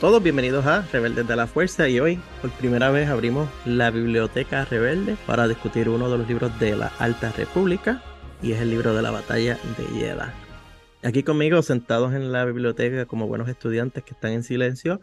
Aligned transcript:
todos, 0.00 0.22
bienvenidos 0.22 0.64
a 0.64 0.82
Rebeldes 0.92 1.26
de 1.26 1.34
la 1.34 1.48
Fuerza 1.48 1.88
y 1.88 1.98
hoy 1.98 2.20
por 2.40 2.52
primera 2.52 2.88
vez 2.90 3.08
abrimos 3.08 3.48
la 3.64 3.90
Biblioteca 3.90 4.64
Rebelde 4.64 5.16
para 5.26 5.48
discutir 5.48 5.88
uno 5.88 6.08
de 6.08 6.18
los 6.18 6.28
libros 6.28 6.56
de 6.60 6.76
la 6.76 6.92
Alta 7.00 7.32
República 7.32 8.00
y 8.40 8.52
es 8.52 8.60
el 8.60 8.70
libro 8.70 8.94
de 8.94 9.02
la 9.02 9.10
Batalla 9.10 9.58
de 9.76 9.98
Yeda. 9.98 10.32
Aquí 11.02 11.24
conmigo, 11.24 11.62
sentados 11.62 12.14
en 12.14 12.30
la 12.30 12.44
biblioteca 12.44 13.06
como 13.06 13.26
buenos 13.26 13.48
estudiantes 13.48 14.04
que 14.04 14.14
están 14.14 14.32
en 14.32 14.44
silencio, 14.44 15.00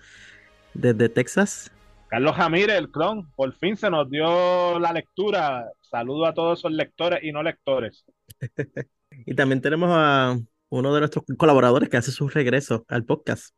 desde 0.74 1.10
Texas. 1.10 1.74
Carlos 2.08 2.36
Jamírez, 2.38 2.78
el 2.78 2.90
clon, 2.90 3.30
por 3.36 3.52
fin 3.54 3.76
se 3.76 3.90
nos 3.90 4.10
dio 4.10 4.80
la 4.80 4.94
lectura. 4.94 5.66
Saludo 5.82 6.26
a 6.26 6.34
todos 6.34 6.60
esos 6.60 6.72
lectores 6.72 7.20
y 7.22 7.34
no 7.34 7.44
lectores. 7.44 8.06
y 9.26 9.36
también 9.36 9.60
tenemos 9.60 9.90
a 9.92 10.40
uno 10.70 10.94
de 10.94 11.00
nuestros 11.02 11.26
colaboradores 11.38 11.90
que 11.90 11.98
hace 11.98 12.12
su 12.12 12.30
regreso 12.30 12.86
al 12.88 13.04
podcast. 13.04 13.54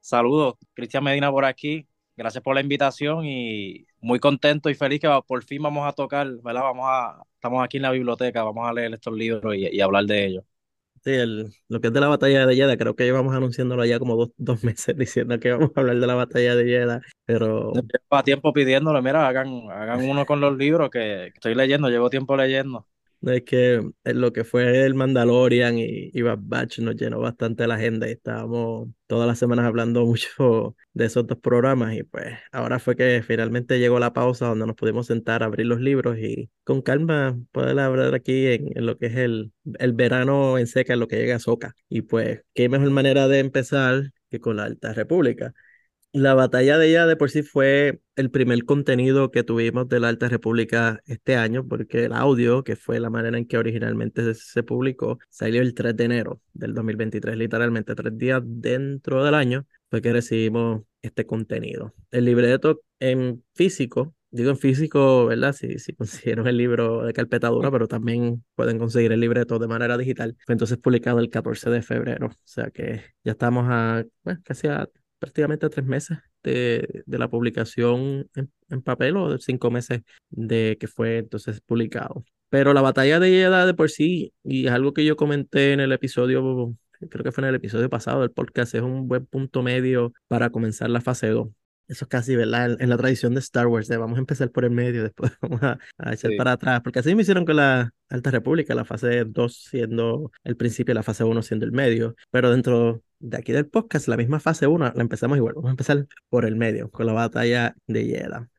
Saludos, 0.00 0.54
Cristian 0.74 1.04
Medina 1.04 1.30
por 1.30 1.44
aquí. 1.44 1.86
Gracias 2.16 2.42
por 2.42 2.54
la 2.54 2.60
invitación 2.60 3.24
y 3.24 3.86
muy 4.00 4.18
contento 4.18 4.68
y 4.70 4.74
feliz 4.74 5.00
que 5.00 5.08
por 5.26 5.44
fin 5.44 5.62
vamos 5.62 5.86
a 5.86 5.92
tocar, 5.92 6.26
¿verdad? 6.42 6.62
Vamos 6.62 6.86
a, 6.88 7.22
estamos 7.34 7.62
aquí 7.64 7.76
en 7.76 7.84
la 7.84 7.92
biblioteca, 7.92 8.42
vamos 8.42 8.68
a 8.68 8.72
leer 8.72 8.92
estos 8.92 9.14
libros 9.14 9.54
y, 9.54 9.80
hablar 9.80 10.04
de 10.04 10.26
ellos. 10.26 10.44
Sí, 11.04 11.12
el, 11.12 11.52
lo 11.68 11.80
que 11.80 11.88
es 11.88 11.92
de 11.92 12.00
la 12.00 12.08
batalla 12.08 12.44
de 12.44 12.56
Yeda, 12.56 12.76
creo 12.76 12.96
que 12.96 13.04
llevamos 13.04 13.36
anunciándolo 13.36 13.84
ya 13.84 14.00
como 14.00 14.16
dos, 14.16 14.30
dos 14.36 14.64
meses 14.64 14.96
diciendo 14.98 15.38
que 15.38 15.52
vamos 15.52 15.70
a 15.76 15.80
hablar 15.80 16.00
de 16.00 16.06
la 16.08 16.14
batalla 16.16 16.56
de 16.56 16.64
Yeda, 16.64 17.00
pero... 17.24 17.72
Llevo 17.72 18.22
tiempo 18.24 18.52
pidiéndole, 18.52 19.00
mira, 19.00 19.28
hagan, 19.28 19.70
hagan 19.70 20.08
uno 20.08 20.26
con 20.26 20.40
los 20.40 20.56
libros 20.56 20.90
que 20.90 21.28
estoy 21.28 21.54
leyendo, 21.54 21.88
llevo 21.88 22.10
tiempo 22.10 22.36
leyendo. 22.36 22.84
Es 23.22 23.42
que 23.42 23.82
lo 24.04 24.32
que 24.32 24.44
fue 24.44 24.84
el 24.84 24.94
Mandalorian 24.94 25.78
y, 25.78 26.10
y 26.12 26.22
Bad 26.22 26.38
Batch 26.40 26.78
nos 26.78 26.94
llenó 26.96 27.18
bastante 27.20 27.66
la 27.66 27.74
agenda 27.74 28.08
y 28.08 28.12
estábamos 28.12 28.88
todas 29.06 29.26
las 29.26 29.38
semanas 29.38 29.66
hablando 29.66 30.04
mucho 30.06 30.76
de 30.92 31.06
esos 31.06 31.26
dos 31.26 31.38
programas 31.38 31.94
y 31.96 32.04
pues 32.04 32.36
ahora 32.52 32.78
fue 32.78 32.94
que 32.96 33.22
finalmente 33.26 33.78
llegó 33.80 33.98
la 33.98 34.12
pausa 34.12 34.46
donde 34.46 34.66
nos 34.66 34.76
pudimos 34.76 35.06
sentar 35.06 35.42
abrir 35.42 35.66
los 35.66 35.80
libros 35.80 36.18
y 36.18 36.50
con 36.64 36.80
calma 36.82 37.38
poder 37.52 37.78
hablar 37.80 38.14
aquí 38.14 38.46
en, 38.46 38.86
lo 38.86 38.98
que 38.98 39.06
es 39.06 39.16
el, 39.16 39.52
el 39.78 39.92
verano 39.94 40.58
en 40.58 40.66
seca, 40.66 40.92
en 40.94 41.00
lo 41.00 41.08
que 41.08 41.16
llega 41.16 41.36
a 41.36 41.38
Soca. 41.40 41.74
Y 41.88 42.02
pues 42.02 42.42
qué 42.54 42.68
mejor 42.68 42.90
manera 42.90 43.26
de 43.28 43.40
empezar 43.40 44.12
que 44.30 44.40
con 44.40 44.56
la 44.56 44.64
Alta 44.64 44.92
República. 44.92 45.54
La 46.18 46.34
batalla 46.34 46.78
de 46.78 46.88
ella 46.88 47.06
de 47.06 47.14
por 47.14 47.30
sí 47.30 47.44
fue 47.44 48.00
el 48.16 48.32
primer 48.32 48.64
contenido 48.64 49.30
que 49.30 49.44
tuvimos 49.44 49.88
de 49.88 50.00
la 50.00 50.08
Alta 50.08 50.28
República 50.28 51.00
este 51.06 51.36
año, 51.36 51.64
porque 51.68 52.06
el 52.06 52.12
audio, 52.12 52.64
que 52.64 52.74
fue 52.74 52.98
la 52.98 53.08
manera 53.08 53.38
en 53.38 53.46
que 53.46 53.56
originalmente 53.56 54.34
se, 54.34 54.62
publicó, 54.64 55.20
salió 55.30 55.62
el 55.62 55.74
3 55.74 55.96
de 55.96 56.04
enero 56.04 56.40
del 56.54 56.74
2023, 56.74 57.36
literalmente 57.36 57.94
tres 57.94 58.18
días 58.18 58.42
dentro 58.44 59.24
del 59.24 59.34
año, 59.34 59.64
fue 59.90 60.02
que 60.02 60.12
recibimos 60.12 60.82
este 61.02 61.24
contenido. 61.24 61.94
El 62.10 62.24
libreto 62.24 62.80
en 62.98 63.44
físico, 63.54 64.16
digo 64.32 64.50
en 64.50 64.58
físico, 64.58 65.26
¿verdad? 65.26 65.52
Si, 65.52 65.78
si 65.78 65.92
consiguieron 65.94 66.48
el 66.48 66.56
libro 66.56 67.04
de 67.04 67.12
carpetadura, 67.12 67.70
pero 67.70 67.86
también 67.86 68.44
pueden 68.56 68.80
conseguir 68.80 69.12
el 69.12 69.20
libreto 69.20 69.60
de 69.60 69.68
manera 69.68 69.96
digital. 69.96 70.36
Fue 70.44 70.54
entonces 70.54 70.78
publicado 70.78 71.20
el 71.20 71.30
14 71.30 71.70
de 71.70 71.82
febrero, 71.82 72.26
o 72.26 72.32
sea 72.42 72.70
que 72.70 73.02
ya 73.22 73.32
estamos 73.32 73.66
a, 73.68 74.04
casi 74.42 74.66
a 74.66 74.88
prácticamente 75.18 75.68
tres 75.68 75.86
meses 75.86 76.18
de, 76.42 77.02
de 77.06 77.18
la 77.18 77.28
publicación 77.28 78.28
en, 78.34 78.82
papel 78.82 79.16
o 79.16 79.38
cinco 79.38 79.70
meses 79.70 80.02
de 80.30 80.76
que 80.80 80.88
fue 80.88 81.18
entonces 81.18 81.60
publicado. 81.60 82.24
Pero 82.50 82.72
la 82.72 82.82
batalla 82.82 83.20
de 83.20 83.42
edad 83.42 83.66
de 83.66 83.74
por 83.74 83.90
sí, 83.90 84.32
y 84.42 84.66
es 84.66 84.72
algo 84.72 84.94
que 84.94 85.04
yo 85.04 85.16
comenté 85.16 85.72
en 85.72 85.80
el 85.80 85.92
episodio, 85.92 86.74
creo 87.10 87.24
que 87.24 87.32
fue 87.32 87.42
en 87.42 87.48
el 87.48 87.54
episodio 87.56 87.90
pasado 87.90 88.22
del 88.22 88.30
podcast, 88.30 88.74
es 88.74 88.82
un 88.82 89.08
buen 89.08 89.26
punto 89.26 89.62
medio 89.62 90.12
para 90.28 90.50
comenzar 90.50 90.90
la 90.90 91.00
fase 91.00 91.28
2. 91.28 91.48
Eso 91.88 92.04
es 92.04 92.08
casi, 92.08 92.36
¿verdad? 92.36 92.76
En, 92.80 92.90
la 92.90 92.98
tradición 92.98 93.32
de 93.32 93.40
Star 93.40 93.66
Wars, 93.66 93.88
de 93.88 93.96
vamos 93.96 94.18
a 94.18 94.20
empezar 94.20 94.50
por 94.50 94.64
el 94.66 94.70
medio, 94.70 95.02
después 95.04 95.32
vamos 95.40 95.62
a, 95.62 95.78
echar 96.12 96.32
para 96.36 96.52
atrás, 96.52 96.82
porque 96.82 96.98
así 96.98 97.14
me 97.14 97.22
hicieron 97.22 97.46
con 97.46 97.56
la 97.56 97.92
Alta 98.10 98.30
República, 98.30 98.74
la 98.74 98.84
fase 98.84 99.24
2 99.24 99.54
siendo 99.70 100.30
el 100.44 100.56
principio 100.56 100.92
y 100.92 100.94
la 100.94 101.02
fase 101.02 101.24
1 101.24 101.42
siendo 101.42 101.64
el 101.64 101.72
medio, 101.72 102.14
pero 102.30 102.50
dentro 102.50 103.02
de 103.20 103.38
aquí 103.38 103.52
del 103.52 103.66
podcast, 103.66 104.06
la 104.06 104.18
misma 104.18 104.38
fase 104.38 104.66
1 104.66 104.92
la 104.94 105.02
empezamos 105.02 105.38
igual, 105.38 105.54
vamos 105.54 105.68
a 105.68 105.72
empezar 105.72 106.06
por 106.28 106.44
el 106.44 106.56
medio, 106.56 106.90
con 106.90 107.06
la 107.06 107.14
batalla 107.14 107.74
de 107.86 108.06
Yeda. 108.06 108.50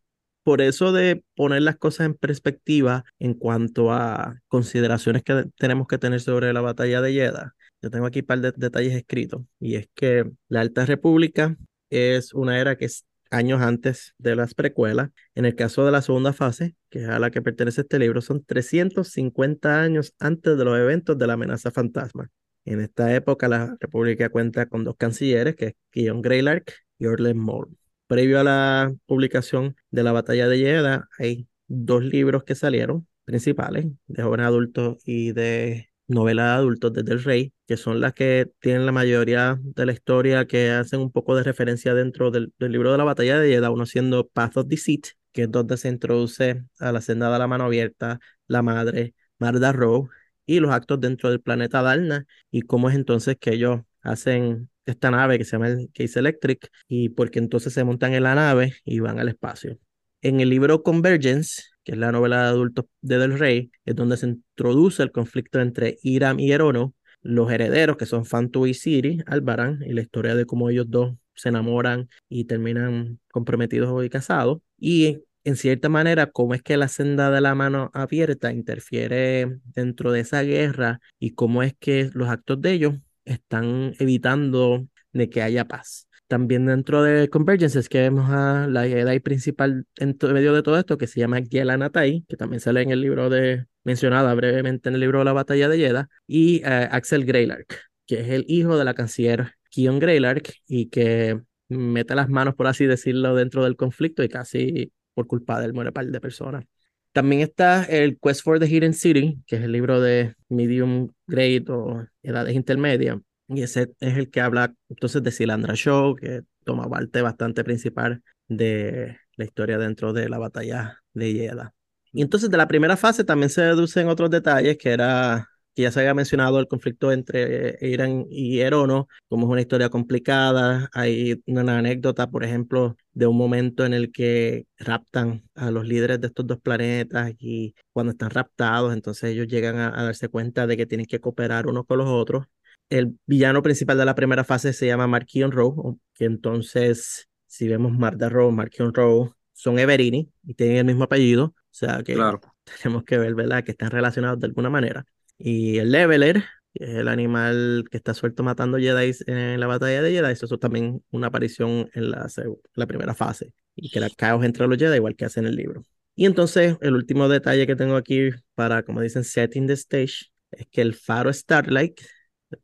Por 0.43 0.61
eso 0.61 0.91
de 0.91 1.23
poner 1.35 1.61
las 1.61 1.77
cosas 1.77 2.07
en 2.07 2.15
perspectiva 2.15 3.05
en 3.19 3.35
cuanto 3.35 3.91
a 3.91 4.39
consideraciones 4.47 5.21
que 5.21 5.45
tenemos 5.57 5.85
que 5.87 5.99
tener 5.99 6.21
sobre 6.21 6.51
la 6.51 6.61
batalla 6.61 7.01
de 7.01 7.13
Yeda, 7.13 7.55
yo 7.81 7.91
tengo 7.91 8.07
aquí 8.07 8.21
un 8.21 8.25
par 8.25 8.41
de 8.41 8.53
detalles 8.55 8.95
escritos, 8.95 9.43
y 9.59 9.75
es 9.75 9.87
que 9.93 10.31
la 10.47 10.61
Alta 10.61 10.85
República 10.85 11.55
es 11.91 12.33
una 12.33 12.59
era 12.59 12.75
que 12.75 12.85
es 12.85 13.05
años 13.29 13.61
antes 13.61 14.13
de 14.17 14.35
las 14.35 14.53
precuelas. 14.53 15.09
En 15.35 15.45
el 15.45 15.55
caso 15.55 15.85
de 15.85 15.91
la 15.91 16.01
segunda 16.01 16.33
fase, 16.33 16.75
que 16.89 17.03
es 17.03 17.09
a 17.09 17.19
la 17.19 17.31
que 17.31 17.41
pertenece 17.41 17.81
este 17.81 17.99
libro, 17.99 18.21
son 18.21 18.43
350 18.43 19.81
años 19.81 20.13
antes 20.19 20.57
de 20.57 20.65
los 20.65 20.77
eventos 20.77 21.17
de 21.17 21.27
la 21.27 21.33
amenaza 21.33 21.71
fantasma. 21.71 22.29
En 22.65 22.81
esta 22.81 23.13
época, 23.15 23.47
la 23.47 23.75
República 23.79 24.29
cuenta 24.29 24.67
con 24.67 24.83
dos 24.83 24.95
cancilleres, 24.97 25.55
que 25.55 25.65
es 25.65 25.73
Guion 25.91 26.21
Greylark 26.21 26.73
y 26.97 27.05
Orlen 27.07 27.37
Moore. 27.37 27.71
Previo 28.07 28.39
a 28.39 28.43
la 28.43 28.93
publicación 29.05 29.75
de 29.91 30.03
la 30.03 30.11
Batalla 30.11 30.47
de 30.47 30.59
Yeda, 30.59 31.07
hay 31.17 31.47
dos 31.67 32.03
libros 32.03 32.43
que 32.43 32.55
salieron 32.55 33.07
principales, 33.25 33.85
de 34.07 34.23
jóvenes 34.23 34.47
adultos 34.47 34.97
y 35.05 35.31
de 35.31 35.89
novelas 36.09 36.47
de 36.47 36.51
adultos 36.53 36.93
desde 36.93 37.13
el 37.13 37.23
rey, 37.23 37.53
que 37.67 37.77
son 37.77 38.01
las 38.01 38.13
que 38.13 38.51
tienen 38.59 38.85
la 38.85 38.91
mayoría 38.91 39.59
de 39.61 39.85
la 39.85 39.93
historia 39.93 40.47
que 40.47 40.71
hacen 40.71 40.99
un 41.01 41.11
poco 41.11 41.35
de 41.35 41.43
referencia 41.43 41.93
dentro 41.93 42.31
del, 42.31 42.53
libro 42.59 42.91
de 42.91 42.97
la 42.97 43.03
batalla 43.03 43.39
de 43.39 43.49
Yeda, 43.49 43.71
uno 43.71 43.85
siendo 43.85 44.27
Path 44.27 44.57
of 44.57 44.67
Deceit, 44.67 45.07
que 45.31 45.43
es 45.43 45.51
donde 45.51 45.77
se 45.77 45.89
introduce 45.89 46.63
a 46.79 46.91
la 46.91 47.01
senda 47.01 47.31
de 47.31 47.39
la 47.39 47.47
mano 47.47 47.65
abierta, 47.65 48.19
la 48.47 48.61
madre, 48.61 49.13
Marda 49.37 49.71
Rowe, 49.71 50.09
y 50.45 50.59
los 50.59 50.71
actos 50.71 50.99
dentro 50.99 51.29
del 51.29 51.41
planeta 51.41 51.81
Dalna, 51.81 52.25
y 52.51 52.61
cómo 52.63 52.89
es 52.89 52.95
entonces 52.95 53.37
que 53.39 53.53
ellos 53.53 53.81
hacen 54.01 54.69
esta 54.85 55.11
nave 55.11 55.37
que 55.37 55.45
se 55.45 55.51
llama 55.51 55.69
el 55.69 55.91
Case 55.93 56.19
Electric, 56.19 56.69
y 56.87 57.09
porque 57.09 57.39
entonces 57.39 57.73
se 57.73 57.83
montan 57.83 58.13
en 58.13 58.23
la 58.23 58.35
nave 58.35 58.73
y 58.83 58.99
van 58.99 59.19
al 59.19 59.29
espacio. 59.29 59.79
En 60.21 60.41
el 60.41 60.49
libro 60.49 60.83
Convergence, 60.83 61.63
que 61.83 61.93
es 61.93 61.97
la 61.97 62.11
novela 62.11 62.43
de 62.43 62.49
adultos 62.49 62.85
de 63.01 63.17
Del 63.17 63.39
Rey, 63.39 63.71
es 63.85 63.95
donde 63.95 64.17
se 64.17 64.27
introduce 64.27 65.01
el 65.01 65.11
conflicto 65.11 65.61
entre 65.61 65.97
Iram 66.03 66.39
y 66.39 66.51
Erono, 66.51 66.93
los 67.21 67.51
herederos, 67.51 67.95
que 67.95 68.05
son 68.05 68.25
Fantu 68.25 68.67
y 68.67 68.73
Siri, 68.73 69.21
Albaran, 69.27 69.81
y 69.85 69.93
la 69.93 70.01
historia 70.01 70.35
de 70.35 70.45
cómo 70.45 70.69
ellos 70.69 70.87
dos 70.89 71.15
se 71.35 71.49
enamoran 71.49 72.09
y 72.27 72.45
terminan 72.45 73.19
comprometidos 73.31 74.05
y 74.05 74.09
casados, 74.09 74.59
y 74.77 75.23
en 75.45 75.55
cierta 75.55 75.87
manera 75.87 76.27
cómo 76.27 76.53
es 76.53 76.61
que 76.61 76.75
la 76.75 76.89
senda 76.89 77.31
de 77.31 77.39
la 77.39 77.55
mano 77.55 77.89
abierta 77.93 78.51
interfiere 78.51 79.59
dentro 79.63 80.11
de 80.11 80.19
esa 80.19 80.41
guerra 80.43 80.99
y 81.17 81.31
cómo 81.31 81.63
es 81.63 81.73
que 81.79 82.09
los 82.13 82.27
actos 82.27 82.61
de 82.61 82.73
ellos 82.73 82.95
están 83.23 83.93
evitando 83.99 84.85
de 85.13 85.29
que 85.29 85.41
haya 85.41 85.65
paz. 85.65 86.08
También 86.29 86.67
dentro 86.67 87.01
de 87.01 87.27
Convergence 87.27 87.79
es 87.79 87.89
que 87.89 88.01
vemos 88.01 88.29
a 88.29 88.67
la 88.67 88.87
Jedi 88.87 89.19
principal 89.19 89.87
en 89.97 90.15
medio 90.31 90.53
de 90.53 90.61
todo 90.61 90.77
esto 90.77 90.95
que 90.95 91.07
se 91.07 91.19
llama 91.19 91.41
Giela 91.41 91.89
que 92.27 92.37
también 92.37 92.59
sale 92.59 92.83
en 92.83 92.91
el 92.91 93.01
libro 93.01 93.31
de, 93.31 93.65
mencionada 93.83 94.31
brevemente 94.35 94.89
en 94.89 94.95
el 94.95 95.01
libro 95.01 95.23
la 95.23 95.33
batalla 95.33 95.67
de 95.67 95.79
Yeda, 95.79 96.07
y 96.27 96.57
eh, 96.57 96.87
Axel 96.91 97.25
Greylark, 97.25 97.81
que 98.05 98.19
es 98.19 98.29
el 98.29 98.45
hijo 98.47 98.77
de 98.77 98.85
la 98.85 98.93
canciller 98.93 99.53
Kion 99.71 99.97
Greylark 99.97 100.53
y 100.67 100.89
que 100.89 101.41
mete 101.67 102.13
las 102.13 102.29
manos, 102.29 102.53
por 102.53 102.67
así 102.67 102.85
decirlo, 102.85 103.33
dentro 103.33 103.63
del 103.63 103.75
conflicto 103.75 104.21
y 104.23 104.29
casi 104.29 104.91
por 105.15 105.25
culpa 105.25 105.59
de 105.59 105.65
él 105.65 105.73
muere 105.73 105.91
par 105.91 106.05
de 106.05 106.21
personas. 106.21 106.63
También 107.11 107.41
está 107.41 107.85
el 107.85 108.19
Quest 108.19 108.43
for 108.43 108.59
the 108.59 108.67
Hidden 108.67 108.93
City, 108.93 109.41
que 109.47 109.55
es 109.55 109.63
el 109.63 109.71
libro 109.71 109.99
de 109.99 110.35
Medium 110.47 111.09
Grade 111.25 111.65
o 111.69 112.05
Edades 112.21 112.53
Intermedias, 112.53 113.17
y 113.49 113.63
ese 113.63 113.93
es 113.99 114.17
el 114.17 114.29
que 114.29 114.41
habla 114.41 114.73
entonces 114.89 115.23
de 115.23 115.31
Silandra 115.31 115.73
Show, 115.75 116.15
que 116.15 116.43
toma 116.63 116.87
parte 116.87 117.21
bastante 117.21 117.63
principal 117.63 118.21
de 118.47 119.17
la 119.35 119.45
historia 119.45 119.77
dentro 119.77 120.13
de 120.13 120.29
la 120.29 120.37
batalla 120.37 121.01
de 121.13 121.33
Yeda. 121.33 121.73
Y 122.11 122.21
entonces 122.21 122.49
de 122.49 122.57
la 122.57 122.67
primera 122.67 122.97
fase 122.97 123.23
también 123.23 123.49
se 123.49 123.61
deducen 123.61 124.07
otros 124.07 124.29
detalles, 124.29 124.77
que 124.77 124.89
era 124.91 125.47
que 125.75 125.83
ya 125.83 125.91
se 125.91 125.99
había 125.99 126.13
mencionado 126.13 126.59
el 126.59 126.67
conflicto 126.67 127.11
entre 127.11 127.77
Irán 127.81 128.25
y 128.29 128.59
Erono, 128.59 129.07
como 129.27 129.47
es 129.47 129.51
una 129.51 129.61
historia 129.61 129.89
complicada. 129.89 130.89
Hay 130.93 131.41
una 131.45 131.77
anécdota, 131.77 132.29
por 132.29 132.43
ejemplo, 132.43 132.97
de 133.13 133.27
un 133.27 133.37
momento 133.37 133.85
en 133.85 133.93
el 133.93 134.11
que 134.11 134.65
raptan 134.77 135.43
a 135.55 135.71
los 135.71 135.87
líderes 135.87 136.19
de 136.21 136.27
estos 136.27 136.45
dos 136.47 136.59
planetas 136.59 137.33
y 137.39 137.75
cuando 137.93 138.11
están 138.11 138.31
raptados, 138.31 138.93
entonces 138.93 139.31
ellos 139.31 139.47
llegan 139.47 139.77
a, 139.77 139.99
a 139.99 140.03
darse 140.03 140.29
cuenta 140.29 140.67
de 140.67 140.77
que 140.77 140.85
tienen 140.85 141.05
que 141.07 141.19
cooperar 141.19 141.67
unos 141.67 141.85
con 141.85 141.99
los 141.99 142.07
otros 142.07 142.45
el 142.89 143.17
villano 143.25 143.61
principal 143.61 143.97
de 143.97 144.05
la 144.05 144.15
primera 144.15 144.43
fase 144.43 144.73
se 144.73 144.87
llama 144.87 145.07
Marquion 145.07 145.51
Rowe, 145.51 145.97
que 146.13 146.25
entonces, 146.25 147.29
si 147.45 147.67
vemos 147.67 147.91
Marda 147.91 148.29
Rowe, 148.29 148.51
Marquion 148.51 148.93
Rowe, 148.93 149.33
son 149.53 149.77
Everini 149.77 150.31
y 150.43 150.53
tienen 150.53 150.77
el 150.77 150.85
mismo 150.85 151.03
apellido, 151.03 151.45
o 151.45 151.55
sea 151.69 152.01
que 152.03 152.15
tenemos 152.83 153.03
que 153.03 153.17
ver, 153.17 153.35
¿verdad?, 153.35 153.63
que 153.63 153.71
están 153.71 153.91
relacionados 153.91 154.39
de 154.39 154.47
alguna 154.47 154.69
manera. 154.69 155.05
Y 155.37 155.77
el 155.77 155.91
Leveler, 155.91 156.43
que 156.73 156.83
es 156.85 156.89
el 156.91 157.07
animal 157.07 157.85
que 157.89 157.97
está 157.97 158.13
suelto 158.13 158.43
matando 158.43 158.77
Jedi 158.77 159.11
en 159.27 159.59
la 159.59 159.67
batalla 159.67 160.01
de 160.01 160.11
Jedi. 160.11 160.31
Eso 160.31 160.45
es 160.45 160.59
también 160.59 161.03
una 161.11 161.27
aparición 161.27 161.89
en 161.93 162.11
la, 162.11 162.27
la 162.73 162.87
primera 162.87 163.15
fase 163.15 163.53
y 163.75 163.89
que 163.89 163.99
era 163.99 164.09
caos 164.09 164.43
entre 164.43 164.67
los 164.67 164.77
Jedi, 164.77 164.95
igual 164.95 165.15
que 165.15 165.25
hace 165.25 165.39
en 165.39 165.47
el 165.47 165.55
libro. 165.55 165.85
Y 166.15 166.25
entonces, 166.25 166.75
el 166.81 166.95
último 166.95 167.29
detalle 167.29 167.65
que 167.65 167.77
tengo 167.77 167.95
aquí 167.95 168.29
para, 168.53 168.83
como 168.83 168.99
dicen, 169.01 169.23
setting 169.23 169.67
the 169.67 169.73
stage, 169.73 170.31
es 170.51 170.67
que 170.69 170.81
el 170.81 170.93
faro 170.93 171.31
Starlight, 171.31 172.01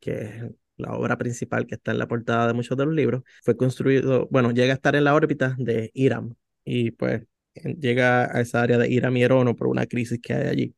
que 0.00 0.12
es 0.12 0.44
la 0.76 0.92
obra 0.92 1.16
principal 1.16 1.66
que 1.66 1.76
está 1.76 1.92
en 1.92 1.98
la 1.98 2.08
portada 2.08 2.46
de 2.46 2.52
muchos 2.54 2.76
de 2.76 2.86
los 2.86 2.94
libros, 2.94 3.22
fue 3.42 3.56
construido, 3.56 4.28
bueno, 4.30 4.50
llega 4.52 4.72
a 4.72 4.76
estar 4.76 4.96
en 4.96 5.04
la 5.04 5.14
órbita 5.14 5.56
de 5.58 5.90
Iram 5.94 6.34
y 6.64 6.90
pues 6.90 7.22
llega 7.54 8.24
a 8.36 8.40
esa 8.40 8.62
área 8.62 8.78
de 8.78 8.90
Iram 8.90 9.16
y 9.16 9.22
Erono 9.22 9.56
por 9.56 9.68
una 9.68 9.86
crisis 9.86 10.20
que 10.20 10.34
hay 10.34 10.48
allí. 10.48 10.74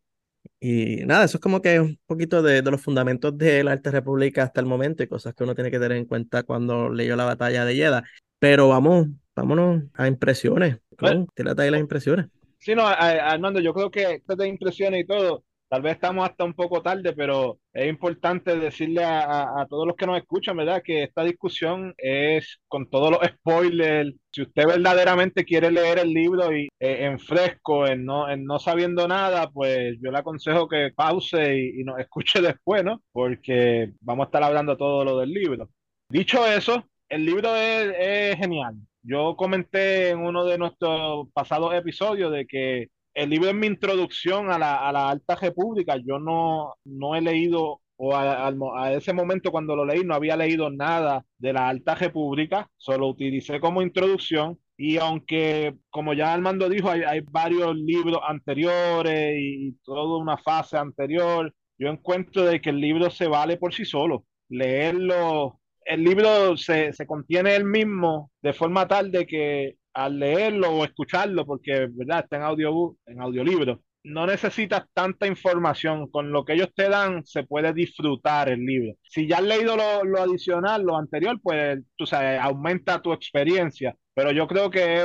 Y 0.60 1.04
nada, 1.06 1.24
eso 1.24 1.38
es 1.38 1.40
como 1.42 1.60
que 1.62 1.80
un 1.80 1.98
poquito 2.06 2.42
de, 2.42 2.62
de, 2.62 2.70
los 2.70 2.80
fundamentos 2.80 3.36
de 3.36 3.62
la 3.64 3.72
Alta 3.72 3.90
República 3.90 4.44
hasta 4.44 4.60
el 4.60 4.66
momento 4.66 5.02
y 5.02 5.08
cosas 5.08 5.34
que 5.34 5.44
uno 5.44 5.54
tiene 5.54 5.70
que 5.70 5.78
tener 5.78 5.96
en 5.98 6.04
cuenta 6.04 6.42
cuando 6.42 6.88
leyó 6.90 7.16
la 7.16 7.24
batalla 7.24 7.64
de 7.64 7.76
Yeda. 7.76 8.04
Pero 8.38 8.68
vamos, 8.68 9.08
vámonos 9.34 9.84
a 9.94 10.06
impresiones. 10.08 10.78
Bueno, 10.98 11.26
trata 11.34 11.62
de 11.62 11.70
las 11.70 11.80
impresiones. 11.80 12.26
Sí, 12.58 12.74
no, 12.74 12.86
Armando, 12.86 13.60
yo 13.60 13.72
creo 13.72 13.90
que 13.90 14.14
esto 14.14 14.34
de 14.34 14.48
impresiones 14.48 15.02
y 15.02 15.06
todo, 15.06 15.44
tal 15.68 15.82
vez 15.82 15.94
estamos 15.94 16.28
hasta 16.28 16.44
un 16.44 16.54
poco 16.54 16.82
tarde, 16.82 17.12
pero 17.12 17.58
es 17.72 17.88
importante 17.88 18.56
decirle 18.58 19.04
a, 19.04 19.66
todos 19.68 19.86
los 19.86 19.96
que 19.96 20.06
nos 20.06 20.18
escuchan, 20.18 20.56
¿verdad? 20.56 20.82
Que 20.84 21.04
esta 21.04 21.22
discusión 21.24 21.94
es 21.98 22.58
con 22.68 22.88
todos 22.88 23.10
los 23.10 23.20
spoilers. 23.26 24.14
Si 24.32 24.42
usted 24.42 24.66
verdaderamente 24.66 25.44
quiere 25.44 25.70
leer 25.70 25.98
el 25.98 26.10
libro 26.10 26.54
y 26.56 26.68
eh, 26.80 27.04
en 27.04 27.18
fresco, 27.18 27.86
en 27.86 28.04
no, 28.04 28.30
en 28.30 28.44
no 28.44 28.58
sabiendo 28.58 29.06
nada, 29.06 29.50
pues 29.50 29.96
yo 30.02 30.10
le 30.10 30.18
aconsejo 30.18 30.68
que 30.68 30.90
pause 30.94 31.54
y, 31.54 31.84
nos 31.84 31.98
escuche 32.00 32.40
después, 32.42 32.84
¿no? 32.84 33.02
Porque 33.12 33.92
vamos 34.00 34.24
a 34.24 34.28
estar 34.28 34.42
hablando 34.42 34.76
todo 34.76 35.04
lo 35.04 35.18
del 35.18 35.30
libro. 35.30 35.68
Dicho 36.08 36.46
eso, 36.46 36.84
el 37.08 37.24
libro 37.24 37.54
es 37.56 38.36
genial. 38.38 38.74
Yo 39.02 39.36
comenté 39.36 40.10
en 40.10 40.18
uno 40.18 40.44
de 40.44 40.58
nuestros 40.58 41.28
pasados 41.32 41.74
episodios 41.74 42.32
de 42.32 42.46
que 42.46 42.88
el 43.14 43.30
libro 43.30 43.48
es 43.48 43.54
mi 43.54 43.66
introducción 43.66 44.50
a 44.50 44.58
la, 44.58 45.08
Alta 45.08 45.36
República. 45.36 45.96
Yo 45.96 46.18
no, 46.18 46.74
no 46.84 47.14
he 47.14 47.20
leído, 47.20 47.80
o 47.96 48.14
a, 48.14 48.92
ese 48.92 49.12
momento 49.12 49.50
cuando 49.50 49.74
lo 49.76 49.84
leí, 49.84 50.04
no 50.04 50.14
había 50.14 50.36
leído 50.36 50.70
nada 50.70 51.24
de 51.38 51.52
la 51.52 51.68
Alta 51.68 51.94
República, 51.94 52.70
solo 52.76 53.08
utilicé 53.08 53.60
como 53.60 53.82
introducción. 53.82 54.58
Y 54.76 54.98
aunque, 54.98 55.74
como 55.90 56.14
ya 56.14 56.32
Armando 56.32 56.68
dijo, 56.68 56.90
hay, 56.90 57.02
hay 57.02 57.20
varios 57.20 57.74
libros 57.76 58.20
anteriores 58.26 59.34
y, 59.38 59.72
toda 59.84 60.18
una 60.18 60.38
fase 60.38 60.76
anterior, 60.78 61.52
yo 61.78 61.88
encuentro 61.88 62.44
de 62.44 62.60
que 62.60 62.70
el 62.70 62.80
libro 62.80 63.10
se 63.10 63.26
vale 63.26 63.56
por 63.56 63.74
sí 63.74 63.84
solo. 63.84 64.24
Leerlo 64.48 65.60
el 65.88 66.04
libro 66.04 66.56
se, 66.56 66.92
contiene 67.06 67.56
el 67.56 67.64
mismo 67.64 68.30
de 68.42 68.52
forma 68.52 68.86
tal 68.86 69.10
de 69.10 69.26
que 69.26 69.76
al 69.98 70.18
leerlo 70.18 70.70
o 70.70 70.84
escucharlo, 70.84 71.44
porque 71.44 71.88
¿verdad? 71.90 72.20
está 72.20 72.36
en, 72.36 72.42
audio, 72.42 72.96
en 73.06 73.20
audiolibro, 73.20 73.82
no 74.04 74.26
necesitas 74.26 74.84
tanta 74.94 75.26
información. 75.26 76.08
Con 76.08 76.30
lo 76.30 76.44
que 76.44 76.52
ellos 76.52 76.70
te 76.74 76.88
dan, 76.88 77.26
se 77.26 77.42
puede 77.42 77.72
disfrutar 77.72 78.48
el 78.48 78.64
libro. 78.64 78.94
Si 79.02 79.26
ya 79.26 79.38
has 79.38 79.42
leído 79.42 79.76
lo, 79.76 80.22
adicional, 80.22 80.82
lo 80.82 80.96
anterior, 80.96 81.40
pues 81.42 81.80
tú 81.96 82.06
sabes, 82.06 82.40
aumenta 82.40 83.02
tu 83.02 83.12
experiencia. 83.12 83.96
Pero 84.14 84.30
yo 84.30 84.46
creo 84.46 84.70
que 84.70 85.04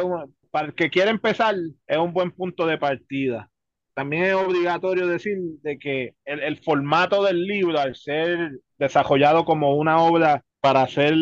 para 0.52 0.68
el 0.68 0.76
que 0.76 0.92
quiere 0.92 1.10
empezar, 1.10 1.56
es 1.88 1.98
un 1.98 2.14
buen 2.14 2.32
punto 2.32 2.68
de 2.68 2.78
partida. 2.78 3.50
También 3.96 4.26
es 4.26 4.36
obligatorio 4.36 5.08
decir 5.08 5.38
de 5.64 5.80
que 5.80 6.14
el, 6.26 6.40
el 6.40 6.58
formato 6.58 7.24
del 7.24 7.46
libro, 7.46 7.80
al 7.80 7.96
ser 7.96 8.60
desarrollado 8.78 9.44
como 9.44 9.76
una 9.76 10.04
obra 10.04 10.44
para 10.62 10.84
hacer, 10.84 11.16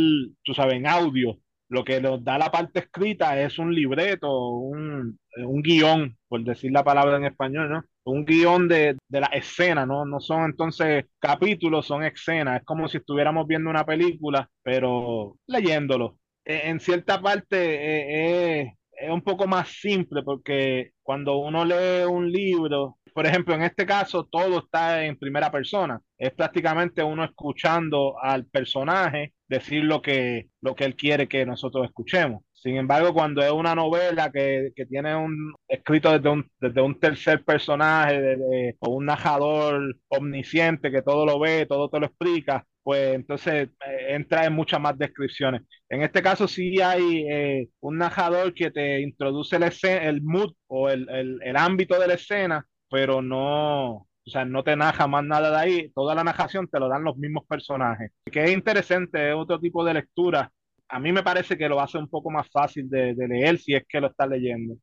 tú 0.43 0.53
sabes, 0.53 0.75
en 0.75 0.87
audio. 0.87 1.37
Lo 1.71 1.83
que 1.85 2.01
nos 2.01 2.23
da 2.23 2.37
la 2.37 2.51
parte 2.51 2.79
escrita 2.79 3.41
es 3.41 3.57
un 3.57 3.73
libreto, 3.73 4.29
un, 4.49 5.17
un 5.37 5.61
guion, 5.61 6.17
por 6.27 6.43
decir 6.43 6.71
la 6.71 6.83
palabra 6.83 7.15
en 7.17 7.25
español, 7.25 7.69
¿no? 7.69 7.83
Un 8.03 8.25
guion 8.25 8.67
de, 8.67 8.97
de 9.07 9.19
la 9.21 9.27
escena, 9.27 9.85
¿no? 9.85 10.05
No 10.05 10.19
son 10.19 10.45
entonces 10.45 11.05
capítulos, 11.19 11.85
son 11.87 12.03
escenas. 12.03 12.59
Es 12.59 12.65
como 12.65 12.87
si 12.89 12.97
estuviéramos 12.97 13.47
viendo 13.47 13.69
una 13.69 13.85
película, 13.85 14.49
pero 14.61 15.37
leyéndolo. 15.47 16.17
E, 16.43 16.69
en 16.69 16.79
cierta 16.81 17.21
parte 17.21 17.57
eh, 17.57 18.61
eh, 18.63 18.75
es 19.01 19.09
un 19.09 19.21
poco 19.21 19.47
más 19.47 19.69
simple 19.69 20.23
porque 20.23 20.91
cuando 21.01 21.37
uno 21.37 21.65
lee 21.65 22.05
un 22.07 22.31
libro, 22.31 22.99
por 23.13 23.25
ejemplo, 23.25 23.55
en 23.55 23.63
este 23.63 23.85
caso 23.85 24.25
todo 24.25 24.59
está 24.59 25.03
en 25.03 25.17
primera 25.17 25.51
persona. 25.51 25.99
Es 26.17 26.31
prácticamente 26.33 27.03
uno 27.03 27.23
escuchando 27.23 28.15
al 28.21 28.45
personaje 28.45 29.33
decir 29.47 29.83
lo 29.83 30.01
que, 30.01 30.49
lo 30.61 30.75
que 30.75 30.85
él 30.85 30.95
quiere 30.95 31.27
que 31.27 31.45
nosotros 31.45 31.85
escuchemos. 31.85 32.43
Sin 32.61 32.77
embargo, 32.77 33.13
cuando 33.13 33.41
es 33.41 33.51
una 33.51 33.73
novela 33.73 34.31
que, 34.31 34.71
que 34.75 34.85
tiene 34.85 35.15
un 35.15 35.53
escrito 35.67 36.11
desde 36.11 36.29
un, 36.29 36.47
desde 36.59 36.81
un 36.81 36.99
tercer 36.99 37.43
personaje 37.43 38.75
o 38.79 38.89
un 38.91 39.05
narrador 39.05 39.95
omnisciente 40.09 40.91
que 40.91 41.01
todo 41.01 41.25
lo 41.25 41.39
ve, 41.39 41.65
todo 41.65 41.89
te 41.89 41.99
lo 41.99 42.05
explica, 42.05 42.65
pues 42.83 43.15
entonces 43.15 43.69
eh, 43.87 44.15
entra 44.15 44.45
en 44.45 44.53
muchas 44.53 44.79
más 44.79 44.95
descripciones. 44.97 45.63
En 45.89 46.03
este 46.03 46.21
caso 46.21 46.47
sí 46.47 46.79
hay 46.81 47.25
eh, 47.29 47.69
un 47.79 47.97
narrador 47.97 48.53
que 48.53 48.69
te 48.69 49.01
introduce 49.01 49.55
el, 49.55 49.63
el 49.83 50.21
mood 50.21 50.53
o 50.67 50.89
el, 50.89 51.09
el, 51.09 51.39
el 51.43 51.57
ámbito 51.57 51.99
de 51.99 52.07
la 52.07 52.13
escena 52.13 52.65
pero 52.89 53.21
no, 53.21 53.91
o 53.95 54.07
sea, 54.25 54.43
no 54.45 54.63
te 54.63 54.75
narra 54.75 55.07
más 55.07 55.23
nada 55.23 55.49
de 55.49 55.57
ahí, 55.57 55.91
toda 55.93 56.13
la 56.13 56.23
narración 56.25 56.67
te 56.67 56.79
lo 56.79 56.89
dan 56.89 57.03
los 57.05 57.17
mismos 57.17 57.45
personajes. 57.47 58.11
Que 58.29 58.43
es 58.43 58.51
interesante, 58.51 59.29
es 59.29 59.35
otro 59.35 59.59
tipo 59.59 59.83
de 59.85 59.93
lectura. 59.93 60.51
A 60.91 60.99
mí 60.99 61.13
me 61.13 61.23
parece 61.23 61.57
que 61.57 61.69
lo 61.69 61.79
hace 61.79 61.97
un 61.97 62.09
poco 62.09 62.29
más 62.29 62.49
fácil 62.49 62.89
de, 62.89 63.15
leer 63.15 63.57
si 63.57 63.73
es 63.73 63.83
que 63.87 64.01
lo 64.01 64.07
estás 64.07 64.27
leyendo. 64.27 64.75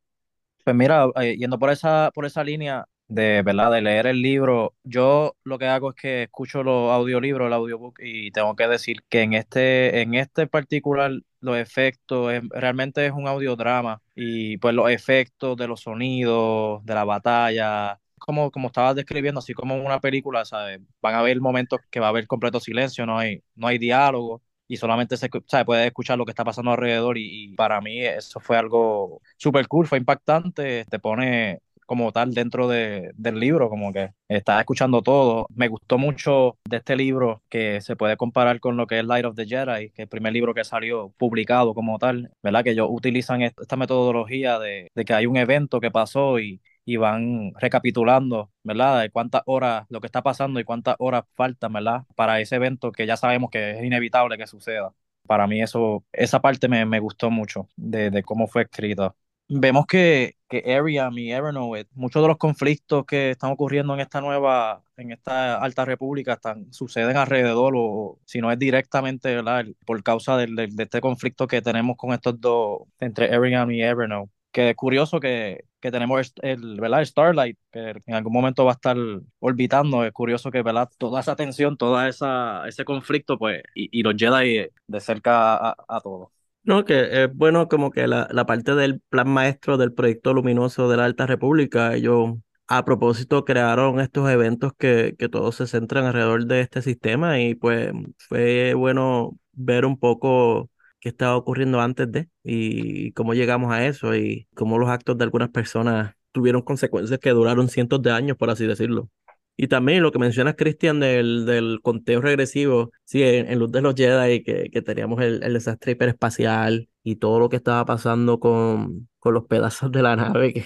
Pues 0.65 0.75
mira, 0.75 1.07
eh, 1.21 1.37
yendo 1.37 1.59
por 1.59 1.71
esa, 1.71 2.11
por 2.15 2.25
esa 2.25 2.43
línea 2.43 2.87
de, 3.09 3.43
¿verdad? 3.43 3.73
de 3.73 3.83
leer 3.83 4.07
el 4.07 4.23
libro, 4.23 4.75
yo 4.85 5.37
lo 5.45 5.59
que 5.59 5.67
hago 5.67 5.91
es 5.91 5.97
que 5.97 6.23
escucho 6.25 6.63
los 6.63 6.91
audiolibros, 6.93 7.47
el 7.47 7.53
audiobook, 7.53 8.01
y 8.03 8.31
tengo 8.31 8.57
que 8.57 8.69
decir 8.69 9.03
que 9.11 9.21
en 9.21 9.35
este, 9.35 10.01
en 10.01 10.15
este 10.15 10.47
particular 10.47 11.13
los 11.41 11.59
efectos, 11.59 12.33
realmente 12.51 13.05
es 13.05 13.13
un 13.13 13.29
audiodrama 13.29 14.01
y 14.15 14.57
pues 14.59 14.75
los 14.75 14.91
efectos 14.91 15.59
de 15.59 15.69
los 15.69 15.81
sonidos, 15.81 16.85
de 16.87 16.95
la 16.95 17.05
batalla, 17.05 18.01
como, 18.19 18.51
como 18.51 18.69
estabas 18.69 18.97
describiendo, 18.97 19.41
así 19.41 19.53
como 19.53 19.75
en 19.75 19.85
una 19.85 20.01
película, 20.01 20.45
¿sabes? 20.47 20.81
van 21.03 21.15
a 21.15 21.19
haber 21.21 21.39
momentos 21.41 21.81
que 21.91 22.01
va 22.01 22.07
a 22.07 22.11
haber 22.11 22.27
completo 22.27 22.61
silencio, 22.61 23.05
no 23.05 23.19
hay, 23.19 23.43
no 23.55 23.67
hay 23.67 23.79
diálogo 23.79 24.43
y 24.69 24.77
solamente 24.77 25.17
se 25.17 25.29
¿sabes? 25.47 25.67
puede 25.67 25.87
escuchar 25.87 26.19
lo 26.19 26.25
que 26.25 26.33
está 26.33 26.45
pasando 26.45 26.71
alrededor 26.71 27.19
y, 27.19 27.53
y 27.53 27.55
para 27.55 27.81
mí 27.81 28.01
eso 28.05 28.41
fue 28.41 28.57
algo 28.57 29.21
súper 29.37 29.67
cool, 29.69 29.87
fue 29.87 29.99
impactante, 29.99 30.85
te 30.85 30.99
pone 30.99 31.61
como 31.89 32.13
tal 32.13 32.35
dentro 32.35 32.69
de, 32.69 33.13
del 33.15 33.41
libro, 33.41 33.71
como 33.71 33.95
que 33.95 34.11
estaba 34.29 34.61
escuchando 34.61 35.01
todo. 35.03 35.47
Me 35.55 35.69
gustó 35.69 35.97
mucho 35.97 36.59
de 36.69 36.77
este 36.77 36.97
libro 36.97 37.43
que 37.49 37.81
se 37.81 37.97
puede 37.97 38.19
comparar 38.19 38.61
con 38.61 38.77
lo 38.77 38.87
que 38.87 38.99
es 38.99 39.07
Light 39.07 39.25
of 39.25 39.35
the 39.37 39.47
Jedi, 39.47 39.89
que 39.91 40.03
es 40.03 40.05
el 40.05 40.09
primer 40.09 40.35
libro 40.35 40.53
que 40.53 40.65
salió 40.65 41.15
publicado 41.17 41.73
como 41.73 41.99
tal, 41.99 42.31
¿verdad? 42.43 42.63
Que 42.63 42.73
ellos 42.73 42.89
utilizan 42.91 43.41
esta 43.41 43.77
metodología 43.77 44.59
de, 44.59 44.91
de 44.95 45.05
que 45.07 45.15
hay 45.15 45.25
un 45.25 45.39
evento 45.39 45.81
que 45.81 45.91
pasó 45.91 46.39
y, 46.39 46.61
y 46.89 46.97
van 46.97 47.53
recapitulando, 47.57 48.51
¿verdad? 48.63 49.01
De 49.03 49.11
cuántas 49.11 49.43
horas, 49.47 49.87
lo 49.91 50.01
que 50.01 50.07
está 50.07 50.23
pasando 50.23 50.61
y 50.61 50.65
cuántas 50.65 50.97
horas 50.99 51.25
faltan, 51.35 51.73
¿verdad? 51.73 52.05
Para 52.17 52.41
ese 52.41 52.57
evento 52.57 52.93
que 52.93 53.07
ya 53.07 53.17
sabemos 53.17 53.51
que 53.51 53.73
es 53.73 53.85
inevitable 53.85 54.39
que 54.39 54.47
suceda. 54.47 54.95
Para 55.27 55.47
mí 55.47 55.61
eso, 55.63 56.05
esa 56.13 56.41
parte 56.41 56.69
me, 56.69 56.87
me 56.87 57.01
gustó 57.01 57.31
mucho 57.31 57.69
de, 57.77 58.11
de 58.11 58.23
cómo 58.23 58.47
fue 58.47 58.63
escrita 58.63 59.15
vemos 59.49 59.87
que, 59.87 60.37
que 60.49 60.75
Ariam 60.77 61.17
y 61.19 61.33
Evernote, 61.33 61.89
muchos 61.95 62.23
de 62.23 62.29
los 62.29 62.37
conflictos 62.37 63.05
que 63.07 63.31
están 63.31 63.51
ocurriendo 63.51 63.95
en 63.95 64.01
esta 64.01 64.21
nueva, 64.21 64.83
en 64.97 65.13
esta 65.13 65.57
alta 65.59 65.85
república, 65.85 66.35
están, 66.35 66.73
suceden 66.73 67.17
alrededor, 67.17 67.75
o 67.77 68.19
si 68.25 68.41
no 68.41 68.53
es 68.53 68.59
directamente, 68.59 69.35
¿verdad? 69.35 69.67
por 69.87 70.03
causa 70.03 70.37
de, 70.37 70.47
de, 70.47 70.83
este 70.83 71.01
conflicto 71.01 71.47
que 71.47 71.63
tenemos 71.63 71.97
con 71.97 72.13
estos 72.13 72.41
dos, 72.41 72.83
entre 73.01 73.35
Ariam 73.35 73.71
y 73.71 73.83
Evernote. 73.83 74.31
Que 74.53 74.71
es 74.71 74.77
curioso 74.77 75.21
que, 75.21 75.65
que 75.81 75.91
tenemos 75.91 76.33
el, 76.43 76.81
¿verdad? 76.81 77.05
Starlight, 77.05 77.59
que 77.73 77.95
en 78.07 78.15
algún 78.15 78.33
momento 78.33 78.65
va 78.65 78.73
a 78.73 78.75
estar 78.75 78.97
orbitando. 79.41 80.05
Es 80.05 80.13
curioso 80.13 80.51
que 80.51 80.63
¿verdad? 80.63 80.91
toda 80.99 81.21
esa 81.21 81.37
tensión, 81.37 81.77
todo 81.77 82.01
ese 82.07 82.85
conflicto, 82.85 83.39
pues, 83.39 83.63
y, 83.75 83.89
y 84.01 84.03
los 84.03 84.15
Jedi 84.17 84.69
de 84.87 85.01
cerca 85.01 85.57
a, 85.57 85.77
a 85.89 86.01
todos. 86.01 86.29
No, 86.65 86.85
que 86.85 87.25
es 87.25 87.35
bueno 87.35 87.69
como 87.69 87.91
que 87.91 88.07
la, 88.07 88.29
la 88.31 88.45
parte 88.45 88.75
del 88.75 89.01
plan 89.09 89.29
maestro 89.29 89.79
del 89.79 89.95
proyecto 89.95 90.35
luminoso 90.35 90.89
de 90.91 90.99
la 90.99 91.07
Alta 91.07 91.27
República, 91.27 91.95
ellos 91.95 92.35
a 92.67 92.85
propósito 92.85 93.45
crearon 93.47 94.01
estos 94.01 94.29
eventos 94.29 94.73
que, 94.79 95.17
que 95.19 95.31
todos 95.31 95.57
se 95.57 95.67
centran 95.67 96.05
alrededor 96.05 96.45
de 96.47 96.61
este 96.61 96.83
sistema 96.83 97.41
y 97.41 97.55
pues 97.55 97.93
fue 98.19 98.75
bueno 98.75 99.39
ver 99.53 99.87
un 99.87 99.99
poco 99.99 100.71
qué 101.01 101.09
estaba 101.11 101.37
ocurriendo 101.37 101.81
antes 101.81 102.11
de 102.11 102.29
y 102.43 103.13
cómo 103.13 103.35
llegamos 103.35 103.73
a 103.73 103.87
eso 103.87 104.15
y 104.17 104.49
cómo 104.55 104.79
los 104.79 104.89
actos 104.89 105.19
de 105.19 105.25
algunas 105.25 105.51
personas 105.51 106.15
tuvieron 106.33 106.63
consecuencias 106.63 107.19
que 107.21 107.31
duraron 107.31 107.69
cientos 107.69 108.03
de 108.03 108.11
años, 108.11 108.37
por 108.37 108.51
así 108.51 108.67
decirlo. 108.67 109.11
Y 109.57 109.67
también 109.67 110.05
lo 110.05 110.13
que 110.13 110.21
mencionas, 110.21 110.55
Cristian, 110.57 111.01
del, 111.01 111.45
del 111.45 111.81
conteo 111.83 112.21
regresivo, 112.21 112.93
sí, 113.05 113.25
en, 113.25 113.59
Luz 113.59 113.73
de 113.73 113.81
los 113.81 113.95
Jedi, 113.97 114.45
que, 114.45 114.71
que 114.71 114.83
teníamos 114.83 115.21
el, 115.21 115.43
el 115.43 115.53
desastre 115.53 115.93
hiperespacial 115.93 116.89
y 117.03 117.17
todo 117.17 117.41
lo 117.41 117.49
que 117.49 117.57
estaba 117.57 117.85
pasando 117.85 118.39
con, 118.39 119.09
con 119.19 119.35
los 119.35 119.47
pedazos 119.47 119.91
de 119.91 120.03
la 120.03 120.15
nave 120.15 120.53
que, 120.53 120.65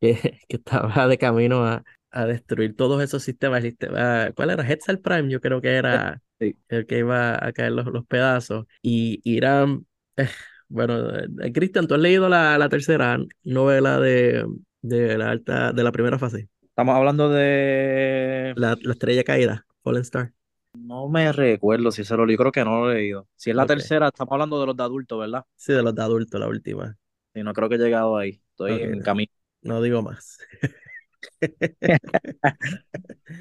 que, 0.00 0.38
que 0.48 0.56
estaba 0.56 1.08
de 1.08 1.18
camino 1.18 1.64
a, 1.64 1.82
a 2.12 2.26
destruir 2.26 2.76
todos 2.76 3.02
esos 3.02 3.22
sistemas. 3.22 3.64
¿Cuál 4.36 4.50
era? 4.50 4.68
Hetzal 4.68 5.00
Prime, 5.00 5.28
yo 5.28 5.40
creo 5.40 5.60
que 5.60 5.70
era 5.70 6.22
el 6.38 6.86
que 6.86 6.98
iba 6.98 7.44
a 7.44 7.52
caer 7.52 7.72
los, 7.72 7.86
los 7.86 8.06
pedazos. 8.06 8.66
Y 8.82 9.20
Irán, 9.24 9.86
eh, 10.16 10.28
bueno, 10.68 11.10
eh, 11.16 11.52
Cristian, 11.52 11.86
¿tú 11.86 11.94
has 11.94 12.00
leído 12.00 12.28
la, 12.28 12.58
la 12.58 12.68
tercera 12.68 13.18
novela 13.44 14.00
de, 14.00 14.46
de, 14.82 15.18
la 15.18 15.30
alta, 15.30 15.72
de 15.72 15.82
la 15.82 15.92
primera 15.92 16.18
fase? 16.18 16.48
Estamos 16.62 16.94
hablando 16.94 17.30
de... 17.30 18.52
La, 18.56 18.76
la 18.80 18.92
estrella 18.92 19.24
caída, 19.24 19.66
Fallen 19.82 20.02
Star. 20.02 20.32
No 20.74 21.08
me 21.08 21.32
recuerdo 21.32 21.90
si 21.90 22.04
se 22.04 22.16
lo 22.16 22.26
leí, 22.26 22.36
creo 22.36 22.52
que 22.52 22.64
no 22.64 22.80
lo 22.80 22.92
he 22.92 22.96
leído. 22.96 23.26
Si 23.34 23.50
es 23.50 23.56
la 23.56 23.66
tercera, 23.66 24.08
estamos 24.08 24.32
hablando 24.32 24.60
de 24.60 24.66
los 24.66 24.76
de 24.76 24.82
adultos, 24.82 25.18
¿verdad? 25.18 25.44
Sí, 25.56 25.72
de 25.72 25.82
los 25.82 25.94
de 25.94 26.02
adultos, 26.02 26.38
la 26.38 26.48
última. 26.48 26.96
Sí, 27.34 27.42
no 27.42 27.54
creo 27.54 27.68
que 27.68 27.76
he 27.76 27.78
llegado 27.78 28.16
ahí. 28.16 28.42
Estoy 28.50 28.82
en 28.82 29.00
camino. 29.00 29.32
No 29.62 29.80
digo 29.80 30.02
más. 30.02 30.38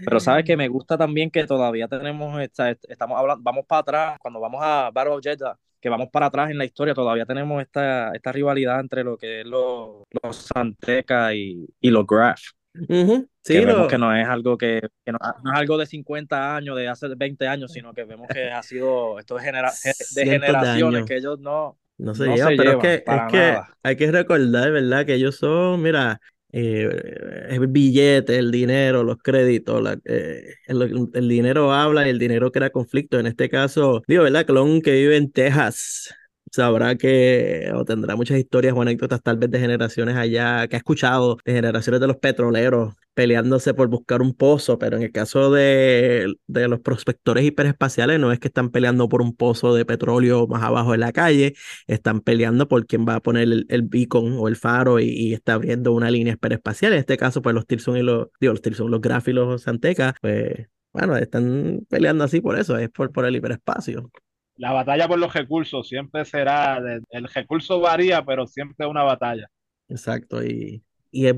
Pero 0.05 0.19
sabes 0.19 0.45
que 0.45 0.57
me 0.57 0.67
gusta 0.67 0.97
también 0.97 1.29
que 1.31 1.45
todavía 1.45 1.87
tenemos, 1.87 2.41
esta, 2.41 2.71
estamos 2.71 3.17
hablando, 3.17 3.43
vamos 3.43 3.65
para 3.65 3.81
atrás, 3.81 4.17
cuando 4.19 4.39
vamos 4.39 4.61
a 4.63 4.91
Battle 4.93 5.13
of 5.13 5.21
Jeddah, 5.23 5.57
que 5.79 5.89
vamos 5.89 6.09
para 6.11 6.27
atrás 6.27 6.49
en 6.49 6.57
la 6.57 6.65
historia, 6.65 6.93
todavía 6.93 7.25
tenemos 7.25 7.61
esta, 7.61 8.11
esta 8.13 8.31
rivalidad 8.31 8.79
entre 8.79 9.03
lo 9.03 9.17
que 9.17 9.41
es 9.41 9.45
los, 9.45 10.03
los 10.23 10.35
Santeca 10.35 11.33
y, 11.33 11.67
y 11.79 11.89
los 11.89 12.05
Graf. 12.07 12.41
Sí, 12.75 13.53
que 13.53 13.65
vemos 13.65 13.87
que 13.87 13.97
no 13.97 14.13
es 14.13 14.27
algo 14.27 14.57
que, 14.57 14.81
que 15.05 15.11
no, 15.11 15.19
no, 15.43 15.53
es 15.53 15.59
algo 15.59 15.77
de 15.77 15.85
50 15.85 16.55
años, 16.55 16.75
de 16.75 16.87
hace 16.87 17.07
20 17.15 17.47
años, 17.47 17.71
sino 17.71 17.93
que 17.93 18.03
vemos 18.03 18.27
que 18.27 18.51
ha 18.51 18.63
sido 18.63 19.19
esto 19.19 19.35
de, 19.35 19.43
genera 19.43 19.71
de 20.15 20.25
generaciones, 20.25 21.05
que 21.05 21.17
ellos 21.17 21.39
no, 21.39 21.77
no 21.97 22.15
se, 22.15 22.25
no 22.25 22.35
llevan, 22.35 22.49
se 22.49 22.57
pero 22.57 22.71
es 22.71 22.77
que, 22.77 22.93
es 23.05 23.21
que 23.31 23.57
hay 23.83 23.95
que 23.95 24.11
recordar, 24.11 24.71
¿verdad? 24.71 25.05
Que 25.05 25.13
ellos 25.13 25.35
son, 25.35 25.81
mira, 25.81 26.19
eh, 26.57 27.47
el 27.49 27.67
billete, 27.67 28.37
el 28.37 28.49
dinero, 28.49 29.03
los 29.03 29.17
créditos, 29.17 29.81
la, 29.83 29.99
eh, 30.05 30.55
el, 30.67 31.09
el, 31.13 31.27
dinero 31.27 31.73
habla 31.73 32.07
y 32.07 32.11
el 32.11 32.17
dinero 32.17 32.49
crea 32.51 32.69
conflicto. 32.69 33.19
En 33.19 33.27
este 33.27 33.49
caso, 33.49 34.03
digo, 34.07 34.23
¿verdad? 34.23 34.45
Clon 34.45 34.81
que 34.81 34.93
vive 34.93 35.17
en 35.17 35.31
Texas 35.31 36.15
sabrá 36.55 36.95
que 36.95 37.71
o 37.75 37.85
tendrá 37.85 38.15
muchas 38.15 38.37
historias 38.39 38.73
o 38.75 38.81
anécdotas 38.81 39.21
tal 39.21 39.37
vez 39.37 39.51
de 39.51 39.59
generaciones 39.59 40.15
allá, 40.15 40.67
que 40.67 40.75
ha 40.75 40.79
escuchado 40.79 41.37
de 41.45 41.53
generaciones 41.53 42.01
de 42.01 42.07
los 42.07 42.17
petroleros 42.17 42.95
peleándose 43.13 43.73
por 43.73 43.87
buscar 43.87 44.21
un 44.21 44.33
pozo, 44.33 44.77
pero 44.77 44.97
en 44.97 45.03
el 45.03 45.11
caso 45.11 45.51
de, 45.51 46.35
de 46.47 46.67
los 46.67 46.81
prospectores 46.81 47.45
hiperespaciales 47.45 48.19
no 48.19 48.31
es 48.31 48.39
que 48.39 48.49
están 48.49 48.69
peleando 48.71 49.07
por 49.09 49.21
un 49.21 49.35
pozo 49.35 49.73
de 49.73 49.85
petróleo 49.85 50.47
más 50.47 50.63
abajo 50.63 50.93
en 50.93 50.99
la 50.99 51.13
calle, 51.13 51.55
están 51.87 52.21
peleando 52.21 52.67
por 52.67 52.85
quién 52.85 53.05
va 53.07 53.15
a 53.15 53.21
poner 53.21 53.43
el, 53.43 53.65
el 53.69 53.83
beacon 53.83 54.33
o 54.37 54.47
el 54.47 54.55
faro 54.57 54.99
y, 54.99 55.33
está 55.33 55.53
abriendo 55.53 55.91
una 55.93 56.11
línea 56.11 56.33
hiperespacial. 56.33 56.93
En 56.93 56.99
este 56.99 57.17
caso, 57.17 57.41
pues 57.41 57.55
los 57.55 57.65
Tilson 57.65 57.97
y 57.97 58.03
los, 58.03 58.27
digo, 58.39 58.53
los 58.53 58.61
Tilson, 58.61 58.91
los 58.91 59.01
gráfilos 59.01 59.63
Santeca, 59.63 60.15
pues 60.21 60.67
bueno, 60.93 61.17
están 61.17 61.85
peleando 61.89 62.23
así 62.23 62.41
por 62.41 62.57
eso, 62.57 62.77
es 62.77 62.89
por, 62.89 63.11
por 63.11 63.25
el 63.25 63.35
hiperespacio 63.35 64.11
la 64.57 64.71
batalla 64.73 65.07
por 65.07 65.19
los 65.19 65.33
recursos 65.33 65.87
siempre 65.87 66.25
será, 66.25 66.79
el 67.09 67.27
recurso 67.33 67.79
varía, 67.79 68.23
pero 68.25 68.47
siempre 68.47 68.85
es 68.85 68.89
una 68.91 69.03
batalla. 69.03 69.47
Exacto, 69.87 70.43
y, 70.43 70.83
y 71.11 71.27
es, 71.27 71.35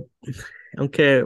aunque 0.78 1.26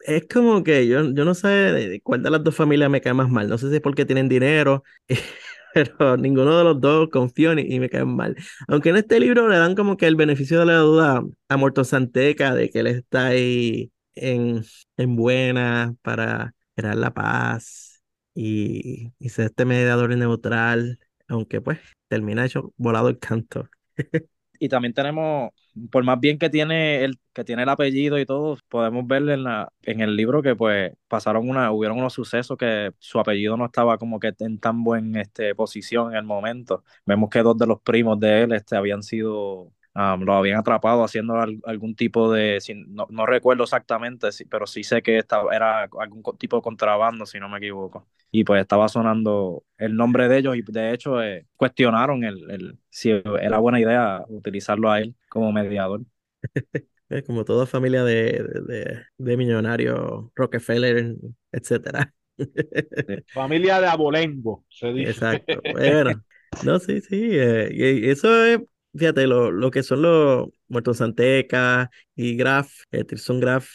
es 0.00 0.26
como 0.32 0.62
que 0.64 0.86
yo, 0.88 1.12
yo 1.14 1.24
no 1.24 1.34
sé 1.34 2.00
cuál 2.04 2.22
de 2.22 2.30
las 2.30 2.44
dos 2.44 2.54
familias 2.56 2.90
me 2.90 3.00
cae 3.00 3.14
más 3.14 3.30
mal, 3.30 3.48
no 3.48 3.58
sé 3.58 3.70
si 3.70 3.76
es 3.76 3.80
porque 3.82 4.06
tienen 4.06 4.28
dinero, 4.28 4.84
pero 5.74 6.16
ninguno 6.16 6.58
de 6.58 6.64
los 6.64 6.80
dos 6.80 7.08
confío 7.10 7.52
y 7.58 7.80
me 7.80 7.90
caen 7.90 8.14
mal. 8.16 8.36
Aunque 8.68 8.90
en 8.90 8.96
este 8.96 9.20
libro 9.20 9.48
le 9.48 9.56
dan 9.58 9.74
como 9.74 9.96
que 9.96 10.06
el 10.06 10.16
beneficio 10.16 10.60
de 10.60 10.66
la 10.66 10.76
duda 10.78 11.24
a 11.48 11.56
Muerto 11.56 11.84
Santeca 11.84 12.54
de 12.54 12.70
que 12.70 12.80
él 12.80 12.86
está 12.88 13.28
ahí 13.28 13.92
en, 14.14 14.64
en 14.98 15.16
buena 15.16 15.94
para 16.02 16.54
crear 16.76 16.96
la 16.96 17.12
paz 17.14 18.02
y, 18.34 19.12
y 19.18 19.28
ser 19.30 19.46
este 19.46 19.64
mediador 19.64 20.16
neutral 20.16 20.98
aunque 21.32 21.60
pues 21.60 21.80
termina 22.08 22.44
hecho 22.44 22.72
volado 22.76 23.08
el 23.08 23.18
canto. 23.18 23.68
y 24.58 24.68
también 24.68 24.94
tenemos, 24.94 25.50
por 25.90 26.04
más 26.04 26.20
bien 26.20 26.38
que 26.38 26.50
tiene 26.50 27.04
el, 27.04 27.18
que 27.32 27.44
tiene 27.44 27.62
el 27.64 27.68
apellido 27.68 28.18
y 28.18 28.26
todo, 28.26 28.58
podemos 28.68 29.06
ver 29.06 29.28
en, 29.30 29.44
la, 29.44 29.72
en 29.82 30.00
el 30.00 30.14
libro 30.14 30.42
que 30.42 30.54
pues 30.54 30.92
pasaron 31.08 31.48
una, 31.48 31.72
hubieron 31.72 31.98
unos 31.98 32.12
sucesos 32.12 32.56
que 32.56 32.92
su 32.98 33.18
apellido 33.18 33.56
no 33.56 33.66
estaba 33.66 33.98
como 33.98 34.20
que 34.20 34.32
en 34.38 34.58
tan 34.58 34.84
buena 34.84 35.22
este, 35.22 35.54
posición 35.54 36.12
en 36.12 36.18
el 36.18 36.24
momento. 36.24 36.84
Vemos 37.06 37.30
que 37.30 37.42
dos 37.42 37.56
de 37.58 37.66
los 37.66 37.80
primos 37.80 38.20
de 38.20 38.42
él 38.42 38.52
este, 38.52 38.76
habían 38.76 39.02
sido 39.02 39.72
lo 39.94 40.34
habían 40.34 40.58
atrapado 40.58 41.04
haciendo 41.04 41.34
algún 41.64 41.94
tipo 41.94 42.32
de, 42.32 42.58
no, 42.88 43.06
no, 43.10 43.26
recuerdo 43.26 43.64
exactamente, 43.64 44.28
pero 44.48 44.66
sí 44.66 44.84
sé 44.84 45.02
que 45.02 45.18
estaba, 45.18 45.54
era 45.54 45.88
algún 45.98 46.22
tipo 46.38 46.56
de 46.56 46.62
contrabando, 46.62 47.26
si 47.26 47.38
no 47.38 47.48
me 47.48 47.58
equivoco. 47.58 48.06
Y 48.30 48.44
pues 48.44 48.62
estaba 48.62 48.88
sonando 48.88 49.64
el 49.76 49.94
nombre 49.94 50.28
de 50.28 50.38
ellos 50.38 50.56
y 50.56 50.62
de 50.62 50.92
hecho 50.92 51.22
eh, 51.22 51.46
cuestionaron 51.56 52.24
el, 52.24 52.50
el, 52.50 52.78
si 52.88 53.10
era 53.10 53.58
buena 53.58 53.80
idea 53.80 54.24
utilizarlo 54.28 54.90
a 54.90 55.00
él 55.00 55.14
como 55.28 55.52
mediador. 55.52 56.02
como 57.26 57.44
toda 57.44 57.66
familia 57.66 58.04
de, 58.04 58.42
de, 58.66 59.02
de 59.18 59.36
millonarios, 59.36 60.30
Rockefeller, 60.34 61.14
etcétera. 61.52 62.14
Familia 63.32 63.80
de 63.80 63.86
abolengo, 63.86 64.64
se 64.70 64.92
dice. 64.92 65.10
Exacto. 65.10 65.60
Bueno, 65.72 66.24
no, 66.64 66.78
sí, 66.78 67.00
sí. 67.02 67.28
Eh, 67.32 67.70
y 67.72 68.08
eso 68.08 68.44
es 68.46 68.60
fíjate, 68.94 69.26
lo, 69.26 69.50
lo 69.50 69.70
que 69.70 69.82
son 69.82 70.02
los 70.02 70.48
Muertos 70.68 70.98
Santeca 70.98 71.90
y 72.14 72.36
Graf, 72.36 72.72
eh, 72.92 73.04
Graf, 73.40 73.68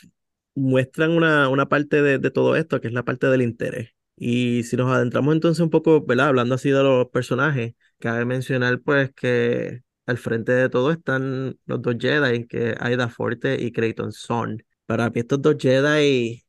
muestran 0.55 1.11
una, 1.11 1.49
una 1.49 1.69
parte 1.69 2.01
de, 2.01 2.19
de, 2.19 2.31
todo 2.31 2.55
esto, 2.55 2.81
que 2.81 2.87
es 2.87 2.93
la 2.93 3.05
parte 3.05 3.27
del 3.27 3.41
interés. 3.41 3.91
Y 4.15 4.63
si 4.63 4.75
nos 4.77 4.91
adentramos 4.91 5.33
entonces 5.35 5.61
un 5.61 5.69
poco, 5.69 6.03
¿verdad? 6.05 6.29
Hablando 6.29 6.55
así 6.55 6.69
de 6.71 6.83
los 6.83 7.07
personajes, 7.09 7.75
cabe 7.99 8.25
mencionar 8.25 8.81
pues 8.81 9.11
que 9.13 9.81
al 10.07 10.17
frente 10.17 10.51
de 10.53 10.69
todo 10.69 10.91
están 10.91 11.59
los 11.65 11.81
dos 11.81 11.95
Jedi, 11.99 12.47
que 12.47 12.75
Aida 12.79 13.09
Forte 13.09 13.61
y 13.61 13.71
Creighton 13.71 14.11
Son. 14.11 14.63
Para 14.85 15.09
mí 15.09 15.19
estos 15.19 15.41
dos 15.41 15.55
Jedi, 15.59 16.43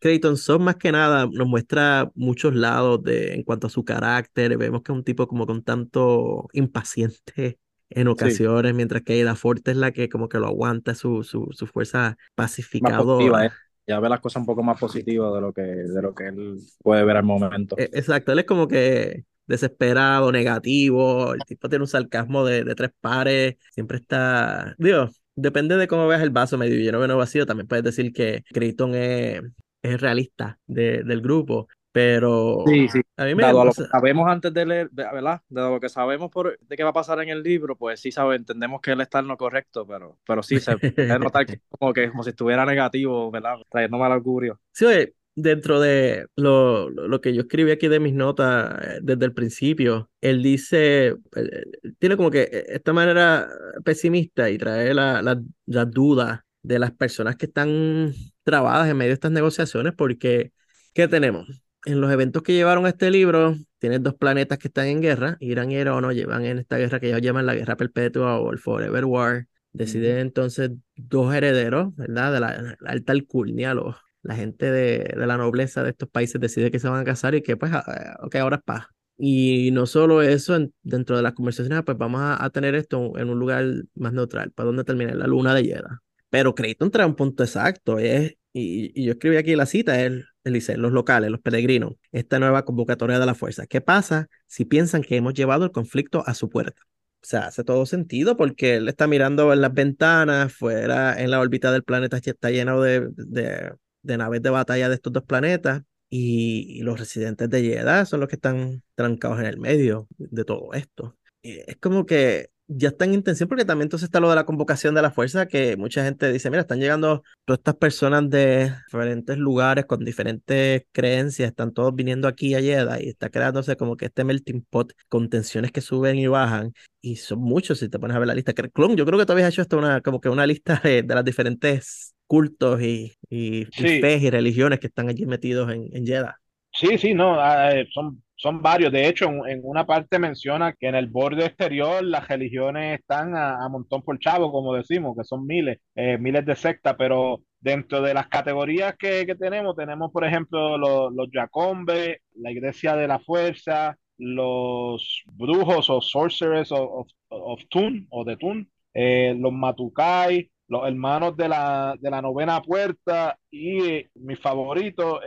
Creighton 0.00 0.36
Son 0.36 0.62
más 0.62 0.76
que 0.76 0.92
nada 0.92 1.26
nos 1.32 1.48
muestra 1.48 2.10
muchos 2.14 2.54
lados 2.54 3.02
de, 3.02 3.34
en 3.34 3.42
cuanto 3.42 3.66
a 3.66 3.70
su 3.70 3.84
carácter. 3.84 4.56
Vemos 4.56 4.82
que 4.82 4.92
es 4.92 4.98
un 4.98 5.04
tipo 5.04 5.26
como 5.26 5.46
con 5.46 5.62
tanto 5.64 6.48
impaciente 6.52 7.58
en 7.90 8.08
ocasiones, 8.08 8.74
mientras 8.74 9.02
que 9.02 9.14
Aida 9.14 9.34
Forte 9.34 9.70
es 9.70 9.76
la 9.76 9.92
que 9.92 10.08
como 10.08 10.28
que 10.28 10.38
lo 10.38 10.46
aguanta 10.46 10.94
su, 10.94 11.22
su, 11.22 11.48
su 11.52 11.66
fuerza 11.66 12.16
pacificadora. 12.34 13.46
¿eh? 13.46 13.50
Ya 13.86 14.00
ve 14.00 14.08
las 14.08 14.20
cosas 14.20 14.40
un 14.40 14.46
poco 14.46 14.62
más 14.62 14.78
positivas 14.78 15.32
de 15.34 15.40
lo 15.40 15.52
que, 15.52 15.62
de 15.62 16.02
lo 16.02 16.14
que 16.14 16.28
él 16.28 16.58
puede 16.82 17.04
ver 17.04 17.16
al 17.16 17.24
momento. 17.24 17.76
E, 17.78 17.84
exacto, 17.84 18.32
él 18.32 18.40
es 18.40 18.44
como 18.44 18.68
que 18.68 19.24
desesperado, 19.46 20.30
negativo, 20.30 21.32
el 21.32 21.40
tipo 21.46 21.68
tiene 21.70 21.84
un 21.84 21.88
sarcasmo 21.88 22.44
de, 22.44 22.64
de 22.64 22.74
tres 22.74 22.90
pares, 23.00 23.56
siempre 23.72 23.96
está, 23.96 24.74
digo, 24.76 25.08
depende 25.34 25.76
de 25.76 25.88
cómo 25.88 26.06
veas 26.06 26.22
el 26.22 26.30
vaso 26.30 26.58
medio 26.58 26.76
lleno 26.76 26.98
o 26.98 27.00
medio 27.00 27.16
vacío, 27.16 27.46
también 27.46 27.66
puedes 27.66 27.84
decir 27.84 28.12
que 28.12 28.44
Creighton 28.52 28.94
es, 28.94 29.40
es 29.82 30.00
realista 30.00 30.58
de, 30.66 31.02
del 31.02 31.22
grupo, 31.22 31.68
pero 31.98 32.62
sí, 32.64 32.88
sí. 32.88 33.00
a 33.16 33.24
mí 33.24 33.34
me 33.34 33.42
Dado 33.42 33.64
lo 33.64 33.72
que 33.72 33.82
sabemos 33.82 34.28
antes 34.28 34.54
de 34.54 34.64
leer, 34.64 34.88
¿verdad? 34.92 35.42
De 35.48 35.60
lo 35.62 35.80
que 35.80 35.88
sabemos 35.88 36.30
por, 36.30 36.56
de 36.56 36.76
qué 36.76 36.84
va 36.84 36.90
a 36.90 36.92
pasar 36.92 37.20
en 37.20 37.28
el 37.28 37.42
libro, 37.42 37.74
pues 37.74 37.98
sí 37.98 38.12
sabe, 38.12 38.36
entendemos 38.36 38.80
que 38.80 38.92
él 38.92 39.00
está 39.00 39.18
en 39.18 39.26
lo 39.26 39.36
correcto, 39.36 39.84
pero, 39.84 40.16
pero 40.24 40.44
sí 40.44 40.60
se 40.60 40.76
puede 40.78 41.18
notar 41.18 41.44
que 41.44 41.60
como, 41.68 41.92
que 41.92 42.08
como 42.08 42.22
si 42.22 42.30
estuviera 42.30 42.64
negativo, 42.64 43.32
¿verdad? 43.32 43.56
Trayendo 43.68 43.98
mal 43.98 44.12
augurio. 44.12 44.60
Sí, 44.70 44.84
oye, 44.84 45.14
dentro 45.34 45.80
de 45.80 46.26
lo, 46.36 46.88
lo, 46.88 47.20
que 47.20 47.34
yo 47.34 47.40
escribí 47.40 47.72
aquí 47.72 47.88
de 47.88 47.98
mis 47.98 48.14
notas 48.14 48.80
eh, 48.80 48.98
desde 49.02 49.24
el 49.24 49.34
principio, 49.34 50.08
él 50.20 50.40
dice, 50.40 51.16
eh, 51.34 51.64
tiene 51.98 52.16
como 52.16 52.30
que 52.30 52.64
esta 52.68 52.92
manera 52.92 53.48
pesimista 53.84 54.48
y 54.50 54.56
trae 54.56 54.94
la, 54.94 55.20
la, 55.20 55.42
la 55.66 55.84
duda 55.84 56.46
de 56.62 56.78
las 56.78 56.92
personas 56.92 57.34
que 57.34 57.46
están 57.46 58.12
trabadas 58.44 58.88
en 58.88 58.96
medio 58.96 59.10
de 59.10 59.14
estas 59.14 59.32
negociaciones, 59.32 59.94
porque 59.96 60.52
¿qué 60.94 61.08
tenemos? 61.08 61.67
En 61.84 62.00
los 62.00 62.10
eventos 62.12 62.42
que 62.42 62.52
llevaron 62.52 62.86
a 62.86 62.90
este 62.90 63.10
libro, 63.10 63.56
tienes 63.78 64.02
dos 64.02 64.14
planetas 64.14 64.58
que 64.58 64.68
están 64.68 64.86
en 64.86 65.00
guerra, 65.00 65.36
Irán 65.40 65.70
y 65.70 65.76
Irán 65.76 66.08
llevan 66.10 66.44
en 66.44 66.58
esta 66.58 66.76
guerra 66.76 67.00
que 67.00 67.08
ellos 67.08 67.20
llaman 67.20 67.46
la 67.46 67.54
guerra 67.54 67.76
perpetua 67.76 68.38
o 68.38 68.52
el 68.52 68.58
Forever 68.58 69.04
War. 69.04 69.46
Deciden 69.72 70.18
entonces 70.18 70.70
dos 70.96 71.32
herederos, 71.34 71.94
¿verdad? 71.94 72.32
De 72.32 72.40
la, 72.40 72.76
alta 72.86 73.12
alcurnia, 73.12 73.74
los, 73.74 73.94
la 74.22 74.34
gente 74.34 74.70
de, 74.70 75.14
de, 75.16 75.26
la 75.26 75.36
nobleza 75.36 75.82
de 75.82 75.90
estos 75.90 76.08
países 76.08 76.40
decide 76.40 76.70
que 76.70 76.80
se 76.80 76.88
van 76.88 77.00
a 77.00 77.04
casar 77.04 77.34
y 77.34 77.42
que 77.42 77.56
pues, 77.56 77.72
ah, 77.72 78.16
ok, 78.22 78.34
ahora 78.36 78.56
es 78.56 78.62
paz. 78.62 78.86
Y 79.16 79.70
no 79.72 79.86
solo 79.86 80.22
eso, 80.22 80.56
dentro 80.82 81.16
de 81.16 81.22
las 81.22 81.34
conversaciones, 81.34 81.82
pues 81.84 81.98
vamos 81.98 82.20
a, 82.20 82.42
a, 82.42 82.50
tener 82.50 82.74
esto 82.74 83.18
en 83.18 83.28
un 83.28 83.38
lugar 83.38 83.64
más 83.94 84.12
neutral, 84.12 84.52
para 84.52 84.68
donde 84.68 84.84
termine 84.84 85.14
la 85.14 85.26
luna 85.26 85.54
de 85.54 85.64
Yeda. 85.64 86.02
Pero 86.30 86.54
Creighton 86.54 86.90
trae 86.90 87.06
un 87.06 87.16
punto 87.16 87.42
exacto, 87.42 87.98
es 87.98 88.38
y, 88.52 89.04
yo 89.04 89.12
escribí 89.12 89.36
aquí 89.36 89.54
la 89.56 89.66
cita, 89.66 90.00
él, 90.00 90.26
los 90.50 90.92
locales, 90.92 91.30
los 91.30 91.40
peregrinos, 91.40 91.94
esta 92.12 92.38
nueva 92.38 92.64
convocatoria 92.64 93.18
de 93.18 93.26
la 93.26 93.34
fuerza. 93.34 93.66
¿Qué 93.66 93.80
pasa 93.80 94.28
si 94.46 94.64
piensan 94.64 95.02
que 95.02 95.16
hemos 95.16 95.34
llevado 95.34 95.64
el 95.64 95.72
conflicto 95.72 96.22
a 96.26 96.34
su 96.34 96.48
puerta? 96.48 96.82
O 97.20 97.26
sea, 97.26 97.46
hace 97.46 97.64
todo 97.64 97.84
sentido 97.84 98.36
porque 98.36 98.76
él 98.76 98.88
está 98.88 99.06
mirando 99.06 99.52
en 99.52 99.60
las 99.60 99.74
ventanas, 99.74 100.52
fuera 100.52 101.20
en 101.20 101.30
la 101.30 101.40
órbita 101.40 101.72
del 101.72 101.82
planeta 101.82 102.18
está 102.18 102.50
lleno 102.50 102.80
de, 102.80 103.08
de, 103.16 103.72
de 104.02 104.16
naves 104.16 104.42
de 104.42 104.50
batalla 104.50 104.88
de 104.88 104.94
estos 104.94 105.12
dos 105.12 105.24
planetas 105.24 105.82
y, 106.10 106.80
los 106.82 106.98
residentes 106.98 107.50
de 107.50 107.62
Jeddah 107.62 108.06
son 108.06 108.20
los 108.20 108.28
que 108.28 108.36
están 108.36 108.82
trancados 108.94 109.40
en 109.40 109.46
el 109.46 109.58
medio 109.58 110.08
de 110.16 110.44
todo 110.44 110.72
esto. 110.72 111.16
es 111.42 111.76
como 111.76 112.06
que 112.06 112.50
ya 112.68 112.88
está 112.88 113.06
en 113.06 113.14
intención, 113.14 113.48
porque 113.48 113.64
también 113.64 113.86
entonces 113.86 114.06
está 114.06 114.20
lo 114.20 114.28
de 114.28 114.36
la 114.36 114.44
convocación 114.44 114.94
de 114.94 115.00
la 115.00 115.10
fuerza, 115.10 115.48
que 115.48 115.76
mucha 115.78 116.04
gente 116.04 116.30
dice, 116.30 116.50
mira, 116.50 116.60
están 116.60 116.78
llegando 116.78 117.22
todas 117.46 117.58
estas 117.58 117.76
personas 117.76 118.28
de 118.28 118.72
diferentes 118.86 119.38
lugares 119.38 119.86
con 119.86 120.04
diferentes 120.04 120.82
creencias, 120.92 121.48
están 121.48 121.72
todos 121.72 121.94
viniendo 121.94 122.28
aquí 122.28 122.54
a 122.54 122.60
Jeddah 122.60 123.02
y 123.02 123.08
está 123.08 123.30
creándose 123.30 123.76
como 123.76 123.96
que 123.96 124.06
este 124.06 124.22
melting 124.22 124.66
pot 124.68 124.92
con 125.08 125.30
tensiones 125.30 125.72
que 125.72 125.80
suben 125.80 126.18
y 126.18 126.26
bajan, 126.26 126.74
y 127.00 127.16
son 127.16 127.40
muchos 127.40 127.78
si 127.78 127.88
te 127.88 127.98
pones 127.98 128.14
a 128.14 128.18
ver 128.18 128.28
la 128.28 128.34
lista. 128.34 128.52
Clon, 128.52 128.96
yo 128.96 129.06
creo 129.06 129.18
que 129.18 129.24
tú 129.24 129.32
habías 129.32 129.48
hecho 129.48 129.62
hasta 129.62 129.76
una, 129.76 130.02
como 130.02 130.20
que 130.20 130.28
una 130.28 130.46
lista 130.46 130.80
de, 130.84 131.02
las 131.02 131.24
diferentes 131.24 132.14
cultos 132.26 132.82
y, 132.82 133.14
y, 133.30 133.64
fe 133.64 134.18
y 134.18 134.28
religiones 134.30 134.78
que 134.78 134.88
están 134.88 135.08
allí 135.08 135.24
metidos 135.24 135.72
en, 135.72 135.88
en 135.92 136.04
Jeddah. 136.04 136.38
Sí, 136.70 136.98
sí, 136.98 137.14
no, 137.14 137.40
ah, 137.40 137.72
eh, 137.72 137.88
son 137.92 138.22
son 138.38 138.62
varios. 138.62 138.92
De 138.92 139.08
hecho, 139.08 139.26
en, 139.46 139.60
una 139.64 139.84
parte 139.84 140.18
menciona 140.18 140.72
que 140.72 140.86
en 140.88 140.94
el 140.94 141.08
borde 141.08 141.46
exterior 141.46 142.04
las 142.04 142.28
religiones 142.28 143.00
están 143.00 143.36
a, 143.36 143.68
montón 143.68 144.02
por 144.02 144.18
chavo, 144.20 144.52
como 144.52 144.74
decimos, 144.74 145.16
que 145.16 145.24
son 145.24 145.44
miles, 145.46 145.78
eh, 145.96 146.18
miles 146.18 146.46
de 146.46 146.56
sectas, 146.56 146.94
pero 146.96 147.42
dentro 147.60 148.00
de 148.00 148.14
las 148.14 148.28
categorías 148.28 148.96
que, 148.96 149.26
tenemos, 149.38 149.76
tenemos, 149.76 150.12
por 150.12 150.24
ejemplo, 150.24 150.78
los, 150.78 151.12
los 151.12 151.28
Jacombe, 151.32 152.22
la 152.36 152.52
Iglesia 152.52 152.94
de 152.96 153.08
la 153.08 153.18
Fuerza, 153.18 153.96
los 154.18 155.24
brujos 155.26 155.90
o 155.90 156.00
sorcerers 156.00 156.70
of, 156.72 157.08
of, 157.28 157.60
Tun 157.68 158.06
o 158.10 158.24
de 158.24 158.36
Tun, 158.36 158.70
eh, 158.94 159.34
los 159.36 159.52
Matukai, 159.52 160.48
los 160.68 160.86
hermanos 160.86 161.36
de 161.36 161.48
la, 161.48 161.96
de 162.00 162.10
la 162.10 162.22
novena 162.22 162.62
puerta 162.62 163.36
y 163.50 163.82
eh, 163.82 164.10
mi 164.14 164.36
favorito, 164.36 165.20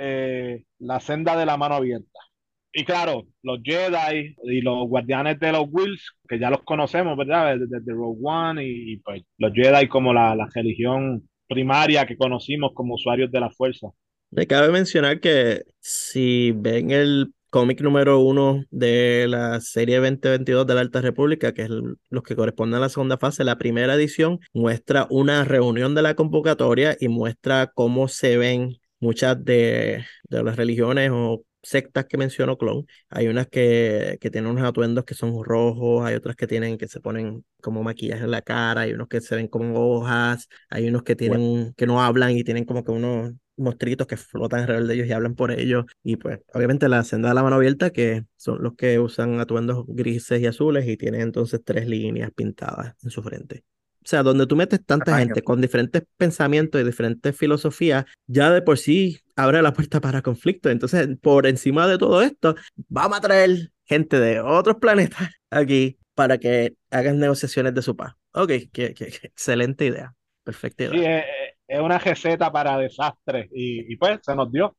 la 0.80 1.00
senda 1.02 1.36
de 1.36 1.46
la 1.46 1.58
mano 1.58 1.76
abierta. 1.76 2.31
Y 2.74 2.86
claro, 2.86 3.26
los 3.44 3.60
Jedi 3.64 4.36
y 4.44 4.62
los 4.62 4.88
guardianes 4.88 5.40
de 5.40 5.52
los 5.52 5.66
Wills, 5.70 6.12
que 6.28 6.40
ya 6.40 6.50
los 6.50 6.62
conocemos, 6.64 7.18
¿verdad? 7.18 7.58
Desde, 7.58 7.92
Rogue 7.92 8.20
One 8.24 8.66
y, 8.66 8.98
pues 8.98 9.24
los 9.38 9.52
Jedi 9.54 9.88
como 9.88 10.14
la, 10.14 10.36
la, 10.36 10.48
religión 10.54 11.28
primaria 11.48 12.06
que 12.06 12.16
conocimos 12.16 12.72
como 12.74 12.96
usuarios 12.96 13.30
de 13.30 13.40
la 13.42 13.50
fuerza. 13.50 13.88
Me 14.30 14.48
cabe 14.48 14.72
mencionar 14.72 15.20
que 15.20 15.64
si 15.80 16.54
ven 16.56 16.92
el 16.92 17.34
cómic 17.50 17.82
número 17.82 18.20
uno 18.20 18.64
de 18.72 19.26
la 19.28 19.60
serie 19.60 19.98
2022 19.98 20.66
de 20.66 20.74
la 20.74 20.80
Alta 20.80 21.02
República, 21.02 21.54
que 21.54 21.64
es 21.64 21.70
los 21.70 22.24
que 22.24 22.38
corresponden 22.38 22.78
a 22.78 22.80
la 22.80 22.90
segunda 22.90 23.18
fase, 23.18 23.44
la 23.44 23.58
primera 23.58 23.96
edición 23.96 24.40
muestra 24.54 25.06
una 25.10 25.44
reunión 25.44 25.94
de 25.94 26.02
la 26.02 26.16
convocatoria 26.16 26.96
y 26.98 27.10
muestra 27.10 27.68
cómo 27.68 28.08
se 28.08 28.38
ven 28.38 28.78
muchas 29.02 29.44
de, 29.44 30.06
de 30.30 30.44
las 30.44 30.56
religiones 30.56 31.12
o 31.14 31.44
sectas 31.64 32.06
que 32.06 32.18
mencionó 32.18 32.58
Clon, 32.58 32.86
hay 33.10 33.28
unas 33.28 33.48
que, 33.48 34.18
que 34.22 34.30
tienen 34.32 34.52
unos 34.52 34.64
atuendos 34.68 35.06
que 35.06 35.14
son 35.14 35.44
rojos, 35.44 36.06
hay 36.06 36.16
otras 36.16 36.36
que 36.36 36.48
tienen 36.48 36.78
que 36.78 36.88
se 36.88 37.00
ponen 37.00 37.46
como 37.62 37.84
maquillaje 37.84 38.24
en 38.24 38.32
la 38.32 38.42
cara, 38.42 38.82
hay 38.82 38.94
unos 38.94 39.08
que 39.08 39.22
se 39.22 39.36
ven 39.36 39.48
como 39.48 39.80
hojas, 39.98 40.48
hay 40.70 40.88
unos 40.88 41.04
que 41.04 41.16
tienen 41.16 41.74
que 41.76 41.86
no 41.88 42.02
hablan 42.02 42.32
y 42.32 42.44
tienen 42.44 42.66
como 42.66 42.84
que 42.84 42.92
unos 42.92 43.34
monstruitos 43.58 44.08
que 44.08 44.18
flotan 44.18 44.62
alrededor 44.62 44.88
de 44.88 44.94
ellos 44.96 45.08
y 45.08 45.12
hablan 45.14 45.36
por 45.36 45.52
ellos. 45.52 45.86
Y 46.04 46.18
pues, 46.18 46.40
obviamente, 46.54 46.90
la 46.90 47.04
senda 47.04 47.30
de 47.30 47.36
la 47.36 47.44
mano 47.44 47.58
abierta, 47.58 47.92
que 47.92 48.26
son 48.36 48.64
los 48.64 48.76
que 48.76 49.00
usan 49.00 49.40
atuendos 49.40 49.86
grises 49.88 50.42
y 50.42 50.48
azules 50.48 50.88
y 50.88 50.98
tienen 50.98 51.22
entonces 51.22 51.62
tres 51.64 51.88
líneas 51.88 52.32
pintadas 52.36 52.96
en 53.04 53.10
su 53.12 53.22
frente. 53.22 53.64
O 54.04 54.08
sea, 54.08 54.24
donde 54.24 54.48
tú 54.48 54.56
metes 54.56 54.84
tanta 54.84 55.18
gente 55.20 55.44
con 55.44 55.62
diferentes 55.62 56.04
pensamientos 56.18 56.82
y 56.82 56.84
diferentes 56.84 57.38
filosofías, 57.38 58.06
ya 58.26 58.50
de 58.50 58.64
por 58.64 58.80
sí 58.80 59.20
abre 59.36 59.62
la 59.62 59.74
puerta 59.74 60.02
para 60.02 60.24
conflicto. 60.24 60.70
Entonces, 60.70 61.08
por 61.22 61.46
encima 61.46 61.88
de 61.88 62.00
todo 62.00 62.22
esto, 62.24 62.56
vamos 62.88 63.20
a 63.20 63.22
traer 63.22 63.72
gente 63.86 64.20
de 64.20 64.40
otros 64.40 64.78
planetas 64.78 65.30
aquí 65.52 65.98
para 66.16 66.40
que 66.40 66.74
hagan 66.90 67.20
negociaciones 67.20 67.76
de 67.76 67.82
su 67.82 67.96
paz. 67.96 68.16
Ok, 68.34 68.52
qué, 68.74 68.96
excelente 68.98 69.86
idea. 69.86 70.14
Perfecta 70.44 70.86
idea. 70.86 71.24
Sí, 71.24 71.28
es, 71.68 71.80
una 71.80 72.00
receta 72.00 72.52
para 72.52 72.78
desastres 72.78 73.48
y, 73.52 73.96
pues 73.98 74.20
se 74.24 74.36
nos 74.36 74.52
dio. 74.52 74.76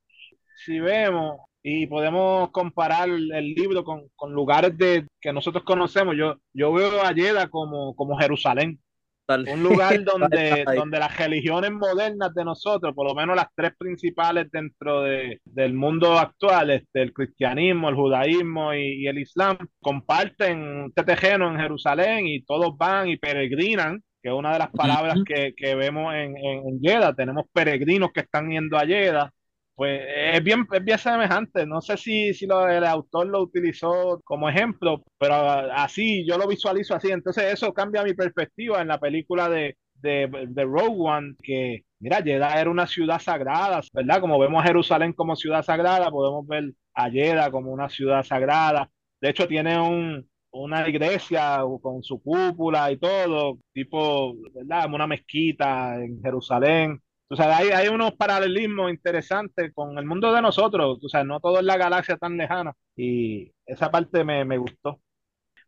Si 0.64 0.80
vemos 0.80 1.38
y 1.62 1.86
podemos 1.86 2.50
comparar 2.50 3.08
el 3.08 3.54
libro 3.54 3.84
con, 3.84 4.08
con 4.16 4.32
lugares 4.32 4.76
de, 4.76 5.06
que 5.20 5.32
nosotros 5.32 5.64
conocemos, 5.64 6.16
yo, 6.16 6.36
yo 6.52 6.72
veo 6.72 7.02
a 7.02 7.12
Yeda 7.12 7.48
como, 7.48 7.94
como 7.94 8.18
Jerusalén 8.18 8.81
un 9.28 9.62
lugar 9.62 10.02
donde, 10.04 10.64
donde 10.74 10.98
las 10.98 11.16
religiones 11.16 11.72
modernas 11.72 12.34
de 12.34 12.44
nosotros, 12.44 12.94
por 12.94 13.06
lo 13.06 13.14
menos 13.14 13.36
las 13.36 13.48
tres 13.54 13.72
principales 13.78 14.50
dentro 14.50 15.02
de, 15.02 15.40
del 15.44 15.74
mundo 15.74 16.18
actual, 16.18 16.70
este, 16.70 17.02
el 17.02 17.12
cristianismo, 17.12 17.88
el 17.88 17.94
judaísmo 17.94 18.74
y, 18.74 19.06
el 19.06 19.18
islam, 19.18 19.56
comparten 19.80 20.92
tetejeno 20.94 21.50
en 21.50 21.60
Jerusalén 21.60 22.26
y 22.26 22.42
todos 22.42 22.76
van 22.76 23.08
y 23.08 23.16
peregrinan, 23.16 24.02
que 24.22 24.28
es 24.28 24.34
una 24.34 24.52
de 24.52 24.58
las 24.58 24.70
palabras 24.70 25.18
que, 25.26 25.54
que 25.56 25.74
vemos 25.74 26.14
en, 26.14 26.36
en, 26.36 26.62
en 26.68 27.14
Tenemos 27.16 27.46
peregrinos 27.52 28.12
que 28.12 28.20
están 28.20 28.50
yendo 28.50 28.78
a 28.78 28.84
Yeda 28.84 29.32
pues 29.74 30.00
es 30.34 30.42
bien, 30.44 30.66
es 30.72 30.84
bien 30.84 30.98
semejante. 30.98 31.66
No 31.66 31.80
sé 31.80 31.96
si, 31.96 32.34
si 32.34 32.46
lo, 32.46 32.68
el 32.68 32.84
autor 32.84 33.26
lo 33.26 33.40
utilizó 33.42 34.20
como 34.24 34.48
ejemplo, 34.48 35.02
pero 35.18 35.34
así 35.34 36.26
yo 36.26 36.38
lo 36.38 36.46
visualizo 36.46 36.94
así. 36.94 37.10
Entonces 37.10 37.44
eso 37.52 37.72
cambia 37.72 38.02
mi 38.04 38.14
perspectiva 38.14 38.80
en 38.82 38.88
la 38.88 39.00
película 39.00 39.48
de, 39.48 39.76
de, 39.94 40.28
de 40.48 40.64
One, 40.64 41.34
que 41.42 41.82
mira, 42.00 42.22
Jeddah 42.22 42.60
era 42.60 42.70
una 42.70 42.86
ciudad 42.86 43.18
sagrada, 43.20 43.80
¿verdad? 43.92 44.20
Como 44.20 44.38
vemos 44.38 44.62
a 44.62 44.66
Jerusalén 44.66 45.12
como 45.12 45.36
ciudad 45.36 45.62
sagrada, 45.62 46.10
podemos 46.10 46.46
ver 46.46 46.72
a 46.94 47.10
Jeddah 47.10 47.50
como 47.50 47.72
una 47.72 47.88
ciudad 47.88 48.22
sagrada. 48.24 48.90
De 49.20 49.30
hecho, 49.30 49.46
tiene 49.48 49.78
un, 49.80 50.28
una 50.50 50.88
iglesia 50.88 51.60
con 51.80 52.02
su 52.02 52.20
cúpula 52.22 52.90
y 52.92 52.98
todo, 52.98 53.58
tipo, 53.72 54.34
¿verdad? 54.52 54.92
Una 54.92 55.06
mezquita 55.06 55.96
en 56.02 56.20
Jerusalén. 56.22 57.00
O 57.32 57.36
sea, 57.36 57.56
hay, 57.56 57.70
hay 57.70 57.88
unos 57.88 58.12
paralelismos 58.12 58.90
interesantes 58.90 59.72
con 59.72 59.96
el 59.96 60.04
mundo 60.04 60.30
de 60.34 60.42
nosotros. 60.42 60.98
O 61.02 61.08
sea, 61.08 61.24
no 61.24 61.40
todo 61.40 61.60
es 61.60 61.64
la 61.64 61.78
galaxia 61.78 62.18
tan 62.18 62.36
lejana. 62.36 62.74
Y 62.94 63.50
esa 63.64 63.90
parte 63.90 64.22
me, 64.22 64.44
me 64.44 64.58
gustó. 64.58 65.00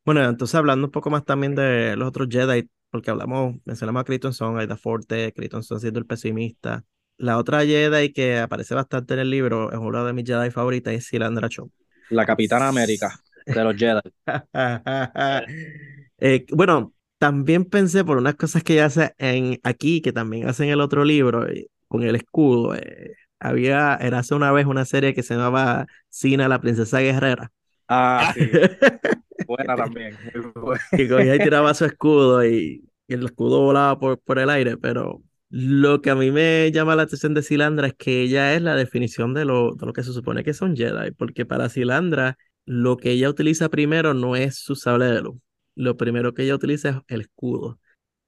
Bueno, 0.05 0.22
entonces 0.29 0.55
hablando 0.57 0.88
un 0.88 0.90
poco 0.90 1.09
más 1.09 1.24
también 1.24 1.55
de 1.55 1.96
los 1.96 2.07
otros 2.07 2.29
Jedi, 2.31 2.68
porque 2.90 3.11
hablamos, 3.11 3.57
mencionamos 3.64 4.03
a 4.03 4.05
Crichton 4.05 4.35
Son, 4.35 4.59
Aida 4.59 4.77
Forte, 4.77 5.33
Crichton 5.33 5.62
Son 5.62 5.81
siendo 5.81 5.98
el 5.98 6.05
pesimista. 6.05 6.85
La 7.16 7.38
otra 7.38 7.64
Jedi 7.64 8.12
que 8.12 8.40
aparece 8.40 8.74
bastante 8.74 9.14
en 9.14 9.20
el 9.20 9.31
libro, 9.31 9.72
es 9.72 9.79
una 9.79 10.05
de 10.05 10.12
mis 10.12 10.27
Jedi 10.27 10.50
favoritas, 10.50 10.92
es 10.92 11.07
Silandra 11.07 11.48
Cho. 11.48 11.70
La 12.11 12.27
Capitana 12.27 12.68
América 12.68 13.18
de 13.46 13.64
los 13.64 13.74
Jedi. 13.74 14.00
eh, 16.18 16.44
bueno, 16.50 16.93
también 17.25 17.65
pensé 17.65 18.05
por 18.05 18.19
unas 18.19 18.35
cosas 18.35 18.63
que 18.63 18.75
ella 18.75 18.85
hace 18.85 19.15
en 19.17 19.59
aquí, 19.63 20.03
que 20.03 20.13
también 20.13 20.47
hace 20.47 20.65
en 20.65 20.71
el 20.71 20.83
otro 20.83 21.07
libro, 21.07 21.49
eh, 21.49 21.69
con 21.89 22.03
el 22.03 22.17
escudo. 22.17 22.75
Eh, 22.75 23.15
había, 23.41 23.95
era 23.95 24.19
hace 24.19 24.35
una 24.35 24.53
vez 24.53 24.67
una 24.67 24.85
serie 24.85 25.15
que 25.15 25.23
se 25.23 25.33
llamaba 25.35 25.87
Sina, 26.11 26.49
la 26.49 26.61
princesa 26.61 27.01
guerrera. 27.01 27.51
Ah, 27.89 28.35
sí. 28.37 28.51
Buena 29.47 29.75
también. 29.75 30.15
que 30.91 31.09
cogía 31.09 31.37
y 31.37 31.39
tiraba 31.39 31.73
su 31.73 31.87
escudo 31.87 32.45
y, 32.45 32.85
el 33.09 33.25
escudo 33.25 33.63
volaba 33.63 33.99
por, 33.99 34.19
por 34.19 34.39
el 34.39 34.51
aire, 34.51 34.77
pero 34.77 35.23
lo 35.49 36.03
que 36.03 36.11
a 36.11 36.15
mí 36.15 36.31
me 36.31 36.71
llama 36.73 36.95
la 36.95 37.05
atención 37.05 37.33
de 37.33 37.43
Silandra 37.43 37.87
es 37.87 37.95
que 37.95 38.21
ella 38.21 38.55
es 38.55 38.61
la 38.61 38.77
definición 38.77 39.33
de 39.33 39.47
lo, 39.47 39.75
de 39.77 39.87
lo 39.87 39.95
que 39.95 40.03
se 40.03 40.13
supone 40.13 40.45
que 40.45 40.53
son 40.53 40.77
Jedi, 40.77 41.13
porque 41.13 41.47
para 41.47 41.71
Silandra 41.71 42.37
lo 42.67 42.99
que 42.99 43.13
ella 43.13 43.31
utiliza 43.31 43.71
primero 43.71 44.13
no 44.13 44.37
es 44.37 44.57
su 44.59 44.77
sable 44.77 45.07
de 45.07 45.23
luz 45.23 45.37
lo 45.75 45.97
primero 45.97 46.35
que 46.35 46.43
ella 46.45 46.55
utiliza 46.55 46.89
es 46.89 46.97
el 47.09 47.21
escudo. 47.23 47.79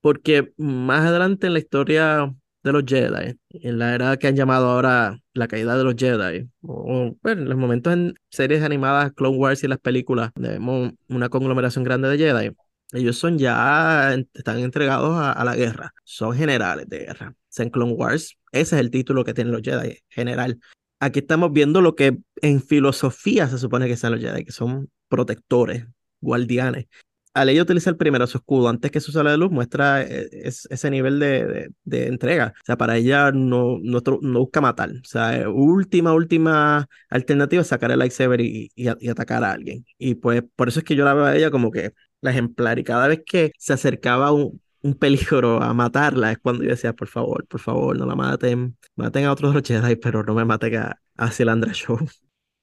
Porque 0.01 0.53
más 0.57 1.07
adelante 1.07 1.47
en 1.47 1.55
la 1.55 1.59
historia 1.59 2.35
de 2.67 2.73
los 2.73 2.85
Jedi, 2.87 3.39
en 3.51 3.79
la 3.79 3.95
era 3.95 4.17
que 4.17 4.27
han 4.27 4.37
llamado 4.37 4.69
ahora 4.69 5.21
la 5.35 5.49
caída 5.49 5.79
de 5.79 5.85
los 5.85 5.95
Jedi, 5.97 6.49
o 6.63 7.17
bueno, 7.23 7.43
en 7.43 7.49
los 7.49 7.59
momentos 7.59 7.93
en 7.93 8.15
series 8.29 8.63
animadas, 8.63 9.13
Clone 9.13 9.37
Wars 9.37 9.63
y 9.63 9.69
las 9.69 9.79
películas, 9.79 10.31
vemos 10.35 10.93
una 11.09 11.29
conglomeración 11.29 11.85
grande 11.85 12.09
de 12.09 12.19
Jedi. 12.19 12.51
Ellos 12.93 13.17
son 13.19 13.39
ya, 13.39 14.15
están 14.35 14.59
entregados 14.59 15.17
a, 15.17 15.45
la 15.45 15.57
guerra, 15.57 15.93
son 16.05 16.37
generales 16.37 16.89
de 16.89 16.99
guerra. 17.01 17.35
En 17.59 17.71
Clone 17.71 17.93
Wars, 17.93 18.37
ese 18.53 18.77
es 18.77 18.81
el 18.81 18.91
título 18.91 19.25
que 19.25 19.33
tienen 19.33 19.53
los 19.53 19.63
Jedi, 19.63 19.99
general. 20.09 20.61
Aquí 21.01 21.21
estamos 21.21 21.53
viendo 21.53 21.81
lo 21.81 21.95
que 21.95 22.19
en 22.43 22.63
filosofía 22.63 23.49
se 23.49 23.59
supone 23.59 23.87
que 23.87 23.97
son 23.97 24.13
los 24.13 24.21
Jedi, 24.21 24.45
que 24.45 24.53
son 24.53 24.91
protectores, 25.09 25.87
guardianes 26.21 26.87
al 27.37 27.51
ella 27.51 27.63
utilizar 27.63 27.97
primero 27.99 28.27
su 28.27 28.39
escudo 28.39 28.69
antes 28.69 28.91
que 28.91 29.01
su 29.01 29.13
sala 29.13 29.31
de 29.31 29.37
luz, 29.37 29.51
muestra 29.51 30.03
eh, 30.03 30.29
ese 30.43 30.91
nivel 30.91 31.19
de, 31.19 31.71
de, 31.85 32.07
entrega. 32.07 32.55
O 32.63 32.65
sea, 32.65 32.79
para 32.79 32.97
ella 32.97 33.31
no, 33.31 33.79
no, 33.83 34.01
no, 34.23 34.41
busca 34.41 34.63
matar. 34.63 34.91
O 34.91 35.05
sea, 35.05 35.47
última, 35.51 36.15
última 36.15 36.89
alternativa 37.11 37.61
es 37.61 37.69
sacar 37.69 37.91
el 37.91 37.99
lightsaber 37.99 38.41
y, 38.41 38.71
y, 38.75 38.89
y, 39.01 39.09
atacar 39.11 39.45
a 39.45 39.53
alguien. 39.53 39.85
Y 39.99 40.15
pues 40.15 40.45
por 40.57 40.69
eso 40.69 40.81
es 40.81 40.85
que 40.87 40.97
yo 40.97 41.05
la 41.05 41.13
veo 41.13 41.25
a 41.27 41.37
ella 41.37 41.51
como 41.51 41.71
que 41.71 41.93
la 42.23 42.31
ejemplar. 42.31 42.79
Y 42.79 42.85
cada 42.85 43.07
vez 43.09 43.23
que 43.27 43.53
se 43.59 43.75
acercaba 43.75 44.33
un, 44.33 44.61
un 44.81 44.95
peligro 44.95 45.63
a 45.63 45.75
matarla 45.75 46.33
es 46.33 46.39
cuando 46.39 46.65
yo 46.65 46.71
decía, 46.71 46.95
por 46.95 47.09
favor, 47.09 47.47
por 47.47 47.61
favor, 47.61 47.99
no 47.99 48.07
la 48.07 48.15
maten. 48.17 48.79
Maten 48.97 49.25
a 49.27 49.33
otros 49.33 49.55
de 49.55 49.63
Jedi, 49.63 49.97
pero 49.97 50.23
no 50.25 50.35
me 50.35 50.45
maten 50.47 50.77
a, 50.77 51.01
a 51.17 51.31
Cilandra 51.31 51.73
Show. 51.75 51.99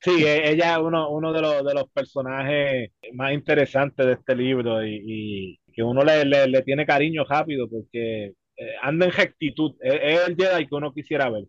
Sí, 0.03 0.25
e, 0.25 0.51
ella 0.51 0.73
es 0.73 0.79
uno, 0.79 1.09
uno 1.09 1.31
de, 1.31 1.41
los, 1.41 1.63
de 1.63 1.73
los 1.73 1.89
personajes 1.89 2.91
más 3.13 3.31
interesantes 3.31 4.05
de 4.05 4.13
este 4.13 4.35
libro 4.35 4.85
y, 4.85 5.57
que 5.71 5.81
uno 5.81 6.03
le, 6.03 6.25
le, 6.25 6.61
tiene 6.61 6.85
cariño 6.85 7.23
rápido 7.23 7.69
porque 7.69 8.33
eh, 8.57 8.75
anda 8.81 9.05
en 9.05 9.11
rectitud. 9.13 9.75
Es, 9.79 10.27
el 10.27 10.35
Jedi 10.35 10.67
que 10.67 10.75
uno 10.75 10.93
quisiera 10.93 11.29
ver. 11.29 11.45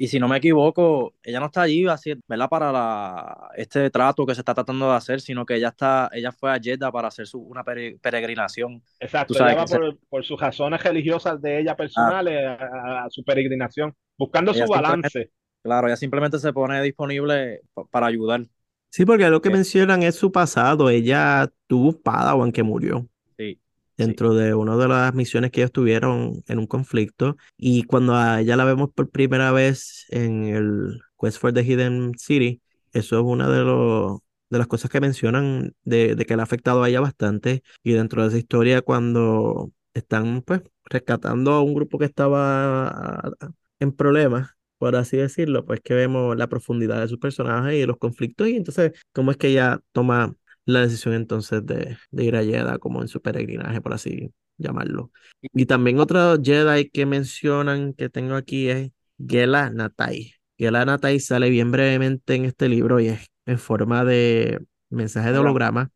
Y 0.00 0.06
si 0.06 0.18
no 0.18 0.26
me 0.26 0.38
equivoco, 0.38 1.14
ella 1.22 1.40
no 1.40 1.46
está 1.46 1.62
allí 1.62 1.86
así, 1.86 2.14
¿verdad? 2.26 2.48
Para 2.48 2.72
la, 2.72 3.50
este 3.56 3.90
trato 3.90 4.24
que 4.24 4.34
se 4.34 4.40
está 4.40 4.54
tratando 4.54 4.88
de 4.88 4.96
hacer, 4.96 5.20
sino 5.20 5.44
que 5.44 5.56
ella 5.56 5.68
está, 5.68 6.08
ella 6.12 6.32
fue 6.32 6.52
a 6.52 6.58
Jeddah 6.58 6.90
para 6.90 7.08
hacer 7.08 7.26
su, 7.26 7.40
una 7.40 7.64
peregrinación. 7.64 8.80
Exacto, 9.00 9.34
ella 9.34 9.56
va 9.56 9.64
por, 9.64 9.98
por, 10.08 10.24
sus 10.24 10.40
razones 10.40 10.82
religiosas 10.82 11.42
de 11.42 11.60
ella 11.60 11.76
personales 11.76 12.58
a, 12.60 13.08
su 13.10 13.24
peregrinación, 13.24 13.92
buscando 14.16 14.54
su 14.54 14.66
balance. 14.66 15.32
Claro, 15.62 15.86
ella 15.86 15.96
simplemente 15.96 16.38
se 16.38 16.52
pone 16.52 16.82
disponible 16.82 17.62
para 17.90 18.06
ayudar. 18.06 18.46
Sí, 18.90 19.04
porque 19.04 19.28
lo 19.28 19.42
que 19.42 19.50
mencionan 19.50 20.02
es 20.02 20.14
su 20.14 20.32
pasado. 20.32 20.88
Ella 20.90 21.50
tuvo 21.66 22.00
Padawan 22.00 22.52
que 22.52 22.62
murió. 22.62 23.06
Sí. 23.36 23.60
Dentro 23.96 24.34
de 24.34 24.54
una 24.54 24.76
de 24.76 24.88
las 24.88 25.14
misiones 25.14 25.50
que 25.50 25.60
ellos 25.60 25.72
tuvieron 25.72 26.42
en 26.46 26.58
un 26.58 26.66
conflicto. 26.66 27.36
Y 27.56 27.82
cuando 27.82 28.14
a 28.14 28.40
ella 28.40 28.56
la 28.56 28.64
vemos 28.64 28.90
por 28.94 29.10
primera 29.10 29.52
vez 29.52 30.06
en 30.08 30.44
el 30.44 31.00
Quest 31.20 31.38
for 31.38 31.52
the 31.52 31.64
Hidden 31.64 32.14
City, 32.18 32.62
eso 32.92 33.18
es 33.18 33.24
una 33.24 33.48
de, 33.50 33.62
los, 33.64 34.20
de 34.48 34.58
las 34.58 34.66
cosas 34.66 34.90
que 34.90 35.00
mencionan 35.00 35.74
de, 35.84 36.14
de 36.14 36.24
que 36.24 36.36
le 36.36 36.42
ha 36.42 36.44
afectado 36.44 36.82
a 36.82 36.88
ella 36.88 37.00
bastante. 37.00 37.62
Y 37.82 37.92
dentro 37.92 38.22
de 38.22 38.28
esa 38.28 38.38
historia, 38.38 38.80
cuando 38.80 39.72
están 39.92 40.42
pues 40.42 40.62
rescatando 40.84 41.52
a 41.52 41.62
un 41.62 41.74
grupo 41.74 41.98
que 41.98 42.06
estaba 42.06 43.32
en 43.80 43.92
problemas 43.92 44.57
por 44.78 44.96
así 44.96 45.16
decirlo, 45.16 45.64
pues 45.64 45.80
que 45.80 45.94
vemos 45.94 46.36
la 46.36 46.48
profundidad 46.48 47.00
de 47.00 47.08
su 47.08 47.18
personaje 47.18 47.78
y 47.78 47.86
los 47.86 47.98
conflictos 47.98 48.48
y 48.48 48.56
entonces 48.56 48.92
cómo 49.12 49.30
es 49.30 49.36
que 49.36 49.48
ella 49.48 49.80
toma 49.92 50.34
la 50.64 50.82
decisión 50.82 51.14
entonces 51.14 51.64
de, 51.66 51.96
de 52.10 52.24
ir 52.24 52.36
a 52.36 52.44
Jeddah 52.44 52.78
como 52.78 53.02
en 53.02 53.08
su 53.08 53.20
peregrinaje, 53.20 53.80
por 53.80 53.94
así 53.94 54.32
llamarlo. 54.58 55.10
Y 55.54 55.66
también 55.66 55.98
otro 55.98 56.36
Jedi 56.42 56.90
que 56.90 57.06
mencionan 57.06 57.94
que 57.94 58.10
tengo 58.10 58.34
aquí 58.34 58.68
es 58.68 58.90
Gela 59.18 59.70
Natai. 59.70 60.34
Gela 60.58 60.84
Natai 60.84 61.20
sale 61.20 61.48
bien 61.50 61.70
brevemente 61.70 62.34
en 62.34 62.44
este 62.44 62.68
libro 62.68 63.00
y 63.00 63.08
es 63.08 63.26
en 63.46 63.58
forma 63.58 64.04
de 64.04 64.60
mensaje 64.90 65.32
de 65.32 65.38
holograma. 65.38 65.90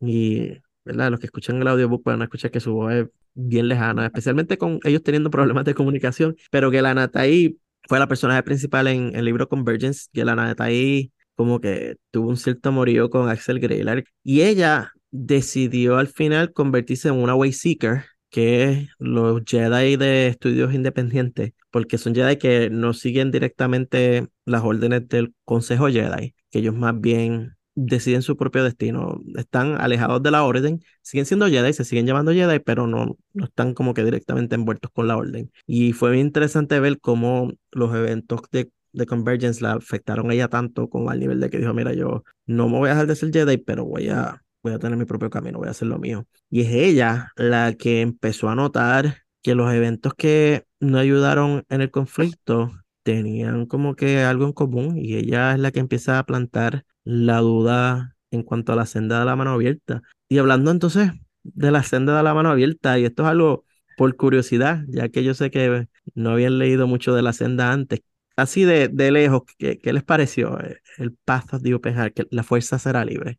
Y 0.00 0.50
¿verdad? 0.84 1.10
los 1.10 1.20
que 1.20 1.26
escuchan 1.26 1.60
el 1.60 1.68
audiobook 1.68 2.02
pueden 2.02 2.22
escuchar 2.22 2.50
que 2.50 2.60
su 2.60 2.74
voz 2.74 2.92
es 2.92 3.06
bien 3.34 3.68
lejana, 3.68 4.06
especialmente 4.06 4.58
con 4.58 4.80
ellos 4.84 5.02
teniendo 5.02 5.30
problemas 5.30 5.64
de 5.64 5.74
comunicación, 5.74 6.36
pero 6.50 6.70
que 6.70 6.82
la 6.82 6.94
Natai 6.94 7.58
fue 7.88 7.98
la 7.98 8.08
personaje 8.08 8.42
principal 8.42 8.86
en 8.88 9.14
el 9.14 9.24
libro 9.24 9.48
Convergence, 9.48 10.08
y 10.12 10.22
la 10.22 10.34
neta 10.36 10.64
ahí 10.64 11.12
como 11.36 11.60
que 11.60 11.96
tuvo 12.10 12.28
un 12.28 12.36
cierto 12.36 12.68
amorío 12.68 13.10
con 13.10 13.28
Axel 13.28 13.60
Greylark 13.60 14.06
y 14.22 14.42
ella 14.42 14.92
decidió 15.10 15.98
al 15.98 16.08
final 16.08 16.52
convertirse 16.52 17.08
en 17.08 17.14
una 17.14 17.34
Wayseeker, 17.34 18.04
que 18.30 18.64
es 18.64 18.88
los 18.98 19.42
Jedi 19.46 19.96
de 19.96 20.28
estudios 20.28 20.74
independientes, 20.74 21.52
porque 21.70 21.98
son 21.98 22.14
Jedi 22.14 22.36
que 22.36 22.70
no 22.70 22.92
siguen 22.92 23.30
directamente 23.30 24.28
las 24.44 24.62
órdenes 24.64 25.08
del 25.08 25.34
Consejo 25.44 25.88
Jedi, 25.88 26.34
que 26.50 26.58
ellos 26.58 26.74
más 26.74 27.00
bien 27.00 27.56
deciden 27.74 28.22
su 28.22 28.36
propio 28.36 28.64
destino. 28.64 29.20
Están 29.36 29.80
alejados 29.80 30.22
de 30.22 30.30
la 30.30 30.44
orden, 30.44 30.82
siguen 31.02 31.26
siendo 31.26 31.48
Jedi, 31.48 31.72
se 31.72 31.84
siguen 31.84 32.06
llamando 32.06 32.32
Jedi, 32.32 32.58
pero 32.60 32.86
no, 32.86 33.16
no 33.32 33.44
están 33.44 33.74
como 33.74 33.94
que 33.94 34.04
directamente 34.04 34.54
envueltos 34.54 34.90
con 34.92 35.08
la 35.08 35.16
orden. 35.16 35.50
Y 35.66 35.92
fue 35.92 36.10
muy 36.10 36.20
interesante 36.20 36.78
ver 36.80 37.00
cómo 37.00 37.52
los 37.72 37.94
eventos 37.94 38.40
de, 38.52 38.70
de 38.92 39.06
Convergence 39.06 39.62
la 39.62 39.72
afectaron 39.74 40.30
a 40.30 40.34
ella 40.34 40.48
tanto 40.48 40.88
como 40.88 41.10
al 41.10 41.20
nivel 41.20 41.40
de 41.40 41.50
que 41.50 41.58
dijo, 41.58 41.74
mira, 41.74 41.92
yo 41.94 42.24
no 42.46 42.68
me 42.68 42.78
voy 42.78 42.88
a 42.88 42.92
dejar 42.92 43.06
de 43.06 43.16
ser 43.16 43.32
Jedi, 43.32 43.58
pero 43.58 43.84
voy 43.84 44.08
a, 44.08 44.42
voy 44.62 44.72
a 44.72 44.78
tener 44.78 44.96
mi 44.96 45.04
propio 45.04 45.30
camino, 45.30 45.58
voy 45.58 45.68
a 45.68 45.72
hacer 45.72 45.88
lo 45.88 45.98
mío. 45.98 46.26
Y 46.50 46.62
es 46.62 46.72
ella 46.72 47.32
la 47.36 47.74
que 47.74 48.00
empezó 48.00 48.48
a 48.48 48.54
notar 48.54 49.24
que 49.42 49.54
los 49.54 49.72
eventos 49.72 50.14
que 50.14 50.64
no 50.80 50.98
ayudaron 50.98 51.64
en 51.68 51.82
el 51.82 51.90
conflicto 51.90 52.72
tenían 53.02 53.66
como 53.66 53.94
que 53.94 54.22
algo 54.22 54.46
en 54.46 54.52
común 54.52 54.96
y 54.96 55.16
ella 55.16 55.52
es 55.52 55.60
la 55.60 55.70
que 55.70 55.80
empieza 55.80 56.18
a 56.18 56.24
plantar 56.24 56.84
la 57.04 57.38
duda 57.38 58.16
en 58.30 58.42
cuanto 58.42 58.72
a 58.72 58.76
la 58.76 58.86
senda 58.86 59.20
de 59.20 59.24
la 59.24 59.36
mano 59.36 59.52
abierta. 59.52 60.02
Y 60.28 60.38
hablando 60.38 60.70
entonces 60.70 61.10
de 61.42 61.70
la 61.70 61.82
senda 61.82 62.16
de 62.16 62.22
la 62.22 62.34
mano 62.34 62.50
abierta, 62.50 62.98
y 62.98 63.04
esto 63.04 63.22
es 63.22 63.28
algo 63.28 63.64
por 63.96 64.16
curiosidad, 64.16 64.80
ya 64.88 65.08
que 65.08 65.22
yo 65.22 65.34
sé 65.34 65.50
que 65.50 65.86
no 66.14 66.30
habían 66.30 66.58
leído 66.58 66.86
mucho 66.86 67.14
de 67.14 67.22
la 67.22 67.32
senda 67.32 67.72
antes. 67.72 68.00
Así 68.36 68.64
de, 68.64 68.88
de 68.88 69.12
lejos, 69.12 69.42
¿qué, 69.58 69.78
¿qué, 69.78 69.92
les 69.92 70.02
pareció 70.02 70.58
el 70.98 71.12
Path 71.24 71.62
the 71.62 71.74
Open 71.74 72.12
que 72.12 72.26
la 72.30 72.42
fuerza 72.42 72.78
será 72.78 73.04
libre? 73.04 73.38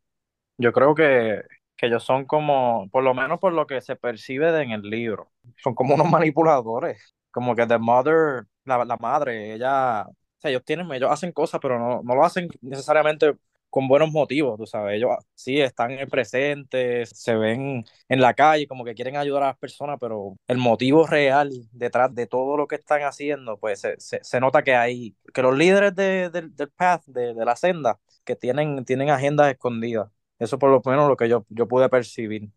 Yo 0.57 0.71
creo 0.71 0.95
que, 0.95 1.41
que 1.75 1.87
ellos 1.87 2.03
son 2.03 2.25
como, 2.25 2.89
por 2.89 3.03
lo 3.03 3.13
menos 3.13 3.39
por 3.39 3.51
lo 3.51 3.67
que 3.67 3.81
se 3.81 3.97
percibe 3.97 4.61
en 4.61 4.71
el 4.71 4.83
libro, 4.83 5.31
son 5.57 5.75
como 5.75 5.95
unos 5.95 6.09
manipuladores, 6.09 7.13
como 7.31 7.55
que 7.55 7.67
The 7.67 7.77
Mother, 7.77 8.45
la, 8.63 8.85
la 8.85 8.97
madre, 8.97 9.53
ella, 9.53 10.03
o 10.07 10.15
sea, 10.39 10.51
ellos 10.51 10.63
tienen, 10.63 10.89
ellos 10.93 11.11
hacen 11.11 11.33
cosas, 11.33 11.59
pero 11.61 11.77
no, 11.77 12.01
no 12.01 12.15
lo 12.15 12.23
hacen 12.23 12.47
necesariamente 12.61 13.35
con 13.75 13.89
buenos 13.89 14.09
motivos, 14.09 14.57
tú 14.57 14.65
sabes, 14.65 14.95
ellos 14.95 15.09
sí 15.33 15.59
están 15.59 15.97
presentes, 16.09 17.09
se 17.09 17.35
ven 17.35 17.83
en 18.07 18.21
la 18.21 18.33
calle 18.33 18.67
como 18.67 18.85
que 18.85 18.95
quieren 18.95 19.17
ayudar 19.17 19.43
a 19.43 19.47
las 19.47 19.57
personas, 19.57 19.97
pero 19.99 20.37
el 20.47 20.57
motivo 20.59 21.05
real 21.05 21.51
detrás 21.73 22.15
de 22.15 22.25
todo 22.25 22.55
lo 22.55 22.67
que 22.67 22.75
están 22.75 23.01
haciendo, 23.01 23.57
pues 23.59 23.81
se, 23.81 23.97
se, 23.97 24.39
nota 24.39 24.63
que 24.63 24.75
hay, 24.75 25.13
que 25.33 25.41
los 25.41 25.57
líderes 25.57 25.93
de, 25.93 26.29
del 26.29 26.69
path, 26.69 27.03
de, 27.07 27.33
de, 27.33 27.43
la 27.43 27.57
senda, 27.57 27.99
que 28.23 28.37
tienen, 28.37 28.85
tienen 28.85 29.09
agendas 29.09 29.51
escondidas. 29.51 30.09
Eso 30.39 30.57
por 30.57 30.71
lo 30.71 30.81
menos 30.89 31.09
lo 31.09 31.17
que 31.17 31.27
yo, 31.27 31.45
yo 31.49 31.67
pude 31.67 31.89
percibir. 31.89 32.47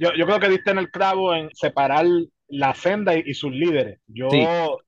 Yo, 0.00 0.12
yo 0.18 0.26
creo 0.26 0.40
que 0.40 0.48
diste 0.48 0.72
en 0.72 0.78
el 0.78 0.90
clavo 0.90 1.32
en 1.32 1.48
separar 1.54 2.06
la 2.48 2.74
senda 2.74 3.16
y, 3.16 3.34
sus 3.34 3.52
líderes. 3.52 4.00
Yo, 4.08 4.28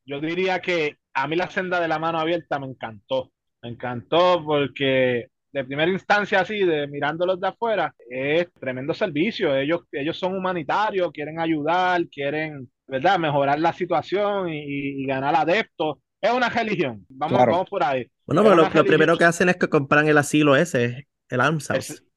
yo 0.05 0.21
diría 0.21 0.59
que 0.59 0.97
a 1.15 1.29
mí 1.29 1.37
la 1.37 1.49
senda 1.49 1.79
de 1.79 1.87
la 1.87 2.01
mano 2.01 2.19
abierta 2.19 2.59
me 2.59 2.67
encantó. 2.67 3.31
Me 3.63 3.69
encantó 3.69 4.43
porque 4.45 5.29
de 5.53 5.65
primera 5.65 5.91
instancia 5.91 6.41
así, 6.41 6.65
de 6.65 6.89
mirándolos 6.89 7.39
de 7.39 7.49
afuera, 7.49 7.95
es 8.09 8.51
tremendo 8.59 8.95
servicio. 8.95 9.55
Ellos, 9.55 9.83
ellos 9.93 10.19
son 10.19 10.35
humanitarios, 10.35 11.13
quieren 11.13 11.39
ayudar, 11.39 12.09
quieren, 12.09 12.71
¿verdad?, 12.87 13.19
mejorar 13.19 13.61
la 13.61 13.73
situación 13.73 14.49
y, 14.49 15.05
ganar 15.07 15.35
adeptos. 15.37 15.99
Es 16.21 16.33
una 16.33 16.49
religión. 16.49 17.05
Vamos, 17.09 17.39
vamos 17.39 17.69
por 17.69 17.85
ahí. 17.85 18.07
Bueno, 18.27 18.43
pero 18.43 18.57
lo, 18.57 18.85
primero 18.85 19.19
que 19.19 19.25
hacen 19.25 19.51
es 19.51 19.57
que 19.57 19.69
compran 19.69 20.09
el 20.09 20.17
asilo 20.17 20.57
ese, 20.57 21.09
el 21.29 21.41
Arms 21.41 21.71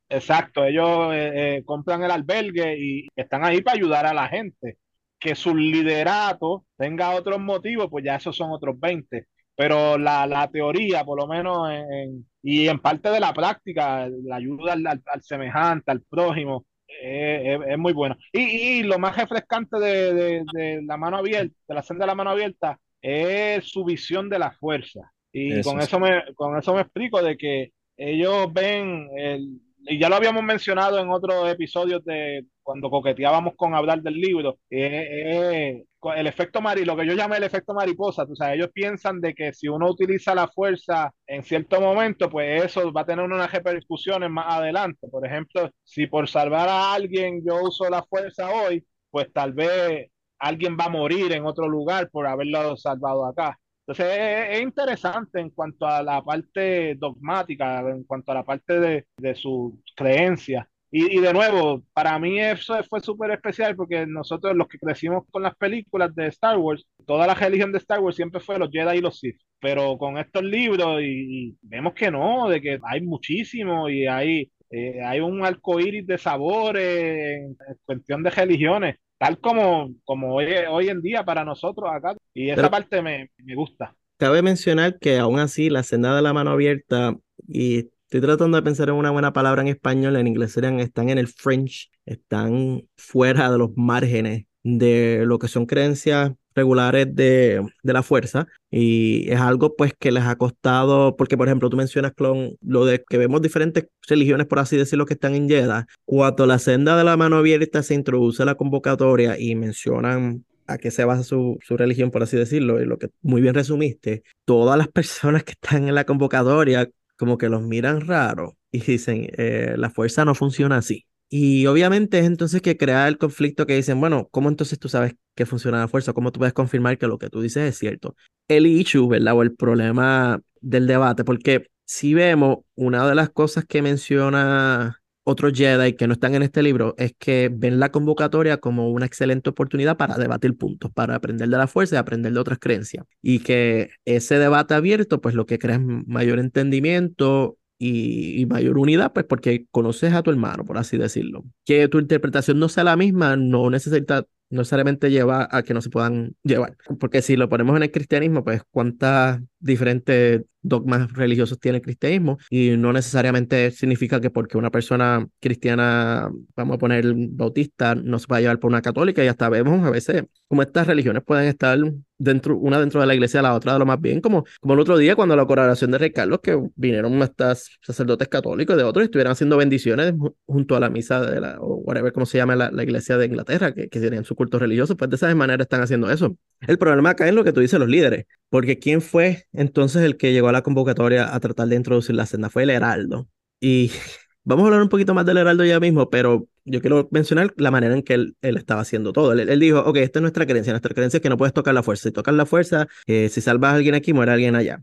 exacto, 0.08 0.63
ellos 0.63 1.13
eh, 1.13 1.58
eh, 1.58 1.63
compran 1.65 2.04
el 2.04 2.12
albergue 2.12 2.78
y 2.78 3.08
están 3.15 3.43
ahí 3.43 3.62
para 3.62 3.78
ayudar 3.78 4.06
a 4.06 4.13
la 4.13 4.28
gente. 4.28 4.78
Que 5.19 5.34
su 5.34 5.56
liderato 5.56 6.65
tenga 6.78 7.12
otros 7.12 7.39
motivos, 7.39 7.88
pues 7.89 8.06
ya 8.06 8.15
esos 8.15 8.36
son 8.36 8.52
otros 8.52 8.80
20 8.80 9.28
pero 9.56 9.98
la, 9.98 10.28
la 10.28 10.50
teoría, 10.50 11.04
por 11.04 11.20
lo 11.20 11.28
menos, 11.28 11.70
en, 11.72 12.28
y 12.44 12.68
en 12.68 12.80
parte 12.80 13.10
de 13.10 13.20
la 13.20 13.34
práctica, 13.34 14.08
la 14.24 14.36
ayuda 14.36 14.74
al, 14.74 15.24
semejante, 15.24 15.91
al 15.91 16.02
prójimo, 16.02 16.65
es, 16.88 17.78
muy 17.78 17.94
buena. 17.94 18.18
Y, 18.32 18.41
y, 18.41 18.84
lo 18.84 19.00
más 19.00 19.18
refrescante 19.18 19.80
de, 19.80 20.44
de, 20.54 20.82
la 20.84 20.98
mano 20.98 21.18
abierta, 21.18 21.56
de 21.68 21.76
la 21.76 21.84
senda 21.84 22.04
de 22.04 22.08
la 22.08 22.15
mano 22.15 22.32
abierta, 22.32 22.80
es 23.02 23.70
su 23.70 23.86
visión 23.86 24.30
de 24.30 24.39
la 24.39 24.52
fuerza. 24.52 25.12
Y 25.32 25.62
con, 25.62 25.80
eso 25.82 26.00
me, 26.00 26.24
con 26.36 26.58
eso 26.58 26.74
me 26.74 26.82
explico 26.82 27.22
de 27.22 27.38
que 27.38 27.72
ellos 27.98 28.52
ven 28.54 29.10
el, 29.18 29.60
y 29.88 30.00
ya 30.00 30.10
lo 30.10 30.15
habíamos 30.15 30.44
mencionado 30.44 31.00
en 31.00 31.10
otros 31.10 31.50
episodios 31.50 32.04
de 32.06 32.46
cuando 32.65 32.89
coqueteábamos 32.89 33.54
con 33.56 33.75
hablar 33.75 34.01
del 34.01 34.15
libro, 34.15 34.58
el 34.69 36.28
efecto 36.28 36.62
mariposa, 36.62 36.93
lo 36.93 36.97
que 36.97 37.08
yo 37.08 37.13
llamo 37.13 37.36
el 37.36 37.43
efecto 37.43 37.73
mariposa, 37.75 38.25
tú 38.25 38.36
sabes, 38.36 38.56
ellos 38.56 38.71
piensan 38.73 39.21
de 39.21 39.36
que 39.36 39.54
si 39.54 39.67
uno 39.67 39.88
utiliza 39.89 40.34
la 40.34 40.47
fuerza 40.47 41.13
en 41.28 41.43
cierto 41.43 41.80
momento, 41.80 42.28
pues 42.30 42.65
eso 42.65 42.91
va 42.91 43.01
a 43.01 43.06
tener 43.06 43.23
unas 43.23 43.51
repercusiones 43.51 44.32
más 44.32 44.47
adelante. 44.49 45.08
Por 45.08 45.25
ejemplo, 45.25 45.69
si 45.84 46.08
por 46.08 46.28
salvar 46.28 46.67
a 46.67 46.93
alguien 46.93 47.43
yo 47.45 47.62
uso 47.62 47.88
la 47.88 48.04
fuerza 48.04 48.49
hoy, 48.49 48.84
pues 49.12 49.32
tal 49.32 49.54
vez 49.54 50.10
alguien 50.39 50.75
va 50.75 50.86
a 50.86 50.89
morir 50.89 51.32
en 51.34 51.45
otro 51.45 51.67
lugar 51.69 52.10
por 52.10 52.25
haberlo 52.25 52.75
salvado 52.78 53.25
acá. 53.25 53.60
Entonces 53.88 54.17
es, 54.49 54.62
interesante 54.62 55.39
en 55.39 55.51
cuanto 55.51 55.86
a 55.86 56.01
la 56.01 56.23
parte 56.23 56.95
dogmática, 56.95 57.82
en 57.82 58.04
cuanto 58.06 58.32
a 58.32 58.36
la 58.36 58.43
parte 58.43 58.80
de, 58.80 59.06
de 59.17 59.36
su 59.36 59.80
creencia. 59.95 60.67
Y, 60.97 61.19
de 61.19 61.34
nuevo, 61.34 61.84
para 61.91 62.17
mí 62.19 62.39
eso 62.39 62.81
fue 62.89 63.01
súper 63.01 63.31
especial 63.31 63.75
porque 63.75 64.08
nosotros 64.08 64.55
los 64.55 64.69
que 64.69 64.79
crecimos 64.79 65.25
con 65.29 65.43
las 65.43 65.53
películas 65.55 66.15
de 66.15 66.27
Star 66.27 66.58
Wars, 66.58 66.88
toda 67.05 67.27
la 67.27 67.34
religión 67.34 67.73
de 67.73 67.79
Star 67.79 67.99
Wars 67.99 68.15
siempre 68.15 68.39
fue 68.39 68.58
los 68.58 68.69
Jedi 68.71 68.99
y 68.99 69.01
los 69.01 69.19
Sith. 69.19 69.36
Pero 69.60 69.97
con 69.97 70.17
estos 70.17 70.41
libros 70.43 71.01
y, 71.01 71.53
vemos 71.63 71.93
que 71.95 72.10
no, 72.10 72.47
de 72.47 72.62
que 72.62 72.79
hay 72.81 73.01
muchísimo 73.01 73.89
y 73.89 74.08
hay, 74.08 74.49
eh, 74.69 75.01
hay 75.03 75.19
un 75.19 75.43
arco 75.43 75.81
iris 75.81 76.08
de 76.08 76.17
sabores 76.17 77.41
en, 77.41 77.58
cuestión 77.84 78.23
de 78.23 78.29
religiones, 78.29 78.95
tal 79.17 79.38
como, 79.39 79.93
como 80.05 80.34
hoy, 80.34 80.45
hoy, 80.69 80.88
en 80.88 81.01
día 81.01 81.25
para 81.25 81.43
nosotros 81.43 81.89
acá. 81.91 82.15
Y 82.34 82.51
esa 82.51 82.71
parte 82.71 83.01
me, 83.01 83.31
me 83.43 83.55
gusta. 83.55 83.93
Cabe 84.15 84.41
mencionar 84.41 84.97
que 84.97 85.17
aún 85.17 85.39
así 85.39 85.69
la 85.69 85.84
senda 85.84 86.15
de 86.15 86.21
la 86.21 86.31
mano 86.31 86.51
abierta 86.51 87.17
y 87.49 87.89
Estoy 88.15 88.30
tratando 88.30 88.56
de 88.56 88.63
pensar 88.63 88.88
en 88.88 88.95
una 88.95 89.12
buena 89.12 89.34
palabra 89.34 89.62
en 89.62 89.67
español, 89.67 90.15
en 90.15 90.25
inglés 90.25 90.54
serían, 90.54 90.80
están 90.80 91.10
en 91.10 91.17
el 91.17 91.28
French, 91.28 91.91
están 92.06 92.88
fuera 92.95 93.51
de 93.51 93.58
los 93.58 93.71
márgenes 93.75 94.45
de 94.63 95.23
lo 95.25 95.38
que 95.38 95.49
son 95.49 95.65
creencias 95.65 96.32
regulares 96.54 97.13
de, 97.13 97.62
de, 97.84 97.93
la 97.93 98.04
fuerza. 98.04 98.47
Y 98.71 99.30
es 99.30 99.41
algo 99.41 99.75
pues 99.75 99.91
que 99.99 100.13
les 100.13 100.23
ha 100.23 100.38
costado, 100.38 101.17
porque 101.17 101.36
por 101.36 101.49
ejemplo 101.49 101.69
tú 101.69 101.75
mencionas, 101.75 102.13
Clon, 102.13 102.56
lo 102.62 102.86
de 102.86 103.04
que 103.04 103.17
vemos 103.17 103.41
diferentes 103.41 103.88
religiones, 104.08 104.47
por 104.47 104.60
así 104.60 104.78
decirlo, 104.78 105.06
que 105.06 105.15
están 105.15 105.36
en 105.36 105.49
Jeddah, 105.49 105.86
cuando 106.06 106.45
la 106.45 106.58
senda 106.58 106.95
de 106.95 107.04
la 107.04 107.17
mano 107.17 107.36
abierta 107.36 107.84
se 107.84 107.95
introduce 107.95 108.45
la 108.45 108.56
convocatoria 108.56 109.38
y 109.38 109.56
mencionan 109.56 110.45
a 110.67 110.78
qué 110.78 110.89
se 110.89 111.04
basa 111.04 111.23
su, 111.23 111.60
su 111.62 111.75
religión, 111.75 112.12
por 112.12 112.23
así 112.23 112.38
decirlo, 112.38 112.82
y 112.82 112.86
lo 112.86 112.97
que 112.97 113.10
muy 113.21 113.41
bien 113.41 113.56
resumiste, 113.56 114.23
todas 114.45 114.78
las 114.78 114.88
personas 114.88 115.43
que 115.43 115.51
están 115.51 115.89
en 115.89 115.95
la 115.95 116.06
convocatoria 116.06 116.89
como 117.17 117.38
que 117.38 117.49
los 117.49 117.62
miran 117.62 118.01
raro 118.01 118.58
y 118.71 118.80
dicen, 118.82 119.30
eh, 119.38 119.75
la 119.78 119.89
fuerza 119.89 120.25
no 120.25 120.36
funciona 120.36 120.78
así. 120.78 121.06
Y 121.30 121.65
obviamente 121.65 122.19
es 122.19 122.25
entonces 122.25 122.62
que 122.62 122.78
crea 122.78 123.08
el 123.08 123.17
conflicto 123.17 123.65
que 123.65 123.75
dicen, 123.75 123.99
bueno, 123.99 124.28
¿cómo 124.32 124.49
entonces 124.49 124.80
tú 124.80 124.89
sabes 124.89 125.15
que 125.36 125.45
funciona 125.45 125.80
la 125.80 125.88
fuerza? 125.88 126.13
¿Cómo 126.13 126.32
tú 126.32 126.39
puedes 126.39 126.54
confirmar 126.54 126.97
que 126.97 127.08
lo 127.08 127.17
que 127.17 127.30
tú 127.30 127.41
dices 127.41 127.63
es 127.69 127.78
cierto? 127.78 128.15
El 128.47 128.67
issue, 128.67 129.08
¿verdad? 129.08 129.36
O 129.36 129.41
el 129.41 129.56
problema 129.56 130.39
del 130.62 130.88
debate, 130.88 131.23
porque 131.23 131.67
si 131.86 132.13
vemos 132.13 132.60
una 132.75 133.08
de 133.08 133.15
las 133.15 133.30
cosas 133.30 133.65
que 133.65 133.82
menciona 133.82 135.01
otros 135.25 135.53
Jedi 135.53 135.93
que 135.93 136.07
no 136.07 136.13
están 136.13 136.35
en 136.35 136.43
este 136.43 136.63
libro 136.63 136.93
es 136.97 137.13
que 137.17 137.49
ven 137.51 137.79
la 137.79 137.91
convocatoria 137.91 138.57
como 138.57 138.91
una 138.91 139.07
excelente 139.07 139.49
oportunidad 139.49 139.97
para 139.97 140.15
debatir 140.17 140.55
puntos, 140.55 140.91
para 140.91 141.15
aprender 141.15 141.49
de 141.49 141.57
la 141.57 141.67
fuerza 141.67 141.95
y 141.95 141.97
aprender 141.97 142.31
de 142.31 142.39
otras 142.39 142.59
creencias. 142.59 143.05
Y 143.21 143.39
que 143.39 143.89
ese 144.05 144.38
debate 144.38 144.75
abierto, 144.75 145.21
pues 145.21 145.33
lo 145.33 145.45
que 145.45 145.57
crea 145.59 145.75
es 145.75 145.81
mayor 145.81 146.39
entendimiento 146.39 147.57
y, 147.79 148.39
y, 148.39 148.45
mayor 148.45 148.77
unidad, 148.77 149.13
pues 149.13 149.25
porque 149.25 149.65
conoces 149.71 150.13
a 150.13 150.21
tu 150.21 150.29
hermano, 150.29 150.63
por 150.63 150.77
así 150.77 150.97
decirlo. 150.97 151.43
Que 151.65 151.88
tu 151.88 151.99
interpretación 151.99 152.59
no 152.59 152.69
sea 152.69 152.83
la 152.83 152.95
misma, 152.95 153.35
no 153.35 153.69
necesita 153.69 154.25
no 154.49 154.59
necesariamente 154.59 155.09
lleva 155.09 155.47
a 155.51 155.63
que 155.63 155.73
no 155.73 155.81
se 155.81 155.89
puedan 155.89 156.35
llevar. 156.43 156.77
Porque 156.99 157.21
si 157.21 157.35
lo 157.35 157.49
ponemos 157.49 157.75
en 157.75 157.83
el 157.83 157.91
cristianismo, 157.91 158.43
pues 158.43 158.61
cuántas 158.69 159.41
diferentes 159.65 160.43
dogmas 160.62 161.12
religiosos 161.13 161.60
tiene 161.60 161.78
el 161.78 161.84
cristianismo 161.84 162.38
y 162.49 162.75
no 162.78 162.91
necesariamente 162.93 163.71
significa 163.71 164.19
que 164.19 164.30
porque 164.30 164.58
una 164.58 164.71
persona 164.71 165.28
cristiana, 165.39 166.32
vamos 166.56 166.75
a 166.75 166.78
poner 166.78 167.13
bautista, 167.15 167.95
no 167.95 168.19
se 168.19 168.28
va 168.28 168.38
a 168.38 168.41
llevar 168.41 168.60
por 168.60 168.69
una 168.71 168.82
católica 168.82 169.23
y 169.23 169.28
hasta 169.28 169.49
vemos 169.49 169.86
a 169.86 169.91
veces 169.91 170.23
como 170.47 170.62
estas 170.62 170.88
religiones 170.88 171.23
pueden 171.23 171.47
estar 171.47 171.78
dentro, 172.17 172.58
una 172.58 172.80
dentro 172.80 173.01
de 173.01 173.08
la 173.08 173.13
iglesia, 173.13 173.41
la 173.41 173.54
otra 173.54 173.73
de 173.73 173.80
lo 173.80 173.86
más 173.86 173.99
bien, 173.99 174.21
como, 174.21 174.45
como 174.60 174.73
el 174.73 174.80
otro 174.80 174.97
día 174.97 175.15
cuando 175.15 175.36
la 175.36 175.45
coronación 175.45 175.91
de 175.91 175.97
Rey 175.97 176.12
Carlos, 176.12 176.39
que 176.41 176.58
vinieron 176.75 177.21
estas 177.21 177.78
sacerdotes 177.82 178.28
católicos 178.28 178.78
de 178.78 178.84
otros 178.84 179.04
y 179.04 179.06
estuvieran 179.06 179.34
haciendo 179.34 179.58
bendiciones 179.58 180.13
junto 180.45 180.75
a 180.75 180.80
la 180.80 180.89
misa 180.89 181.21
de 181.21 181.41
la, 181.41 181.58
o 181.60 181.75
whatever, 181.78 182.12
como 182.13 182.25
se 182.25 182.38
llama 182.38 182.56
la, 182.56 182.71
la 182.71 182.84
iglesia 182.84 183.17
de 183.17 183.25
Inglaterra, 183.25 183.73
que, 183.73 183.89
que 183.89 183.99
tenían 183.99 184.23
su 184.23 184.36
culto 184.36 184.60
religioso, 184.60 184.95
pues 184.95 185.10
de 185.10 185.15
esa 185.17 185.34
manera 185.36 185.63
están 185.63 185.82
haciendo 185.82 186.10
eso. 186.10 186.38
El 186.62 186.78
problema 186.78 187.12
acá 187.12 187.28
es 187.28 187.34
lo 187.34 187.43
que 187.43 187.51
tú 187.51 187.60
dices 187.60 187.80
los 187.80 187.89
líderes, 187.89 188.25
porque 188.49 188.80
¿quién 188.80 189.01
fue 189.01 189.45
entonces 189.58 190.04
el 190.04 190.18
que 190.18 190.34
llegó 190.34 190.50
a 190.50 190.52
la 190.52 190.62
convocatoria 190.63 191.34
a 191.34 191.39
tratar 191.39 191.68
de 191.68 191.76
introducir 191.76 192.15
la 192.15 192.26
senda? 192.26 192.50
Fue 192.50 192.63
el 192.63 192.70
Heraldo. 192.70 193.28
Y 193.60 193.91
vamos 194.44 194.63
a 194.63 194.68
hablar 194.68 194.82
un 194.82 194.89
poquito 194.89 195.13
más 195.13 195.26
del 195.26 195.38
Heraldo 195.38 195.65
ya 195.65 195.80
mismo, 195.80 196.10
pero 196.10 196.48
yo 196.65 196.82
quiero 196.82 197.08
mencionar 197.12 197.54
la 197.58 197.72
manera 197.72 197.94
en 197.94 198.04
que 198.04 198.13
él, 198.15 198.36
estaba 198.41 198.82
haciendo 198.82 199.13
todo. 199.13 199.34
Él, 199.34 199.60
dijo, 199.60 199.80
ok, 199.80 199.98
esta 199.98 200.20
es 200.20 200.22
nuestra 200.22 200.46
creencia, 200.46 200.74
nuestra 200.74 200.94
creencia 200.94 201.18
es 201.18 201.22
que 201.22 201.30
no 201.30 201.38
puedes 201.38 201.54
tocar 201.54 201.74
la 201.74 201.84
fuerza. 201.84 202.10
Si 202.10 202.12
tocas 202.13 202.34
la 202.36 202.46
fuerza, 202.46 202.88
eh, 203.08 203.30
si 203.30 203.41
salvas 203.41 203.74
a 203.74 203.76
alguien 203.76 203.96
aquí, 203.96 204.13
muere 204.13 204.32
alguien 204.32 204.56
allá. 204.56 204.82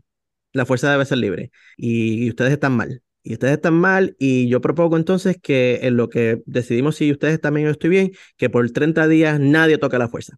La 0.53 0.65
fuerza 0.65 0.91
debe 0.91 1.05
ser 1.05 1.17
libre. 1.17 1.51
Y, 1.77 2.29
ustedes 2.29 2.53
están 2.53 2.73
mal. 2.73 3.03
Y 3.23 3.33
ustedes 3.33 3.53
están 3.53 3.73
mal, 3.75 4.15
y 4.19 4.49
yo 4.49 4.59
propongo 4.59 4.97
entonces 4.97 5.37
que 5.41 5.79
en 5.83 5.95
lo 5.95 6.09
que 6.09 6.41
decidimos 6.45 6.97
si 6.97 7.11
ustedes 7.11 7.35
están 7.35 7.53
bien 7.53 7.67
o 7.67 7.71
estoy 7.71 7.89
bien, 7.89 8.11
que 8.35 8.49
por 8.49 8.69
30 8.69 9.07
días 9.07 9.39
nadie 9.39 9.77
toque 9.77 9.97
la 9.97 10.09
fuerza. 10.09 10.37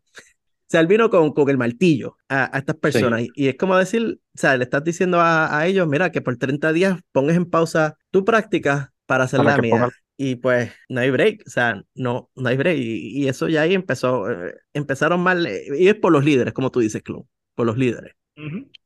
O 0.66 0.68
sea, 0.68 0.82
él 0.82 0.88
vino 0.88 1.12
con, 1.12 1.32
con 1.32 1.48
el 1.50 1.60
martillo 1.60 2.18
a, 2.28 2.58
estas 2.58 2.78
personas 2.78 3.24
y, 3.36 3.50
es 3.50 3.56
como 3.56 3.78
decir, 3.78 4.20
o 4.36 4.38
sea, 4.38 4.58
le 4.58 4.64
estás 4.64 4.84
diciendo 4.84 5.20
a, 5.20 5.56
a, 5.56 5.68
ellos, 5.68 5.88
mira, 5.88 6.12
que 6.12 6.22
por 6.22 6.38
30 6.38 6.74
días 6.74 7.00
pongas 7.12 7.36
en 7.36 7.46
pausa 7.46 7.98
tu 8.10 8.26
práctica 8.26 8.92
para 9.06 9.26
hacer 9.26 9.44
la 9.44 9.58
mía. 9.58 9.90
Y 10.18 10.36
pues 10.36 10.72
no 10.88 11.02
hay 11.02 11.12
break, 11.12 11.44
o 11.46 11.50
sea, 11.50 11.84
no, 11.94 12.30
no 12.36 12.50
hay 12.50 12.58
break. 12.58 12.78
Y, 12.80 13.28
eso 13.28 13.50
ya 13.50 13.62
ahí 13.62 13.74
empezó, 13.74 14.32
eh, 14.32 14.56
empezaron 14.74 15.20
mal, 15.22 15.46
eh, 15.46 15.66
y 15.78 15.88
es 15.88 15.96
por 15.96 16.12
los 16.12 16.24
líderes, 16.24 16.54
como 16.54 16.72
tú 16.72 16.80
dices, 16.80 17.04
Club, 17.04 17.28
por 17.54 17.66
los 17.66 17.78
líderes. 17.78 18.14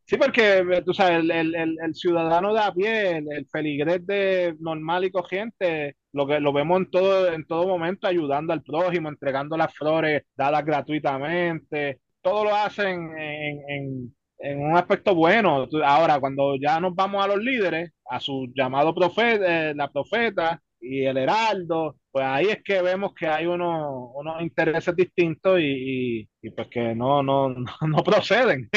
Sí, 0.06 0.18
porque 0.18 0.82
tú 0.86 0.94
sabes, 0.94 1.20
el, 1.20 1.32
el, 1.32 1.56
el, 1.56 1.96
ciudadano 1.96 2.54
de 2.54 2.60
a 2.60 2.74
pie, 2.74 3.18
el, 3.18 3.48
feligrés 3.52 4.06
de 4.06 4.56
normal 4.60 5.06
y 5.06 5.12
corriente, 5.12 5.96
lo 6.12 6.28
que 6.28 6.40
lo 6.40 6.54
vemos 6.54 6.80
en 6.80 6.90
todo, 6.90 7.32
en 7.32 7.46
todo 7.46 7.68
momento 7.68 8.08
ayudando 8.08 8.54
al 8.54 8.64
prójimo, 8.64 9.10
entregando 9.10 9.58
las 9.58 9.74
flores 9.74 10.24
dadas 10.36 10.66
gratuitamente, 10.66 12.00
todo 12.22 12.46
lo 12.46 12.56
hacen 12.56 13.18
en, 13.18 14.14
en, 14.40 14.60
un 14.60 14.76
aspecto 14.76 15.16
bueno. 15.16 15.68
Ahora, 15.84 16.20
cuando 16.20 16.56
ya 16.56 16.80
nos 16.80 16.96
vamos 16.96 17.24
a 17.24 17.28
los 17.28 17.38
líderes, 17.38 17.92
a 18.10 18.20
su 18.20 18.52
llamado 18.56 18.94
profeta, 18.94 19.74
la 19.74 19.90
profeta, 19.90 20.62
y 20.82 21.06
el 21.06 21.18
Heraldo, 21.18 21.98
pues 22.12 22.26
ahí 22.26 22.48
es 22.48 22.64
que 22.64 22.82
vemos 22.82 23.14
que 23.14 23.28
hay 23.28 23.46
unos, 23.46 24.12
unos 24.14 24.42
intereses 24.42 24.96
distintos 24.96 25.60
y, 25.62 26.28
pues 26.56 26.68
que 26.70 26.96
no, 26.96 27.22
no, 27.22 27.50
no, 27.88 28.04
proceden. 28.04 28.70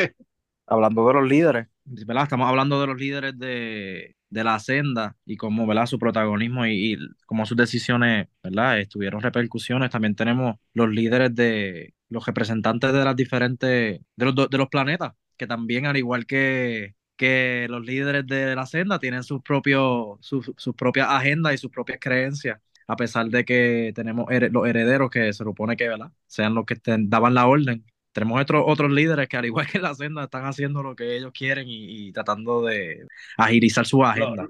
Hablando 0.66 1.06
de 1.06 1.14
los 1.14 1.28
líderes, 1.28 1.66
Estamos 1.84 2.48
hablando 2.48 2.80
de 2.80 2.86
los 2.86 2.96
líderes 2.96 3.38
de, 3.38 4.16
de 4.30 4.44
la 4.44 4.58
senda 4.60 5.16
y 5.26 5.36
cómo, 5.36 5.66
¿verdad? 5.66 5.86
Su 5.86 5.98
protagonismo 5.98 6.64
y, 6.66 6.94
y 6.94 6.98
cómo 7.26 7.44
sus 7.44 7.56
decisiones, 7.56 8.28
¿verdad? 8.42 8.80
Estuvieron 8.80 9.20
repercusiones. 9.20 9.90
También 9.90 10.14
tenemos 10.14 10.56
los 10.74 10.88
líderes 10.88 11.34
de 11.34 11.94
los 12.08 12.24
representantes 12.26 12.92
de 12.92 13.04
las 13.04 13.16
diferentes, 13.16 14.00
de 14.16 14.24
los, 14.24 14.34
de 14.34 14.58
los 14.58 14.68
planetas, 14.68 15.12
que 15.36 15.46
también, 15.46 15.86
al 15.86 15.96
igual 15.96 16.26
que 16.26 16.94
que 17.16 17.66
los 17.68 17.84
líderes 17.84 18.26
de 18.26 18.56
la 18.56 18.66
senda 18.66 18.98
tienen 18.98 19.22
sus, 19.22 19.42
propios, 19.42 20.18
sus, 20.20 20.50
sus 20.56 20.74
propias 20.74 21.08
agendas 21.08 21.54
y 21.54 21.58
sus 21.58 21.70
propias 21.70 21.98
creencias, 22.00 22.60
a 22.88 22.96
pesar 22.96 23.28
de 23.28 23.44
que 23.44 23.92
tenemos 23.94 24.26
los 24.50 24.66
herederos 24.66 25.10
que 25.10 25.32
se 25.32 25.44
supone 25.44 25.76
que 25.76 25.88
¿verdad? 25.88 26.10
sean 26.26 26.54
los 26.54 26.64
que 26.66 26.76
daban 26.84 27.34
la 27.34 27.46
orden. 27.46 27.84
Tenemos 28.12 28.40
otros, 28.40 28.64
otros 28.66 28.90
líderes 28.92 29.28
que 29.28 29.36
al 29.36 29.46
igual 29.46 29.66
que 29.66 29.78
la 29.78 29.94
senda 29.94 30.24
están 30.24 30.44
haciendo 30.44 30.82
lo 30.82 30.94
que 30.94 31.16
ellos 31.16 31.32
quieren 31.32 31.66
y, 31.68 32.12
tratando 32.12 32.62
de 32.62 33.06
agilizar 33.36 33.86
su 33.86 34.04
agenda. 34.04 34.46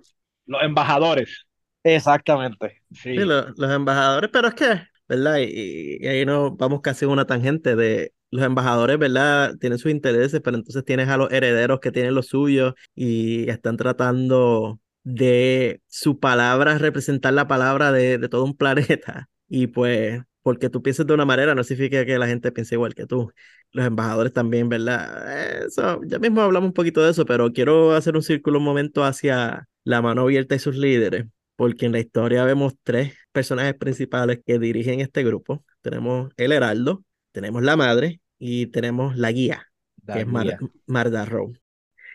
Los, 0.47 0.63
embajadores. 0.63 1.47
Exactamente. 1.85 2.83
Sí, 2.93 3.15
los, 3.15 3.57
los, 3.57 3.71
embajadores, 3.71 4.31
pero 4.33 4.49
es 4.49 4.55
que, 4.55 4.83
¿verdad? 5.09 5.39
Y, 5.39 5.99
y 6.01 6.07
ahí 6.07 6.27
nos 6.27 6.57
vamos 6.57 6.81
casi 6.81 7.05
a 7.05 7.09
una 7.09 7.27
tangente 7.27 7.77
de 7.77 8.13
los 8.31 8.45
embajadores, 8.45 8.99
¿verdad? 8.99 9.57
Tienen 9.59 9.79
sus 9.79 9.91
intereses, 9.91 10.41
pero 10.43 10.57
entonces 10.57 10.85
tienes 10.85 11.09
a 11.09 11.17
los 11.17 11.31
herederos 11.31 11.81
que 11.81 11.93
tienen 11.93 12.15
los 12.15 12.29
suyos 12.29 12.75
y 12.95 13.49
están 13.51 13.77
tratando 13.77 14.81
de 15.05 15.81
su 15.87 16.19
palabra 16.19 16.79
representar 16.79 17.35
la 17.35 17.47
palabra 17.49 17.93
de, 17.93 18.19
de 18.19 18.29
todo 18.29 18.45
un 18.45 18.57
planeta. 18.57 19.29
Y 19.49 19.67
pues, 19.67 20.23
porque 20.43 20.69
tú 20.71 20.83
pienses 20.83 21.07
de 21.07 21.15
una 21.15 21.25
manera 21.25 21.55
no 21.55 21.65
significa 21.65 22.05
que 22.05 22.19
la 22.19 22.27
gente 22.27 22.53
piense 22.53 22.75
igual 22.75 22.95
que 22.95 23.07
tú. 23.07 23.33
Los 23.73 23.87
embajadores 23.87 24.33
también, 24.33 24.69
¿verdad? 24.69 25.65
Eso, 25.67 26.01
ya 26.05 26.19
mismo 26.19 26.43
hablamos 26.43 26.69
un 26.69 26.75
poquito 26.75 27.03
de 27.03 27.11
eso, 27.11 27.25
pero 27.25 27.53
quiero 27.53 27.95
hacer 27.95 28.17
un 28.17 28.23
círculo 28.23 28.59
un 28.59 28.65
momento 28.65 29.05
hacia 29.05 29.69
la 29.85 30.03
mano 30.03 30.23
abierta 30.23 30.55
y 30.55 30.59
sus 30.59 30.77
líderes, 30.77 31.27
porque 31.57 31.87
en 31.87 31.93
la 31.93 32.01
historia 32.01 32.45
vemos 32.45 32.75
tres 32.83 33.15
personajes 33.33 33.75
principales 33.75 34.41
que 34.45 34.59
dirigen 34.59 35.01
este 35.01 35.25
grupo. 35.25 35.65
Tenemos 35.81 36.33
el 36.37 36.53
Heraldo, 36.53 37.05
tenemos 37.33 37.63
la 37.63 37.77
madre 37.77 38.21
y 38.39 38.67
tenemos 38.67 39.17
la 39.17 39.33
guía, 39.33 39.69
que 40.13 40.21
es 40.21 40.27
Mar 40.27 40.59
Mardarrow. 40.87 41.53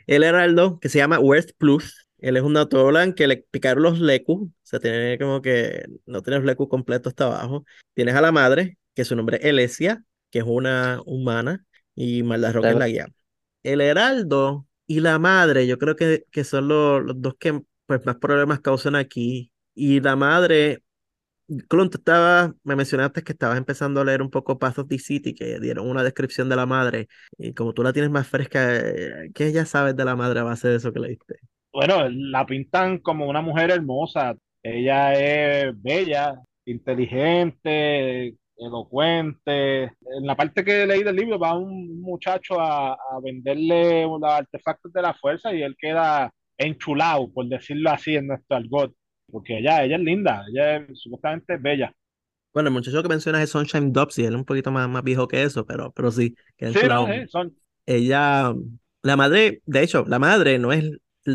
El 0.08 0.24
heraldo, 0.24 0.80
que 0.80 0.90
se 0.90 1.00
llama 1.00 1.20
West 1.20 1.52
Plus, 1.58 2.07
él 2.20 2.38
es 2.38 2.44
un 2.44 2.54
Nautolan 2.54 3.14
que 3.14 3.28
le 3.28 3.46
picaron 3.50 3.84
los 3.84 4.00
lecus, 4.00 4.48
o 4.48 4.52
sea, 4.64 4.80
tiene 4.80 5.18
como 5.18 5.42
que 5.42 5.86
no 6.06 6.22
tiene 6.22 6.38
los 6.38 6.46
lecus 6.46 6.68
completos 6.68 7.12
hasta 7.12 7.26
abajo. 7.26 7.66
Tienes 7.94 8.16
a 8.16 8.22
la 8.22 8.32
madre, 8.32 8.78
que 8.94 9.06
su 9.06 9.16
nombre 9.16 9.38
es 9.38 9.46
Elesia, 9.46 10.04
que 10.32 10.40
es 10.40 10.46
una 10.48 11.02
humana, 11.06 11.66
y 11.96 12.24
Mardarrow, 12.24 12.64
que 12.64 12.70
es 12.70 12.76
la 12.76 12.88
guía. 12.88 13.08
El 13.64 13.82
heraldo 13.82 14.66
y 14.86 15.00
la 15.00 15.20
madre, 15.20 15.68
yo 15.68 15.78
creo 15.78 15.96
que, 15.96 16.26
que 16.32 16.44
son 16.44 16.68
los, 16.68 17.04
los 17.04 17.22
dos 17.22 17.36
que 17.40 17.62
pues, 17.86 18.06
más 18.06 18.18
problemas 18.18 18.60
causan 18.62 18.96
aquí. 18.96 19.52
Y 19.74 20.00
la 20.00 20.16
madre 20.16 20.84
Colón, 21.70 21.90
tú 21.90 21.98
estabas, 21.98 22.52
me 22.64 22.76
mencionaste 22.76 23.24
que 23.24 23.32
estabas 23.32 23.58
empezando 23.58 24.02
a 24.02 24.06
leer 24.06 24.22
un 24.22 24.30
poco 24.30 24.60
Path 24.60 24.80
of 24.80 24.88
the 24.90 25.00
City, 25.00 25.34
que 25.34 25.60
dieron 25.62 25.90
una 25.90 26.04
descripción 26.04 26.50
de 26.50 26.58
la 26.58 26.66
madre, 26.66 27.08
y 27.38 27.54
como 27.54 27.74
tú 27.74 27.84
la 27.84 27.94
tienes 27.94 28.12
más 28.12 28.28
fresca, 28.28 28.76
eh, 28.76 29.32
¿qué 29.34 29.54
ya 29.54 29.66
sabes 29.66 29.96
de 29.96 30.04
la 30.04 30.18
madre 30.18 30.42
a 30.42 30.44
base 30.44 30.68
de 30.68 30.76
eso 30.76 30.92
que 30.92 31.00
leíste? 31.00 31.40
Bueno, 31.78 32.10
la 32.10 32.44
pintan 32.44 32.98
como 32.98 33.28
una 33.28 33.40
mujer 33.40 33.70
hermosa. 33.70 34.36
Ella 34.64 35.14
es 35.14 35.80
bella, 35.80 36.42
inteligente, 36.66 38.34
elocuente. 38.58 39.84
En 39.84 40.26
la 40.26 40.36
parte 40.36 40.66
que 40.66 40.88
leí 40.88 41.04
del 41.04 41.16
libro 41.16 41.38
va 41.38 41.56
un 41.56 42.02
muchacho 42.02 42.60
a, 42.60 42.94
a 42.94 43.20
venderle 43.24 44.06
los 44.06 44.24
artefactos 44.24 44.92
de 44.92 45.04
la 45.04 45.14
fuerza 45.14 45.54
y 45.54 45.62
él 45.62 45.76
queda 45.78 46.34
enchulado, 46.58 47.32
por 47.32 47.48
decirlo 47.48 47.92
así, 47.92 48.16
en 48.16 48.26
nuestro 48.26 48.58
argot. 48.58 48.96
Porque 49.32 49.60
ella, 49.60 49.84
ella 49.84 49.98
es 49.98 50.02
linda, 50.02 50.46
ella 50.52 50.78
es 50.78 51.00
supuestamente 51.00 51.58
bella. 51.58 51.94
Bueno, 52.56 52.70
el 52.70 52.74
muchacho 52.74 53.04
que 53.04 53.10
mencionas 53.10 53.44
es 53.44 53.52
Sunshine 53.52 53.94
Dobbs 53.94 54.18
y 54.18 54.24
él 54.24 54.34
es 54.34 54.40
un 54.40 54.46
poquito 54.46 54.72
más, 54.72 54.90
más 54.90 55.04
viejo 55.04 55.28
que 55.28 55.44
eso, 55.44 55.64
pero, 55.64 55.92
pero 55.92 56.10
sí, 56.10 56.34
queda 56.58 56.74
Sí, 56.74 56.88
no, 56.88 57.08
son, 57.28 57.56
Ella, 57.86 58.52
la 59.04 59.16
madre, 59.16 59.62
de 59.68 59.84
hecho, 59.84 60.06
la 60.08 60.18
madre 60.18 60.58
no 60.58 60.74
es 60.74 60.90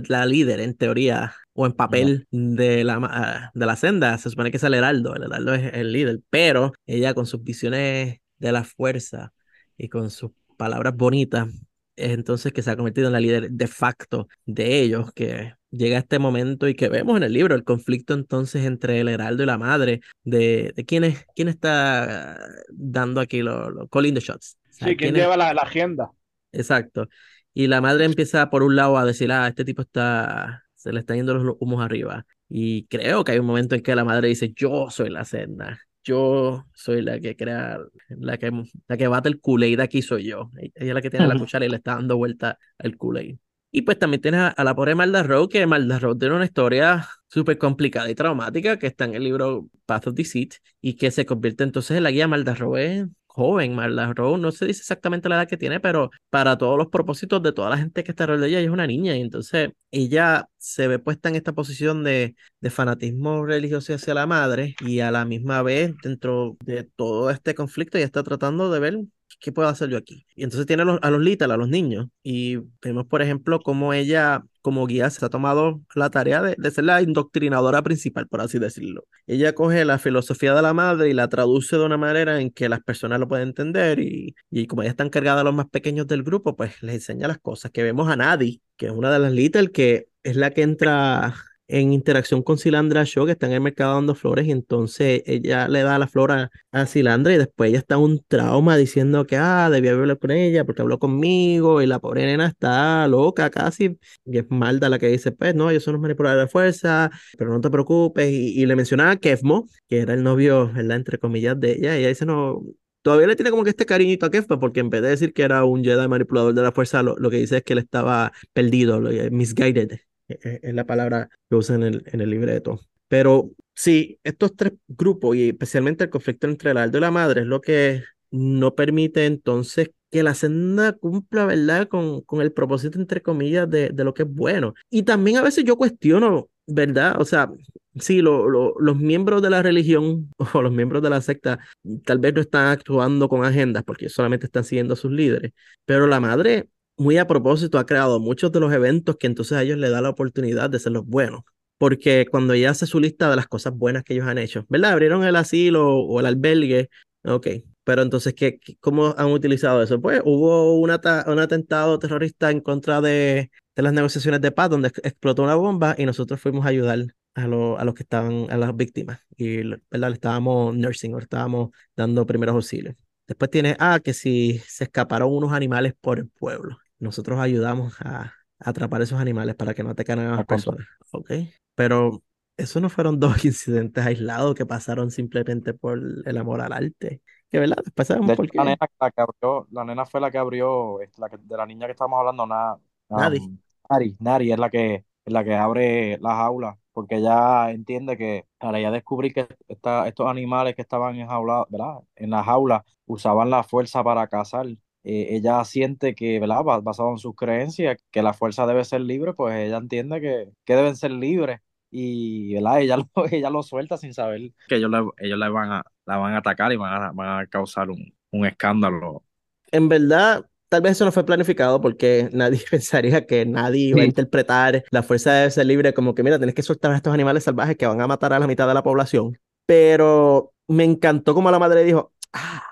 la 0.08 0.26
líder 0.26 0.60
en 0.60 0.74
teoría 0.74 1.34
o 1.54 1.66
en 1.66 1.72
papel 1.72 2.26
de 2.30 2.84
la, 2.84 2.98
ah, 3.02 3.50
de 3.54 3.66
la 3.66 3.76
senda. 3.76 4.16
Se 4.18 4.30
supone 4.30 4.50
que 4.50 4.56
es 4.56 4.62
el 4.64 4.74
heraldo, 4.74 5.14
el 5.14 5.24
heraldo 5.24 5.54
es 5.54 5.74
el 5.74 5.92
líder, 5.92 6.20
pero 6.30 6.72
ella 6.86 7.14
con 7.14 7.26
sus 7.26 7.42
visiones 7.42 8.18
de 8.38 8.52
la 8.52 8.64
fuerza 8.64 9.32
y 9.76 9.88
con 9.88 10.10
sus 10.10 10.32
palabras 10.56 10.96
bonitas, 10.96 11.48
es 11.96 12.12
entonces 12.12 12.52
que 12.52 12.62
se 12.62 12.70
ha 12.70 12.76
convertido 12.76 13.08
en 13.08 13.12
la 13.12 13.20
líder 13.20 13.50
de 13.50 13.66
facto 13.66 14.28
de 14.46 14.80
ellos, 14.80 15.12
que 15.12 15.54
llega 15.70 15.98
este 15.98 16.18
momento 16.18 16.68
y 16.68 16.74
que 16.74 16.88
vemos 16.88 17.16
en 17.16 17.22
el 17.22 17.32
libro 17.32 17.54
el 17.54 17.64
conflicto 17.64 18.14
entonces 18.14 18.64
entre 18.64 19.00
el 19.00 19.08
heraldo 19.08 19.42
y 19.42 19.46
la 19.46 19.58
madre, 19.58 20.00
de, 20.24 20.72
de 20.74 20.84
quién, 20.84 21.04
es, 21.04 21.24
quién 21.34 21.48
está 21.48 22.38
dando 22.70 23.20
aquí 23.20 23.42
los 23.42 23.72
lo, 23.72 23.88
calling 23.88 24.14
the 24.14 24.20
shots. 24.20 24.56
O 24.70 24.72
sea, 24.72 24.88
sí, 24.88 24.96
quién 24.96 25.14
lleva 25.14 25.36
la, 25.36 25.52
la 25.52 25.62
agenda. 25.62 26.10
Exacto. 26.52 27.08
Y 27.54 27.66
la 27.66 27.80
madre 27.80 28.04
empieza 28.04 28.48
por 28.50 28.62
un 28.62 28.76
lado 28.76 28.96
a 28.96 29.04
decir, 29.04 29.30
ah, 29.32 29.48
este 29.48 29.64
tipo 29.64 29.82
está, 29.82 30.64
se 30.74 30.92
le 30.92 31.00
están 31.00 31.16
yendo 31.18 31.34
los 31.34 31.56
humos 31.60 31.84
arriba. 31.84 32.26
Y 32.48 32.86
creo 32.86 33.24
que 33.24 33.32
hay 33.32 33.38
un 33.38 33.46
momento 33.46 33.74
en 33.74 33.82
que 33.82 33.94
la 33.94 34.04
madre 34.04 34.28
dice, 34.28 34.52
yo 34.54 34.90
soy 34.90 35.10
la 35.10 35.24
senda, 35.24 35.78
yo 36.04 36.66
soy 36.74 37.02
la 37.02 37.20
que 37.20 37.36
crea, 37.36 37.78
la 38.08 38.38
que, 38.38 38.50
la 38.88 38.96
que 38.96 39.06
bate 39.06 39.28
el 39.28 39.40
Kool-Aid 39.40 39.80
aquí 39.80 40.02
soy 40.02 40.24
yo. 40.24 40.50
Ella 40.58 40.72
es 40.74 40.94
la 40.94 41.02
que 41.02 41.10
tiene 41.10 41.26
la 41.26 41.38
cuchara 41.38 41.64
y 41.64 41.68
le 41.68 41.76
está 41.76 41.94
dando 41.94 42.16
vuelta 42.16 42.58
al 42.78 42.96
Kool-Aid. 42.96 43.36
Y 43.74 43.82
pues 43.82 43.98
también 43.98 44.20
tienes 44.20 44.40
a, 44.40 44.48
a 44.48 44.64
la 44.64 44.74
pobre 44.74 44.94
Malda 44.94 45.22
Rowe, 45.22 45.48
que 45.48 45.66
Malda 45.66 45.98
Rowe 45.98 46.18
tiene 46.18 46.34
una 46.34 46.44
historia 46.44 47.08
súper 47.28 47.56
complicada 47.56 48.10
y 48.10 48.14
traumática 48.14 48.78
que 48.78 48.86
está 48.86 49.06
en 49.06 49.14
el 49.14 49.24
libro 49.24 49.70
Path 49.86 50.08
of 50.08 50.14
Deceit 50.14 50.56
y 50.82 50.94
que 50.94 51.10
se 51.10 51.24
convierte 51.24 51.64
entonces 51.64 51.96
en 51.96 52.02
la 52.02 52.10
guía 52.10 52.28
Malda 52.28 52.54
Rowe 52.54 53.08
joven, 53.34 53.74
Marla 53.74 54.12
Rowe, 54.14 54.38
no 54.38 54.52
se 54.52 54.66
dice 54.66 54.80
exactamente 54.80 55.28
la 55.28 55.36
edad 55.36 55.48
que 55.48 55.56
tiene, 55.56 55.80
pero 55.80 56.10
para 56.30 56.58
todos 56.58 56.76
los 56.78 56.88
propósitos 56.88 57.42
de 57.42 57.52
toda 57.52 57.70
la 57.70 57.78
gente 57.78 58.04
que 58.04 58.12
está 58.12 58.24
alrededor 58.24 58.42
de 58.42 58.48
ella, 58.48 58.58
ella 58.60 58.68
es 58.68 58.72
una 58.72 58.86
niña 58.86 59.16
y 59.16 59.20
entonces 59.22 59.70
ella 59.90 60.48
se 60.58 60.88
ve 60.88 60.98
puesta 60.98 61.28
en 61.28 61.36
esta 61.36 61.52
posición 61.52 62.04
de, 62.04 62.34
de 62.60 62.70
fanatismo 62.70 63.44
religioso 63.44 63.94
hacia 63.94 64.14
la 64.14 64.26
madre 64.26 64.74
y 64.80 65.00
a 65.00 65.10
la 65.10 65.24
misma 65.24 65.62
vez 65.62 65.94
dentro 66.02 66.56
de 66.64 66.84
todo 66.84 67.30
este 67.30 67.54
conflicto 67.54 67.98
ella 67.98 68.06
está 68.06 68.22
tratando 68.22 68.70
de 68.70 68.80
ver 68.80 68.98
¿qué 69.42 69.52
puedo 69.52 69.68
hacer 69.68 69.90
yo 69.90 69.98
aquí? 69.98 70.24
Y 70.34 70.44
entonces 70.44 70.66
tiene 70.66 70.82
a 70.82 70.86
los, 70.86 70.98
a 71.02 71.10
los 71.10 71.20
Little, 71.20 71.52
a 71.52 71.56
los 71.58 71.68
niños, 71.68 72.06
y 72.22 72.58
vemos, 72.80 73.06
por 73.06 73.20
ejemplo, 73.20 73.60
cómo 73.60 73.92
ella, 73.92 74.44
como 74.62 74.86
guía, 74.86 75.10
se 75.10 75.24
ha 75.26 75.28
tomado 75.28 75.82
la 75.94 76.08
tarea 76.08 76.40
de, 76.40 76.54
de 76.56 76.70
ser 76.70 76.84
la 76.84 77.02
indoctrinadora 77.02 77.82
principal, 77.82 78.28
por 78.28 78.40
así 78.40 78.58
decirlo. 78.58 79.04
Ella 79.26 79.54
coge 79.54 79.84
la 79.84 79.98
filosofía 79.98 80.54
de 80.54 80.62
la 80.62 80.72
madre 80.72 81.10
y 81.10 81.12
la 81.12 81.28
traduce 81.28 81.76
de 81.76 81.84
una 81.84 81.98
manera 81.98 82.40
en 82.40 82.50
que 82.50 82.68
las 82.68 82.80
personas 82.80 83.20
lo 83.20 83.28
pueden 83.28 83.48
entender, 83.48 83.98
y, 83.98 84.34
y 84.50 84.66
como 84.66 84.82
ella 84.82 84.92
está 84.92 85.04
encargada 85.04 85.38
de 85.38 85.44
los 85.44 85.54
más 85.54 85.68
pequeños 85.68 86.06
del 86.06 86.22
grupo, 86.22 86.56
pues 86.56 86.82
les 86.82 86.94
enseña 86.94 87.28
las 87.28 87.38
cosas. 87.38 87.72
Que 87.72 87.82
vemos 87.82 88.08
a 88.08 88.16
Nadie, 88.16 88.60
que 88.76 88.86
es 88.86 88.92
una 88.92 89.12
de 89.12 89.18
las 89.18 89.32
Little, 89.32 89.72
que 89.72 90.06
es 90.22 90.36
la 90.36 90.50
que 90.50 90.62
entra 90.62 91.34
en 91.68 91.92
interacción 91.92 92.42
con 92.42 92.58
Silandra 92.58 93.04
Shaw, 93.04 93.26
que 93.26 93.32
está 93.32 93.46
en 93.46 93.52
el 93.52 93.60
mercado 93.60 93.94
dando 93.94 94.14
flores, 94.14 94.46
y 94.46 94.50
entonces 94.50 95.22
ella 95.26 95.68
le 95.68 95.82
da 95.82 95.98
la 95.98 96.06
flor 96.06 96.32
a, 96.32 96.50
a 96.70 96.86
Silandra 96.86 97.32
y 97.34 97.38
después 97.38 97.70
ella 97.70 97.78
está 97.78 97.94
en 97.94 98.00
un 98.02 98.24
trauma 98.28 98.76
diciendo 98.76 99.26
que, 99.26 99.36
ah, 99.36 99.70
debía 99.70 99.92
hablar 99.92 100.18
con 100.18 100.30
ella 100.32 100.64
porque 100.64 100.82
habló 100.82 100.98
conmigo 100.98 101.80
y 101.80 101.86
la 101.86 101.98
pobre 101.98 102.26
nena 102.26 102.46
está 102.46 103.06
loca 103.08 103.50
casi, 103.50 103.98
y 104.24 104.38
es 104.38 104.44
Malda 104.50 104.88
la 104.88 104.98
que 104.98 105.08
dice, 105.08 105.32
pues 105.32 105.54
no, 105.54 105.70
ellos 105.70 105.84
son 105.84 105.94
los 105.94 106.02
manipuladores 106.02 106.46
de 106.46 106.50
fuerza, 106.50 107.10
pero 107.38 107.50
no 107.50 107.60
te 107.60 107.70
preocupes, 107.70 108.30
y, 108.30 108.60
y 108.60 108.66
le 108.66 108.76
mencionaba 108.76 109.12
a 109.12 109.16
Kefmo, 109.16 109.66
que 109.88 110.00
era 110.00 110.14
el 110.14 110.22
novio, 110.22 110.70
¿verdad?, 110.72 110.96
entre 110.98 111.18
comillas, 111.18 111.58
de 111.58 111.72
ella, 111.72 111.96
y 111.96 112.00
ella 112.00 112.08
dice, 112.08 112.26
no, 112.26 112.62
todavía 113.02 113.26
le 113.26 113.36
tiene 113.36 113.50
como 113.50 113.64
que 113.64 113.70
este 113.70 113.86
cariñito 113.86 114.26
a 114.26 114.30
Kefmo, 114.30 114.58
porque 114.60 114.80
en 114.80 114.90
vez 114.90 115.02
de 115.02 115.08
decir 115.08 115.32
que 115.32 115.42
era 115.42 115.64
un 115.64 115.82
Jedi 115.82 116.08
manipulador 116.08 116.54
de 116.54 116.62
la 116.62 116.72
fuerza, 116.72 117.02
lo, 117.02 117.16
lo 117.18 117.30
que 117.30 117.38
dice 117.38 117.58
es 117.58 117.62
que 117.62 117.72
él 117.72 117.78
estaba 117.80 118.32
perdido, 118.52 119.00
lo, 119.00 119.10
misguided, 119.30 119.98
es 120.42 120.74
la 120.74 120.86
palabra 120.86 121.28
que 121.48 121.56
usa 121.56 121.76
en 121.76 121.82
el, 121.82 122.02
en 122.06 122.20
el 122.20 122.30
libreto. 122.30 122.80
Pero 123.08 123.50
sí, 123.74 124.18
estos 124.24 124.56
tres 124.56 124.72
grupos 124.88 125.36
y 125.36 125.50
especialmente 125.50 126.04
el 126.04 126.10
conflicto 126.10 126.46
entre 126.46 126.70
el 126.70 126.78
aldo 126.78 126.98
y 126.98 127.00
la 127.00 127.10
madre 127.10 127.42
es 127.42 127.46
lo 127.46 127.60
que 127.60 128.02
no 128.30 128.74
permite 128.74 129.26
entonces 129.26 129.90
que 130.10 130.22
la 130.22 130.34
senda 130.34 130.92
cumpla, 130.92 131.46
¿verdad? 131.46 131.88
Con, 131.88 132.22
con 132.22 132.40
el 132.42 132.52
propósito, 132.52 132.98
entre 132.98 133.22
comillas, 133.22 133.68
de, 133.68 133.90
de 133.90 134.04
lo 134.04 134.14
que 134.14 134.22
es 134.24 134.28
bueno. 134.28 134.74
Y 134.90 135.02
también 135.04 135.38
a 135.38 135.42
veces 135.42 135.64
yo 135.64 135.76
cuestiono, 135.76 136.48
¿verdad? 136.66 137.20
O 137.20 137.24
sea, 137.24 137.50
sí, 137.98 138.22
lo, 138.22 138.48
lo, 138.48 138.74
los 138.78 138.96
miembros 138.96 139.42
de 139.42 139.50
la 139.50 139.62
religión 139.62 140.30
o 140.54 140.62
los 140.62 140.72
miembros 140.72 141.02
de 141.02 141.10
la 141.10 141.20
secta 141.20 141.58
tal 142.04 142.18
vez 142.18 142.34
no 142.34 142.40
están 142.40 142.68
actuando 142.68 143.28
con 143.28 143.44
agendas 143.44 143.84
porque 143.84 144.08
solamente 144.08 144.46
están 144.46 144.64
siguiendo 144.64 144.94
a 144.94 144.96
sus 144.96 145.10
líderes, 145.12 145.52
pero 145.84 146.06
la 146.06 146.20
madre 146.20 146.68
muy 146.96 147.18
a 147.18 147.26
propósito, 147.26 147.78
ha 147.78 147.86
creado 147.86 148.20
muchos 148.20 148.52
de 148.52 148.60
los 148.60 148.72
eventos 148.72 149.16
que 149.16 149.26
entonces 149.26 149.56
a 149.58 149.62
ellos 149.62 149.78
les 149.78 149.90
da 149.90 150.00
la 150.00 150.10
oportunidad 150.10 150.70
de 150.70 150.78
ser 150.78 150.92
los 150.92 151.06
buenos. 151.06 151.42
Porque 151.78 152.26
cuando 152.30 152.52
ella 152.54 152.70
hace 152.70 152.86
su 152.86 153.00
lista 153.00 153.28
de 153.30 153.36
las 153.36 153.48
cosas 153.48 153.74
buenas 153.74 154.04
que 154.04 154.14
ellos 154.14 154.26
han 154.26 154.38
hecho, 154.38 154.64
¿verdad? 154.68 154.92
Abrieron 154.92 155.24
el 155.24 155.36
asilo 155.36 155.96
o 155.98 156.20
el 156.20 156.26
albergue, 156.26 156.90
ok. 157.24 157.48
Pero 157.84 158.02
entonces, 158.02 158.34
¿qué, 158.34 158.60
¿cómo 158.80 159.14
han 159.18 159.32
utilizado 159.32 159.82
eso? 159.82 160.00
Pues 160.00 160.22
hubo 160.24 160.78
un, 160.80 160.90
un 160.90 161.38
atentado 161.40 161.98
terrorista 161.98 162.50
en 162.50 162.60
contra 162.60 163.00
de, 163.00 163.50
de, 163.74 163.82
las 163.82 163.92
negociaciones 163.92 164.40
de 164.40 164.52
paz 164.52 164.70
donde 164.70 164.88
explotó 165.02 165.42
una 165.42 165.56
bomba 165.56 165.96
y 165.98 166.06
nosotros 166.06 166.40
fuimos 166.40 166.64
a 166.64 166.68
ayudar 166.68 167.06
a, 167.34 167.46
lo, 167.48 167.78
a 167.78 167.84
los 167.84 167.94
que 167.94 168.04
estaban, 168.04 168.46
a 168.50 168.56
las 168.56 168.76
víctimas. 168.76 169.20
Y, 169.36 169.62
¿verdad? 169.90 170.08
Le 170.10 170.14
estábamos 170.14 170.76
nursing 170.76 171.14
o 171.14 171.18
estábamos 171.18 171.70
dando 171.96 172.24
primeros 172.26 172.54
auxilios. 172.54 172.94
Después 173.26 173.50
tiene, 173.50 173.76
ah, 173.80 174.00
que 174.02 174.14
si 174.14 174.60
se 174.66 174.84
escaparon 174.84 175.32
unos 175.32 175.52
animales 175.52 175.94
por 176.00 176.18
el 176.18 176.28
pueblo. 176.28 176.78
Nosotros 177.02 177.38
ayudamos 177.40 177.94
a, 178.00 178.22
a 178.24 178.70
atrapar 178.70 179.02
esos 179.02 179.20
animales 179.20 179.54
para 179.56 179.74
que 179.74 179.82
no 179.82 179.90
atacaran 179.90 180.26
a 180.26 180.36
las 180.36 180.46
personas. 180.46 180.86
Ok. 181.10 181.30
Pero 181.74 182.22
esos 182.56 182.80
no 182.82 182.88
fueron 182.90 183.18
dos 183.20 183.44
incidentes 183.44 184.04
aislados 184.04 184.54
que 184.54 184.66
pasaron 184.66 185.10
simplemente 185.10 185.74
por 185.74 185.98
el 186.24 186.36
amor 186.38 186.60
al 186.60 186.72
arte. 186.72 187.22
Que 187.50 187.58
verdad, 187.58 187.76
después 187.84 188.08
sabemos 188.08 188.28
De 188.28 188.34
por 188.34 188.46
hecho, 188.46 188.52
qué. 188.52 188.58
la 188.58 188.64
nena, 188.64 188.78
la, 189.00 189.10
que 189.10 189.20
abrió, 189.20 189.66
la 189.70 189.84
nena 189.84 190.06
fue 190.06 190.20
la 190.20 190.30
que 190.30 190.38
abrió, 190.38 190.98
la 191.18 191.28
que, 191.28 191.36
de 191.38 191.56
la 191.56 191.66
niña 191.66 191.86
que 191.86 191.92
estábamos 191.92 192.18
hablando, 192.20 192.46
na, 192.46 192.76
um. 193.08 193.58
Nari, 193.90 194.16
Nari 194.20 194.52
es 194.52 194.58
la 194.58 194.70
que, 194.70 194.94
es 195.24 195.32
la 195.32 195.44
que 195.44 195.54
abre 195.54 196.18
las 196.20 196.34
aulas, 196.38 196.76
porque 196.92 197.16
ella 197.16 197.70
entiende 197.70 198.16
que 198.16 198.46
para 198.58 198.78
ella 198.78 198.90
descubrir 198.90 199.34
que 199.34 199.48
esta, 199.68 200.08
estos 200.08 200.28
animales 200.28 200.74
que 200.76 200.82
estaban 200.82 201.16
enjaulados, 201.16 201.66
¿verdad? 201.70 201.98
En 202.16 202.30
las 202.30 202.44
jaulas 202.46 202.82
usaban 203.06 203.50
la 203.50 203.62
fuerza 203.64 204.02
para 204.04 204.26
cazar. 204.28 204.66
Eh, 205.04 205.28
ella 205.30 205.64
siente 205.64 206.14
que, 206.14 206.38
¿verdad? 206.38 206.62
Basado 206.82 207.10
en 207.10 207.18
sus 207.18 207.34
creencias, 207.34 207.98
que 208.10 208.22
la 208.22 208.32
fuerza 208.34 208.66
debe 208.66 208.84
ser 208.84 209.00
libre, 209.00 209.34
pues 209.34 209.54
ella 209.56 209.78
entiende 209.78 210.20
que, 210.20 210.48
que 210.64 210.76
deben 210.76 210.96
ser 210.96 211.10
libres. 211.10 211.60
Y, 211.90 212.54
¿verdad? 212.54 212.80
Ella 212.80 212.96
lo, 213.16 213.26
ella 213.30 213.50
lo 213.50 213.62
suelta 213.62 213.96
sin 213.96 214.14
saber 214.14 214.52
que 214.68 214.76
ellos, 214.76 214.90
le, 214.90 214.98
ellos 215.18 215.38
le 215.38 215.48
van 215.48 215.72
a, 215.72 215.84
la 216.06 216.16
van 216.16 216.34
a 216.34 216.38
atacar 216.38 216.72
y 216.72 216.76
van 216.76 217.02
a, 217.02 217.12
van 217.12 217.40
a 217.40 217.46
causar 217.46 217.90
un, 217.90 218.14
un 218.30 218.46
escándalo. 218.46 219.24
En 219.70 219.88
verdad, 219.88 220.46
tal 220.68 220.80
vez 220.80 220.92
eso 220.92 221.04
no 221.04 221.12
fue 221.12 221.26
planificado 221.26 221.80
porque 221.80 222.28
nadie 222.32 222.60
pensaría 222.70 223.26
que 223.26 223.44
nadie 223.44 223.88
iba 223.88 224.02
a 224.02 224.04
interpretar 224.06 224.84
la 224.90 225.02
fuerza 225.02 225.32
debe 225.32 225.50
ser 225.50 225.66
libre 225.66 225.92
como 225.94 226.14
que, 226.14 226.22
mira, 226.22 226.38
tienes 226.38 226.54
que 226.54 226.62
soltar 226.62 226.92
a 226.92 226.96
estos 226.96 227.12
animales 227.12 227.44
salvajes 227.44 227.76
que 227.76 227.86
van 227.86 228.00
a 228.00 228.06
matar 228.06 228.32
a 228.32 228.38
la 228.38 228.46
mitad 228.46 228.66
de 228.68 228.74
la 228.74 228.82
población. 228.82 229.38
Pero 229.66 230.54
me 230.68 230.84
encantó 230.84 231.34
como 231.34 231.50
la 231.50 231.58
madre 231.58 231.84
dijo, 231.84 232.12
ah, 232.32 232.62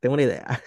tengo 0.00 0.14
una 0.14 0.24
idea. 0.24 0.60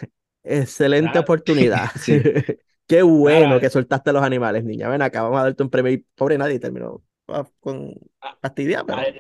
Excelente 0.44 1.12
Claro. 1.12 1.22
oportunidad. 1.22 1.90
Sí. 1.96 2.22
Qué 2.88 3.04
bueno 3.04 3.60
que 3.60 3.70
soltaste 3.70 4.10
a 4.10 4.14
los 4.14 4.24
animales, 4.24 4.64
niña. 4.64 4.90
Ven 4.90 5.04
acá, 5.04 5.22
vamos 5.22 5.40
a 5.40 5.44
darte 5.44 5.62
un 5.62 5.70
premio. 5.70 5.92
Y 5.92 5.98
pobre 6.16 6.40
nadie 6.40 6.60
terminó 6.60 7.04
ah, 7.28 7.46
con 7.60 7.94
fastidia, 8.42 8.84
pero 8.84 8.98
Ahí, 8.98 9.20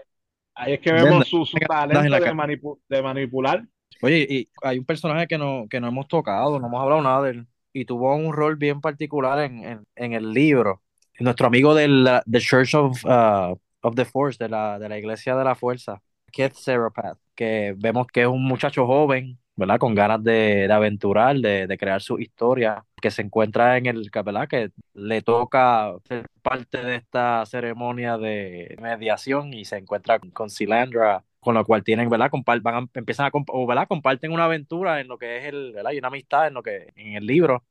ahí 0.55 0.73
es 0.73 0.79
que 0.79 0.91
vemos 0.91 1.27
su, 1.27 1.45
su 1.45 1.57
en 1.57 1.67
talento 1.67 2.09
la 2.09 2.19
de, 2.19 2.33
manipu- 2.33 2.79
de 2.89 3.01
manipular. 3.03 3.63
Oye, 4.01 4.25
y 4.27 4.49
hay 4.63 4.79
un 4.79 4.85
personaje 4.85 5.27
que 5.27 5.37
no, 5.37 5.67
que 5.69 5.79
no 5.79 5.87
hemos 5.87 6.07
tocado, 6.07 6.59
no 6.59 6.65
hemos 6.65 6.81
hablado 6.81 7.01
nada 7.03 7.21
de 7.23 7.29
él, 7.31 7.47
y 7.71 7.85
tuvo 7.85 8.15
un 8.15 8.33
rol 8.33 8.55
bien 8.55 8.81
particular 8.81 9.39
en, 9.43 9.63
en, 9.63 9.83
en 9.95 10.13
el 10.13 10.33
libro. 10.33 10.81
Nuestro 11.19 11.45
amigo 11.47 11.75
del 11.75 12.09
The 12.31 12.39
Church 12.39 12.73
of, 12.73 13.05
uh, 13.05 13.55
of 13.81 13.95
the 13.95 14.05
Force, 14.05 14.43
de 14.43 14.49
la, 14.49 14.79
de 14.79 14.89
la 14.89 14.97
Iglesia 14.97 15.35
de 15.35 15.43
la 15.43 15.53
Fuerza, 15.53 16.01
Keith 16.31 16.53
Serapath, 16.53 17.19
que 17.35 17.75
vemos 17.77 18.07
que 18.07 18.21
es 18.21 18.27
un 18.27 18.43
muchacho 18.45 18.87
joven, 18.87 19.37
¿verdad? 19.59 19.77
Con 19.77 19.93
ganas 19.93 20.23
de, 20.23 20.67
de 20.67 20.73
aventurar, 20.73 21.35
de, 21.37 21.67
de, 21.67 21.77
crear 21.77 22.01
su 22.01 22.19
historia, 22.19 22.85
que 23.01 23.11
se 23.11 23.21
encuentra 23.21 23.77
en 23.77 23.85
el, 23.85 24.09
¿verdad? 24.11 24.47
Que 24.47 24.71
le 24.93 25.21
toca 25.21 25.93
ser 26.07 26.25
parte 26.41 26.83
de 26.83 26.95
esta 26.95 27.45
ceremonia 27.45 28.17
de 28.17 28.75
mediación 28.81 29.53
y 29.53 29.65
se 29.65 29.77
encuentra 29.77 30.19
con 30.19 30.49
Silandra, 30.49 31.23
con 31.39 31.55
lo 31.55 31.65
cual 31.65 31.83
tienen, 31.83 32.09
¿verdad? 32.09 32.31
Compar 32.31 32.61
van 32.61 32.75
a, 32.75 32.87
empiezan 32.93 33.27
a, 33.27 33.31
o, 33.33 33.67
¿verdad? 33.67 33.87
Comparten 33.87 34.31
una 34.31 34.45
aventura 34.45 35.01
en 35.01 35.07
lo 35.07 35.17
que 35.17 35.37
es 35.37 35.45
el, 35.45 35.73
¿verdad? 35.73 35.91
Y 35.91 35.99
una 35.99 36.07
amistad 36.07 36.47
en 36.47 36.53
lo 36.55 36.63
que, 36.63 36.91
en 36.95 37.15
el 37.15 37.25
libro. 37.25 37.63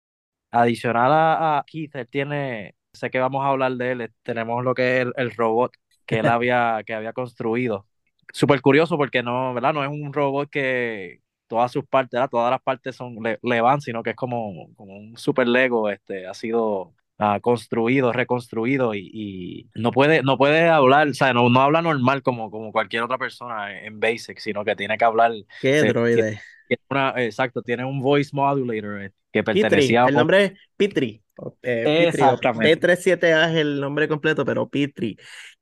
Adicional 0.51 1.12
a, 1.12 1.59
a 1.59 1.64
Keith, 1.66 1.95
él 1.97 2.09
tiene, 2.09 2.74
sé 2.93 3.11
que 3.11 3.18
vamos 3.20 3.45
a 3.45 3.49
hablar 3.49 3.72
de 3.72 3.93
él, 3.93 4.12
tenemos 4.22 4.64
lo 4.64 4.74
que 4.74 4.99
es 4.99 5.03
el, 5.07 5.12
el 5.16 5.30
robot 5.32 5.72
que 6.07 6.18
él 6.20 6.26
había, 6.28 6.82
que 6.86 6.95
había 6.95 7.12
construido. 7.12 7.86
Súper 8.32 8.61
curioso 8.61 8.97
porque 8.97 9.22
no, 9.22 9.55
¿verdad? 9.55 9.72
No 9.72 9.84
es 9.84 9.91
un 9.91 10.12
robot 10.12 10.51
que 10.51 11.20
todas 11.49 11.72
sus 11.72 11.84
partes, 11.86 12.12
¿verdad? 12.12 12.30
todas 12.30 12.51
las 12.51 12.62
partes 12.62 12.94
son, 12.94 13.16
le, 13.22 13.38
le, 13.42 13.61
van, 13.61 13.80
sino 13.80 14.03
que 14.03 14.11
es 14.11 14.16
como, 14.16 14.72
como 14.76 14.96
un 14.96 15.16
super 15.16 15.49
Lego, 15.49 15.90
este, 15.90 16.26
ha 16.26 16.34
sido 16.34 16.94
uh, 17.18 17.40
construido, 17.40 18.12
reconstruido 18.12 18.94
y, 18.94 19.11
y, 19.12 19.70
no, 19.74 19.90
puede, 19.90 20.22
no 20.22 20.38
puede 20.38 20.68
hablar, 20.68 21.09
o 21.09 21.14
sea, 21.14 21.32
no, 21.32 21.49
no 21.49 21.61
habla 21.61 21.82
normal 21.82 22.22
como, 22.22 22.51
como 22.51 22.70
cualquier 22.70 23.03
otra 23.03 23.18
persona 23.18 23.82
en 23.82 23.99
Basic, 23.99 24.38
sino 24.38 24.64
que 24.64 24.76
tiene 24.76 24.96
que 24.96 25.05
hablar. 25.05 25.32
¿Qué 25.61 25.80
se, 25.80 25.88
droide? 25.88 26.40
Tiene 26.68 26.82
una, 26.90 27.14
exacto, 27.16 27.62
tiene 27.62 27.84
un 27.84 28.01
voice 28.01 28.30
modulator 28.32 29.12
que 29.32 29.42
pertenecía 29.42 30.03
Pitri, 30.03 30.11
El 30.11 30.14
nombre 30.14 30.44
es 30.44 30.53
Pitri. 30.76 31.22
Eh, 31.62 32.11
Pitri 32.12 32.22
P37A 32.22 33.51
es 33.51 33.57
el 33.57 33.80
nombre 33.80 34.09
completo, 34.09 34.44
pero 34.44 34.68
Pitri. 34.68 35.16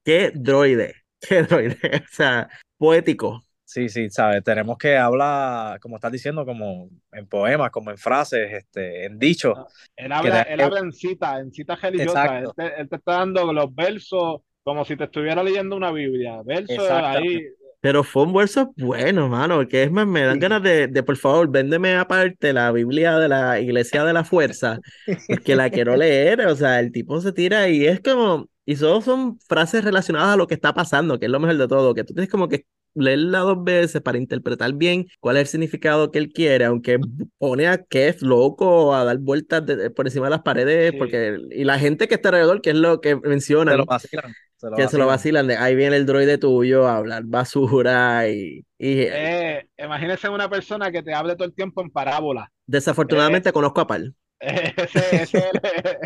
¿Qué 0.04 0.32
droide? 0.34 0.94
¿Qué 1.20 1.42
droide? 1.42 1.76
O 2.04 2.14
sea, 2.14 2.48
poético. 2.78 3.45
Sí, 3.66 3.88
sí, 3.88 4.08
sabes, 4.10 4.44
tenemos 4.44 4.78
que 4.78 4.96
hablar, 4.96 5.80
como 5.80 5.96
estás 5.96 6.12
diciendo, 6.12 6.46
como 6.46 6.88
en 7.10 7.26
poemas, 7.26 7.72
como 7.72 7.90
en 7.90 7.98
frases, 7.98 8.52
este, 8.52 9.06
en 9.06 9.18
dichos. 9.18 9.58
Él 9.96 10.12
habla, 10.12 10.42
él 10.42 10.60
habla 10.60 10.78
en 10.78 10.92
citas, 10.92 11.40
en 11.40 11.52
citas 11.52 11.82
religiosas. 11.82 12.44
Él 12.44 12.48
te, 12.56 12.80
él 12.80 12.88
te, 12.88 12.94
está 12.94 13.14
dando 13.14 13.52
los 13.52 13.74
versos 13.74 14.42
como 14.62 14.84
si 14.84 14.96
te 14.96 15.04
estuviera 15.04 15.42
leyendo 15.42 15.74
una 15.74 15.90
Biblia. 15.90 16.42
Versos 16.44 16.88
ahí. 16.88 17.42
Pero 17.80 18.04
fue 18.04 18.22
un 18.22 18.34
verso 18.34 18.72
bueno, 18.76 19.28
mano, 19.28 19.66
que 19.66 19.82
es 19.82 19.90
más, 19.90 20.06
me 20.06 20.22
dan 20.22 20.38
ganas 20.38 20.62
de, 20.62 20.86
de, 20.86 21.02
por 21.02 21.16
favor, 21.16 21.50
véndeme 21.50 21.96
aparte 21.96 22.52
la 22.52 22.70
Biblia 22.70 23.18
de 23.18 23.28
la 23.28 23.58
Iglesia 23.58 24.04
de 24.04 24.12
la 24.12 24.22
Fuerza, 24.22 24.78
que 25.44 25.56
la 25.56 25.70
quiero 25.70 25.96
leer, 25.96 26.46
o 26.46 26.54
sea, 26.54 26.78
el 26.78 26.92
tipo 26.92 27.20
se 27.20 27.32
tira 27.32 27.68
y 27.68 27.84
es 27.84 28.00
como, 28.00 28.48
y 28.64 28.76
solo 28.76 29.00
son 29.02 29.40
frases 29.40 29.82
relacionadas 29.82 30.34
a 30.34 30.36
lo 30.36 30.46
que 30.46 30.54
está 30.54 30.72
pasando, 30.72 31.18
que 31.18 31.26
es 31.26 31.32
lo 31.32 31.40
mejor 31.40 31.58
de 31.58 31.68
todo, 31.68 31.94
que 31.94 32.04
tú 32.04 32.14
tienes 32.14 32.30
como 32.30 32.48
que 32.48 32.64
leerla 32.96 33.40
dos 33.40 33.62
veces 33.62 34.00
para 34.00 34.18
interpretar 34.18 34.72
bien 34.72 35.06
cuál 35.20 35.36
es 35.36 35.42
el 35.42 35.46
significado 35.46 36.10
que 36.10 36.18
él 36.18 36.32
quiere, 36.32 36.64
aunque 36.64 36.98
pone 37.38 37.68
a 37.68 37.84
Kev 37.84 38.22
loco 38.22 38.94
a 38.94 39.04
dar 39.04 39.18
vueltas 39.18 39.64
de, 39.66 39.90
por 39.90 40.06
encima 40.06 40.26
de 40.26 40.30
las 40.30 40.42
paredes, 40.42 40.92
sí. 40.92 40.98
porque 40.98 41.38
y 41.50 41.64
la 41.64 41.78
gente 41.78 42.08
que 42.08 42.14
está 42.14 42.30
alrededor, 42.30 42.60
que 42.62 42.70
es 42.70 42.76
lo 42.76 43.00
que 43.00 43.16
mencionan, 43.16 43.74
se 43.74 43.78
lo 43.78 43.84
vacilan, 43.84 44.34
se 44.56 44.66
lo 44.66 44.76
que 44.76 44.82
vacilan. 44.82 44.90
se 44.90 44.98
lo 44.98 45.06
vacilan 45.06 45.46
de 45.46 45.56
ahí 45.56 45.76
viene 45.76 45.96
el 45.96 46.06
droide 46.06 46.38
tuyo 46.38 46.86
a 46.86 46.96
hablar 46.96 47.24
basura 47.24 48.28
y... 48.28 48.64
y 48.78 49.00
eh, 49.02 49.68
imagínese 49.78 50.28
una 50.28 50.48
persona 50.48 50.90
que 50.90 51.02
te 51.02 51.14
hable 51.14 51.36
todo 51.36 51.46
el 51.46 51.54
tiempo 51.54 51.82
en 51.82 51.90
parábola. 51.90 52.50
Desafortunadamente 52.66 53.50
eh, 53.50 53.52
conozco 53.52 53.80
a 53.80 53.86
Pal. 53.86 54.14
Ese, 54.38 54.98
ese 55.16 55.22
es 55.22 55.34
el, 55.34 55.60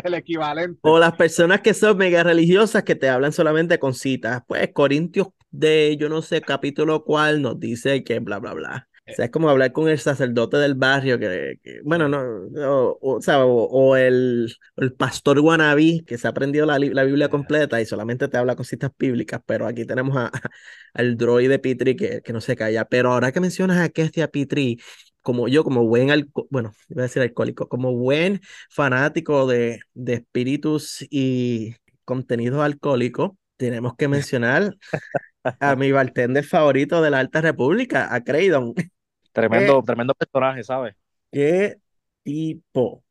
el, 0.05 0.13
equivalente. 0.13 0.79
O 0.83 0.97
las 0.97 1.17
personas 1.17 1.59
que 1.59 1.73
son 1.73 1.97
mega 1.97 2.23
religiosas 2.23 2.83
que 2.83 2.95
te 2.95 3.09
hablan 3.09 3.33
solamente 3.33 3.77
con 3.77 3.93
citas. 3.93 4.41
Pues 4.47 4.69
Corintios 4.71 5.27
de 5.51 5.97
yo 5.97 6.09
no 6.09 6.21
sé 6.21 6.41
capítulo 6.41 7.03
cuál 7.03 7.41
nos 7.41 7.59
dice 7.59 8.03
que 8.03 8.19
bla, 8.19 8.39
bla, 8.39 8.53
bla. 8.53 8.87
O 9.09 9.13
sea, 9.13 9.25
es 9.25 9.31
como 9.31 9.49
hablar 9.49 9.73
con 9.73 9.89
el 9.89 9.99
sacerdote 9.99 10.57
del 10.57 10.75
barrio 10.75 11.19
que, 11.19 11.59
que 11.63 11.81
bueno, 11.83 12.07
no, 12.07 12.21
o, 12.21 12.97
o, 13.01 13.21
sea, 13.21 13.45
o, 13.45 13.63
o 13.65 13.95
el, 13.97 14.53
el, 14.77 14.93
pastor 14.93 15.41
guanabí 15.41 16.03
que 16.05 16.17
se 16.17 16.27
ha 16.27 16.29
aprendido 16.29 16.65
la, 16.65 16.77
la, 16.79 17.03
Biblia 17.03 17.27
completa 17.29 17.81
y 17.81 17.85
solamente 17.85 18.27
te 18.27 18.37
habla 18.37 18.55
con 18.55 18.63
citas 18.63 18.91
bíblicas, 18.97 19.41
pero 19.45 19.67
aquí 19.67 19.85
tenemos 19.85 20.15
a, 20.17 20.31
al 20.93 21.17
droide 21.17 21.59
Pitri 21.59 21.95
que, 21.95 22.21
que 22.21 22.33
no 22.33 22.41
se 22.41 22.55
calla. 22.55 22.85
Pero 22.85 23.11
ahora 23.11 23.31
que 23.31 23.39
mencionas 23.39 23.79
a 23.79 23.89
Kestia 23.89 24.29
Pitri, 24.29 24.79
como 25.21 25.47
yo, 25.47 25.63
como 25.63 25.85
buen, 25.87 26.31
bueno, 26.49 26.73
iba 26.89 27.01
a 27.01 27.03
decir 27.03 27.21
alcohólico, 27.21 27.67
como 27.67 27.93
buen 27.95 28.41
fanático 28.69 29.47
de, 29.47 29.81
de 29.93 30.13
espíritus 30.13 31.05
y 31.09 31.75
contenidos 32.05 32.61
alcohólicos, 32.61 33.31
tenemos 33.57 33.95
que 33.95 34.07
mencionar 34.07 34.75
a 35.43 35.75
mi 35.75 35.91
bartender 35.91 36.43
favorito 36.43 37.01
de 37.01 37.09
la 37.09 37.19
Alta 37.19 37.41
República, 37.41 38.13
a 38.13 38.23
Creydon. 38.23 38.73
Tremendo, 39.31 39.79
eh, 39.79 39.83
tremendo 39.85 40.13
personaje, 40.13 40.63
¿sabes? 40.63 40.95
Qué 41.31 41.77
tipo. 42.23 43.03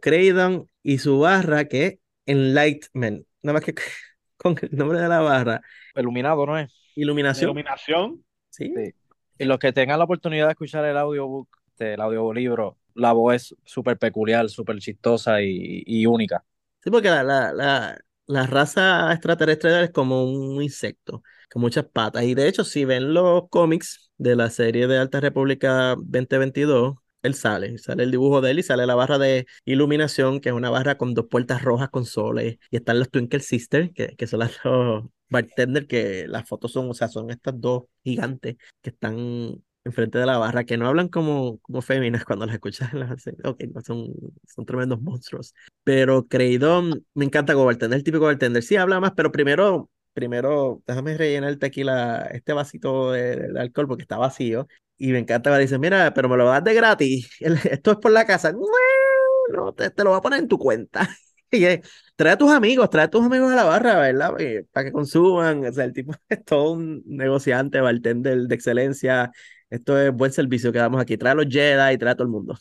Creydon 0.00 0.68
y 0.82 0.98
su 0.98 1.20
barra 1.20 1.66
que 1.66 1.86
es 1.86 1.98
Enlightenment. 2.26 3.26
Nada 3.42 3.54
más 3.54 3.64
que 3.64 3.74
con 4.36 4.56
el 4.60 4.76
nombre 4.76 5.00
de 5.00 5.08
la 5.08 5.20
barra. 5.20 5.60
Iluminado, 5.94 6.46
¿no 6.46 6.58
es? 6.58 6.72
Iluminación. 6.96 7.50
Iluminación. 7.50 8.24
Sí. 8.50 8.72
sí. 8.74 8.94
Y 9.38 9.44
los 9.44 9.58
que 9.58 9.72
tengan 9.72 9.98
la 9.98 10.04
oportunidad 10.04 10.46
de 10.46 10.52
escuchar 10.52 10.84
el 10.84 10.96
audiobook, 10.96 11.48
el 11.78 12.00
audiolibro, 12.00 12.78
la 12.94 13.12
voz 13.12 13.34
es 13.34 13.56
súper 13.64 13.98
peculiar, 13.98 14.48
súper 14.48 14.78
chistosa 14.78 15.42
y, 15.42 15.82
y, 15.86 16.06
única. 16.06 16.44
Sí, 16.82 16.90
porque 16.90 17.08
la, 17.08 17.22
la, 17.22 17.52
la, 17.52 17.98
la 18.26 18.46
raza 18.46 19.12
extraterrestre 19.12 19.84
es 19.84 19.90
como 19.90 20.24
un 20.24 20.62
insecto 20.62 21.22
con 21.50 21.62
muchas 21.62 21.84
patas. 21.86 22.24
Y 22.24 22.34
de 22.34 22.48
hecho, 22.48 22.64
si 22.64 22.84
ven 22.84 23.14
los 23.14 23.48
cómics 23.50 24.10
de 24.18 24.36
la 24.36 24.50
serie 24.50 24.86
de 24.86 24.98
Alta 24.98 25.20
República 25.20 25.94
2022, 25.98 26.94
él 27.22 27.34
sale, 27.34 27.78
sale 27.78 28.02
el 28.04 28.10
dibujo 28.10 28.40
de 28.40 28.50
él 28.50 28.58
y 28.58 28.62
sale 28.62 28.86
la 28.86 28.94
barra 28.94 29.18
de 29.18 29.46
iluminación, 29.64 30.40
que 30.40 30.48
es 30.48 30.54
una 30.54 30.70
barra 30.70 30.98
con 30.98 31.14
dos 31.14 31.26
puertas 31.30 31.62
rojas 31.62 31.90
con 31.90 32.04
soles. 32.04 32.58
Y 32.70 32.76
están 32.76 32.98
los 32.98 33.10
Twinkle 33.10 33.40
Sisters, 33.40 33.90
que, 33.94 34.16
que 34.16 34.26
son 34.26 34.40
las 34.40 34.52
dos 34.64 35.04
bartenders, 35.28 35.86
que 35.86 36.26
las 36.28 36.48
fotos 36.48 36.72
son, 36.72 36.90
o 36.90 36.94
sea, 36.94 37.08
son 37.08 37.30
estas 37.30 37.60
dos 37.60 37.84
gigantes 38.02 38.56
que 38.80 38.90
están 38.90 39.62
enfrente 39.84 40.18
de 40.18 40.26
la 40.26 40.38
barra, 40.38 40.64
que 40.64 40.76
no 40.76 40.86
hablan 40.86 41.08
como, 41.08 41.58
como 41.58 41.82
féminas 41.82 42.24
cuando 42.24 42.46
las 42.46 42.54
escuchas. 42.54 42.92
Las, 42.94 43.26
ok, 43.44 43.62
no, 43.74 43.80
son, 43.82 44.12
son 44.46 44.66
tremendos 44.66 45.00
monstruos. 45.00 45.54
Pero 45.84 46.26
Creidón 46.28 47.04
me 47.14 47.24
encanta 47.24 47.54
como 47.54 47.66
bartender, 47.66 47.98
el 47.98 48.04
típico 48.04 48.24
bartender. 48.24 48.62
Sí, 48.62 48.76
habla 48.76 49.00
más, 49.00 49.12
pero 49.16 49.32
primero, 49.32 49.90
primero, 50.12 50.82
déjame 50.86 51.16
rellenar 51.16 51.56
tequila, 51.56 52.28
este 52.32 52.52
vasito 52.52 53.12
de, 53.12 53.36
de 53.52 53.60
alcohol 53.60 53.88
porque 53.88 54.02
está 54.02 54.16
vacío. 54.16 54.66
Y 54.98 55.10
me 55.12 55.18
encanta, 55.18 55.50
me 55.50 55.58
dice, 55.58 55.78
mira, 55.78 56.14
pero 56.14 56.28
me 56.28 56.36
lo 56.36 56.46
das 56.46 56.62
de 56.62 56.74
gratis. 56.74 57.28
Esto 57.40 57.92
es 57.92 57.96
por 57.98 58.12
la 58.12 58.24
casa. 58.24 58.52
No, 58.52 59.72
te, 59.74 59.90
te 59.90 60.04
lo 60.04 60.10
voy 60.10 60.18
a 60.18 60.22
poner 60.22 60.40
en 60.40 60.48
tu 60.48 60.58
cuenta. 60.58 61.08
Y 61.54 61.66
eh, 61.66 61.82
trae 62.16 62.32
a 62.32 62.38
tus 62.38 62.50
amigos, 62.50 62.88
trae 62.88 63.04
a 63.04 63.10
tus 63.10 63.22
amigos 63.26 63.52
a 63.52 63.54
la 63.54 63.64
barra, 63.64 63.98
¿verdad? 63.98 64.32
Para 64.72 64.86
que 64.86 64.90
consuman. 64.92 65.62
O 65.66 65.70
sea, 65.70 65.84
el 65.84 65.92
tipo 65.92 66.14
es 66.30 66.42
todo 66.46 66.72
un 66.72 67.02
negociante, 67.04 67.78
bartender 67.82 68.38
de 68.48 68.54
excelencia. 68.54 69.30
Esto 69.72 69.98
es 69.98 70.12
buen 70.12 70.30
servicio 70.30 70.70
que 70.70 70.78
damos 70.78 71.00
aquí. 71.00 71.16
Trae 71.16 71.32
a 71.32 71.34
los 71.34 71.46
Jedi 71.48 71.94
y 71.94 71.98
trae 71.98 72.12
a 72.12 72.14
todo 72.14 72.24
el 72.24 72.30
mundo. 72.30 72.54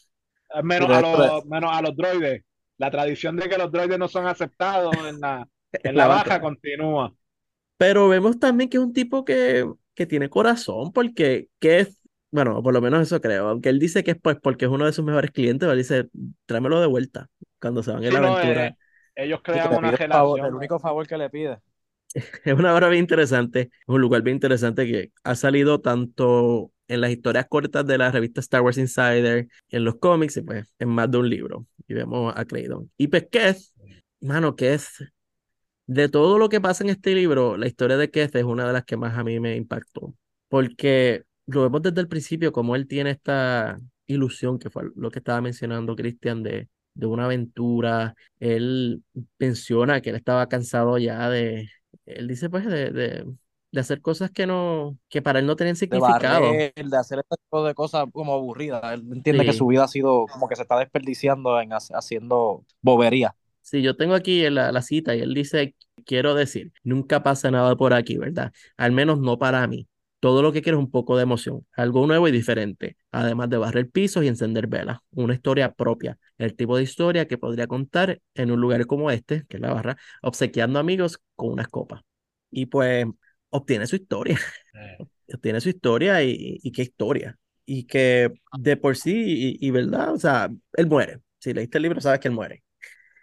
Menos 0.64 0.89
a, 0.89 1.01
los, 1.01 1.45
menos 1.45 1.70
a 1.74 1.82
los 1.82 1.95
droides. 1.95 2.43
La 2.78 2.89
tradición 2.89 3.36
de 3.36 3.49
que 3.49 3.57
los 3.57 3.70
droides 3.70 3.99
no 3.99 4.07
son 4.07 4.28
aceptados 4.28 4.95
en 5.05 5.20
la, 5.20 5.45
en 5.74 5.95
la, 5.95 6.03
la 6.03 6.07
baja 6.07 6.39
continúa. 6.39 7.14
Pero 7.76 8.07
vemos 8.07 8.39
también 8.39 8.70
que 8.70 8.78
es 8.78 8.84
un 8.84 8.93
tipo 8.93 9.26
que, 9.26 9.70
que 9.93 10.05
tiene 10.05 10.30
corazón, 10.30 10.93
porque 10.93 11.49
que 11.59 11.80
es 11.80 12.01
bueno, 12.32 12.64
por 12.64 12.74
lo 12.74 12.80
menos 12.80 13.01
eso 13.01 13.20
creo. 13.20 13.49
Aunque 13.49 13.68
él 13.68 13.78
dice 13.78 14.05
que 14.05 14.12
es 14.12 14.18
pues 14.18 14.38
porque 14.41 14.64
es 14.64 14.72
uno 14.72 14.86
de 14.86 14.93
sus 14.93 15.03
mejores 15.03 15.32
clientes, 15.32 15.68
él 15.68 15.78
dice, 15.78 16.07
tráemelo 16.45 16.80
de 16.80 16.88
vuelta 16.88 17.28
cuando 17.59 17.84
se 17.84 17.91
van 17.91 18.01
sí, 18.01 18.07
en 18.07 18.14
la 18.14 18.22
no, 18.22 18.38
aventura. 18.38 18.68
Eh, 18.68 18.78
ellos 19.16 19.41
crean 19.43 19.68
una 19.76 19.91
relación. 19.91 20.12
Favor, 20.12 20.45
el 20.45 20.53
único 20.55 20.80
favor 20.80 21.05
que 21.05 21.18
le 21.18 21.30
pide. 21.30 21.59
es 22.45 22.53
una 22.53 22.74
hora 22.74 22.88
bien 22.88 23.01
interesante, 23.01 23.62
es 23.62 23.88
un 23.88 23.99
lugar 23.99 24.22
bien 24.22 24.38
interesante 24.38 24.86
que 24.86 25.12
ha 25.24 25.36
salido 25.36 25.82
tanto 25.82 26.72
en 26.92 27.02
las 27.02 27.12
historias 27.12 27.48
cortas 27.48 27.86
de 27.86 27.98
la 27.98 28.12
revista 28.12 28.42
Star 28.42 28.62
Wars 28.62 28.78
Insider, 28.78 29.48
en 29.70 29.84
los 29.84 29.96
cómics 29.96 30.38
y 30.38 30.42
pues 30.42 30.68
en 30.80 30.89
más 30.89 31.10
de 31.10 31.18
un 31.18 31.30
libro. 31.30 31.68
Y 31.88 31.94
vemos 31.94 32.34
a 32.36 32.46
Claydon. 32.46 32.92
Y 32.98 33.08
pues 33.08 33.28
Keth, 33.32 33.60
mano, 34.20 34.56
Keth, 34.56 34.84
de 35.88 36.10
todo 36.10 36.38
lo 36.38 36.50
que 36.50 36.62
pasa 36.62 36.84
en 36.84 36.89
este 36.89 37.16
libro, 37.16 37.58
la 37.58 37.68
historia 37.68 37.98
de 37.98 38.12
Keth 38.12 38.36
es 38.36 38.44
una 38.44 38.68
de 38.68 38.74
las 38.74 38.86
que 38.86 38.98
más 38.98 39.18
a 39.18 39.24
mí 39.24 39.39
me 39.39 39.56
impactó. 39.56 40.16
Porque 40.50 41.24
lo 41.48 41.64
vemos 41.64 41.82
desde 41.82 42.02
el 42.02 42.08
principio 42.08 42.52
como 42.52 42.76
él 42.76 42.88
tiene 42.88 43.12
esta 43.12 43.80
ilusión, 44.08 44.60
que 44.60 44.70
fue 44.70 44.84
lo 44.96 45.12
que 45.12 45.20
estaba 45.20 45.42
mencionando 45.42 45.96
Cristian, 45.96 46.44
de, 46.44 46.70
de 46.94 47.06
una 47.06 47.26
aventura. 47.26 48.16
Él 48.39 49.04
menciona 49.39 50.02
que 50.02 50.10
él 50.10 50.18
estaba 50.18 50.48
cansado 50.50 50.98
ya 50.98 51.30
de, 51.30 51.70
él 52.06 52.28
dice 52.28 52.50
pues 52.50 52.66
de, 52.66 53.26
de 53.72 53.80
hacer 53.80 54.01
cosas 54.01 54.32
que 54.32 54.45
no, 54.45 54.97
que 55.09 55.22
para 55.22 55.39
él 55.39 55.45
no 55.45 55.55
tenían 55.55 55.76
significado. 55.76 56.51
De, 56.51 56.74
barrer, 56.76 56.86
de 56.89 56.97
hacer 56.97 57.19
este 57.19 57.36
tipo 57.38 57.65
de 57.65 57.74
cosas 57.74 58.05
como 58.11 58.34
aburridas. 58.34 58.82
Él 58.93 59.03
entiende 59.11 59.43
sí. 59.43 59.49
que 59.49 59.53
su 59.53 59.67
vida 59.67 59.86
ha 59.86 59.88
sido 59.88 60.26
como 60.28 60.47
que 60.47 60.55
se 60.55 60.63
está 60.63 60.78
desperdiciando 60.78 61.59
en 61.59 61.72
haciendo 61.72 62.65
bobería. 62.82 63.36
Sí, 63.61 63.82
yo 63.82 63.95
tengo 63.95 64.15
aquí 64.15 64.49
la, 64.49 64.72
la 64.72 64.82
cita 64.82 65.15
y 65.15 65.22
él 65.22 65.34
dice, 65.34 65.76
quiero 66.05 66.36
decir, 66.36 66.74
nunca 66.84 67.24
pasa 67.24 67.51
nada 67.51 67.76
por 67.76 67.93
aquí, 67.93 68.17
¿verdad? 68.17 68.51
Al 68.76 68.91
menos 68.91 69.19
no 69.19 69.38
para 69.38 69.65
mí 69.67 69.88
todo 70.22 70.43
lo 70.43 70.53
que 70.53 70.61
quiere 70.61 70.78
es 70.78 70.84
un 70.84 70.91
poco 70.91 71.17
de 71.17 71.24
emoción, 71.24 71.65
algo 71.76 72.05
nuevo 72.05 72.28
y 72.28 72.32
diferente, 72.32 72.95
además 73.11 73.49
de 73.49 73.57
barrer 73.57 73.89
pisos 73.89 74.24
y 74.24 74.28
encender 74.28 74.67
velas, 74.67 74.99
una 75.09 75.34
historia 75.34 75.74
propia, 75.74 76.19
el 76.38 76.55
tipo 76.55 76.78
de 76.78 76.84
historia 76.84 77.28
que 77.28 77.39
podría 77.39 77.65
contar 77.65 78.22
en 78.36 78.51
un 78.51 78.61
lugar 78.61 78.86
como 78.86 79.09
este, 79.09 79.45
que 79.49 79.57
es 79.57 79.61
la 79.61 79.74
barra, 79.74 79.97
obsequiando 80.22 80.78
amigos 80.78 81.19
con 81.36 81.53
unas 81.53 81.67
copas. 81.69 82.01
Y 82.51 82.67
pues 82.67 83.07
obtiene 83.52 83.88
su 83.88 83.95
historia, 83.95 84.39
obtiene 85.34 85.62
su 85.62 85.70
historia 85.70 86.24
y, 86.24 86.60
y, 86.62 86.72
qué 86.72 86.82
historia. 86.82 87.38
Y 87.66 87.86
que 87.86 88.32
de 88.58 88.78
por 88.78 88.97
sí, 88.97 89.58
y, 89.62 89.68
y 89.68 89.72
verdad, 89.72 90.14
o 90.14 90.18
sea, 90.18 90.49
él 90.74 90.88
muere. 90.88 91.20
Si 91.39 91.54
leíste 91.54 91.78
el 91.78 91.84
libro, 91.84 92.02
sabes 92.02 92.20
que 92.20 92.28
él 92.28 92.34
muere. 92.34 92.64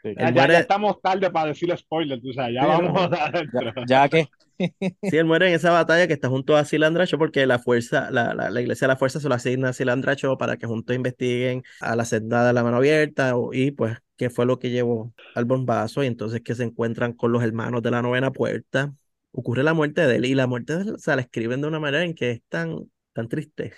Ya, 0.05 0.31
ya, 0.31 0.59
estamos 0.61 1.01
tarde 1.03 1.31
para 1.31 1.49
decir 1.49 1.77
spoilers, 1.77 2.25
o 2.25 2.33
sea, 2.33 2.51
ya 2.51 2.65
vamos 2.67 3.11
ya, 3.11 3.75
ya, 3.87 4.09
que. 4.09 4.29
sí, 4.59 5.17
él 5.17 5.25
muere 5.25 5.49
en 5.49 5.55
esa 5.55 5.71
batalla 5.71 6.07
que 6.07 6.13
está 6.13 6.29
junto 6.29 6.57
a 6.57 6.65
Silandracho 6.65 7.19
porque 7.19 7.47
la 7.47 7.59
fuerza, 7.59 8.11
la, 8.11 8.33
la, 8.33 8.51
la, 8.51 8.61
iglesia 8.61 8.87
de 8.87 8.95
la 8.95 8.97
fuerza 8.97 9.21
se 9.21 9.29
lo 9.29 9.35
asigna 9.35 9.71
a 9.71 9.73
Silandracho 9.73 10.39
para 10.39 10.57
que 10.57 10.67
juntos 10.67 10.95
investiguen 10.95 11.65
a 11.81 11.97
la 11.97 12.05
senda 12.05 12.47
de 12.47 12.53
la 12.53 12.63
mano 12.63 12.77
abierta 12.77 13.35
y 13.53 13.73
pues 13.73 13.99
qué 14.17 14.31
fue 14.31 14.47
lo 14.47 14.59
que 14.59 14.71
llevó 14.71 15.13
al 15.35 15.45
bombazo 15.45 16.03
y 16.05 16.07
entonces 16.07 16.43
que 16.43 16.55
se 16.55 16.65
encuentran 16.65 17.13
con 17.13 17.33
los 17.33 17.43
hermanos 17.43 17.83
de 17.83 17.91
la 17.91 18.03
novena 18.03 18.31
puerta. 18.33 18.95
Ocurre 19.39 19.63
la 19.63 19.73
muerte 19.73 20.05
de 20.05 20.17
él 20.17 20.25
y 20.25 20.35
la 20.35 20.49
muerte 20.49 20.75
de 20.77 20.83
él, 20.83 20.91
o 20.95 20.99
sea, 20.99 21.15
la 21.15 21.23
escriben 21.23 21.61
de 21.61 21.69
una 21.69 21.79
manera 21.79 22.05
en 22.05 22.13
que 22.15 22.33
es 22.33 22.43
tan, 22.49 22.91
tan 23.13 23.29
triste 23.29 23.73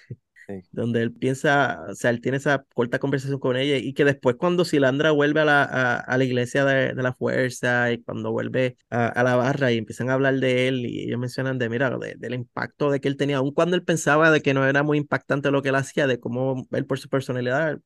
donde 0.73 1.03
él 1.03 1.13
piensa, 1.13 1.85
o 1.91 1.95
sea, 1.95 2.09
él 2.09 2.23
tiene 2.23 2.39
esa 2.39 2.65
corta 2.75 2.99
conversación 2.99 3.39
con 3.39 3.59
ella 3.59 3.77
y 3.77 3.93
que 3.93 4.07
después 4.07 4.37
cuando 4.37 4.65
Silandra 4.65 5.11
vuelve 5.11 5.41
a 5.41 5.45
la, 5.45 5.97
a, 5.99 6.17
la 6.17 6.25
iglesia 6.25 6.65
de, 6.65 6.95
de, 6.95 7.03
la 7.03 7.13
fuerza 7.13 7.93
y 7.93 8.03
cuando 8.03 8.33
vuelve 8.33 8.79
a, 8.89 9.09
a, 9.09 9.23
la 9.23 9.37
barra 9.37 9.71
y 9.71 9.77
empiezan 9.77 10.09
a 10.09 10.15
hablar 10.15 10.37
de 10.41 10.69
él 10.69 10.87
y 10.87 11.03
ellos 11.03 11.19
mencionan 11.19 11.59
de, 11.59 11.69
mira, 11.69 11.95
del 12.17 12.35
impacto 12.35 12.91
de 12.91 13.01
que 13.01 13.09
él 13.09 13.19
tenía, 13.19 13.37
aun 13.37 13.53
cuando 13.53 13.77
él 13.77 13.85
pensaba 13.85 14.31
de 14.31 14.41
que 14.41 14.55
no 14.55 14.67
era 14.67 14.83
muy 14.83 14.97
impactante 14.97 15.51
lo 15.51 15.61
que 15.61 15.69
él 15.69 15.75
hacía, 15.77 16.07
de 16.07 16.19
cómo 16.19 16.67
él 16.73 16.87
por 16.87 16.99
su 16.99 17.11
personalidad 17.11 17.79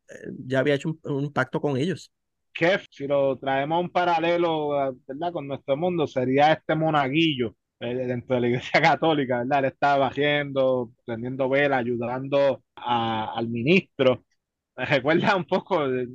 ya 0.46 0.60
había 0.60 0.74
hecho 0.74 0.90
un, 0.90 1.00
un 1.12 1.24
impacto 1.24 1.60
con 1.60 1.76
ellos. 1.76 2.12
Kef, 2.54 2.86
si 2.88 3.08
lo 3.08 3.36
traemos 3.36 3.76
a 3.76 3.80
un 3.80 3.90
paralelo 3.90 4.94
¿verdad? 5.08 5.32
con 5.32 5.48
nuestro 5.48 5.76
mundo, 5.76 6.06
sería 6.06 6.52
este 6.52 6.76
monaguillo 6.76 7.48
eh, 7.48 7.63
dentro 7.80 8.34
de 8.36 8.40
la 8.40 8.48
iglesia 8.48 8.80
católica, 8.82 9.38
¿verdad? 9.38 9.60
Él 9.60 9.64
estaba 9.66 10.06
haciendo, 10.08 10.92
prendiendo 11.04 11.48
vela, 11.48 11.78
ayudando 11.78 12.62
a, 12.76 13.32
al 13.36 13.48
ministro. 13.48 14.24
Me 14.76 14.86
recuerda 14.86 15.36
un 15.36 15.44
poco 15.44 15.86
eh, 15.86 16.08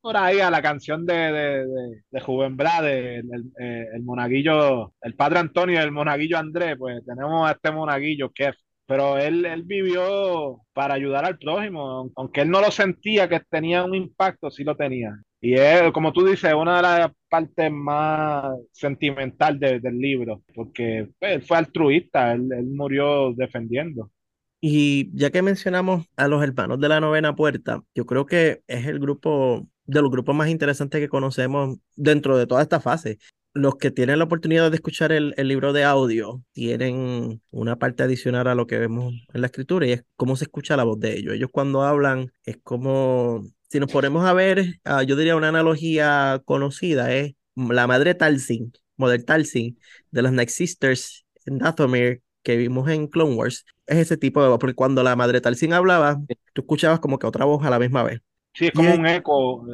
por 0.00 0.16
ahí 0.16 0.40
a 0.40 0.50
la 0.50 0.62
canción 0.62 1.04
de, 1.06 1.14
de, 1.14 1.66
de, 1.66 2.02
de 2.10 2.20
Juven 2.20 2.56
el, 2.60 3.52
eh, 3.60 3.86
el, 3.94 4.02
monaguillo, 4.02 4.94
el 5.02 5.14
padre 5.14 5.40
Antonio 5.40 5.80
y 5.80 5.82
el 5.82 5.92
monaguillo 5.92 6.38
Andrés, 6.38 6.76
pues 6.78 7.04
tenemos 7.04 7.48
a 7.48 7.52
este 7.52 7.72
monaguillo 7.72 8.30
que 8.32 8.52
pero 8.86 9.18
él, 9.18 9.44
él 9.44 9.64
vivió 9.64 10.60
para 10.72 10.94
ayudar 10.94 11.24
al 11.24 11.38
prójimo, 11.38 12.10
aunque 12.16 12.42
él 12.42 12.50
no 12.50 12.60
lo 12.60 12.70
sentía 12.70 13.28
que 13.28 13.40
tenía 13.50 13.82
un 13.84 13.94
impacto, 13.96 14.50
sí 14.50 14.62
lo 14.62 14.76
tenía. 14.76 15.10
Y 15.46 15.54
es, 15.54 15.92
como 15.92 16.12
tú 16.12 16.26
dices, 16.26 16.52
una 16.54 16.78
de 16.78 16.82
las 16.82 17.12
partes 17.28 17.70
más 17.70 18.58
sentimental 18.72 19.60
de, 19.60 19.78
del 19.78 19.96
libro, 19.96 20.42
porque 20.52 21.08
pues, 21.20 21.34
él 21.36 21.42
fue 21.42 21.56
altruista, 21.56 22.32
él, 22.32 22.48
él, 22.50 22.66
murió 22.66 23.32
defendiendo. 23.32 24.10
Y 24.60 25.08
ya 25.16 25.30
que 25.30 25.42
mencionamos 25.42 26.04
a 26.16 26.26
los 26.26 26.42
hermanos 26.42 26.80
de 26.80 26.88
la 26.88 26.98
novena 26.98 27.36
puerta, 27.36 27.80
yo 27.94 28.06
creo 28.06 28.26
que 28.26 28.62
es 28.66 28.86
el 28.86 28.98
grupo 28.98 29.68
de 29.84 30.02
los 30.02 30.10
grupos 30.10 30.34
más 30.34 30.48
interesantes 30.48 31.00
que 31.00 31.08
conocemos 31.08 31.78
dentro 31.94 32.36
de 32.36 32.48
toda 32.48 32.62
esta 32.62 32.80
fase. 32.80 33.18
Los 33.54 33.76
que 33.76 33.92
tienen 33.92 34.18
la 34.18 34.24
oportunidad 34.24 34.68
de 34.72 34.74
escuchar 34.74 35.12
el, 35.12 35.32
el 35.36 35.46
libro 35.46 35.72
de 35.72 35.84
audio 35.84 36.42
tienen 36.54 37.40
una 37.52 37.76
parte 37.76 38.02
adicional 38.02 38.48
a 38.48 38.56
lo 38.56 38.66
que 38.66 38.80
vemos 38.80 39.14
en 39.32 39.40
la 39.42 39.46
escritura 39.46 39.86
y 39.86 39.92
es 39.92 40.04
cómo 40.16 40.34
se 40.34 40.46
escucha 40.46 40.76
la 40.76 40.82
voz 40.82 40.98
de 40.98 41.16
ellos. 41.16 41.34
Ellos 41.34 41.50
cuando 41.52 41.82
hablan 41.82 42.32
es 42.44 42.58
como 42.64 43.44
si 43.68 43.80
nos 43.80 43.90
ponemos 43.90 44.24
a 44.24 44.32
ver, 44.32 44.80
uh, 44.84 45.02
yo 45.02 45.16
diría 45.16 45.36
una 45.36 45.48
analogía 45.48 46.40
conocida, 46.44 47.12
es 47.12 47.34
la 47.54 47.86
madre 47.86 48.14
Talzin, 48.14 48.72
Mother 48.96 49.24
Talzin, 49.24 49.78
de 50.10 50.22
los 50.22 50.32
Night 50.32 50.48
Sisters 50.50 51.26
en 51.44 51.58
Dathomir, 51.58 52.22
que 52.42 52.56
vimos 52.56 52.88
en 52.90 53.08
Clone 53.08 53.34
Wars, 53.34 53.64
es 53.86 53.98
ese 53.98 54.16
tipo 54.16 54.42
de 54.42 54.48
voz, 54.48 54.58
porque 54.58 54.74
cuando 54.74 55.02
la 55.02 55.16
madre 55.16 55.40
Talzin 55.40 55.72
hablaba, 55.72 56.20
tú 56.52 56.62
escuchabas 56.62 57.00
como 57.00 57.18
que 57.18 57.26
otra 57.26 57.44
voz 57.44 57.64
a 57.64 57.70
la 57.70 57.78
misma 57.78 58.02
vez. 58.02 58.20
Sí, 58.54 58.66
es 58.66 58.72
como 58.72 58.90
y 58.90 58.96
un 58.96 59.06
es, 59.06 59.18
eco. 59.18 59.66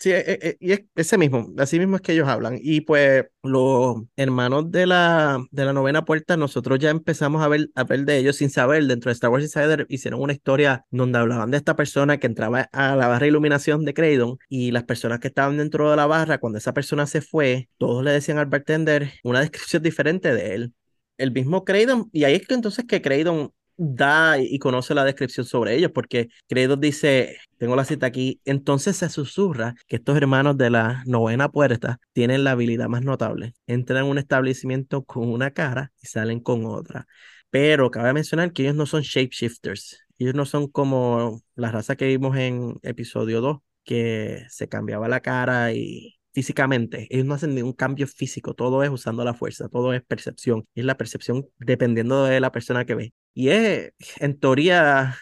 Sí, 0.00 0.12
e, 0.12 0.38
e, 0.40 0.56
y 0.60 0.72
es 0.72 0.84
ese 0.94 1.18
mismo, 1.18 1.52
así 1.58 1.76
mismo 1.80 1.96
es 1.96 2.02
que 2.02 2.12
ellos 2.12 2.28
hablan. 2.28 2.56
Y 2.62 2.82
pues 2.82 3.24
los 3.42 3.96
hermanos 4.14 4.70
de 4.70 4.86
la, 4.86 5.44
de 5.50 5.64
la 5.64 5.72
novena 5.72 6.04
puerta, 6.04 6.36
nosotros 6.36 6.78
ya 6.78 6.90
empezamos 6.90 7.42
a 7.42 7.48
ver, 7.48 7.68
a 7.74 7.82
ver 7.82 8.04
de 8.04 8.18
ellos 8.18 8.36
sin 8.36 8.48
saber, 8.48 8.84
dentro 8.86 9.08
de 9.08 9.14
Star 9.14 9.30
Wars 9.30 9.42
Insider 9.42 9.86
hicieron 9.88 10.20
una 10.20 10.32
historia 10.32 10.84
donde 10.92 11.18
hablaban 11.18 11.50
de 11.50 11.56
esta 11.56 11.74
persona 11.74 12.18
que 12.18 12.28
entraba 12.28 12.68
a 12.72 12.94
la 12.94 13.08
barra 13.08 13.24
de 13.24 13.28
iluminación 13.28 13.84
de 13.84 13.92
Creydon 13.92 14.38
y 14.48 14.70
las 14.70 14.84
personas 14.84 15.18
que 15.18 15.28
estaban 15.28 15.56
dentro 15.56 15.90
de 15.90 15.96
la 15.96 16.06
barra, 16.06 16.38
cuando 16.38 16.58
esa 16.58 16.72
persona 16.72 17.04
se 17.06 17.20
fue, 17.20 17.68
todos 17.76 18.04
le 18.04 18.12
decían 18.12 18.38
al 18.38 18.46
bartender 18.46 19.14
una 19.24 19.40
descripción 19.40 19.82
diferente 19.82 20.32
de 20.32 20.54
él. 20.54 20.74
El 21.16 21.32
mismo 21.32 21.64
Creydon, 21.64 22.08
y 22.12 22.22
ahí 22.22 22.34
es 22.36 22.46
que 22.46 22.54
entonces 22.54 22.84
que 22.86 23.02
Creydon 23.02 23.52
da 23.78 24.38
y 24.38 24.58
conoce 24.58 24.94
la 24.94 25.04
descripción 25.04 25.46
sobre 25.46 25.74
ellos, 25.76 25.92
porque 25.94 26.28
Credos 26.48 26.80
dice, 26.80 27.38
tengo 27.58 27.76
la 27.76 27.84
cita 27.84 28.06
aquí, 28.06 28.40
entonces 28.44 28.96
se 28.96 29.08
susurra 29.08 29.74
que 29.86 29.96
estos 29.96 30.16
hermanos 30.16 30.58
de 30.58 30.70
la 30.70 31.02
novena 31.06 31.48
puerta 31.48 32.00
tienen 32.12 32.44
la 32.44 32.50
habilidad 32.50 32.88
más 32.88 33.02
notable. 33.02 33.54
Entran 33.66 34.04
en 34.04 34.10
un 34.10 34.18
establecimiento 34.18 35.04
con 35.04 35.28
una 35.30 35.52
cara 35.52 35.92
y 36.02 36.08
salen 36.08 36.40
con 36.40 36.66
otra. 36.66 37.06
Pero 37.50 37.90
cabe 37.90 38.12
mencionar 38.12 38.52
que 38.52 38.62
ellos 38.62 38.74
no 38.74 38.84
son 38.84 39.02
shapeshifters. 39.02 40.00
Ellos 40.18 40.34
no 40.34 40.44
son 40.44 40.68
como 40.68 41.40
la 41.54 41.70
raza 41.70 41.96
que 41.96 42.06
vimos 42.06 42.36
en 42.36 42.78
episodio 42.82 43.40
2, 43.40 43.58
que 43.84 44.44
se 44.50 44.68
cambiaba 44.68 45.08
la 45.08 45.20
cara 45.20 45.72
y 45.72 46.17
físicamente. 46.38 47.08
Ellos 47.10 47.26
no 47.26 47.34
hacen 47.34 47.52
ningún 47.52 47.72
cambio 47.72 48.06
físico, 48.06 48.54
todo 48.54 48.84
es 48.84 48.90
usando 48.90 49.24
la 49.24 49.34
fuerza, 49.34 49.68
todo 49.68 49.92
es 49.92 50.02
percepción. 50.04 50.64
Y 50.72 50.80
es 50.80 50.86
la 50.86 50.96
percepción 50.96 51.48
dependiendo 51.58 52.26
de 52.26 52.38
la 52.38 52.52
persona 52.52 52.84
que 52.84 52.94
ve. 52.94 53.12
Y 53.34 53.48
es, 53.48 53.92
en 54.20 54.38
teoría, 54.38 55.16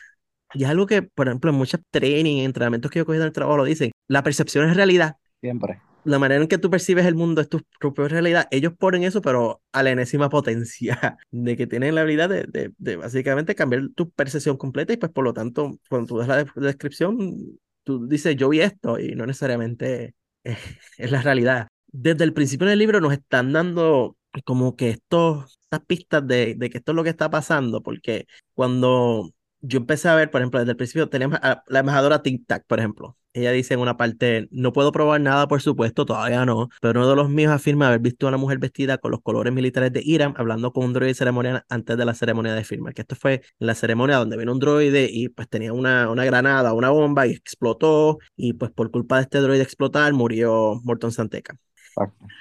y 0.53 0.65
es 0.65 0.69
algo 0.69 0.85
que, 0.85 1.01
por 1.01 1.29
ejemplo, 1.29 1.51
en 1.51 1.57
muchos 1.57 1.81
training, 1.91 2.45
entrenamientos 2.45 2.91
que 2.91 2.99
yo 2.99 3.05
he 3.05 3.07
cogido 3.07 3.25
en 3.25 3.29
el 3.29 3.33
trabajo 3.33 3.57
lo 3.57 3.65
dicen, 3.65 3.93
la 4.09 4.23
percepción 4.23 4.69
es 4.69 4.77
realidad. 4.77 5.17
Siempre. 5.41 5.81
La 6.05 6.19
manera 6.19 6.43
en 6.43 6.49
que 6.49 6.59
tú 6.59 6.69
percibes 6.69 7.07
el 7.07 7.15
mundo 7.15 7.41
es 7.41 7.49
tu 7.49 7.63
propia 7.81 8.09
realidad. 8.09 8.47
Ellos 8.51 8.75
ponen 8.79 9.03
eso, 9.03 9.23
pero 9.23 9.63
a 9.73 9.83
la 9.83 9.93
enésima 9.93 10.29
potencia, 10.29 11.17
de 11.31 11.57
que 11.57 11.67
tienen 11.67 11.95
la 11.95 12.03
habilidad 12.03 12.29
de, 12.29 12.45
de, 12.45 12.73
de 12.77 12.97
básicamente 12.97 13.55
cambiar 13.55 13.89
tu 13.95 14.11
percepción 14.11 14.59
completa 14.59 14.93
y 14.93 14.99
pues 14.99 15.13
por 15.13 15.25
lo 15.25 15.33
tanto, 15.33 15.79
cuando 15.89 16.09
tú 16.09 16.19
das 16.19 16.29
la 16.29 16.45
descripción, 16.57 17.59
tú 17.85 18.07
dices, 18.07 18.37
yo 18.37 18.51
vi 18.51 18.61
esto 18.61 18.99
y 18.99 19.15
no 19.15 19.25
necesariamente 19.25 20.15
es 20.99 21.11
la 21.11 21.23
realidad. 21.23 21.69
Desde 21.89 22.25
el 22.25 22.33
principio 22.33 22.67
del 22.67 22.79
libro 22.79 23.01
nos 23.01 23.13
están 23.13 23.53
dando 23.53 24.17
como 24.45 24.77
que 24.77 24.91
estos, 24.91 25.59
estas 25.63 25.81
pistas 25.87 26.27
de, 26.27 26.55
de 26.57 26.71
que 26.71 26.79
esto 26.79 26.93
es 26.93 26.97
lo 26.97 27.05
que 27.05 27.11
está 27.11 27.31
pasando, 27.31 27.83
porque 27.83 28.27
cuando 28.55 29.31
yo 29.61 29.79
empecé 29.79 30.09
a 30.09 30.15
ver, 30.15 30.31
por 30.31 30.41
ejemplo, 30.41 30.61
desde 30.61 30.73
el 30.73 30.77
principio 30.77 31.09
teníamos 31.09 31.39
a 31.43 31.63
la 31.69 31.81
embajadora 31.81 32.23
Tic 32.23 32.47
Tac, 32.47 32.65
por 32.67 32.79
ejemplo. 32.79 33.17
Ella 33.37 33.53
dice 33.53 33.75
en 33.75 33.81
una 33.81 33.99
parte, 33.99 34.49
no 34.51 34.73
puedo 34.73 34.93
probar 34.93 35.21
nada, 35.21 35.47
por 35.47 35.61
supuesto, 35.61 36.07
todavía 36.07 36.47
no, 36.47 36.71
pero 36.81 37.01
uno 37.01 37.11
de 37.11 37.17
los 37.17 37.29
míos 37.29 37.53
afirma 37.53 37.89
haber 37.89 38.01
visto 38.01 38.27
a 38.27 38.31
una 38.31 38.39
mujer 38.39 38.59
vestida 38.59 38.97
con 38.97 39.11
los 39.11 39.21
colores 39.21 39.53
militares 39.53 39.93
de 39.93 40.01
Irán 40.03 40.33
hablando 40.39 40.73
con 40.73 40.85
un 40.87 40.95
droide 40.95 41.13
ceremonial 41.13 41.63
antes 41.69 41.99
de 41.99 42.05
la 42.07 42.15
ceremonia 42.15 42.55
de 42.55 42.65
firma, 42.65 42.93
que 42.95 43.03
esto 43.03 43.15
fue 43.15 43.43
la 43.59 43.75
ceremonia 43.75 44.17
donde 44.17 44.39
vino 44.39 44.53
un 44.53 44.59
droide 44.59 45.07
y 45.13 45.29
pues 45.29 45.51
tenía 45.51 45.75
una, 45.75 46.11
una 46.11 46.25
granada, 46.25 46.73
una 46.73 46.89
bomba 46.89 47.27
y 47.27 47.33
explotó 47.33 48.19
y 48.37 48.55
pues 48.55 48.71
por 48.71 48.91
culpa 48.91 49.17
de 49.17 49.23
este 49.25 49.39
droide 49.41 49.63
explotar 49.63 50.15
murió 50.15 50.81
Morton 50.83 51.13
Santeca. 51.13 51.59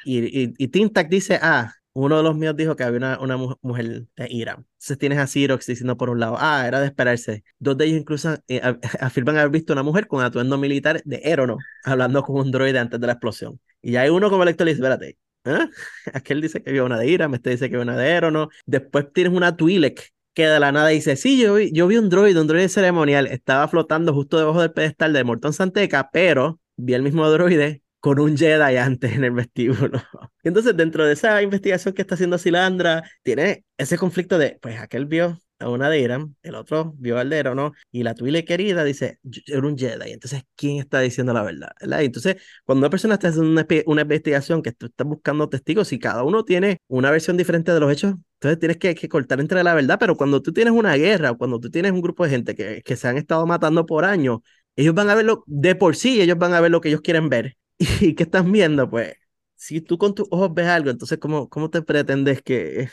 Y, 0.06 0.20
y, 0.44 0.54
y 0.58 0.68
Tintac 0.70 1.10
dice, 1.10 1.40
ah, 1.42 1.74
uno 1.96 2.18
de 2.18 2.24
los 2.24 2.36
míos 2.36 2.58
dijo 2.58 2.76
que 2.76 2.84
había 2.84 2.98
una, 2.98 3.20
una 3.20 3.38
mujer 3.62 4.06
de 4.18 4.28
Irán. 4.30 4.68
Entonces 4.74 4.98
tienes 4.98 5.18
a 5.18 5.28
Xerox 5.28 5.66
diciendo 5.66 5.96
por 5.96 6.10
un 6.10 6.20
lado, 6.20 6.36
ah, 6.38 6.68
era 6.68 6.82
de 6.82 6.88
esperarse. 6.88 7.46
Dos 7.58 7.78
de 7.78 7.86
ellos 7.86 8.00
incluso 8.02 8.36
eh, 8.50 8.62
afirman 9.00 9.38
haber 9.38 9.50
visto 9.50 9.72
una 9.72 9.82
mujer 9.82 10.08
con 10.08 10.22
atuendo 10.22 10.58
militar 10.58 11.02
de 11.06 11.22
Erono, 11.24 11.58
hablando 11.86 12.22
con 12.24 12.36
un 12.36 12.52
droide 12.52 12.80
antes 12.80 13.00
de 13.00 13.08
la 13.08 13.14
explosión. 13.14 13.62
Y 13.82 13.94
ya 13.94 14.02
hay 14.02 14.10
uno 14.10 14.30
como 14.30 14.44
lector 14.44 14.66
le 14.66 14.74
dice, 14.74 14.82
espérate, 14.82 15.18
¿eh? 15.46 15.70
Aquel 16.14 16.42
dice 16.42 16.62
que 16.62 16.70
había 16.70 16.84
una 16.84 17.00
de 17.00 17.08
Irán, 17.08 17.34
este 17.34 17.52
dice 17.52 17.70
que 17.70 17.76
había 17.76 17.84
una 17.84 17.98
de 17.98 18.10
Erono. 18.10 18.50
Después 18.66 19.14
tienes 19.14 19.32
una 19.34 19.56
Twi'lek 19.56 20.14
que 20.34 20.48
de 20.48 20.60
la 20.60 20.74
nada 20.74 20.90
dice, 20.90 21.16
sí, 21.16 21.42
yo 21.42 21.54
vi, 21.56 21.72
yo 21.72 21.88
vi 21.88 21.98
un 21.98 22.10
droide, 22.10 22.42
un 22.42 22.48
droide 22.48 22.68
ceremonial, 22.68 23.26
estaba 23.28 23.70
flotando 23.70 24.14
justo 24.14 24.38
debajo 24.38 24.60
del 24.60 24.74
pedestal 24.74 25.14
de 25.14 25.24
Morton 25.24 25.54
Santeca, 25.54 26.10
pero 26.12 26.60
vi 26.76 26.94
el 26.94 27.04
mismo 27.04 27.30
droide 27.30 27.84
con 28.06 28.20
un 28.20 28.38
Jedi 28.38 28.78
antes 28.78 29.14
en 29.14 29.24
el 29.24 29.32
vestíbulo. 29.32 30.00
Entonces, 30.44 30.78
dentro 30.78 31.04
de 31.08 31.14
esa 31.14 31.42
investigación 31.42 31.96
que 31.96 32.04
está 32.04 32.14
haciendo 32.14 32.38
Silandra, 32.38 33.02
tiene 33.24 33.66
ese 33.80 33.98
conflicto 33.98 34.38
de, 34.38 34.60
pues 34.62 34.80
aquel 34.80 35.08
vio 35.08 35.40
a 35.58 35.70
una 35.70 35.90
de 35.90 36.02
Irán, 36.02 36.36
el 36.44 36.54
otro 36.54 36.94
vio 37.00 37.18
al 37.18 37.32
de 37.32 37.44
¿no? 37.56 37.72
Y 37.92 38.04
la 38.04 38.14
Twile 38.14 38.46
querida 38.46 38.84
dice, 38.84 39.18
era 39.48 39.66
un 39.66 39.76
Jedi. 39.76 40.12
Entonces, 40.12 40.44
¿quién 40.56 40.78
está 40.78 41.00
diciendo 41.00 41.34
la 41.34 41.42
verdad? 41.42 41.70
¿verdad? 41.82 42.04
Entonces, 42.04 42.36
cuando 42.64 42.82
una 42.82 42.92
persona 42.92 43.16
está 43.16 43.30
haciendo 43.30 43.50
una, 43.50 43.66
una 43.88 44.02
investigación 44.04 44.62
que 44.62 44.72
tú 44.72 44.86
estás 44.86 45.08
buscando 45.08 45.50
testigos 45.50 45.92
y 45.92 45.98
cada 45.98 46.22
uno 46.22 46.46
tiene 46.46 46.78
una 46.88 47.10
versión 47.10 47.38
diferente 47.38 47.74
de 47.74 47.80
los 47.80 47.92
hechos, 47.92 48.14
Entonces 48.36 48.60
tienes 48.60 48.78
que, 48.78 48.94
que, 48.94 49.10
cortar 49.10 49.40
entre 49.40 49.64
la 49.64 49.74
verdad, 49.74 49.98
pero 50.00 50.16
cuando 50.16 50.44
tú 50.44 50.54
tienes 50.54 50.76
una 50.76 50.96
guerra, 50.96 51.34
cuando 51.34 51.60
tú 51.60 51.72
tienes 51.72 51.92
un 51.92 52.02
grupo 52.02 52.24
de 52.24 52.30
gente 52.30 52.54
que, 52.54 52.84
que 52.86 52.96
se 52.98 53.08
han 53.08 53.18
estado 53.18 53.48
matando 53.48 53.88
por 53.88 54.06
años, 54.06 54.42
ellos 54.76 54.94
van 54.94 55.10
a 55.10 55.16
ver 55.16 55.26
lo, 55.26 55.44
de 55.48 55.74
por 55.74 55.96
sí, 55.96 56.22
ellos 56.22 56.38
van 56.38 56.54
a 56.54 56.62
ver 56.62 56.70
lo 56.70 56.82
que 56.82 56.90
ellos 56.90 57.02
quieren 57.02 57.30
ver. 57.30 57.58
¿Y 57.78 58.16
qué 58.16 58.24
están 58.24 58.52
viendo? 58.52 58.90
Pues, 58.90 59.16
si 59.56 59.82
tú 59.82 59.98
con 59.98 60.16
tus 60.16 60.28
ojos 60.32 60.54
ves 60.54 60.68
algo, 60.68 60.90
entonces, 60.90 61.18
¿cómo, 61.18 61.50
cómo 61.50 61.70
te 61.70 61.82
pretendes 61.82 62.42
que, 62.42 62.90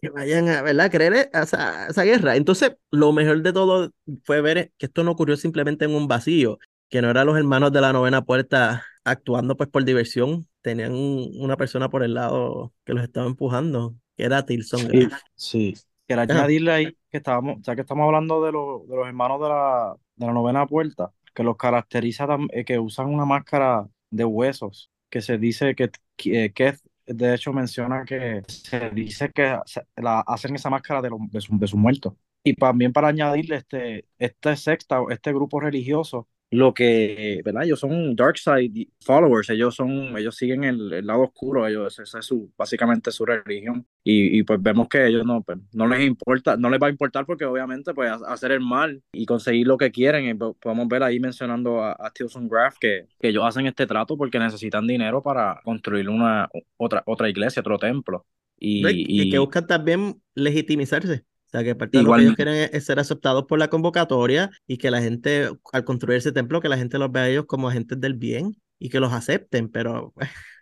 que 0.00 0.10
vayan 0.10 0.48
a, 0.48 0.62
¿verdad? 0.62 0.90
creer 0.90 1.30
a 1.32 1.42
esa, 1.42 1.88
esa, 1.88 2.02
guerra? 2.04 2.36
Entonces, 2.36 2.76
lo 2.90 3.12
mejor 3.12 3.42
de 3.42 3.52
todo 3.52 3.92
fue 4.24 4.40
ver 4.40 4.72
que 4.78 4.86
esto 4.86 5.04
no 5.04 5.12
ocurrió 5.12 5.36
simplemente 5.36 5.84
en 5.84 5.94
un 5.94 6.08
vacío, 6.08 6.58
que 6.88 7.02
no 7.02 7.10
eran 7.10 7.26
los 7.26 7.36
hermanos 7.36 7.72
de 7.72 7.80
la 7.80 7.92
novena 7.92 8.22
puerta 8.22 8.84
actuando 9.04 9.56
pues 9.56 9.68
por 9.68 9.84
diversión, 9.84 10.48
tenían 10.62 10.92
una 10.92 11.56
persona 11.56 11.88
por 11.88 12.02
el 12.02 12.14
lado 12.14 12.72
que 12.84 12.92
los 12.92 13.04
estaba 13.04 13.26
empujando, 13.26 13.94
que 14.16 14.24
era 14.24 14.44
Tilson. 14.44 14.80
Sí, 14.90 15.08
sí. 15.34 15.74
Quiero 16.06 16.22
añadirle 16.22 16.72
ahí 16.72 16.96
que 17.10 17.18
estábamos, 17.18 17.60
ya 17.62 17.74
que 17.74 17.80
estamos 17.80 18.04
hablando 18.04 18.44
de, 18.44 18.52
lo, 18.52 18.84
de 18.88 18.96
los 18.96 19.06
hermanos 19.06 19.40
de 19.40 19.48
la, 19.48 19.96
de 20.16 20.26
la 20.26 20.32
novena 20.32 20.66
puerta, 20.66 21.12
que 21.34 21.42
los 21.42 21.56
caracteriza 21.56 22.26
que 22.64 22.78
usan 22.78 23.06
una 23.06 23.24
máscara 23.24 23.88
de 24.16 24.24
huesos, 24.24 24.90
que 25.10 25.20
se 25.20 25.38
dice 25.38 25.74
que, 25.74 25.90
que, 26.16 26.52
que 26.52 26.74
de 27.06 27.34
hecho 27.34 27.52
menciona 27.52 28.04
que 28.04 28.42
se 28.48 28.90
dice 28.90 29.30
que 29.30 29.58
la, 29.96 30.20
hacen 30.20 30.54
esa 30.54 30.70
máscara 30.70 31.02
de, 31.02 31.10
de, 31.30 31.40
su, 31.40 31.58
de 31.58 31.66
sus 31.66 31.78
muertos. 31.78 32.14
Y 32.42 32.54
también 32.54 32.92
para 32.92 33.08
añadirle 33.08 33.56
este, 33.56 34.06
este 34.18 34.56
sexta, 34.56 35.00
este 35.10 35.32
grupo 35.32 35.60
religioso, 35.60 36.28
lo 36.50 36.72
que, 36.72 37.40
¿verdad? 37.44 37.64
Ellos 37.64 37.80
son 37.80 38.14
dark 38.14 38.38
side 38.38 38.88
followers, 39.00 39.50
ellos 39.50 39.74
son, 39.74 40.16
ellos 40.16 40.36
siguen 40.36 40.64
el, 40.64 40.92
el 40.92 41.06
lado 41.06 41.22
oscuro, 41.22 41.66
ellos, 41.66 41.98
esa 41.98 42.20
es 42.20 42.24
su, 42.26 42.52
básicamente 42.56 43.10
su 43.10 43.26
religión. 43.26 43.86
Y, 44.04 44.38
y, 44.38 44.42
pues 44.44 44.62
vemos 44.62 44.88
que 44.88 45.04
ellos 45.06 45.26
no, 45.26 45.42
pues, 45.42 45.58
no 45.72 45.88
les 45.88 46.06
importa, 46.06 46.56
no 46.56 46.70
les 46.70 46.80
va 46.80 46.86
a 46.86 46.90
importar 46.90 47.26
porque 47.26 47.44
obviamente 47.44 47.92
pues 47.92 48.12
hacer 48.26 48.52
el 48.52 48.60
mal 48.60 49.02
y 49.12 49.26
conseguir 49.26 49.66
lo 49.66 49.76
que 49.76 49.90
quieren. 49.90 50.26
Y 50.28 50.34
podemos 50.34 50.86
ver 50.86 51.02
ahí 51.02 51.18
mencionando 51.18 51.82
a, 51.82 51.96
a 51.98 52.10
Tilson 52.10 52.48
Graf 52.48 52.76
que, 52.78 53.06
que 53.18 53.28
ellos 53.28 53.44
hacen 53.44 53.66
este 53.66 53.86
trato 53.86 54.16
porque 54.16 54.38
necesitan 54.38 54.86
dinero 54.86 55.22
para 55.22 55.60
construir 55.64 56.08
una 56.08 56.48
otra, 56.76 57.02
otra 57.06 57.28
iglesia, 57.28 57.60
otro 57.60 57.78
templo. 57.78 58.24
Y, 58.58 58.86
y, 58.88 59.22
y 59.22 59.30
que 59.30 59.38
buscan 59.38 59.66
también 59.66 60.22
legitimizarse. 60.34 61.24
Sea, 61.56 61.64
que 61.64 61.74
parte 61.74 61.98
de 61.98 62.04
lo 62.04 62.14
que 62.14 62.22
ellos 62.22 62.34
quieren 62.34 62.68
es 62.70 62.84
ser 62.84 62.98
aceptados 62.98 63.46
por 63.46 63.58
la 63.58 63.68
convocatoria 63.68 64.50
y 64.66 64.76
que 64.76 64.90
la 64.90 65.00
gente, 65.00 65.48
al 65.72 65.84
construir 65.84 66.18
ese 66.18 66.32
templo, 66.32 66.60
que 66.60 66.68
la 66.68 66.76
gente 66.76 66.98
los 66.98 67.10
vea 67.10 67.22
a 67.24 67.28
ellos 67.28 67.46
como 67.46 67.68
agentes 67.68 67.98
del 67.98 68.14
bien 68.14 68.56
y 68.78 68.90
que 68.90 69.00
los 69.00 69.12
acepten, 69.12 69.70
pero... 69.70 70.12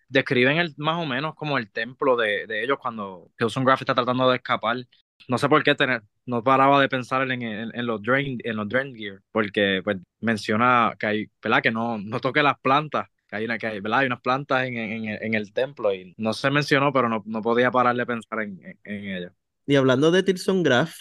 Describen 0.08 0.58
el, 0.58 0.72
más 0.76 1.02
o 1.02 1.06
menos 1.06 1.34
como 1.34 1.58
el 1.58 1.72
templo 1.72 2.16
de, 2.16 2.46
de 2.46 2.62
ellos 2.62 2.78
cuando 2.80 3.32
Kilson 3.36 3.64
Graff 3.64 3.80
está 3.82 3.94
tratando 3.94 4.30
de 4.30 4.36
escapar. 4.36 4.76
No 5.26 5.38
sé 5.38 5.48
por 5.48 5.64
qué 5.64 5.74
tener, 5.74 6.02
no 6.26 6.44
paraba 6.44 6.80
de 6.80 6.88
pensar 6.88 7.22
en, 7.22 7.42
en, 7.42 7.70
en 7.74 7.86
los 7.86 8.00
drain, 8.00 8.38
en 8.44 8.56
los 8.56 8.68
drain 8.68 8.94
gear, 8.94 9.20
porque 9.32 9.80
pues 9.82 9.96
menciona 10.20 10.94
que 10.98 11.06
hay, 11.06 11.26
¿verdad? 11.42 11.62
Que 11.62 11.70
no, 11.72 11.98
no 11.98 12.20
toque 12.20 12.42
las 12.42 12.60
plantas, 12.60 13.08
que 13.28 13.36
hay, 13.36 13.44
una, 13.46 13.58
que 13.58 13.66
hay, 13.66 13.80
¿verdad? 13.80 14.00
hay 14.00 14.06
unas 14.06 14.20
plantas 14.20 14.64
en, 14.66 14.76
en, 14.76 15.08
en, 15.08 15.34
el 15.34 15.52
templo 15.52 15.92
y 15.92 16.14
no 16.18 16.32
se 16.34 16.50
mencionó, 16.50 16.92
pero 16.92 17.08
no, 17.08 17.22
no 17.26 17.42
podía 17.42 17.70
parar 17.70 17.96
de 17.96 18.06
pensar 18.06 18.42
en, 18.42 18.60
en, 18.84 19.04
ellas. 19.16 19.32
Y 19.66 19.76
hablando 19.76 20.10
de 20.10 20.22
Tilson 20.22 20.62
Graff, 20.62 20.94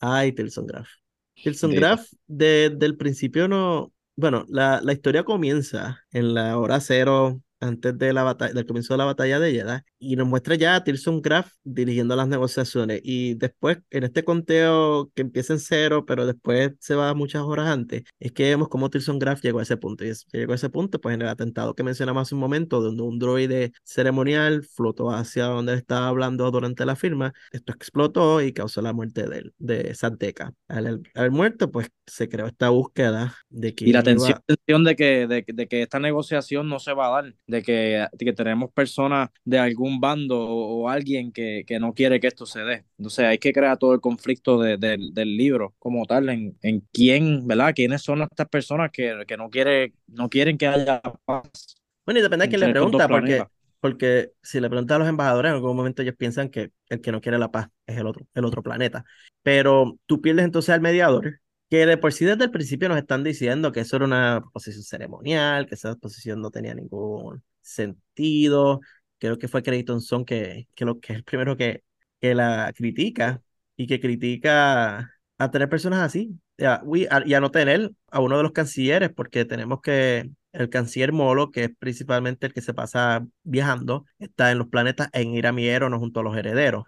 ay, 0.00 0.32
Tilson 0.32 0.66
Graff. 0.66 0.88
Tilson 1.34 1.72
Graff, 1.72 2.06
desde 2.26 2.86
el 2.86 2.96
principio 2.96 3.48
no. 3.48 3.92
Bueno, 4.16 4.44
la, 4.48 4.80
la 4.82 4.92
historia 4.92 5.24
comienza 5.24 6.04
en 6.10 6.34
la 6.34 6.58
hora 6.58 6.80
cero 6.80 7.40
antes 7.60 7.96
de 7.98 8.12
la 8.12 8.22
batalla, 8.22 8.52
del 8.52 8.66
comienzo 8.66 8.94
de 8.94 8.98
la 8.98 9.04
batalla 9.04 9.40
de 9.40 9.52
Jeddah 9.52 9.84
y 9.98 10.16
nos 10.16 10.26
muestra 10.26 10.54
ya 10.54 10.76
a 10.76 10.84
Tilson 10.84 11.22
Graff 11.22 11.52
dirigiendo 11.64 12.16
las 12.16 12.28
negociaciones. 12.28 13.00
Y 13.02 13.34
después 13.34 13.78
en 13.90 14.04
este 14.04 14.24
conteo 14.24 15.10
que 15.14 15.22
empieza 15.22 15.52
en 15.52 15.60
cero 15.60 16.04
pero 16.06 16.26
después 16.26 16.72
se 16.80 16.94
va 16.94 17.14
muchas 17.14 17.42
horas 17.42 17.68
antes 17.68 18.04
es 18.18 18.32
que 18.32 18.44
vemos 18.44 18.68
cómo 18.68 18.90
Tilson 18.90 19.18
Graff 19.18 19.42
llegó 19.42 19.58
a 19.60 19.62
ese 19.62 19.76
punto. 19.76 20.04
Y 20.04 20.08
es, 20.08 20.26
llegó 20.32 20.52
a 20.52 20.56
ese 20.56 20.70
punto 20.70 21.00
pues 21.00 21.14
en 21.14 21.22
el 21.22 21.28
atentado 21.28 21.74
que 21.74 21.82
mencionamos 21.82 22.22
hace 22.22 22.34
un 22.34 22.40
momento 22.40 22.80
donde 22.80 23.02
un 23.02 23.18
droide 23.18 23.72
ceremonial 23.84 24.64
flotó 24.64 25.10
hacia 25.10 25.44
donde 25.46 25.74
estaba 25.74 26.08
hablando 26.08 26.50
durante 26.50 26.86
la 26.86 26.96
firma. 26.96 27.32
Esto 27.52 27.72
explotó 27.72 28.42
y 28.42 28.52
causó 28.52 28.82
la 28.82 28.92
muerte 28.92 29.28
de 29.28 29.38
él, 29.38 29.54
de 29.58 29.94
Santeca. 29.94 30.52
Al 30.68 31.02
haber 31.14 31.30
muerto 31.30 31.70
pues 31.70 31.88
se 32.06 32.28
creó 32.28 32.46
esta 32.46 32.70
búsqueda 32.70 33.34
de 33.48 33.74
que 33.74 33.86
y 33.86 33.92
la 33.92 34.02
tensión, 34.02 34.40
iba... 34.66 34.78
de 34.78 34.96
que 34.96 35.26
de, 35.26 35.44
de 35.46 35.68
que 35.68 35.82
esta 35.82 35.98
negociación 35.98 36.68
no 36.68 36.78
se 36.78 36.92
va 36.92 37.06
a 37.06 37.22
dar 37.22 37.34
de 37.48 37.62
que, 37.62 38.06
de 38.12 38.24
que 38.24 38.32
tenemos 38.32 38.70
personas 38.70 39.30
de 39.44 39.58
algún 39.58 39.98
bando 40.00 40.38
o, 40.38 40.82
o 40.82 40.88
alguien 40.88 41.32
que, 41.32 41.64
que, 41.66 41.80
no 41.80 41.94
quiere 41.94 42.20
que 42.20 42.28
esto 42.28 42.46
se 42.46 42.60
dé. 42.60 42.84
Entonces 42.98 43.24
hay 43.24 43.38
que 43.38 43.52
crear 43.52 43.78
todo 43.78 43.94
el 43.94 44.00
conflicto 44.00 44.60
de, 44.60 44.76
de, 44.76 44.98
del 45.12 45.36
libro 45.36 45.74
como 45.78 46.04
tal, 46.04 46.28
en, 46.28 46.56
en 46.62 46.86
quién, 46.92 47.46
¿verdad? 47.46 47.72
¿Quiénes 47.74 48.02
son 48.02 48.22
estas 48.22 48.48
personas 48.48 48.90
que, 48.92 49.24
que 49.26 49.36
no, 49.36 49.48
quiere, 49.48 49.94
no 50.06 50.28
quieren 50.28 50.58
que 50.58 50.68
haya 50.68 51.00
paz? 51.24 51.76
Bueno, 52.04 52.20
y 52.20 52.22
depende 52.22 52.44
de 52.44 52.48
quién 52.50 52.60
le 52.60 52.70
pregunta, 52.70 53.08
porque, 53.08 53.44
porque 53.80 54.32
si 54.42 54.60
le 54.60 54.68
pregunta 54.68 54.96
a 54.96 54.98
los 54.98 55.08
embajadores, 55.08 55.48
en 55.50 55.56
algún 55.56 55.74
momento 55.74 56.02
ellos 56.02 56.16
piensan 56.16 56.50
que 56.50 56.70
el 56.90 57.00
que 57.00 57.12
no 57.12 57.22
quiere 57.22 57.38
la 57.38 57.50
paz 57.50 57.70
es 57.86 57.96
el 57.96 58.06
otro, 58.06 58.26
el 58.34 58.44
otro 58.44 58.62
planeta. 58.62 59.06
Pero 59.42 59.98
tú 60.04 60.20
pierdes 60.20 60.44
entonces 60.44 60.74
al 60.74 60.82
mediador, 60.82 61.40
que 61.70 61.86
de 61.86 61.96
por 61.98 62.12
sí 62.12 62.24
desde 62.24 62.44
el 62.44 62.50
principio 62.50 62.88
nos 62.88 62.98
están 62.98 63.24
diciendo 63.24 63.72
que 63.72 63.80
eso 63.80 63.96
era 63.96 64.04
una 64.06 64.42
posición 64.52 64.84
ceremonial, 64.84 65.66
que 65.66 65.74
esa 65.74 65.94
posición 65.96 66.40
no 66.40 66.50
tenía 66.50 66.74
ningún 66.74 67.42
sentido. 67.60 68.80
Creo 69.18 69.38
que 69.38 69.48
fue 69.48 69.62
Creighton 69.62 70.00
Son 70.00 70.24
que, 70.24 70.68
que, 70.74 70.84
lo, 70.84 71.00
que 71.00 71.12
es 71.12 71.18
el 71.18 71.24
primero 71.24 71.56
que, 71.56 71.84
que 72.20 72.34
la 72.34 72.72
critica 72.74 73.42
y 73.76 73.86
que 73.86 74.00
critica 74.00 75.12
a 75.38 75.50
tener 75.50 75.68
personas 75.68 76.00
así 76.00 76.38
y 76.58 76.64
a, 76.64 77.40
no 77.40 77.50
tener 77.50 77.92
a 78.10 78.20
uno 78.20 78.36
de 78.36 78.42
los 78.42 78.52
cancilleres, 78.52 79.10
porque 79.10 79.44
tenemos 79.44 79.80
que 79.80 80.30
el 80.52 80.68
canciller 80.70 81.12
Molo, 81.12 81.50
que 81.50 81.64
es 81.64 81.70
principalmente 81.78 82.46
el 82.46 82.52
que 82.52 82.60
se 82.62 82.74
pasa 82.74 83.24
viajando, 83.44 84.06
está 84.18 84.50
en 84.50 84.58
los 84.58 84.68
planetas 84.68 85.08
en 85.12 85.34
Iramiero, 85.34 85.88
no 85.88 85.98
junto 86.00 86.20
a 86.20 86.22
los 86.24 86.36
herederos. 86.36 86.84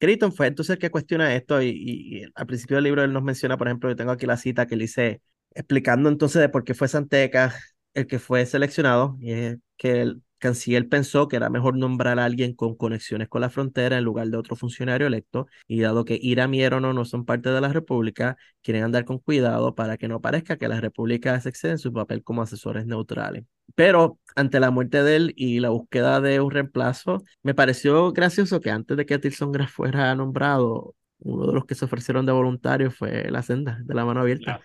Creighton 0.00 0.32
fue 0.32 0.48
entonces 0.48 0.74
el 0.74 0.78
que 0.80 0.90
cuestiona 0.90 1.34
esto 1.34 1.62
y, 1.62 2.26
al 2.34 2.46
principio 2.46 2.76
del 2.76 2.84
libro 2.84 3.04
él 3.04 3.12
nos 3.12 3.22
menciona, 3.22 3.56
por 3.58 3.68
ejemplo, 3.68 3.90
yo 3.90 3.96
tengo 3.96 4.12
aquí 4.12 4.26
la 4.26 4.36
cita 4.36 4.66
que 4.66 4.76
le 4.76 4.84
hice 4.84 5.22
explicando 5.54 6.08
entonces 6.08 6.40
de 6.40 6.48
por 6.48 6.64
qué 6.64 6.74
fue 6.74 6.88
Santeca 6.88 7.54
el 7.94 8.06
que 8.06 8.18
fue 8.18 8.46
seleccionado, 8.46 9.16
y 9.20 9.32
es 9.32 9.58
que 9.76 10.00
el 10.02 10.22
canciller 10.40 10.88
pensó 10.88 11.28
que 11.28 11.36
era 11.36 11.48
mejor 11.50 11.76
nombrar 11.76 12.18
a 12.18 12.24
alguien 12.24 12.54
con 12.54 12.74
conexiones 12.74 13.28
con 13.28 13.42
la 13.42 13.50
frontera 13.50 13.98
en 13.98 14.04
lugar 14.04 14.26
de 14.28 14.36
otro 14.36 14.56
funcionario 14.56 15.06
electo, 15.06 15.46
y 15.68 15.80
dado 15.80 16.04
que 16.04 16.18
Iram 16.20 16.52
y 16.54 16.62
Erono 16.62 16.92
no 16.92 17.04
son 17.04 17.24
parte 17.24 17.50
de 17.50 17.60
la 17.60 17.72
República, 17.72 18.36
quieren 18.62 18.82
andar 18.82 19.04
con 19.04 19.18
cuidado 19.18 19.74
para 19.76 19.96
que 19.96 20.08
no 20.08 20.20
parezca 20.20 20.56
que 20.56 20.66
la 20.66 20.80
República 20.80 21.38
se 21.40 21.50
excede 21.50 21.72
en 21.72 21.78
su 21.78 21.92
papel 21.92 22.24
como 22.24 22.42
asesores 22.42 22.86
neutrales. 22.86 23.44
Pero 23.76 24.18
ante 24.34 24.58
la 24.58 24.70
muerte 24.70 25.04
de 25.04 25.16
él 25.16 25.32
y 25.36 25.60
la 25.60 25.68
búsqueda 25.68 26.20
de 26.20 26.40
un 26.40 26.50
reemplazo, 26.50 27.22
me 27.42 27.54
pareció 27.54 28.12
gracioso 28.12 28.60
que 28.60 28.70
antes 28.70 28.96
de 28.96 29.06
que 29.06 29.18
Tilson 29.18 29.52
Graff 29.52 29.70
fuera 29.70 30.12
nombrado, 30.16 30.96
uno 31.20 31.46
de 31.46 31.52
los 31.52 31.66
que 31.66 31.74
se 31.74 31.84
ofrecieron 31.84 32.26
de 32.26 32.32
voluntario 32.32 32.90
fue 32.90 33.30
la 33.30 33.42
senda 33.42 33.78
de 33.84 33.94
la 33.94 34.04
mano 34.04 34.20
abierta. 34.20 34.60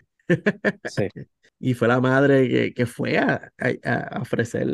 Sí. 0.86 1.08
y 1.60 1.74
fue 1.74 1.88
la 1.88 2.02
madre 2.02 2.48
que, 2.50 2.74
que 2.74 2.86
fue 2.86 3.18
a, 3.18 3.52
a, 3.60 3.92
a, 3.92 4.22
ofrecer 4.22 4.68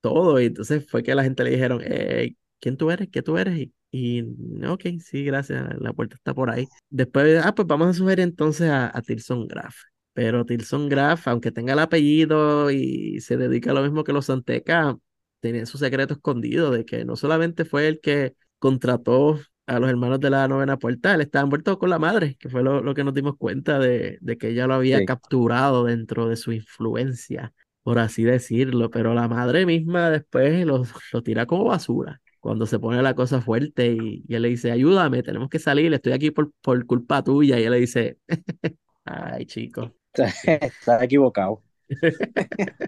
todo. 0.00 0.40
Y 0.40 0.46
entonces 0.46 0.86
fue 0.88 1.02
que 1.02 1.14
la 1.14 1.24
gente 1.24 1.44
le 1.44 1.50
dijeron, 1.50 1.80
hey, 1.84 2.36
¿quién 2.60 2.76
tú 2.76 2.90
eres? 2.90 3.08
¿Qué 3.10 3.22
tú 3.22 3.38
eres? 3.38 3.58
Y, 3.58 3.72
y 3.90 4.22
ok, 4.66 4.84
sí, 5.00 5.24
gracias, 5.24 5.66
la 5.80 5.92
puerta 5.92 6.16
está 6.16 6.34
por 6.34 6.50
ahí. 6.50 6.66
Después, 6.90 7.40
ah, 7.44 7.54
pues 7.54 7.66
vamos 7.68 7.88
a 7.88 7.94
sugerir 7.94 8.24
entonces 8.24 8.68
a, 8.70 8.96
a 8.96 9.02
Tilson 9.02 9.46
Graff. 9.48 9.76
Pero 10.12 10.44
Tilson 10.44 10.88
Graff, 10.88 11.28
aunque 11.28 11.52
tenga 11.52 11.74
el 11.74 11.78
apellido 11.78 12.70
y 12.70 13.20
se 13.20 13.36
dedica 13.36 13.70
a 13.70 13.74
lo 13.74 13.82
mismo 13.82 14.04
que 14.04 14.12
los 14.12 14.26
Santeca, 14.26 14.96
tenía 15.40 15.66
su 15.66 15.78
secreto 15.78 16.14
escondido 16.14 16.70
de 16.70 16.84
que 16.84 17.04
no 17.04 17.16
solamente 17.16 17.64
fue 17.64 17.86
el 17.88 18.00
que 18.00 18.34
contrató 18.58 19.38
a 19.66 19.78
los 19.78 19.90
hermanos 19.90 20.18
de 20.18 20.30
la 20.30 20.48
novena 20.48 20.78
puerta, 20.78 21.14
él 21.14 21.20
estaba 21.20 21.44
envuelto 21.44 21.78
con 21.78 21.90
la 21.90 21.98
madre, 21.98 22.36
que 22.40 22.48
fue 22.48 22.62
lo, 22.62 22.82
lo 22.82 22.94
que 22.94 23.04
nos 23.04 23.12
dimos 23.12 23.36
cuenta 23.36 23.78
de, 23.78 24.18
de, 24.22 24.38
que 24.38 24.48
ella 24.48 24.66
lo 24.66 24.74
había 24.74 24.98
sí. 24.98 25.04
capturado 25.04 25.84
dentro 25.84 26.26
de 26.26 26.36
su 26.36 26.52
influencia, 26.52 27.52
por 27.88 27.98
así 27.98 28.22
decirlo, 28.24 28.90
pero 28.90 29.14
la 29.14 29.28
madre 29.28 29.64
misma 29.66 30.10
después 30.10 30.66
lo, 30.66 30.84
lo 31.12 31.22
tira 31.22 31.46
como 31.46 31.64
basura. 31.64 32.20
Cuando 32.40 32.66
se 32.66 32.78
pone 32.78 33.02
la 33.02 33.14
cosa 33.14 33.40
fuerte 33.40 33.88
y, 33.92 34.24
y 34.28 34.34
él 34.34 34.42
le 34.42 34.48
dice, 34.50 34.70
ayúdame, 34.70 35.22
tenemos 35.22 35.48
que 35.48 35.58
salir, 35.58 35.92
estoy 35.94 36.12
aquí 36.12 36.30
por, 36.30 36.52
por 36.60 36.84
culpa 36.86 37.24
tuya. 37.24 37.58
Y 37.58 37.64
él 37.64 37.72
le 37.72 37.78
dice, 37.80 38.18
ay, 39.04 39.46
chico. 39.46 39.94
Estás 40.14 41.02
equivocado. 41.02 41.62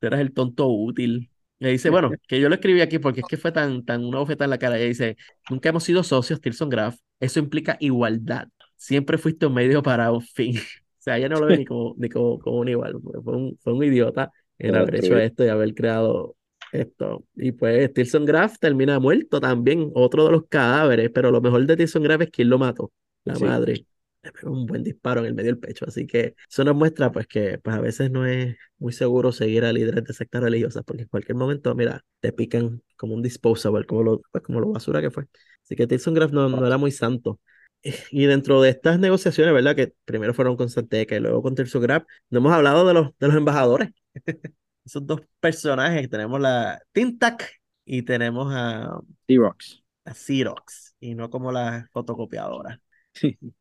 Tú 0.00 0.06
eres 0.06 0.20
el 0.20 0.32
tonto 0.32 0.68
útil. 0.68 1.30
Le 1.58 1.70
dice, 1.70 1.90
bueno, 1.90 2.18
que 2.28 2.40
yo 2.40 2.48
lo 2.48 2.56
escribí 2.56 2.80
aquí 2.80 2.98
porque 2.98 3.20
es 3.20 3.26
que 3.26 3.36
fue 3.36 3.52
tan, 3.52 3.84
tan 3.84 4.04
una 4.04 4.18
bofeta 4.18 4.44
en 4.44 4.50
la 4.50 4.58
cara. 4.58 4.76
Ella 4.76 4.86
dice, 4.88 5.16
nunca 5.48 5.68
hemos 5.70 5.84
sido 5.84 6.02
socios, 6.02 6.40
Tilson 6.40 6.68
Graff. 6.68 6.98
Eso 7.20 7.38
implica 7.40 7.76
igualdad. 7.80 8.48
Siempre 8.76 9.18
fuiste 9.18 9.46
un 9.46 9.54
medio 9.54 9.82
para 9.82 10.12
un 10.12 10.20
fin. 10.22 10.58
O 11.04 11.10
sea, 11.10 11.18
ella 11.18 11.28
no 11.28 11.38
lo 11.40 11.46
ve 11.46 11.56
ni 11.56 11.64
como, 11.64 11.94
ni 11.98 12.08
como, 12.08 12.38
como 12.38 12.58
un 12.60 12.68
igual. 12.68 12.94
Fue 13.22 13.36
un, 13.36 13.58
fue 13.62 13.72
un 13.74 13.84
idiota 13.84 14.32
en 14.58 14.74
haber 14.74 14.96
hecho 14.96 15.18
esto 15.18 15.44
y 15.44 15.48
haber 15.48 15.74
creado 15.74 16.36
Esto. 16.72 17.24
Y 17.36 17.52
pues 17.52 17.92
Tilson 17.92 18.24
Graff 18.24 18.58
termina 18.58 18.98
muerto 18.98 19.40
también, 19.40 19.90
otro 19.94 20.24
de 20.26 20.32
los 20.32 20.46
cadáveres, 20.48 21.10
pero 21.14 21.30
lo 21.30 21.40
mejor 21.40 21.66
de 21.66 21.76
Tilson 21.76 22.02
Graff 22.02 22.22
es 22.22 22.30
quién 22.30 22.48
lo 22.50 22.58
mató, 22.58 22.90
la 23.24 23.34
Sí. 23.34 23.44
madre. 23.44 23.86
Le 24.22 24.32
pegó 24.32 24.52
un 24.52 24.64
buen 24.66 24.82
disparo 24.82 25.20
en 25.20 25.26
el 25.26 25.34
medio 25.34 25.50
del 25.50 25.58
pecho, 25.58 25.84
así 25.86 26.06
que 26.06 26.34
eso 26.50 26.64
nos 26.64 26.74
muestra 26.74 27.12
pues 27.12 27.26
que 27.26 27.58
pues 27.58 27.76
a 27.76 27.80
veces 27.80 28.10
no 28.10 28.24
es 28.26 28.56
muy 28.78 28.92
seguro 28.94 29.32
seguir 29.32 29.64
a 29.66 29.72
líderes 29.72 30.02
de 30.04 30.14
sectas 30.14 30.42
religiosas, 30.42 30.82
porque 30.84 31.02
en 31.02 31.08
cualquier 31.08 31.36
momento, 31.36 31.74
mira, 31.74 32.02
te 32.20 32.32
pican 32.32 32.82
como 32.96 33.14
un 33.14 33.22
disposable, 33.22 33.84
como 33.84 34.02
lo, 34.02 34.22
pues, 34.32 34.42
como 34.42 34.60
lo 34.60 34.72
basura 34.72 35.02
que 35.02 35.10
fue. 35.10 35.26
Así 35.62 35.76
que 35.76 35.86
Tilson 35.86 36.14
Graff 36.14 36.32
no, 36.32 36.48
no 36.48 36.66
era 36.66 36.78
muy 36.78 36.90
santo. 36.90 37.38
Y 38.10 38.26
dentro 38.26 38.60
de 38.62 38.70
estas 38.70 38.98
negociaciones, 38.98 39.52
¿verdad? 39.54 39.76
Que 39.76 39.94
primero 40.04 40.34
fueron 40.34 40.56
con 40.56 40.68
Santeca 40.70 41.16
y 41.16 41.20
luego 41.20 41.42
con 41.42 41.54
Tilson 41.54 41.82
Graff, 41.82 42.04
no 42.30 42.38
hemos 42.38 42.52
hablado 42.52 42.86
de 42.86 42.94
los, 42.94 43.18
de 43.18 43.26
los 43.28 43.36
embajadores. 43.36 43.90
Esos 44.84 45.06
dos 45.06 45.22
personajes, 45.40 46.10
tenemos 46.10 46.40
la 46.40 46.80
Tintac 46.92 47.50
y 47.84 48.02
tenemos 48.02 48.52
a, 48.54 48.98
T-Rox. 49.26 49.82
a 50.04 50.14
Xerox, 50.14 50.94
y 51.00 51.14
no 51.14 51.30
como 51.30 51.52
la 51.52 51.88
fotocopiadora. 51.92 52.80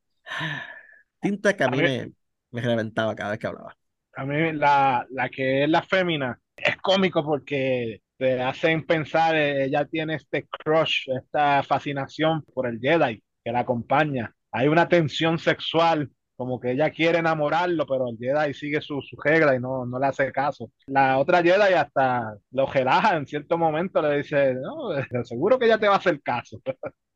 Tintac 1.21 1.61
a 1.61 1.67
A 1.67 1.71
mí 1.71 1.77
mí- 1.77 1.81
me, 1.81 2.13
me 2.51 2.61
reventaba 2.61 3.15
cada 3.15 3.31
vez 3.31 3.39
que 3.39 3.47
hablaba. 3.47 3.75
A 4.15 4.25
mí 4.25 4.53
la, 4.53 5.05
la 5.09 5.29
que 5.29 5.63
es 5.63 5.69
la 5.69 5.81
fémina 5.81 6.39
es 6.55 6.77
cómico 6.77 7.23
porque 7.23 8.01
te 8.17 8.39
hacen 8.41 8.85
pensar, 8.85 9.35
eh, 9.35 9.65
ella 9.65 9.85
tiene 9.85 10.15
este 10.15 10.47
crush, 10.47 11.09
esta 11.17 11.63
fascinación 11.63 12.43
por 12.53 12.67
el 12.67 12.79
Jedi 12.79 13.23
que 13.43 13.51
la 13.51 13.59
acompaña. 13.59 14.33
Hay 14.51 14.67
una 14.67 14.87
tensión 14.87 15.39
sexual, 15.39 16.11
como 16.35 16.59
que 16.59 16.71
ella 16.71 16.89
quiere 16.91 17.19
enamorarlo, 17.19 17.85
pero 17.85 18.07
el 18.09 18.17
Jedi 18.17 18.53
sigue 18.53 18.81
su, 18.81 19.01
su 19.01 19.15
regla 19.23 19.55
y 19.55 19.59
no, 19.59 19.85
no 19.85 19.99
le 19.99 20.07
hace 20.07 20.31
caso. 20.31 20.71
La 20.87 21.17
otra 21.17 21.41
Jedi 21.43 21.73
hasta 21.73 22.35
lo 22.51 22.65
relaja 22.67 23.17
en 23.17 23.27
cierto 23.27 23.57
momento, 23.57 24.01
le 24.01 24.17
dice, 24.17 24.55
no, 24.55 25.23
seguro 25.23 25.59
que 25.59 25.65
ella 25.65 25.77
te 25.77 25.87
va 25.87 25.95
a 25.95 25.97
hacer 25.97 26.21
caso. 26.21 26.61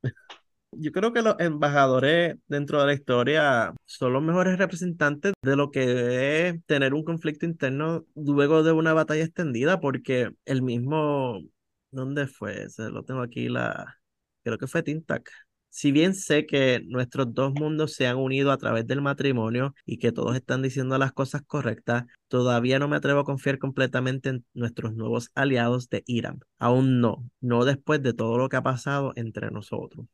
Yo 0.72 0.92
creo 0.92 1.14
que 1.14 1.22
los 1.22 1.36
embajadores 1.40 2.36
dentro 2.48 2.80
de 2.82 2.88
la 2.88 2.94
historia 2.94 3.74
son 3.86 4.14
los 4.14 4.22
mejores 4.22 4.58
representantes 4.58 5.34
de 5.42 5.56
lo 5.56 5.72
que 5.72 6.50
es 6.50 6.66
tener 6.66 6.94
un 6.94 7.04
conflicto 7.04 7.46
interno 7.46 8.06
luego 8.16 8.64
de 8.64 8.74
una 8.74 8.94
batalla 8.94 9.24
extendida, 9.24 9.80
porque 9.80 10.30
el 10.46 10.62
mismo, 10.62 11.42
¿dónde 11.92 12.28
fue? 12.28 12.70
Se 12.70 12.90
lo 12.90 13.04
tengo 13.04 13.22
aquí 13.22 13.48
la, 13.50 13.98
creo 14.44 14.58
que 14.58 14.68
fue 14.68 14.84
Tintac. 14.84 15.30
Si 15.78 15.92
bien 15.92 16.16
sé 16.16 16.48
que 16.48 16.82
nuestros 16.88 17.36
dos 17.36 17.54
mundos 17.54 17.94
se 17.94 18.08
han 18.08 18.18
unido 18.18 18.52
a 18.52 18.58
través 18.58 18.88
del 18.88 19.00
matrimonio 19.00 19.76
y 19.86 20.00
que 20.00 20.12
todos 20.12 20.36
están 20.36 20.64
diciendo 20.64 20.98
las 20.98 21.14
cosas 21.14 21.44
correctas, 21.46 22.06
todavía 22.30 22.80
no 22.80 22.88
me 22.88 22.96
atrevo 22.96 23.20
a 23.20 23.24
confiar 23.24 23.60
completamente 23.60 24.30
en 24.30 24.46
nuestros 24.56 24.96
nuevos 24.96 25.30
aliados 25.36 25.88
de 25.90 26.02
Irán. 26.08 26.40
Aún 26.58 27.00
no, 27.00 27.30
no 27.42 27.64
después 27.64 28.02
de 28.02 28.14
todo 28.14 28.40
lo 28.40 28.50
que 28.50 28.56
ha 28.56 28.64
pasado 28.64 29.14
entre 29.18 29.52
nosotros. 29.52 30.08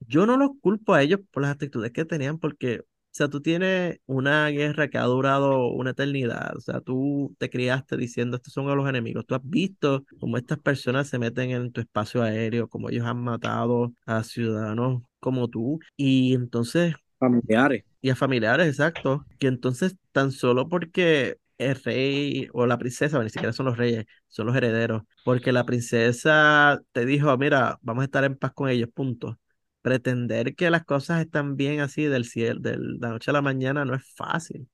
Yo 0.00 0.26
no 0.26 0.36
los 0.36 0.50
culpo 0.60 0.92
a 0.92 1.02
ellos 1.02 1.20
por 1.30 1.44
las 1.44 1.52
actitudes 1.52 1.92
que 1.92 2.04
tenían, 2.04 2.38
porque, 2.38 2.82
sea, 3.16 3.28
tú 3.28 3.40
tienes 3.42 4.00
una 4.06 4.48
guerra 4.48 4.88
que 4.88 4.98
ha 4.98 5.02
durado 5.04 5.68
una 5.68 5.90
eternidad, 5.90 6.56
o 6.56 6.60
sea, 6.60 6.80
tú 6.80 7.34
te 7.38 7.50
criaste 7.50 7.96
diciendo 7.96 8.36
estos 8.36 8.52
son 8.52 8.66
los 8.76 8.88
enemigos, 8.88 9.26
tú 9.26 9.34
has 9.34 9.40
visto 9.44 10.04
cómo 10.20 10.36
estas 10.36 10.58
personas 10.58 11.08
se 11.08 11.18
meten 11.18 11.50
en 11.50 11.72
tu 11.72 11.80
espacio 11.80 12.22
aéreo, 12.22 12.68
cómo 12.68 12.90
ellos 12.90 13.06
han 13.06 13.18
matado 13.22 13.92
a 14.06 14.22
ciudadanos 14.24 15.02
como 15.20 15.48
tú, 15.48 15.80
y 15.96 16.34
entonces 16.34 16.94
Familiares. 17.18 17.84
y 18.00 18.10
a 18.10 18.16
familiares, 18.16 18.66
exacto. 18.68 19.26
Que 19.38 19.48
entonces, 19.48 19.96
tan 20.12 20.32
solo 20.32 20.68
porque 20.68 21.38
el 21.58 21.74
rey 21.82 22.48
o 22.52 22.66
la 22.66 22.78
princesa, 22.78 23.16
bueno, 23.16 23.24
ni 23.24 23.30
siquiera 23.30 23.52
son 23.52 23.66
los 23.66 23.76
reyes, 23.78 24.04
son 24.28 24.46
los 24.46 24.56
herederos, 24.56 25.02
porque 25.22 25.52
la 25.52 25.64
princesa 25.66 26.80
te 26.92 27.06
dijo, 27.06 27.36
mira, 27.38 27.78
vamos 27.82 28.02
a 28.02 28.04
estar 28.06 28.24
en 28.24 28.36
paz 28.36 28.52
con 28.52 28.68
ellos, 28.68 28.88
punto. 28.94 29.38
Pretender 29.86 30.54
que 30.56 30.70
las 30.70 30.84
cosas 30.84 31.20
están 31.22 31.56
bien 31.56 31.80
así 31.80 32.04
del 32.04 32.24
cielo, 32.26 32.60
de 32.60 32.76
la 32.78 33.10
noche 33.10 33.30
a 33.30 33.34
la 33.34 33.42
mañana 33.42 33.84
no 33.84 33.94
es 33.94 34.04
fácil. 34.14 34.68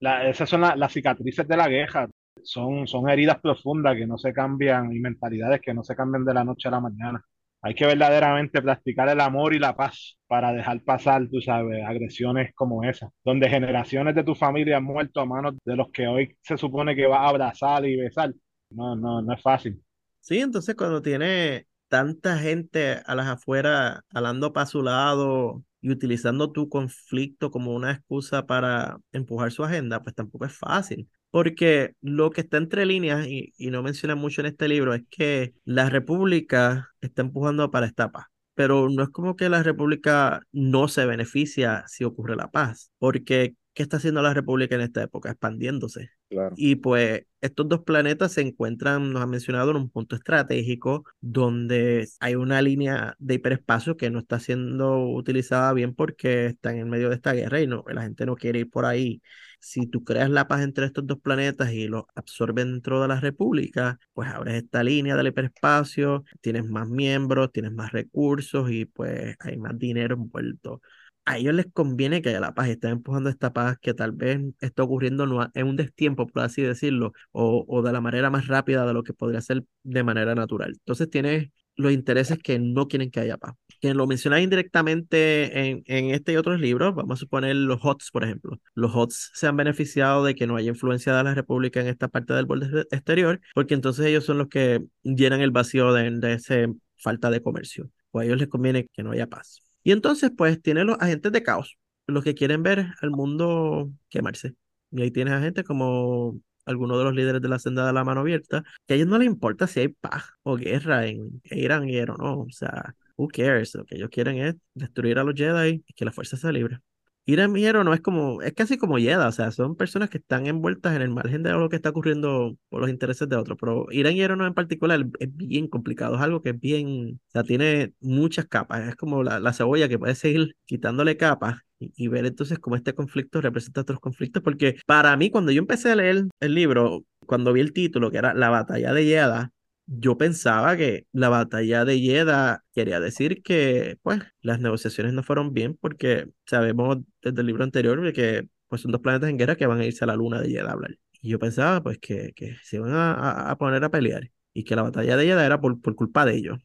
La- 0.00 0.28
esas 0.28 0.48
son 0.48 0.60
la- 0.62 0.76
las 0.76 0.92
cicatrices 0.92 1.46
de 1.48 1.56
la 1.56 1.68
guerra. 1.68 2.08
Son, 2.42 2.86
son 2.86 3.08
heridas 3.08 3.40
profundas 3.40 3.96
que 3.96 4.06
no 4.06 4.18
se 4.18 4.32
cambian 4.32 4.92
y 4.92 5.00
mentalidades 5.00 5.60
que 5.60 5.72
no 5.74 5.82
se 5.82 5.96
cambian 5.96 6.24
de 6.24 6.34
la 6.34 6.44
noche 6.44 6.68
a 6.68 6.72
la 6.72 6.80
mañana. 6.80 7.24
Hay 7.62 7.74
que 7.74 7.86
verdaderamente 7.86 8.60
practicar 8.60 9.08
el 9.08 9.20
amor 9.20 9.54
y 9.54 9.58
la 9.58 9.74
paz 9.74 10.18
para 10.26 10.52
dejar 10.52 10.82
pasar, 10.82 11.26
tú 11.30 11.40
sabes, 11.40 11.82
agresiones 11.86 12.52
como 12.54 12.84
esas, 12.84 13.10
donde 13.24 13.48
generaciones 13.48 14.14
de 14.14 14.24
tu 14.24 14.34
familia 14.34 14.76
han 14.76 14.84
muerto 14.84 15.20
a 15.20 15.24
manos 15.26 15.54
de 15.64 15.76
los 15.76 15.90
que 15.90 16.06
hoy 16.06 16.36
se 16.42 16.58
supone 16.58 16.94
que 16.94 17.06
vas 17.06 17.20
a 17.20 17.28
abrazar 17.30 17.86
y 17.86 17.96
besar. 17.96 18.34
No, 18.70 18.94
no, 18.96 19.22
no 19.22 19.32
es 19.32 19.40
fácil. 19.40 19.82
Sí, 20.20 20.38
entonces 20.40 20.74
cuando 20.74 21.02
tiene 21.02 21.66
tanta 21.94 22.38
gente 22.38 23.02
a 23.06 23.14
las 23.14 23.28
afueras 23.28 24.00
hablando 24.12 24.52
para 24.52 24.66
su 24.66 24.82
lado 24.82 25.62
y 25.80 25.92
utilizando 25.92 26.50
tu 26.50 26.68
conflicto 26.68 27.52
como 27.52 27.72
una 27.72 27.92
excusa 27.92 28.46
para 28.46 28.98
empujar 29.12 29.52
su 29.52 29.62
agenda, 29.62 30.02
pues 30.02 30.12
tampoco 30.16 30.44
es 30.44 30.58
fácil. 30.58 31.08
Porque 31.30 31.94
lo 32.00 32.30
que 32.30 32.40
está 32.40 32.56
entre 32.56 32.84
líneas, 32.84 33.28
y, 33.28 33.52
no 33.70 33.84
menciona 33.84 34.16
mucho 34.16 34.40
en 34.40 34.48
este 34.48 34.66
libro, 34.66 34.92
es 34.92 35.04
que 35.08 35.54
la 35.64 35.88
República 35.88 36.90
está 37.00 37.22
empujando 37.22 37.70
para 37.70 37.86
esta 37.86 38.10
paz. 38.10 38.26
Pero 38.54 38.88
no 38.88 39.04
es 39.04 39.10
como 39.10 39.36
que 39.36 39.48
la 39.48 39.62
República 39.62 40.40
no 40.50 40.88
se 40.88 41.06
beneficia 41.06 41.84
si 41.86 42.02
ocurre 42.02 42.34
la 42.34 42.50
paz. 42.50 42.90
Porque, 42.98 43.54
¿qué 43.74 43.82
está 43.82 43.98
haciendo 43.98 44.22
la 44.22 44.32
República 44.32 44.76
en 44.76 44.82
esta 44.82 45.02
época? 45.02 45.30
Expandiéndose. 45.30 46.10
Claro. 46.30 46.54
Y 46.56 46.76
pues 46.76 47.26
estos 47.40 47.68
dos 47.68 47.82
planetas 47.82 48.32
se 48.32 48.40
encuentran, 48.40 49.12
nos 49.12 49.22
han 49.22 49.30
mencionado, 49.30 49.72
en 49.72 49.76
un 49.76 49.90
punto 49.90 50.16
estratégico 50.16 51.04
donde 51.20 52.08
hay 52.20 52.36
una 52.36 52.62
línea 52.62 53.14
de 53.18 53.34
hiperespacio 53.34 53.96
que 53.96 54.10
no 54.10 54.20
está 54.20 54.40
siendo 54.40 55.08
utilizada 55.08 55.72
bien 55.72 55.94
porque 55.94 56.46
está 56.46 56.72
en 56.72 56.78
el 56.78 56.86
medio 56.86 57.10
de 57.10 57.16
esta 57.16 57.32
guerra 57.32 57.60
y 57.60 57.66
no, 57.66 57.84
la 57.88 58.02
gente 58.02 58.24
no 58.26 58.36
quiere 58.36 58.60
ir 58.60 58.70
por 58.70 58.86
ahí. 58.86 59.20
Si 59.60 59.86
tú 59.86 60.04
creas 60.04 60.30
la 60.30 60.46
paz 60.46 60.62
entre 60.62 60.86
estos 60.86 61.06
dos 61.06 61.18
planetas 61.20 61.72
y 61.72 61.88
los 61.88 62.04
absorbes 62.14 62.66
dentro 62.66 63.00
de 63.02 63.08
la 63.08 63.20
República, 63.20 63.98
pues 64.12 64.28
abres 64.28 64.54
esta 64.54 64.84
línea 64.84 65.16
del 65.16 65.28
hiperespacio, 65.28 66.24
tienes 66.40 66.66
más 66.66 66.88
miembros, 66.88 67.50
tienes 67.52 67.72
más 67.72 67.92
recursos 67.92 68.70
y 68.70 68.84
pues 68.84 69.36
hay 69.40 69.56
más 69.56 69.78
dinero 69.78 70.14
envuelto 70.16 70.80
a 71.24 71.38
ellos 71.38 71.54
les 71.54 71.66
conviene 71.72 72.22
que 72.22 72.30
haya 72.30 72.40
la 72.40 72.54
paz 72.54 72.68
están 72.68 72.92
empujando 72.92 73.30
esta 73.30 73.52
paz 73.52 73.78
que 73.80 73.94
tal 73.94 74.12
vez 74.12 74.40
está 74.60 74.82
ocurriendo 74.82 75.24
en 75.54 75.66
un 75.66 75.76
destiempo, 75.76 76.26
por 76.26 76.42
así 76.42 76.62
decirlo, 76.62 77.12
o, 77.32 77.82
de 77.82 77.92
la 77.92 78.00
manera 78.00 78.30
más 78.30 78.46
rápida 78.46 78.86
de 78.86 78.92
lo 78.92 79.02
que 79.02 79.14
podría 79.14 79.40
ser 79.40 79.64
de 79.82 80.02
manera 80.02 80.34
natural. 80.34 80.72
Entonces 80.72 81.08
tienes 81.10 81.50
los 81.76 81.92
intereses 81.92 82.38
que 82.38 82.58
no 82.58 82.88
quieren 82.88 83.10
que 83.10 83.20
haya 83.20 83.36
paz. 83.36 83.54
Que 83.80 83.94
lo 83.94 84.06
mencionas 84.06 84.42
indirectamente 84.42 85.68
en, 85.68 85.82
en 85.86 86.10
este 86.10 86.32
y 86.32 86.36
otros 86.36 86.60
libros, 86.60 86.94
vamos 86.94 87.18
a 87.18 87.20
suponer 87.20 87.56
los 87.56 87.80
HOTS, 87.82 88.10
por 88.12 88.24
ejemplo. 88.24 88.60
Los 88.74 88.94
HOTS 88.94 89.32
se 89.34 89.46
han 89.46 89.56
beneficiado 89.56 90.24
de 90.24 90.34
que 90.34 90.46
no 90.46 90.56
haya 90.56 90.68
influencia 90.68 91.14
de 91.16 91.24
la 91.24 91.34
República 91.34 91.80
en 91.80 91.88
esta 91.88 92.08
parte 92.08 92.32
del 92.34 92.46
borde 92.46 92.86
exterior, 92.90 93.40
porque 93.54 93.74
entonces 93.74 94.06
ellos 94.06 94.24
son 94.24 94.38
los 94.38 94.48
que 94.48 94.84
llenan 95.02 95.40
el 95.40 95.50
vacío 95.50 95.92
de, 95.92 96.10
de 96.10 96.34
esa 96.34 96.54
falta 96.96 97.30
de 97.30 97.42
comercio. 97.42 97.90
O 98.12 98.20
a 98.20 98.24
ellos 98.24 98.38
les 98.38 98.48
conviene 98.48 98.86
que 98.92 99.02
no 99.02 99.10
haya 99.10 99.26
paz. 99.26 99.63
Y 99.84 99.92
entonces, 99.92 100.32
pues, 100.36 100.60
tiene 100.62 100.84
los 100.84 100.98
agentes 101.00 101.32
de 101.32 101.42
caos, 101.42 101.78
los 102.06 102.24
que 102.24 102.34
quieren 102.34 102.62
ver 102.62 102.88
al 103.00 103.10
mundo 103.10 103.90
quemarse. 104.08 104.54
Y 104.90 105.02
ahí 105.02 105.10
tienes 105.10 105.34
a 105.34 105.40
gente 105.40 105.64
como 105.64 106.40
algunos 106.66 106.98
de 106.98 107.04
los 107.04 107.14
líderes 107.14 107.42
de 107.42 107.48
la 107.48 107.58
senda 107.58 107.86
de 107.86 107.92
la 107.92 108.04
mano 108.04 108.20
abierta, 108.20 108.64
que 108.86 108.94
a 108.94 108.96
ellos 108.96 109.08
no 109.08 109.18
les 109.18 109.26
importa 109.26 109.66
si 109.66 109.80
hay 109.80 109.88
paz 109.88 110.24
o 110.42 110.56
guerra 110.56 111.06
en 111.06 111.42
Irán 111.44 111.88
y 111.88 111.98
o 112.00 112.06
no. 112.06 112.40
O 112.42 112.50
sea, 112.50 112.94
who 113.16 113.28
cares? 113.28 113.74
Lo 113.74 113.84
que 113.84 113.96
ellos 113.96 114.10
quieren 114.10 114.38
es 114.38 114.56
destruir 114.74 115.18
a 115.18 115.24
los 115.24 115.34
Jedi 115.34 115.84
y 115.86 115.92
que 115.94 116.04
la 116.04 116.12
fuerza 116.12 116.36
sea 116.36 116.52
libre. 116.52 116.80
Irán 117.26 117.56
y 117.56 117.64
Hero 117.64 117.84
no 117.84 117.94
es 117.94 118.00
como, 118.00 118.42
es 118.42 118.52
casi 118.52 118.76
como 118.76 118.98
Jedi, 118.98 119.14
o 119.14 119.32
sea, 119.32 119.50
son 119.50 119.76
personas 119.76 120.10
que 120.10 120.18
están 120.18 120.46
envueltas 120.46 120.94
en 120.94 121.02
el 121.02 121.10
margen 121.10 121.42
de 121.42 121.52
lo 121.52 121.68
que 121.68 121.76
está 121.76 121.90
ocurriendo 121.90 122.56
por 122.68 122.80
los 122.80 122.90
intereses 122.90 123.28
de 123.28 123.36
otros, 123.36 123.56
pero 123.60 123.86
Irán 123.90 124.14
y 124.14 124.20
Hero 124.20 124.36
no 124.36 124.46
en 124.46 124.54
particular 124.54 125.06
es 125.18 125.36
bien 125.36 125.68
complicado, 125.68 126.16
es 126.16 126.20
algo 126.20 126.42
que 126.42 126.50
es 126.50 126.60
bien, 126.60 127.20
o 127.28 127.30
sea, 127.30 127.42
tiene 127.44 127.94
muchas 128.00 128.46
capas, 128.46 128.88
es 128.88 128.96
como 128.96 129.22
la, 129.22 129.40
la 129.40 129.52
cebolla 129.52 129.88
que 129.88 129.98
puede 129.98 130.14
seguir 130.14 130.56
quitándole 130.66 131.16
capas 131.16 131.62
y, 131.78 132.08
ver 132.08 132.26
entonces 132.26 132.58
cómo 132.58 132.76
este 132.76 132.94
conflicto 132.94 133.40
representa 133.40 133.82
otros 133.82 134.00
conflictos, 134.00 134.42
porque 134.42 134.76
para 134.86 135.16
mí 135.16 135.30
cuando 135.30 135.52
yo 135.52 135.60
empecé 135.60 135.90
a 135.92 135.96
leer 135.96 136.26
el 136.40 136.54
libro, 136.54 137.04
cuando 137.26 137.52
vi 137.52 137.60
el 137.60 137.72
título 137.72 138.10
que 138.10 138.18
era 138.18 138.34
La 138.34 138.50
batalla 138.50 138.92
de 138.92 139.04
Jedha, 139.04 139.52
yo 139.86 140.16
pensaba 140.18 140.76
que 140.76 141.06
la 141.12 141.28
batalla 141.28 141.84
de 141.84 141.98
Jedha 142.00 142.64
quería 142.74 143.00
decir 143.00 143.42
que, 143.42 143.98
pues, 144.02 144.20
las 144.40 144.60
negociaciones 144.60 145.12
no 145.12 145.22
fueron 145.22 145.52
bien 145.52 145.76
porque 145.80 146.30
sabemos 146.46 146.98
desde 147.22 147.40
el 147.40 147.46
libro 147.46 147.64
anterior 147.64 148.12
que 148.12 148.48
pues, 148.68 148.80
son 148.82 148.92
dos 148.92 149.00
planetas 149.00 149.30
en 149.30 149.38
guerra 149.38 149.56
que 149.56 149.66
van 149.66 149.80
a 149.80 149.84
irse 149.86 150.04
a 150.04 150.06
la 150.06 150.16
luna 150.16 150.40
de 150.40 150.48
Jedha 150.50 150.70
a 150.70 150.72
hablar. 150.72 150.96
Y 151.20 151.30
yo 151.30 151.38
pensaba, 151.38 151.82
pues, 151.82 151.98
que, 151.98 152.32
que 152.34 152.56
se 152.62 152.76
iban 152.76 152.92
a, 152.94 153.50
a- 153.50 153.56
poner 153.58 153.84
a 153.84 153.90
pelear 153.90 154.30
y 154.52 154.64
que 154.64 154.76
la 154.76 154.82
batalla 154.82 155.16
de 155.16 155.26
Jedha 155.26 155.44
era 155.46 155.60
por, 155.60 155.80
por 155.80 155.94
culpa 155.94 156.24
de 156.26 156.36
ellos. 156.36 156.58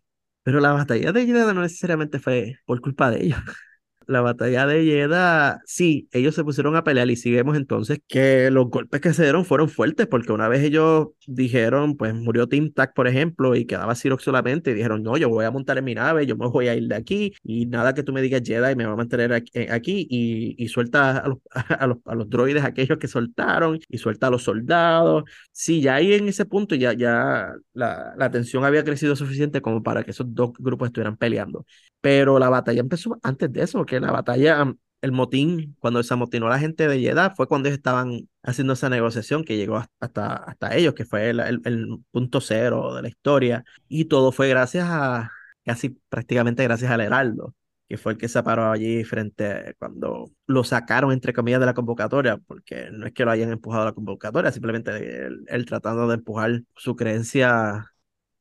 Pero 0.43 0.59
la 0.59 0.71
batalla 0.73 1.11
de 1.11 1.25
Jedha 1.25 1.53
no 1.53 1.61
necesariamente 1.61 2.19
fue 2.19 2.55
por 2.65 2.81
culpa 2.81 3.11
de 3.11 3.23
ellos. 3.25 3.39
la 4.09 4.21
batalla 4.21 4.65
de 4.65 4.85
Yeda, 4.85 5.61
sí, 5.65 6.09
ellos 6.11 6.33
se 6.33 6.43
pusieron 6.43 6.75
a 6.75 6.83
pelear 6.83 7.09
y 7.11 7.15
sí 7.15 7.31
vemos 7.31 7.55
entonces 7.55 7.99
que 8.07 8.49
los 8.49 8.67
golpes 8.69 9.01
que 9.01 9.13
se 9.13 9.21
dieron 9.23 9.45
fueron 9.45 9.69
fuertes, 9.69 10.07
porque 10.07 10.31
una 10.31 10.47
vez 10.47 10.63
ellos 10.63 11.09
dijeron, 11.27 11.95
pues 11.95 12.15
murió 12.15 12.47
Tim 12.47 12.73
Tac, 12.73 12.95
por 12.95 13.07
ejemplo, 13.07 13.55
y 13.55 13.65
quedaba 13.65 13.93
Sirox 13.93 14.23
solamente, 14.23 14.73
dijeron, 14.73 15.03
no, 15.03 15.15
yo 15.17 15.29
voy 15.29 15.45
a 15.45 15.51
montar 15.51 15.77
en 15.77 15.85
mi 15.85 15.93
nave, 15.93 16.25
yo 16.25 16.35
me 16.35 16.47
voy 16.47 16.67
a 16.69 16.75
ir 16.75 16.87
de 16.87 16.95
aquí, 16.95 17.33
y 17.43 17.67
nada 17.67 17.93
que 17.93 18.01
tú 18.01 18.11
me 18.11 18.21
digas 18.21 18.41
Jedi, 18.43 18.75
me 18.75 18.85
va 18.85 18.93
a 18.93 18.95
mantener 18.95 19.31
aquí, 19.31 19.51
eh, 19.53 20.07
y, 20.09 20.55
y 20.57 20.67
suelta 20.69 21.19
a 21.19 21.27
los, 21.27 21.37
a, 21.79 21.85
los, 21.87 21.97
a 22.05 22.15
los 22.15 22.29
droides 22.29 22.63
aquellos 22.63 22.97
que 22.97 23.07
soltaron, 23.07 23.79
y 23.87 23.97
suelta 23.99 24.27
a 24.27 24.29
los 24.31 24.43
soldados. 24.43 25.23
Sí, 25.51 25.81
ya 25.81 25.95
ahí 25.95 26.13
en 26.13 26.27
ese 26.27 26.45
punto 26.45 26.73
ya, 26.75 26.93
ya 26.93 27.53
la, 27.73 28.13
la 28.17 28.31
tensión 28.31 28.63
había 28.65 28.83
crecido 28.83 29.15
suficiente 29.15 29.61
como 29.61 29.83
para 29.83 30.03
que 30.03 30.11
esos 30.11 30.33
dos 30.33 30.51
grupos 30.57 30.87
estuvieran 30.87 31.15
peleando. 31.17 31.65
Pero 32.01 32.39
la 32.39 32.49
batalla 32.49 32.81
empezó 32.81 33.19
antes 33.23 33.51
de 33.51 33.63
eso, 33.63 33.85
que 33.85 33.99
la 33.99 34.11
batalla, 34.11 34.73
el 35.01 35.11
motín, 35.11 35.75
cuando 35.79 36.01
se 36.03 36.13
amotinó 36.13 36.47
la 36.49 36.59
gente 36.59 36.87
de 36.87 36.99
Jeddah, 36.99 37.31
fue 37.35 37.47
cuando 37.47 37.67
ellos 37.69 37.77
estaban 37.77 38.29
haciendo 38.43 38.73
esa 38.73 38.89
negociación 38.89 39.43
que 39.43 39.57
llegó 39.57 39.77
hasta, 39.99 40.35
hasta 40.35 40.75
ellos, 40.75 40.93
que 40.93 41.05
fue 41.05 41.29
el, 41.29 41.39
el, 41.39 41.99
punto 42.11 42.41
cero 42.41 42.93
de 42.95 43.01
la 43.03 43.09
historia. 43.09 43.63
Y 43.87 44.05
todo 44.05 44.31
fue 44.31 44.49
gracias 44.49 44.87
a, 44.89 45.31
casi 45.65 45.89
prácticamente 46.09 46.63
gracias 46.63 46.91
al 46.91 47.01
Heraldo 47.01 47.53
que 47.89 47.97
fue 47.97 48.11
el 48.13 48.17
que 48.19 48.27
se 48.29 48.43
paró 48.43 48.71
allí 48.71 49.03
frente 49.03 49.75
cuando 49.79 50.31
lo 50.45 50.63
sacaron, 50.63 51.11
entre 51.11 51.33
comillas, 51.33 51.59
de 51.59 51.65
la 51.65 51.73
convocatoria, 51.73 52.37
porque 52.37 52.91
no 52.91 53.07
es 53.07 53.13
que 53.13 53.25
lo 53.25 53.31
hayan 53.31 53.51
empujado 53.51 53.81
a 53.81 53.85
la 53.87 53.93
convocatoria, 53.93 54.51
simplemente 54.51 55.25
él 55.47 55.65
tratando 55.65 56.07
de 56.07 56.15
empujar 56.15 56.61
su 56.75 56.95
creencia 56.95 57.91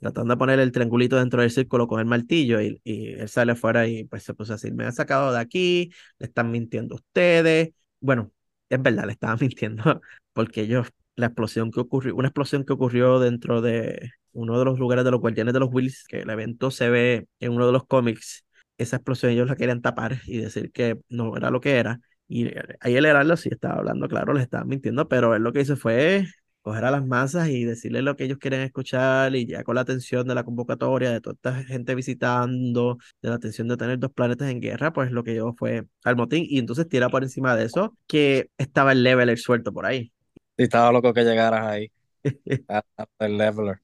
tratando 0.01 0.35
de 0.35 0.39
poner 0.39 0.61
el 0.61 0.73
triangulito 0.73 1.17
dentro 1.17 1.43
del 1.43 1.51
círculo 1.51 1.87
con 1.89 2.01
el 2.01 2.07
martillo 2.07 2.61
y, 2.61 2.81
y 2.85 3.09
él 3.15 3.29
sale 3.29 3.53
afuera 3.53 3.87
y 3.87 4.05
pues 4.05 4.23
se 4.23 4.35
puso 4.35 4.55
así, 4.55 4.71
me 4.73 4.85
han 4.87 4.93
sacado 4.93 5.33
de 5.33 5.41
aquí, 5.41 5.91
le 6.19 6.27
están 6.27 6.51
mintiendo 6.51 6.97
ustedes. 6.97 7.71
Bueno, 8.01 8.33
es 8.69 8.83
verdad, 8.83 9.05
le 9.07 9.13
estaban 9.13 9.39
mintiendo 9.41 10.01
porque 10.33 10.63
ellos, 10.63 10.89
la 11.17 11.27
explosión 11.27 11.71
que 11.71 11.81
ocurrió, 11.81 12.15
una 12.17 12.29
explosión 12.29 12.65
que 12.65 12.73
ocurrió 12.73 13.19
dentro 13.21 13.61
de 13.61 14.11
uno 14.33 14.59
de 14.59 14.65
los 14.65 14.79
lugares 14.79 15.05
de 15.05 15.11
los 15.11 15.21
guardianes 15.21 15.55
de 15.55 15.61
los 15.61 15.71
Wills, 15.73 16.05
que 16.09 16.21
el 16.21 16.31
evento 16.31 16.71
se 16.71 16.91
ve 16.91 17.29
en 17.41 17.53
uno 17.53 17.67
de 17.67 17.73
los 17.73 17.87
cómics, 17.87 18.45
esa 18.79 18.97
explosión 18.97 19.33
ellos 19.33 19.49
la 19.49 19.57
querían 19.57 19.83
tapar 19.83 20.21
y 20.27 20.39
decir 20.39 20.71
que 20.73 20.99
no 21.09 21.37
era 21.37 21.51
lo 21.51 21.61
que 21.61 21.77
era. 21.77 22.01
Y 22.29 22.49
ahí 22.81 22.97
el 22.97 23.07
Heraldo 23.07 23.37
sí 23.37 23.49
estaba 23.51 23.79
hablando, 23.79 24.09
claro, 24.09 24.35
le 24.35 24.43
estaban 24.43 24.69
mintiendo, 24.69 25.09
pero 25.09 25.35
él 25.35 25.43
lo 25.43 25.53
que 25.53 25.63
hizo 25.63 25.77
fue 25.77 26.27
coger 26.69 26.85
a 26.85 26.91
las 26.91 27.07
masas 27.07 27.49
y 27.49 27.65
decirles 27.65 28.03
lo 28.03 28.15
que 28.15 28.25
ellos 28.25 28.37
quieren 28.37 28.61
escuchar 28.61 29.35
y 29.35 29.47
ya 29.47 29.65
con 29.65 29.75
la 29.75 29.81
atención 29.81 30.29
de 30.29 30.35
la 30.35 30.45
convocatoria, 30.45 31.11
de 31.11 31.23
toda 31.23 31.35
esta 31.35 31.55
gente 31.65 31.95
visitando, 31.95 32.99
de 33.23 33.31
la 33.31 33.37
atención 33.37 33.69
de 33.69 33.79
tener 33.79 33.99
dos 33.99 34.13
planetas 34.13 34.51
en 34.51 34.61
guerra, 34.61 34.93
pues 34.93 35.11
lo 35.11 35.25
que 35.25 35.35
yo 35.35 35.55
fue 35.57 35.87
al 36.05 36.17
motín 36.17 36.45
y 36.47 36.59
entonces 36.59 36.87
tira 36.87 37.09
por 37.09 37.23
encima 37.23 37.57
de 37.57 37.65
eso 37.65 37.97
que 38.07 38.51
estaba 38.59 38.93
el 38.93 39.03
leveler 39.03 39.39
suelto 39.39 39.73
por 39.73 39.87
ahí. 39.87 40.13
Y 40.59 40.65
estaba 40.65 40.93
loco 40.93 41.15
que 41.15 41.25
llegaras 41.25 41.67
ahí. 41.67 41.91
el 43.21 43.39
leveler. 43.39 43.79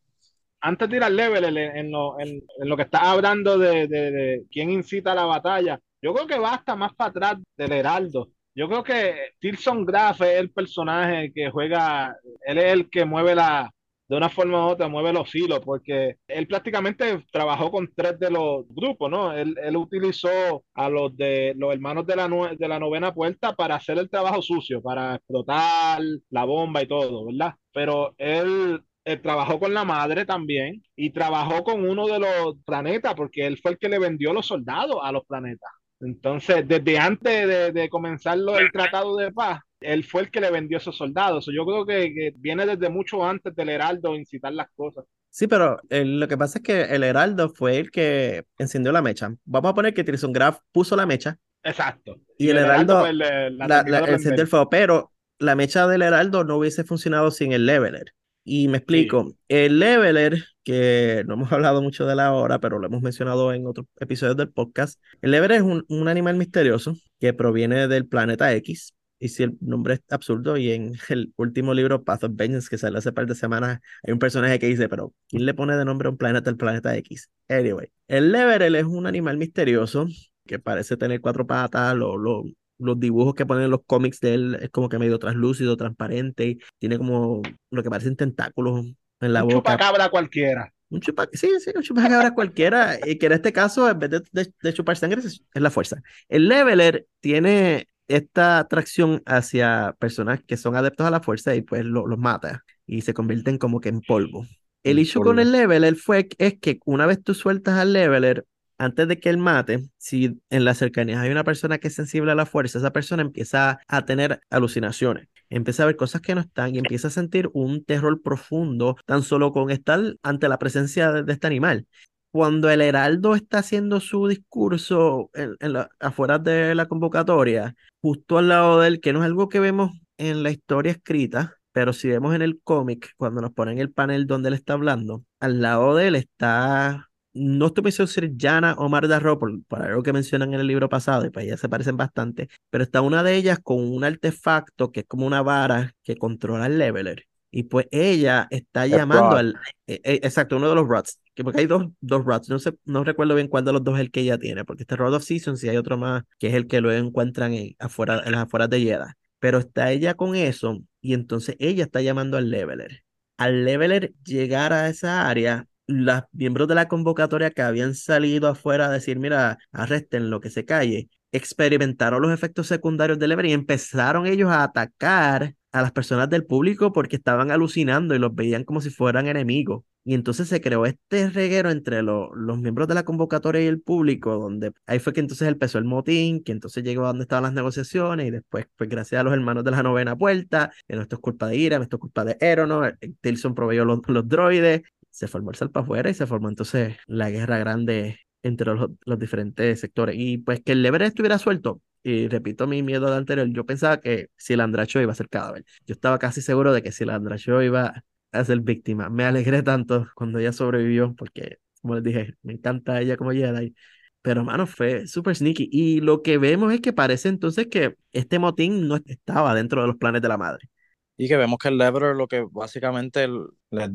Antes 0.61 0.91
de 0.91 0.97
ir 0.97 1.05
al 1.05 1.17
leveler, 1.17 1.77
en 1.77 1.91
lo, 1.91 2.21
en, 2.21 2.43
lo 2.59 2.77
que 2.77 2.83
estás 2.83 3.03
hablando 3.05 3.57
de, 3.57 3.89
de, 3.89 4.11
de 4.11 4.45
quién 4.51 4.69
incita 4.69 5.13
a 5.13 5.15
la 5.15 5.25
batalla, 5.25 5.81
yo 6.03 6.13
creo 6.13 6.27
que 6.27 6.39
va 6.39 6.55
hasta 6.55 6.77
más 6.77 6.95
para 6.95 7.11
atrás 7.11 7.39
del 7.57 7.73
Heraldo 7.73 8.29
yo 8.55 8.69
creo 8.69 8.85
que 8.85 9.15
Tilson 9.41 9.85
Graff 9.85 10.21
es 10.23 10.39
el 10.39 10.51
personaje 10.51 11.33
que 11.35 11.51
juega, 11.51 12.17
él 12.47 12.59
es 12.59 12.73
el 12.73 12.91
que 12.91 13.05
mueve 13.05 13.35
la, 13.35 13.71
de 14.09 14.17
una 14.17 14.29
forma 14.29 14.67
u 14.67 14.71
otra, 14.71 14.89
mueve 14.89 15.13
los 15.13 15.35
hilos, 15.35 15.61
porque 15.65 16.17
él 16.29 16.47
prácticamente 16.47 17.25
trabajó 17.33 17.71
con 17.71 17.91
tres 17.95 18.19
de 18.19 18.31
los 18.31 18.65
grupos, 18.69 19.11
¿no? 19.11 19.33
Él, 19.33 19.57
él 19.63 19.77
utilizó 19.77 20.65
a 20.75 20.89
los 20.89 21.17
de 21.17 21.55
los 21.57 21.73
hermanos 21.73 22.07
de 22.07 22.17
la, 22.17 22.29
de 22.57 22.69
la 22.69 22.79
novena 22.79 23.13
puerta 23.15 23.55
para 23.55 23.77
hacer 23.77 23.99
el 23.99 24.11
trabajo 24.11 24.43
sucio, 24.43 24.83
para 24.83 25.17
explotar 25.17 26.01
la 26.31 26.45
bomba 26.45 26.83
y 26.83 26.89
todo, 26.89 27.27
¿verdad? 27.27 27.55
Pero 27.73 28.15
él 28.19 28.81
él 29.05 29.21
trabajó 29.21 29.61
con 29.61 29.75
la 29.75 29.85
madre 29.85 30.25
también 30.25 30.83
y 30.97 31.11
trabajó 31.11 31.63
con 31.63 31.87
uno 31.87 32.07
de 32.07 32.19
los 32.21 32.57
planetas 32.65 33.15
porque 33.15 33.47
él 33.47 33.59
fue 33.61 33.73
el 33.73 33.79
que 33.79 33.89
le 33.89 33.99
vendió 33.99 34.33
los 34.33 34.47
soldados 34.47 34.97
a 35.03 35.13
los 35.13 35.25
planetas. 35.27 35.71
Entonces, 36.01 36.67
desde 36.67 36.99
antes 36.99 37.49
de, 37.49 37.73
de 37.73 37.89
comenzar 37.89 38.39
el 38.39 38.73
tratado 38.73 39.17
de 39.17 39.33
paz, 39.33 39.61
él 39.85 40.05
fue 40.05 40.23
el 40.23 40.31
que 40.31 40.41
le 40.41 40.51
vendió 40.51 40.79
esos 40.79 40.97
soldados. 40.97 41.47
Yo 41.47 41.65
creo 41.65 41.87
que, 41.87 42.33
viene 42.37 42.67
desde 42.67 42.89
mucho 42.89 43.25
antes 43.25 43.55
del 43.55 43.69
Heraldo 43.69 44.15
incitar 44.15 44.53
las 44.53 44.69
cosas. 44.75 45.05
Sí, 45.31 45.47
pero 45.47 45.81
lo 45.91 46.29
que 46.29 46.39
pasa 46.39 46.59
es 46.59 46.65
que 46.65 46.83
el 46.83 47.03
Heraldo 47.03 47.49
fue 47.51 47.79
el 47.79 47.91
que 47.91 48.45
encendió 48.59 48.93
la 48.93 49.03
mecha. 49.03 49.35
Vamos 49.45 49.71
a 49.71 49.75
poner 49.75 49.95
que 49.95 50.05
Graf 50.05 50.61
puso 50.73 50.97
la 50.97 51.07
mecha. 51.07 51.39
Exacto. 51.63 52.17
Y, 52.39 52.51
el, 52.51 52.59
Heraldo, 52.59 53.07
encendió 53.07 54.43
el 54.43 54.49
fuego, 54.49 54.69
pero 54.71 55.13
la 55.39 55.55
mecha 55.55 55.87
del 55.89 56.03
Heraldo 56.03 56.45
no 56.45 56.57
hubiese 56.57 56.85
funcionado 56.85 57.31
sin 57.31 57.53
el 57.53 57.67
Leveler. 57.67 58.15
Y 58.45 58.69
me 58.69 58.79
explico, 58.79 59.35
el 59.49 59.79
leveler, 59.79 60.45
que 60.63 61.25
no 61.27 61.35
hemos 61.35 61.51
hablado 61.53 61.83
mucho 61.83 62.07
de 62.07 62.15
la 62.15 62.27
ahora, 62.27 62.61
pero 62.61 62.79
lo 62.79 62.87
hemos 62.87 63.03
mencionado 63.03 63.53
en 63.53 63.67
otros 63.67 63.87
episodios 63.99 64.37
del 64.37 64.53
podcast, 64.53 65.01
el 65.23 65.31
leveler 65.31 65.59
es 65.59 65.63
un, 65.63 65.85
un 65.89 66.09
animal 66.09 66.37
misterioso 66.37 66.95
que 67.19 67.33
proviene 67.33 67.89
del 67.89 68.07
planeta 68.07 68.53
X, 68.55 68.95
y 69.19 69.29
si 69.29 69.45
el 69.45 69.57
nombre 69.61 69.95
es 69.95 70.01
absurdo, 70.11 70.59
y 70.59 70.71
en 70.73 70.93
el 71.09 71.33
último 71.37 71.73
libro, 71.73 72.05
Path 72.05 72.25
of 72.25 72.33
Vengeance, 72.35 72.69
que 72.69 72.77
salió 72.77 72.99
hace 72.99 73.13
par 73.13 73.27
de 73.27 73.35
semanas, 73.35 73.81
hay 74.03 74.13
un 74.13 74.19
personaje 74.19 74.59
que 74.59 74.67
dice, 74.67 74.89
pero 74.89 75.15
¿quién 75.29 75.47
le 75.47 75.55
pone 75.55 75.77
de 75.77 75.85
nombre 75.85 76.09
a 76.09 76.11
un 76.11 76.19
planeta 76.19 76.51
el 76.51 76.57
planeta 76.57 76.95
X? 76.99 77.31
Anyway, 77.49 77.89
el 78.09 78.33
Leverel 78.33 78.75
es 78.75 78.85
un 78.85 79.07
animal 79.07 79.39
misterioso 79.39 80.07
que 80.47 80.59
parece 80.59 80.99
tener 80.99 81.23
cuatro 81.23 81.47
patas, 81.47 81.97
lo, 81.97 82.19
lo, 82.19 82.45
los 82.79 82.99
dibujos 82.99 83.35
que 83.35 83.47
ponen 83.47 83.65
en 83.65 83.71
los 83.71 83.81
cómics 83.87 84.21
de 84.21 84.35
él 84.35 84.59
es 84.61 84.71
como 84.71 84.89
que 84.89 84.99
medio 84.99 85.19
translúcido, 85.19 85.77
transparente, 85.77 86.47
y 86.47 86.59
tiene 86.79 86.99
como 86.99 87.43
lo 87.71 87.83
que 87.83 87.91
parecen 87.91 88.17
tentáculos 88.17 88.87
en 89.21 89.33
la 89.33 89.45
un 89.45 89.55
boca. 89.55 89.73
chupacabra 89.73 90.09
cualquiera. 90.09 90.73
Un 90.91 91.01
chupa, 91.01 91.29
sí, 91.33 91.51
sí, 91.59 91.73
un 91.75 91.83
chupacabra 91.83 92.35
cualquiera, 92.35 92.99
y 93.05 93.19
que 93.19 93.27
en 93.27 93.33
este 93.33 93.53
caso, 93.53 93.89
en 93.89 93.99
vez 93.99 94.11
de, 94.11 94.53
de, 94.63 94.73
chupar 94.73 94.97
sangre, 94.97 95.21
es, 95.21 95.43
la 95.55 95.71
fuerza. 95.71 96.03
El 96.29 96.49
Leveler 96.49 97.07
tiene 97.21 97.89
esta 98.07 98.59
atracción 98.59 99.23
hacia 99.27 99.97
personas 99.99 100.41
que 100.47 100.57
son 100.57 100.77
adeptos 100.77 101.07
a 101.07 101.11
la 101.11 101.21
fuerza 101.21 101.55
y 101.55 101.63
pues 101.63 101.85
los 101.85 102.19
mata 102.19 102.63
y 102.87 103.01
se 103.01 103.15
convierten 103.15 103.59
como 103.59 103.81
que 103.81 103.89
en 103.89 104.03
polvo. 104.03 104.47
El 104.83 104.99
issue 104.99 105.23
con 105.23 105.39
el 105.39 105.51
Leveler 105.51 105.97
fue 105.97 106.29
es 106.37 106.59
que 106.61 106.79
una 106.85 107.07
vez 107.07 107.23
tú 107.23 107.33
sueltas 107.33 107.79
al 107.79 107.95
Leveler, 107.95 108.45
antes 108.79 109.09
de 109.09 109.21
que 109.21 109.29
él 109.31 109.39
mate, 109.39 109.89
si 109.99 110.41
en 110.51 110.65
las 110.65 110.79
cercanías 110.79 111.21
hay 111.21 111.31
una 111.31 111.45
persona 111.45 111.79
que 111.79 111.89
es 111.89 111.95
sensible 111.95 112.33
a 112.33 112.35
la 112.35 112.47
fuerza, 112.47 112.79
esa 112.79 112.93
persona 112.93 113.23
empieza 113.23 113.79
a 113.89 114.05
tener 114.05 114.41
alucinaciones, 114.51 115.29
empieza 115.49 115.83
a 115.85 115.87
ver 115.87 115.97
cosas 115.97 116.21
que 116.21 116.35
no 116.35 116.41
están 116.41 116.75
y 116.75 116.79
empieza 116.79 117.09
a 117.09 117.11
sentir 117.11 117.51
un 117.53 117.85
terror 117.85 118.23
profundo 118.23 118.97
tan 119.07 119.23
solo 119.23 119.53
con 119.53 119.71
estar 119.71 120.01
ante 120.23 120.49
la 120.49 120.59
presencia 120.59 121.13
de, 121.13 121.33
este 121.33 121.47
animal. 121.47 121.87
Cuando 122.33 122.69
el 122.69 122.81
heraldo 122.81 123.37
está 123.37 123.59
haciendo 123.59 124.01
su 124.01 124.27
discurso 124.27 125.31
en, 125.35 125.57
afuera 126.01 126.39
de 126.39 126.75
la 126.75 126.87
convocatoria, 126.87 127.77
justo 128.01 128.39
al 128.39 128.49
lado 128.49 128.81
de 128.81 128.89
él, 128.89 129.01
que 129.01 129.13
no 129.13 129.21
es 129.21 129.27
algo 129.27 129.49
que 129.49 129.61
vemos 129.61 129.93
en 130.19 130.43
la 130.43 130.51
historia 130.51 130.93
escrita, 130.93 131.57
pero 131.73 131.93
si 131.93 132.09
vemos 132.09 132.35
en 132.35 132.43
el 132.43 132.61
cómic, 132.63 133.13
cuando 133.17 133.41
nos 133.41 133.53
ponen 133.53 133.79
el 133.79 133.93
panel 133.93 134.27
donde 134.27 134.49
él 134.49 134.55
está 134.55 134.75
hablando, 134.75 135.25
al 135.41 135.61
lado 135.61 135.95
de 135.97 136.09
él 136.09 136.15
está 136.17 137.11
no 137.35 137.67
estoy 137.67 137.85
pensando 137.85 138.07
ser 138.07 138.33
Jana 138.39 138.75
o 138.79 138.89
Marda 138.89 139.21
por, 139.39 139.63
por 139.65 139.83
algo 139.83 140.03
que 140.03 140.13
mencionan 140.13 140.55
en 140.55 140.61
el 140.61 140.67
libro 140.67 140.89
pasado, 140.89 141.27
y 141.27 141.31
pues 141.31 141.47
ellas 141.47 141.61
se 141.61 141.69
parecen 141.69 141.97
bastante, 141.97 142.49
pero 142.71 142.85
está 142.85 143.01
una 143.01 143.23
de 143.23 143.37
ellas 143.37 143.59
con 143.63 143.79
un 143.81 144.05
artefacto 144.05 144.93
que 144.93 145.01
es 145.01 145.07
como 145.07 145.27
una 145.27 145.43
vara 145.43 145.95
que 146.03 146.17
controla 146.17 146.67
el 146.67 146.79
leveler. 146.79 147.27
Y 147.57 147.65
pues 147.65 147.87
ella 147.93 148.49
está 148.51 148.89
llamando 148.89 149.37
al. 149.37 149.55
E, 149.87 150.01
e, 150.03 150.15
exacto, 150.15 150.57
uno 150.57 150.69
de 150.69 150.75
los 150.75 150.89
rods. 150.89 151.21
Que 151.35 151.45
porque 151.45 151.61
hay 151.61 151.67
dos, 151.67 151.87
dos 152.01 152.25
rods. 152.25 152.49
No, 152.49 152.59
sé, 152.59 152.73
no 152.85 153.05
recuerdo 153.05 153.37
bien 153.37 153.47
cuál 153.47 153.65
de 153.65 153.73
los 153.73 153.85
dos 153.85 153.95
es 153.95 154.01
el 154.01 154.11
que 154.11 154.23
ella 154.23 154.39
tiene. 154.39 154.65
Porque 154.65 154.83
este 154.83 154.97
Rod 154.97 155.15
of 155.15 155.23
Seasons 155.23 155.63
y 155.63 155.69
hay 155.69 155.77
otro 155.77 155.97
más 155.97 156.25
que 156.41 156.49
es 156.49 156.55
el 156.55 156.67
que 156.67 156.81
luego 156.81 157.07
encuentran 157.07 157.55
en, 157.55 157.77
afuera, 157.79 158.23
en 158.25 158.33
las 158.33 158.43
afueras 158.43 158.71
de 158.71 158.81
Yeda. 158.81 159.17
Pero 159.39 159.59
está 159.59 159.93
ella 159.93 160.15
con 160.15 160.35
eso. 160.35 160.81
Y 161.01 161.15
entonces 161.15 161.55
ella 161.61 161.85
está 161.85 162.01
llamando 162.01 162.39
al 162.39 162.51
leveler. 162.51 163.05
Al 163.37 163.65
leveler 163.65 164.13
llegar 164.25 164.73
a 164.73 164.89
esa 164.89 165.29
área, 165.29 165.69
los 165.87 166.23
miembros 166.33 166.69
de 166.69 166.75
la 166.75 166.89
convocatoria 166.89 167.51
que 167.51 167.63
habían 167.63 167.95
salido 167.95 168.49
afuera 168.49 168.87
a 168.87 168.91
decir, 168.91 169.19
mira, 169.19 169.59
arresten 169.73 170.31
lo 170.31 170.41
que 170.41 170.51
se 170.51 170.65
calle, 170.65 171.09
experimentaron 171.33 172.23
los 172.23 172.33
efectos 172.33 172.67
secundarios 172.69 173.19
del 173.19 173.33
Ever 173.33 173.47
y 173.47 173.53
empezaron 173.53 174.27
ellos 174.27 174.51
a 174.51 174.63
atacar 174.63 175.55
a 175.73 175.83
las 175.83 175.93
personas 175.93 176.31
del 176.31 176.47
público 176.47 176.93
porque 176.93 177.17
estaban 177.17 177.51
alucinando 177.51 178.15
y 178.15 178.21
los 178.21 178.35
veían 178.35 178.63
como 178.65 178.81
si 178.81 178.91
fueran 178.91 179.27
enemigos. 179.27 179.83
Y 180.05 180.15
entonces 180.15 180.49
se 180.49 180.61
creó 180.61 180.85
este 180.87 181.31
reguero 181.31 181.71
entre 181.71 182.03
los 182.03 182.59
miembros 182.59 182.87
de 182.87 182.95
la 182.95 183.05
convocatoria 183.05 183.63
y 183.63 183.67
el 183.67 183.81
público, 183.81 184.35
donde 184.35 184.73
ahí 184.87 184.99
fue 184.99 185.15
que 185.15 185.21
entonces 185.21 185.49
empezó 185.49 185.79
el 185.79 185.85
motín, 185.85 186.45
que 186.45 186.53
entonces 186.53 186.85
llegó 186.85 187.05
a 187.05 187.09
donde 187.09 187.23
estaban 187.23 187.45
las 187.45 187.55
negociaciones 187.55 188.29
y 188.29 188.31
después, 188.31 188.67
pues 188.77 188.91
gracias 188.91 189.21
a 189.21 189.25
los 189.25 189.33
hermanos 189.33 189.65
de 189.65 189.71
la 189.71 189.83
novena 189.83 190.15
puerta, 190.15 190.73
que 190.87 190.95
no 190.95 191.03
esto 191.03 191.17
es 191.17 191.23
culpa 191.23 191.49
de 191.49 191.57
Ira, 191.57 191.79
esto 191.79 191.97
es 191.97 192.01
culpa 192.01 192.25
de 192.25 192.37
Erono, 192.39 192.83
Tilson 193.23 193.55
proveyó 193.55 193.87
los, 193.87 194.01
los 194.07 194.29
droides 194.29 194.83
se 195.15 195.29
formó 195.29 195.53
el 195.53 195.71
para 195.71 195.85
afuera 195.85 196.11
y 196.11 196.15
se 196.15 196.27
formó 196.27 196.49
entonces 196.49 196.97
la 197.07 197.31
guerra 197.31 197.59
grande 197.59 198.19
entre 198.43 198.75
los, 198.75 198.91
los 199.07 199.19
diferentes 199.19 199.81
sectores. 199.81 200.17
Y 200.19 200.39
pues 200.39 200.61
que 200.61 200.73
el 200.73 200.83
Lever 200.83 201.03
estuviera 201.03 201.39
suelto, 201.39 201.81
y 202.03 202.29
repito 202.29 202.67
mi 202.67 202.83
miedo 202.83 203.07
del 203.07 203.15
anterior, 203.15 203.49
yo 203.49 203.65
pensaba 203.65 204.01
que 204.01 204.29
si 204.37 204.55
el 204.55 204.61
Andracho 204.61 205.01
iba 205.01 205.13
a 205.13 205.15
ser 205.15 205.29
cadáver. 205.29 205.65
Yo 205.87 205.95
estaba 205.95 206.19
casi 206.19 206.43
seguro 206.43 206.73
de 206.73 206.83
que 206.83 206.93
si 206.93 207.05
el 207.05 207.11
Andracho 207.11 207.63
iba 207.63 208.05
a 208.33 208.45
ser 208.45 208.61
víctima. 208.61 209.09
Me 209.09 209.25
alegré 209.25 209.63
tanto 209.63 210.09
cuando 210.17 210.39
ella 210.41 210.53
sobrevivió, 210.53 211.15
porque, 211.15 211.59
como 211.81 211.95
les 211.95 212.05
dije, 212.05 212.35
me 212.43 212.55
encanta 212.55 213.01
ella 213.01 213.17
como 213.17 213.31
Jedi. 213.33 213.75
Pero, 214.23 214.45
mano, 214.45 214.67
fue 214.67 215.07
súper 215.07 215.37
sneaky. 215.37 215.69
Y 215.71 216.01
lo 216.01 216.23
que 216.23 216.39
vemos 216.39 216.73
es 216.73 216.81
que 216.81 216.93
parece 216.93 217.29
entonces 217.29 217.69
que 217.69 217.97
este 218.13 218.39
motín 218.39 218.89
no 218.89 218.97
estaba 219.07 219.55
dentro 219.55 219.81
de 219.83 219.87
los 219.89 219.97
planes 219.97 220.23
de 220.23 220.29
la 220.29 220.39
madre. 220.39 220.69
Y 221.17 221.29
que 221.29 221.37
vemos 221.37 221.59
que 221.59 221.69
el 221.69 221.79
Lever 221.79 222.17
lo 222.17 222.27
que 222.27 222.45
básicamente 222.51 223.29
les, 223.71 223.91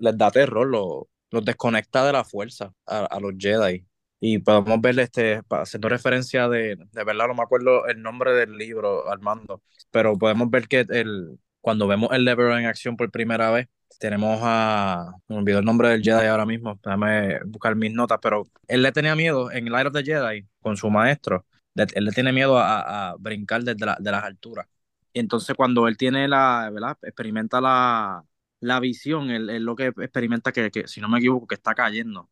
les 0.00 0.18
da 0.18 0.30
terror, 0.30 0.66
los 0.66 1.44
desconecta 1.44 2.04
de 2.06 2.12
la 2.12 2.24
fuerza 2.24 2.72
a, 2.86 3.04
a, 3.06 3.20
los 3.20 3.34
Jedi. 3.38 3.86
Y 4.20 4.38
podemos 4.38 4.80
ver, 4.80 4.98
este, 5.00 5.40
haciendo 5.50 5.88
referencia 5.88 6.48
de, 6.48 6.76
de 6.76 7.04
verdad, 7.04 7.28
no 7.28 7.34
me 7.34 7.42
acuerdo 7.42 7.86
el 7.86 8.02
nombre 8.02 8.32
del 8.32 8.56
libro, 8.56 9.08
Armando, 9.10 9.62
pero 9.90 10.18
podemos 10.18 10.50
ver 10.50 10.68
que 10.68 10.84
el, 10.90 11.38
cuando 11.60 11.86
vemos 11.86 12.10
el 12.12 12.24
Lever 12.24 12.58
en 12.58 12.66
acción 12.66 12.96
por 12.96 13.10
primera 13.10 13.50
vez, 13.50 13.68
tenemos 13.98 14.40
a. 14.42 15.12
Me 15.28 15.36
olvidó 15.36 15.58
el 15.58 15.64
nombre 15.64 15.88
del 15.88 16.02
Jedi 16.02 16.26
ahora 16.26 16.46
mismo. 16.46 16.78
Déjame 16.82 17.40
buscar 17.44 17.74
mis 17.76 17.92
notas, 17.92 18.18
pero 18.22 18.44
él 18.68 18.82
le 18.82 18.92
tenía 18.92 19.14
miedo 19.16 19.50
en 19.50 19.70
Light 19.70 19.86
of 19.86 19.92
the 19.92 20.04
Jedi 20.04 20.46
con 20.60 20.76
su 20.76 20.90
maestro. 20.90 21.44
Él 21.74 22.04
le 22.04 22.12
tiene 22.12 22.32
miedo 22.32 22.58
a, 22.58 23.10
a 23.10 23.16
brincar 23.18 23.62
desde 23.62 23.86
la, 23.86 23.96
de 24.00 24.10
las 24.10 24.24
alturas. 24.24 24.66
Entonces, 25.14 25.56
cuando 25.56 25.88
él 25.88 25.96
tiene 25.96 26.28
la. 26.28 26.70
¿verdad? 26.72 26.96
Experimenta 27.02 27.60
la, 27.60 28.24
la 28.60 28.80
visión, 28.80 29.30
él, 29.30 29.50
él, 29.50 29.64
lo 29.64 29.76
que 29.76 29.86
experimenta 29.86 30.52
que, 30.52 30.70
que, 30.70 30.86
si 30.86 31.00
no 31.00 31.08
me 31.08 31.18
equivoco, 31.18 31.46
que 31.46 31.54
está 31.54 31.74
cayendo. 31.74 32.28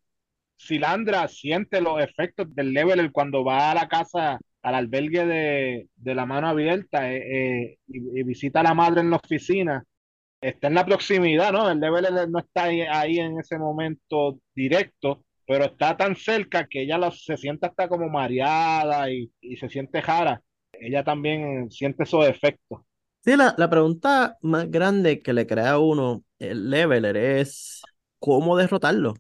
Silandra 0.57 1.29
siente 1.29 1.81
los 1.81 2.01
efectos 2.03 2.55
del 2.55 2.73
level 2.73 3.13
cuando 3.13 3.45
va 3.45 3.71
a 3.71 3.75
la 3.75 3.89
casa, 3.89 4.39
al 4.63 4.75
albergue 4.75 5.27
de, 5.27 5.89
de 5.97 6.15
la 6.15 6.27
mano 6.27 6.49
abierta 6.49 7.13
eh, 7.13 7.19
eh, 7.19 7.79
y, 7.87 8.21
y 8.21 8.23
visita 8.23 8.61
a 8.61 8.65
la 8.65 8.75
madre 8.75 9.03
en 9.03 9.11
la 9.11 9.17
oficina 9.17 9.85
está 10.41 10.69
en 10.69 10.75
la 10.75 10.87
proximidad, 10.87 11.53
¿no? 11.53 11.71
El 11.71 11.81
level 11.81 12.31
no 12.31 12.39
está 12.39 12.65
ahí, 12.65 12.83
ahí, 12.83 13.19
en 13.19 13.39
ese 13.41 13.59
momento 13.59 14.39
directo, 14.55 15.25
pero 15.47 15.65
está 15.65 15.97
tan 15.97 16.17
cerca 16.17 16.67
que 16.67 16.83
ella 16.83 16.99
lo, 16.99 17.11
se 17.11 17.37
siente 17.37 17.67
hasta 17.67 17.89
como 17.89 18.09
mareada 18.09 19.11
y, 19.11 19.31
y, 19.41 19.57
se 19.57 19.69
siente 19.69 20.03
jara. 20.03 20.43
Ella 20.73 21.05
también 21.05 21.71
siente 21.71 22.03
esos 22.03 22.27
efectos. 22.27 22.81
Sí, 23.25 23.37
la, 23.37 23.55
la 23.59 23.69
pregunta 23.69 24.37
más 24.43 24.71
grande 24.71 25.21
que 25.21 25.33
le 25.33 25.47
crea 25.47 25.73
a 25.73 25.79
uno 25.79 26.23
el 26.39 26.71
leveler 26.71 27.17
es 27.17 27.83
cómo 28.19 28.57
derrotarlo. 28.57 29.15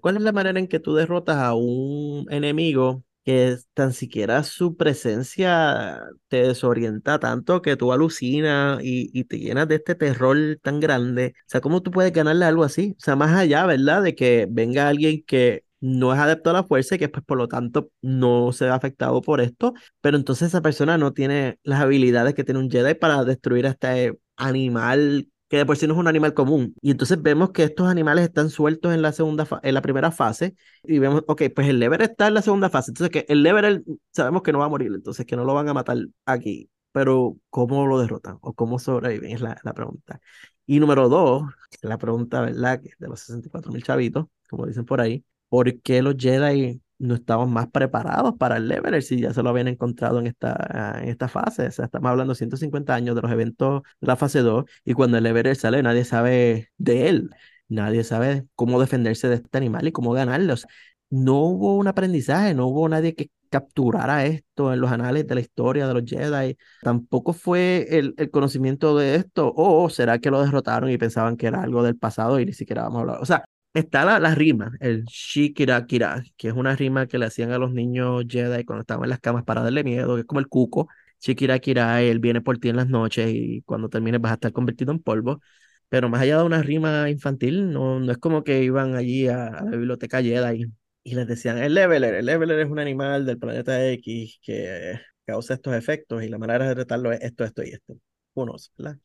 ¿Cuál 0.00 0.16
es 0.16 0.22
la 0.22 0.32
manera 0.32 0.58
en 0.58 0.68
que 0.68 0.80
tú 0.80 0.94
derrotas 0.94 1.36
a 1.38 1.54
un 1.54 2.26
enemigo 2.30 3.04
que 3.24 3.56
tan 3.74 3.92
siquiera 3.92 4.42
su 4.42 4.76
presencia 4.76 6.00
te 6.28 6.42
desorienta 6.48 7.18
tanto 7.18 7.60
que 7.62 7.76
tú 7.76 7.92
alucinas 7.92 8.80
y, 8.82 9.10
y, 9.12 9.24
te 9.24 9.38
llenas 9.38 9.68
de 9.68 9.74
este 9.76 9.94
terror 9.94 10.58
tan 10.62 10.80
grande. 10.80 11.34
O 11.40 11.44
sea, 11.46 11.60
¿cómo 11.60 11.82
tú 11.82 11.90
puedes 11.90 12.12
ganarle 12.12 12.46
algo 12.46 12.64
así? 12.64 12.94
O 12.96 13.00
sea, 13.00 13.16
más 13.16 13.36
allá, 13.36 13.66
¿verdad? 13.66 14.02
De 14.02 14.14
que 14.14 14.46
venga 14.50 14.88
alguien 14.88 15.22
que 15.26 15.64
no 15.80 16.12
es 16.12 16.20
adepto 16.20 16.50
a 16.50 16.52
la 16.52 16.64
fuerza 16.64 16.94
y 16.96 16.98
que 16.98 17.08
pues 17.08 17.24
por 17.24 17.38
lo 17.38 17.48
tanto 17.48 17.90
no 18.02 18.52
se 18.52 18.64
ve 18.66 18.70
afectado 18.70 19.22
por 19.22 19.40
esto, 19.40 19.74
pero 20.00 20.16
entonces 20.16 20.48
esa 20.48 20.62
persona 20.62 20.98
no 20.98 21.12
tiene 21.12 21.58
las 21.62 21.80
habilidades 21.80 22.34
que 22.34 22.44
tiene 22.44 22.60
un 22.60 22.70
Jedi 22.70 22.94
para 22.94 23.24
destruir 23.24 23.66
a 23.66 23.70
este 23.70 24.18
animal 24.36 25.28
que 25.48 25.56
de 25.56 25.66
por 25.66 25.76
sí 25.76 25.86
no 25.86 25.94
es 25.94 26.00
un 26.00 26.08
animal 26.08 26.34
común. 26.34 26.74
Y 26.82 26.90
entonces 26.90 27.20
vemos 27.22 27.50
que 27.50 27.64
estos 27.64 27.88
animales 27.88 28.24
están 28.24 28.50
sueltos 28.50 28.92
en 28.94 29.02
la 29.02 29.12
segunda 29.12 29.46
en 29.62 29.74
la 29.74 29.82
primera 29.82 30.10
fase 30.10 30.54
y 30.84 30.98
vemos, 30.98 31.22
ok, 31.26 31.42
pues 31.54 31.68
el 31.68 31.78
Lever 31.78 32.02
está 32.02 32.28
en 32.28 32.34
la 32.34 32.42
segunda 32.42 32.68
fase, 32.70 32.90
entonces 32.90 33.10
que 33.10 33.32
el 33.32 33.42
Lever 33.42 33.82
sabemos 34.12 34.42
que 34.42 34.52
no 34.52 34.58
va 34.58 34.66
a 34.66 34.68
morir, 34.68 34.92
entonces 34.94 35.24
que 35.26 35.36
no 35.36 35.44
lo 35.44 35.54
van 35.54 35.68
a 35.68 35.74
matar 35.74 35.98
aquí, 36.26 36.70
pero 36.92 37.38
¿cómo 37.50 37.86
lo 37.86 37.98
derrotan 37.98 38.38
o 38.42 38.52
cómo 38.54 38.78
sobreviven? 38.78 39.32
Es 39.32 39.40
la, 39.40 39.58
la 39.64 39.72
pregunta. 39.74 40.20
Y 40.66 40.80
número 40.80 41.08
dos, 41.08 41.44
la 41.82 41.96
pregunta, 41.98 42.42
¿verdad? 42.42 42.80
De 42.98 43.08
los 43.08 43.20
64 43.20 43.72
mil 43.72 43.82
chavitos, 43.82 44.26
como 44.50 44.66
dicen 44.66 44.84
por 44.84 45.00
ahí, 45.00 45.24
¿por 45.48 45.80
qué 45.82 46.02
los 46.02 46.16
Jedi 46.18 46.80
no 46.98 47.14
estaban 47.14 47.50
más 47.50 47.68
preparados 47.68 48.34
para 48.36 48.56
el 48.56 48.68
Leveler 48.68 49.02
si 49.02 49.20
ya 49.20 49.32
se 49.32 49.42
lo 49.42 49.50
habían 49.50 49.68
encontrado 49.68 50.18
en 50.18 50.26
esta, 50.26 50.98
en 51.02 51.08
esta 51.08 51.28
fase. 51.28 51.66
O 51.68 51.70
sea, 51.70 51.84
estamos 51.86 52.10
hablando 52.10 52.32
de 52.32 52.38
150 52.38 52.94
años 52.94 53.14
de 53.14 53.22
los 53.22 53.30
eventos 53.30 53.82
de 54.00 54.06
la 54.06 54.16
fase 54.16 54.40
2 54.40 54.64
y 54.84 54.94
cuando 54.94 55.16
el 55.18 55.24
Leveler 55.24 55.56
sale 55.56 55.82
nadie 55.82 56.04
sabe 56.04 56.70
de 56.78 57.08
él. 57.08 57.30
Nadie 57.68 58.02
sabe 58.04 58.46
cómo 58.54 58.80
defenderse 58.80 59.28
de 59.28 59.36
este 59.36 59.58
animal 59.58 59.86
y 59.86 59.92
cómo 59.92 60.12
ganarlo. 60.12 60.54
O 60.54 60.56
sea, 60.56 60.70
no 61.10 61.40
hubo 61.42 61.76
un 61.76 61.86
aprendizaje, 61.86 62.54
no 62.54 62.66
hubo 62.66 62.88
nadie 62.88 63.14
que 63.14 63.30
capturara 63.50 64.26
esto 64.26 64.72
en 64.72 64.80
los 64.80 64.90
anales 64.90 65.26
de 65.26 65.34
la 65.34 65.40
historia 65.40 65.86
de 65.86 65.94
los 65.94 66.04
Jedi. 66.04 66.56
Tampoco 66.82 67.32
fue 67.32 67.86
el, 67.90 68.14
el 68.16 68.30
conocimiento 68.30 68.96
de 68.96 69.16
esto. 69.16 69.52
O 69.54 69.88
será 69.90 70.18
que 70.18 70.30
lo 70.30 70.42
derrotaron 70.42 70.90
y 70.90 70.98
pensaban 70.98 71.36
que 71.36 71.46
era 71.46 71.62
algo 71.62 71.82
del 71.82 71.96
pasado 71.96 72.40
y 72.40 72.46
ni 72.46 72.52
siquiera 72.52 72.82
vamos 72.82 72.98
a 72.98 73.00
hablar. 73.02 73.18
O 73.22 73.26
sea, 73.26 73.44
está 73.74 74.04
la, 74.18 74.34
rima, 74.34 74.72
el 74.80 75.04
Shikira 75.04 75.86
Kira, 75.86 76.22
que 76.36 76.48
es 76.48 76.54
una 76.54 76.74
rima 76.76 77.06
que 77.06 77.18
le 77.18 77.26
hacían 77.26 77.52
a 77.52 77.58
los 77.58 77.72
niños 77.72 78.24
Jedi 78.28 78.64
cuando 78.64 78.80
estaban 78.82 79.04
en 79.04 79.10
las 79.10 79.20
camas 79.20 79.44
para 79.44 79.62
darle 79.62 79.84
miedo, 79.84 80.14
que 80.16 80.20
es 80.22 80.26
como 80.26 80.40
el 80.40 80.48
cuco. 80.48 80.88
Shikira 81.20 81.58
Kira, 81.58 82.02
él 82.02 82.18
viene 82.20 82.40
por 82.40 82.58
ti 82.58 82.68
en 82.68 82.76
las 82.76 82.88
noches 82.88 83.30
y 83.32 83.62
cuando 83.62 83.88
termines 83.88 84.20
vas 84.20 84.32
a 84.32 84.34
estar 84.34 84.52
convertido 84.52 84.92
en 84.92 85.00
polvo. 85.00 85.40
Pero 85.88 86.08
más 86.08 86.20
allá 86.22 86.38
de 86.38 86.44
una 86.44 86.62
rima 86.62 87.08
infantil, 87.10 87.70
no, 87.72 87.98
no 88.00 88.12
es 88.12 88.18
como 88.18 88.44
que 88.44 88.62
iban 88.62 88.94
allí 88.94 89.26
a, 89.28 89.46
a 89.48 89.64
la 89.64 89.70
biblioteca 89.70 90.22
Jedi 90.22 90.62
y, 91.04 91.12
y 91.12 91.14
les 91.14 91.26
decían, 91.26 91.58
el 91.58 91.74
Leveler, 91.74 92.14
el 92.14 92.26
Leveler 92.26 92.58
es 92.60 92.68
un 92.70 92.78
animal 92.78 93.24
del 93.26 93.38
planeta 93.38 93.88
X 93.92 94.38
que 94.42 95.00
causa 95.24 95.54
estos 95.54 95.74
efectos 95.74 96.22
y 96.22 96.28
la 96.28 96.38
manera 96.38 96.68
de 96.68 96.74
tratarlo 96.74 97.12
es 97.12 97.20
esto, 97.22 97.44
esto 97.44 97.62
y 97.62 97.70
esto. 97.70 97.96
Unos, 98.34 98.72
¿verdad? 98.76 98.98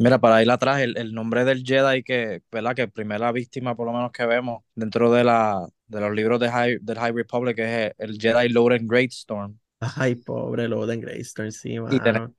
Mira, 0.00 0.18
para 0.18 0.42
ir 0.42 0.50
atrás, 0.50 0.80
el, 0.80 0.96
el, 0.96 1.12
nombre 1.12 1.44
del 1.44 1.62
Jedi 1.62 2.02
que, 2.02 2.40
¿verdad? 2.50 2.74
Que 2.74 2.88
primera 2.88 3.32
víctima, 3.32 3.76
por 3.76 3.86
lo 3.86 3.92
menos 3.92 4.10
que 4.12 4.24
vemos 4.24 4.62
dentro 4.74 5.12
de, 5.12 5.24
la, 5.24 5.68
de 5.88 6.00
los 6.00 6.14
libros 6.14 6.40
de 6.40 6.48
High, 6.48 6.78
del 6.80 6.98
High 6.98 7.12
Republic 7.12 7.58
es 7.58 7.92
el 7.98 8.18
Jedi 8.18 8.48
Loden 8.48 8.86
Greatstorm. 8.86 9.58
Ay, 9.96 10.14
pobre 10.14 10.68
Loden 10.68 11.02
Greatstorm, 11.02 11.52
sí, 11.52 11.78
mano. 11.78 11.94
Y 11.94 12.00
tenemos, 12.00 12.30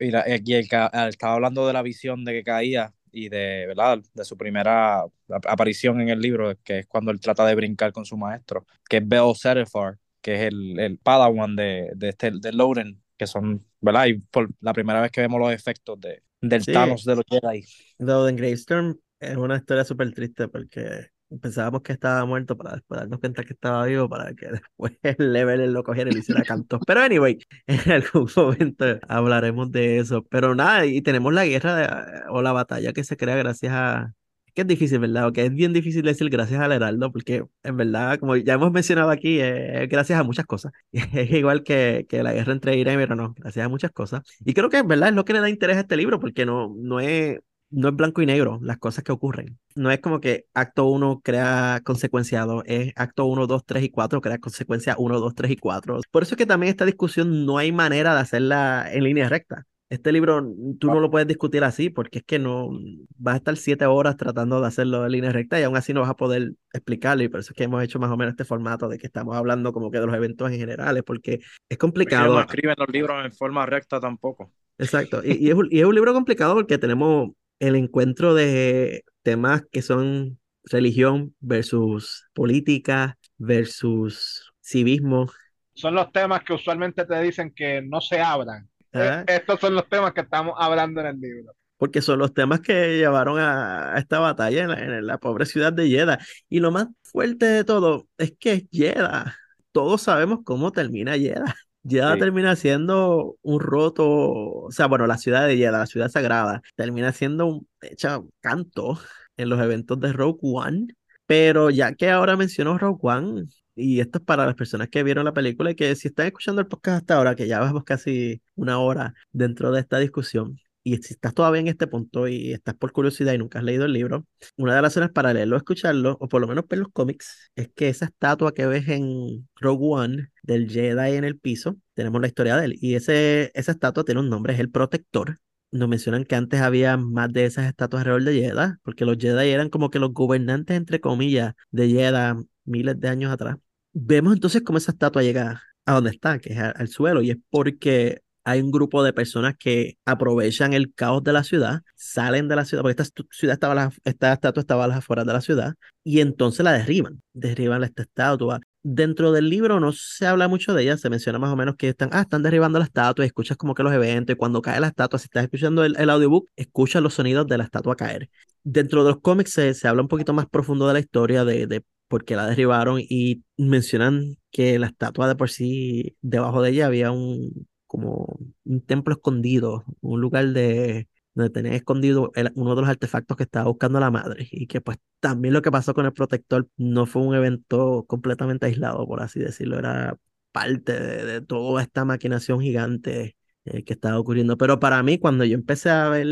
y, 0.00 0.10
la, 0.10 0.24
y 0.26 0.54
el, 0.54 0.66
el, 0.68 1.08
estaba 1.08 1.34
hablando 1.34 1.64
de 1.64 1.74
la 1.74 1.82
visión 1.82 2.24
de 2.24 2.32
que 2.32 2.42
caía 2.42 2.92
y 3.12 3.28
de, 3.28 3.66
¿verdad? 3.68 4.00
De 4.12 4.24
su 4.24 4.36
primera 4.36 5.04
aparición 5.46 6.00
en 6.00 6.08
el 6.08 6.18
libro, 6.18 6.56
que 6.64 6.80
es 6.80 6.86
cuando 6.88 7.12
él 7.12 7.20
trata 7.20 7.46
de 7.46 7.54
brincar 7.54 7.92
con 7.92 8.04
su 8.04 8.16
maestro, 8.16 8.66
que 8.88 8.96
es 8.96 9.06
Bell 9.06 9.32
Setefar, 9.36 9.98
que 10.20 10.34
es 10.34 10.40
el, 10.52 10.80
el 10.80 10.98
Padawan 10.98 11.54
de, 11.54 11.92
de, 11.94 12.08
este, 12.08 12.32
de 12.32 12.52
Loden, 12.52 13.00
que 13.16 13.28
son, 13.28 13.64
¿verdad? 13.80 14.06
Y 14.06 14.14
por 14.14 14.48
la 14.58 14.72
primera 14.72 15.00
vez 15.00 15.12
que 15.12 15.20
vemos 15.20 15.38
los 15.38 15.52
efectos 15.52 16.00
de, 16.00 16.25
del 16.40 16.62
sí. 16.62 16.72
Thanos 16.72 17.04
de 17.04 17.16
los 17.16 17.24
Jedi. 17.28 17.64
Loden 17.98 18.36
Greatstorm 18.36 18.98
es 19.20 19.36
una 19.36 19.56
historia 19.56 19.84
súper 19.84 20.12
triste 20.12 20.48
porque 20.48 21.08
pensábamos 21.40 21.82
que 21.82 21.92
estaba 21.92 22.24
muerto 22.24 22.56
para 22.56 22.74
después 22.74 23.00
darnos 23.00 23.18
cuenta 23.20 23.42
que 23.42 23.52
estaba 23.52 23.84
vivo 23.86 24.08
para 24.08 24.34
que 24.34 24.46
después 24.52 24.98
el 25.02 25.32
level 25.32 25.72
lo 25.72 25.82
cogiera 25.82 26.10
y 26.10 26.14
le 26.14 26.20
hiciera 26.20 26.42
cantos. 26.42 26.80
Pero 26.86 27.00
anyway, 27.00 27.38
en 27.66 27.92
algún 27.92 28.28
momento 28.36 28.84
hablaremos 29.08 29.70
de 29.72 29.98
eso. 29.98 30.24
Pero 30.30 30.54
nada, 30.54 30.86
y 30.86 31.02
tenemos 31.02 31.32
la 31.32 31.46
guerra 31.46 31.74
de, 31.76 32.22
o 32.30 32.42
la 32.42 32.52
batalla 32.52 32.92
que 32.92 33.04
se 33.04 33.16
crea 33.16 33.36
gracias 33.36 33.72
a... 33.72 34.14
Que 34.56 34.62
es 34.62 34.68
difícil, 34.68 34.98
¿verdad? 35.00 35.28
O 35.28 35.32
que 35.32 35.44
es 35.44 35.52
bien 35.54 35.74
difícil 35.74 36.02
decir 36.02 36.30
gracias 36.30 36.60
al 36.60 36.72
Heraldo, 36.72 37.12
porque 37.12 37.44
en 37.62 37.76
verdad, 37.76 38.18
como 38.18 38.36
ya 38.36 38.54
hemos 38.54 38.72
mencionado 38.72 39.10
aquí, 39.10 39.38
es 39.38 39.86
gracias 39.88 40.18
a 40.18 40.24
muchas 40.24 40.46
cosas. 40.46 40.72
Es 41.12 41.30
igual 41.30 41.62
que, 41.62 42.06
que 42.08 42.22
la 42.22 42.32
guerra 42.32 42.52
entre 42.54 42.76
Ira 42.76 42.92
y 42.94 43.06
no, 43.08 43.34
gracias 43.36 43.66
a 43.66 43.68
muchas 43.68 43.92
cosas. 43.92 44.22
Y 44.40 44.54
creo 44.54 44.70
que 44.70 44.78
en 44.78 44.88
verdad 44.88 45.10
es 45.10 45.14
lo 45.14 45.26
que 45.26 45.34
le 45.34 45.40
da 45.40 45.50
interés 45.50 45.76
a 45.76 45.80
este 45.80 45.96
libro, 45.96 46.18
porque 46.20 46.46
no, 46.46 46.74
no 46.76 47.00
es 47.00 47.38
no 47.70 47.88
es 47.88 47.96
blanco 47.96 48.22
y 48.22 48.26
negro 48.26 48.58
las 48.62 48.78
cosas 48.78 49.04
que 49.04 49.12
ocurren. 49.12 49.58
No 49.74 49.90
es 49.90 50.00
como 50.00 50.20
que 50.20 50.46
acto 50.54 50.86
1 50.86 51.20
crea 51.22 51.80
consecuencia 51.84 52.44
2, 52.44 52.62
es 52.66 52.92
acto 52.96 53.26
1, 53.26 53.46
2, 53.46 53.64
3 53.66 53.84
y 53.84 53.90
4 53.90 54.20
crea 54.20 54.38
consecuencia 54.38 54.96
1, 54.98 55.20
2, 55.20 55.34
3 55.34 55.50
y 55.50 55.56
4. 55.56 56.00
Por 56.10 56.22
eso 56.22 56.34
es 56.34 56.38
que 56.38 56.46
también 56.46 56.70
esta 56.70 56.84
discusión 56.86 57.44
no 57.44 57.58
hay 57.58 57.72
manera 57.72 58.14
de 58.14 58.20
hacerla 58.20 58.88
en 58.92 59.04
línea 59.04 59.28
recta. 59.28 59.66
Este 59.88 60.10
libro 60.10 60.44
tú 60.80 60.88
no 60.88 60.98
lo 60.98 61.10
puedes 61.10 61.28
discutir 61.28 61.62
así 61.62 61.90
porque 61.90 62.18
es 62.18 62.24
que 62.24 62.40
no 62.40 62.70
vas 63.18 63.34
a 63.34 63.36
estar 63.36 63.56
siete 63.56 63.86
horas 63.86 64.16
tratando 64.16 64.60
de 64.60 64.66
hacerlo 64.66 65.04
en 65.04 65.12
línea 65.12 65.30
recta 65.30 65.60
y 65.60 65.62
aún 65.62 65.76
así 65.76 65.94
no 65.94 66.00
vas 66.00 66.10
a 66.10 66.16
poder 66.16 66.54
explicarlo 66.72 67.22
y 67.22 67.28
por 67.28 67.38
eso 67.38 67.52
es 67.52 67.56
que 67.56 67.64
hemos 67.64 67.82
hecho 67.84 68.00
más 68.00 68.10
o 68.10 68.16
menos 68.16 68.32
este 68.32 68.44
formato 68.44 68.88
de 68.88 68.98
que 68.98 69.06
estamos 69.06 69.36
hablando 69.36 69.72
como 69.72 69.92
que 69.92 70.00
de 70.00 70.06
los 70.06 70.14
eventos 70.16 70.50
en 70.50 70.58
generales 70.58 71.04
porque 71.06 71.38
es 71.68 71.78
complicado. 71.78 72.34
No 72.34 72.40
escriben 72.40 72.74
los 72.76 72.88
libros 72.88 73.24
en 73.24 73.32
forma 73.32 73.64
recta 73.64 74.00
tampoco. 74.00 74.50
Exacto, 74.78 75.22
y, 75.24 75.46
y, 75.46 75.50
es, 75.50 75.56
y 75.70 75.78
es 75.78 75.86
un 75.86 75.94
libro 75.94 76.12
complicado 76.12 76.54
porque 76.54 76.78
tenemos 76.78 77.30
el 77.60 77.76
encuentro 77.76 78.34
de 78.34 79.04
temas 79.22 79.62
que 79.70 79.82
son 79.82 80.38
religión 80.64 81.34
versus 81.40 82.28
política 82.34 83.18
versus 83.38 84.52
civismo. 84.60 85.30
Son 85.74 85.94
los 85.94 86.10
temas 86.10 86.42
que 86.42 86.54
usualmente 86.54 87.04
te 87.04 87.20
dicen 87.22 87.52
que 87.54 87.82
no 87.82 88.00
se 88.00 88.20
abran. 88.20 88.68
¿Ah? 88.92 89.24
Estos 89.26 89.60
son 89.60 89.74
los 89.74 89.88
temas 89.88 90.12
que 90.12 90.22
estamos 90.22 90.54
hablando 90.58 91.00
en 91.00 91.06
el 91.08 91.20
libro. 91.20 91.52
porque 91.76 92.00
son 92.00 92.18
los 92.18 92.32
temas 92.32 92.60
que 92.60 92.96
llevaron 92.96 93.38
a, 93.38 93.94
esta 93.98 94.18
batalla 94.18 94.64
en 94.64 95.06
la, 95.06 95.18
pobre 95.18 95.44
ciudad 95.46 95.72
de 95.72 95.88
Jeddah. 95.88 96.18
Y 96.48 96.60
lo 96.60 96.70
más 96.70 96.88
fuerte 97.02 97.46
de 97.46 97.64
todo 97.64 98.08
es 98.18 98.32
que 98.38 98.52
es 98.52 98.64
Jeddah. 98.70 99.36
Todos 99.72 100.02
sabemos 100.02 100.40
cómo 100.44 100.72
termina 100.72 101.18
Jeddah. 101.18 101.54
Jeddah 101.88 102.18
termina 102.18 102.56
siendo 102.56 103.36
un 103.42 103.60
roto, 103.60 104.06
o 104.06 104.70
sea, 104.72 104.86
bueno, 104.86 105.06
la 105.06 105.18
ciudad 105.18 105.46
de 105.46 105.56
Jeddah, 105.56 105.78
la 105.78 105.86
ciudad 105.86 106.08
sagrada, 106.08 106.62
termina 106.74 107.12
siendo 107.12 107.46
un 107.46 107.68
hecho 107.82 108.28
canto 108.40 108.98
en 109.36 109.50
los 109.50 109.60
eventos 109.60 110.00
de 110.00 110.12
Rogue 110.12 110.40
One. 110.42 110.88
Pero 111.26 111.70
ya 111.70 111.94
que 111.94 112.10
ahora 112.10 112.36
menciono 112.36 112.78
Rogue 112.78 113.00
One, 113.02 113.44
y 113.76 114.00
esto 114.00 114.18
es 114.18 114.24
para 114.24 114.46
las 114.46 114.54
personas 114.56 114.88
que 114.88 115.02
vieron 115.02 115.24
la 115.24 115.32
película 115.34 115.70
y 115.70 115.74
que 115.76 115.94
si 115.94 116.08
están 116.08 116.26
escuchando 116.26 116.60
el 116.60 116.66
podcast 116.66 116.98
hasta 117.02 117.16
ahora, 117.16 117.36
que 117.36 117.46
ya 117.46 117.60
vamos 117.60 117.84
casi 117.84 118.42
una 118.56 118.78
hora 118.80 119.14
dentro 119.32 119.70
de 119.70 119.80
esta 119.80 119.98
discusión, 119.98 120.58
y 120.82 120.96
si 120.98 121.14
estás 121.14 121.34
todavía 121.34 121.60
en 121.60 121.66
este 121.66 121.88
punto 121.88 122.28
y 122.28 122.52
estás 122.52 122.76
por 122.76 122.92
curiosidad 122.92 123.32
y 123.32 123.38
nunca 123.38 123.58
has 123.58 123.64
leído 123.64 123.86
el 123.86 123.92
libro, 123.92 124.24
una 124.56 124.72
de 124.72 124.82
las 124.82 124.94
razones 124.94 125.10
para 125.10 125.32
leerlo, 125.34 125.56
escucharlo, 125.56 126.16
o 126.20 126.28
por 126.28 126.40
lo 126.40 126.46
menos 126.46 126.64
ver 126.68 126.78
los 126.78 126.90
cómics, 126.92 127.50
es 127.56 127.68
que 127.74 127.88
esa 127.88 128.04
estatua 128.06 128.54
que 128.54 128.66
ves 128.66 128.88
en 128.88 129.48
Rogue 129.56 129.84
One 129.84 130.28
del 130.44 130.70
Jedi 130.70 131.16
en 131.16 131.24
el 131.24 131.40
piso, 131.40 131.76
tenemos 131.94 132.20
la 132.20 132.28
historia 132.28 132.56
de 132.56 132.66
él. 132.66 132.78
Y 132.80 132.94
ese, 132.94 133.50
esa 133.54 133.72
estatua 133.72 134.04
tiene 134.04 134.20
un 134.20 134.30
nombre, 134.30 134.54
es 134.54 134.60
el 134.60 134.70
Protector. 134.70 135.38
Nos 135.72 135.88
mencionan 135.88 136.24
que 136.24 136.36
antes 136.36 136.60
había 136.60 136.96
más 136.96 137.32
de 137.32 137.46
esas 137.46 137.66
estatuas 137.66 138.02
alrededor 138.02 138.22
de 138.22 138.40
Jedi, 138.40 138.76
porque 138.84 139.04
los 139.04 139.16
Jedi 139.18 139.50
eran 139.50 139.70
como 139.70 139.90
que 139.90 139.98
los 139.98 140.12
gobernantes, 140.12 140.76
entre 140.76 141.00
comillas, 141.00 141.54
de 141.72 141.88
Jedi 141.88 142.46
miles 142.64 143.00
de 143.00 143.08
años 143.08 143.32
atrás. 143.32 143.56
Vemos 143.98 144.34
entonces 144.34 144.60
cómo 144.62 144.76
esa 144.76 144.92
estatua 144.92 145.22
llega 145.22 145.62
a 145.86 145.94
donde 145.94 146.10
está, 146.10 146.38
que 146.38 146.52
es 146.52 146.58
al 146.58 146.88
suelo, 146.88 147.22
y 147.22 147.30
es 147.30 147.38
porque 147.48 148.20
hay 148.44 148.60
un 148.60 148.70
grupo 148.70 149.02
de 149.02 149.14
personas 149.14 149.54
que 149.58 149.96
aprovechan 150.04 150.74
el 150.74 150.92
caos 150.92 151.24
de 151.24 151.32
la 151.32 151.42
ciudad, 151.44 151.80
salen 151.94 152.46
de 152.46 152.56
la 152.56 152.66
ciudad, 152.66 152.82
porque 152.82 153.02
esta 153.02 153.24
ciudad 153.30 153.54
estaba, 153.54 153.90
esta 154.04 154.34
estatua 154.34 154.60
estaba 154.60 154.84
a 154.84 154.88
las 154.88 154.98
afueras 154.98 155.24
de 155.24 155.32
la 155.32 155.40
ciudad, 155.40 155.76
y 156.04 156.20
entonces 156.20 156.62
la 156.62 156.72
derriban, 156.72 157.22
derriban 157.32 157.82
esta 157.84 158.02
estatua. 158.02 158.60
Dentro 158.82 159.32
del 159.32 159.48
libro 159.48 159.80
no 159.80 159.92
se 159.92 160.26
habla 160.26 160.46
mucho 160.46 160.74
de 160.74 160.82
ella, 160.82 160.98
se 160.98 161.08
menciona 161.08 161.38
más 161.38 161.50
o 161.50 161.56
menos 161.56 161.76
que 161.76 161.88
están, 161.88 162.10
ah, 162.12 162.20
están 162.20 162.42
derribando 162.42 162.78
la 162.78 162.84
estatua, 162.84 163.24
y 163.24 163.28
escuchas 163.28 163.56
como 163.56 163.72
que 163.74 163.82
los 163.82 163.94
eventos, 163.94 164.34
y 164.34 164.36
cuando 164.36 164.60
cae 164.60 164.78
la 164.78 164.88
estatua, 164.88 165.18
si 165.18 165.24
estás 165.24 165.44
escuchando 165.44 165.82
el, 165.86 166.10
audiobook, 166.10 166.50
escuchas 166.54 167.02
los 167.02 167.14
sonidos 167.14 167.46
de 167.46 167.56
la 167.56 167.64
estatua 167.64 167.96
caer. 167.96 168.28
Dentro 168.62 169.04
de 169.04 169.12
los 169.12 169.22
cómics 169.22 169.52
se, 169.52 169.88
habla 169.88 170.02
un 170.02 170.08
poquito 170.08 170.34
más 170.34 170.44
profundo 170.50 170.86
de 170.86 170.92
la 170.92 171.00
historia, 171.00 171.46
de 171.46 171.82
por 172.08 172.24
qué 172.24 172.36
la 172.36 172.46
derribaron, 172.46 173.00
y 173.00 173.44
mencionan 173.56 174.36
que 174.50 174.78
la 174.78 174.86
estatua 174.88 175.28
de 175.28 175.36
por 175.36 175.50
sí, 175.50 176.16
debajo 176.22 176.62
de 176.62 176.70
ella 176.70 176.86
había 176.86 177.10
un, 177.12 177.68
como 177.86 178.38
un 178.64 178.80
templo 178.84 179.14
escondido, 179.14 179.84
un 180.00 180.20
lugar 180.20 180.48
de 180.48 181.08
donde 181.34 181.50
tenía 181.50 181.74
escondido 181.74 182.32
uno 182.54 182.74
de 182.74 182.80
los 182.80 182.90
artefactos 182.90 183.36
que 183.36 183.42
estaba 183.42 183.68
buscando 183.68 184.00
la 184.00 184.10
madre 184.10 184.48
y 184.50 184.66
que 184.66 184.80
pues 184.80 184.96
también 185.20 185.52
lo 185.52 185.60
que 185.60 185.70
pasó 185.70 185.92
con 185.92 186.06
el 186.06 186.14
protector 186.14 186.68
no 186.78 187.04
fue 187.04 187.22
un 187.22 187.34
evento 187.34 188.04
completamente 188.08 188.66
aislado, 188.66 189.06
por 189.06 189.20
así 189.20 189.40
decirlo, 189.40 189.78
era 189.78 190.18
parte 190.52 190.98
de, 190.98 191.40
toda 191.42 191.82
esta 191.82 192.06
maquinación 192.06 192.60
gigante 192.60 193.36
eh, 193.66 193.84
que 193.84 193.92
estaba 193.92 194.18
ocurriendo. 194.18 194.56
Pero 194.56 194.80
para 194.80 195.02
mí, 195.02 195.18
cuando 195.18 195.44
yo 195.44 195.54
empecé 195.54 195.90
a 195.90 196.08
ver, 196.08 196.26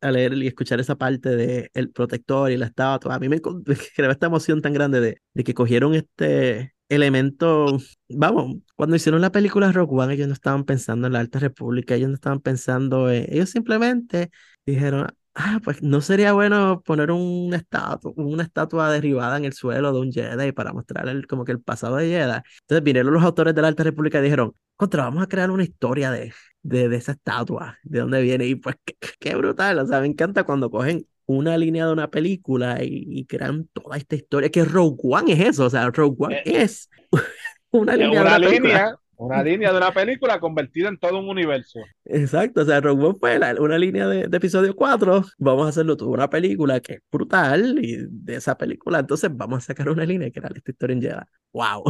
a 0.00 0.10
leer 0.10 0.34
y 0.34 0.46
escuchar 0.46 0.80
esa 0.80 0.96
parte 0.96 1.36
de 1.36 1.70
el 1.74 1.90
protector 1.90 2.50
y 2.50 2.56
la 2.56 2.66
estatua, 2.66 3.14
a 3.14 3.18
mí 3.18 3.28
me 3.28 3.40
creó 3.40 3.62
esta 4.10 4.26
emoción 4.26 4.62
tan 4.62 4.72
grande 4.72 5.00
de, 5.00 5.20
de 5.34 5.44
que 5.44 5.54
cogieron 5.54 5.94
este, 5.94 6.74
elemento, 6.88 7.78
vamos, 8.08 8.56
cuando 8.76 8.96
hicieron 8.96 9.20
la 9.20 9.32
película 9.32 9.72
Rock 9.72 9.92
One, 9.92 10.14
ellos 10.14 10.28
no 10.28 10.34
estaban 10.34 10.64
pensando 10.64 11.06
en 11.06 11.12
la 11.12 11.20
Alta 11.20 11.38
República, 11.38 11.94
ellos 11.94 12.08
no 12.08 12.14
estaban 12.14 12.40
pensando 12.40 13.10
en, 13.10 13.26
ellos 13.28 13.50
simplemente 13.50 14.30
dijeron, 14.64 15.06
ah, 15.34 15.60
pues 15.62 15.82
no 15.82 16.00
sería 16.00 16.32
bueno 16.32 16.82
poner 16.84 17.10
una 17.10 17.56
estatua, 17.56 18.12
una 18.16 18.42
estatua 18.42 18.90
derribada 18.90 19.36
en 19.36 19.44
el 19.44 19.52
suelo 19.52 19.92
de 19.92 20.00
un 20.00 20.12
Jedi 20.12 20.52
para 20.52 20.72
mostrar 20.72 21.08
el, 21.08 21.26
como 21.26 21.44
que 21.44 21.52
el 21.52 21.60
pasado 21.60 21.96
de 21.96 22.08
Jedi. 22.08 22.40
Entonces 22.62 22.82
vinieron 22.82 23.12
los 23.12 23.22
autores 23.22 23.54
de 23.54 23.62
la 23.62 23.68
Alta 23.68 23.82
República 23.84 24.18
y 24.18 24.22
dijeron, 24.22 24.54
contra, 24.76 25.04
vamos 25.04 25.22
a 25.22 25.28
crear 25.28 25.50
una 25.50 25.64
historia 25.64 26.10
de, 26.10 26.32
de, 26.62 26.94
esa 26.96 27.12
estatua, 27.12 27.78
de 27.82 28.00
dónde 28.00 28.22
viene, 28.22 28.46
y 28.46 28.54
pues 28.54 28.76
qué, 28.84 28.94
qué 29.18 29.34
brutal, 29.34 29.78
o 29.78 29.86
sea, 29.86 30.00
me 30.00 30.06
encanta 30.06 30.44
cuando 30.44 30.70
cogen 30.70 31.06
una 31.28 31.58
línea 31.58 31.86
de 31.86 31.92
una 31.92 32.10
película 32.10 32.78
y, 32.82 33.24
crean 33.26 33.68
toda 33.74 33.98
esta 33.98 34.16
historia, 34.16 34.48
que 34.50 34.64
Rogue 34.64 34.98
One 35.02 35.32
es 35.32 35.40
eso, 35.40 35.66
o 35.66 35.70
sea, 35.70 35.90
Rogue 35.90 36.16
One 36.18 36.36
eh, 36.36 36.42
es 36.62 36.88
una 37.70 37.94
línea 37.94 38.20
de 38.20 38.26
una 38.26 38.38
línea, 38.38 38.96
Una 39.16 39.42
línea 39.44 39.70
de 39.70 39.76
una 39.76 39.92
película 39.92 40.40
convertida 40.40 40.88
en 40.88 40.98
todo 40.98 41.18
un 41.18 41.28
universo. 41.28 41.80
Exacto, 42.06 42.62
o 42.62 42.64
sea, 42.64 42.80
Rogue 42.80 43.04
One 43.04 43.18
fue 43.20 43.38
una 43.60 43.76
línea 43.76 44.08
de, 44.08 44.22
episodio 44.34 44.74
4, 44.74 45.22
vamos 45.36 45.66
a 45.66 45.68
hacerlo 45.68 45.98
toda 45.98 46.12
una 46.12 46.30
película 46.30 46.80
que 46.80 46.94
es 46.94 47.00
brutal, 47.12 47.78
y 47.82 47.98
de 48.08 48.36
esa 48.36 48.56
película 48.56 49.00
entonces 49.00 49.30
vamos 49.30 49.58
a 49.58 49.66
sacar 49.66 49.90
una 49.90 50.06
línea 50.06 50.30
que 50.30 50.38
era 50.38 50.48
esta 50.48 50.70
historia 50.70 50.94
en 50.94 51.02
Jedi. 51.02 51.22
¡Wow! 51.52 51.84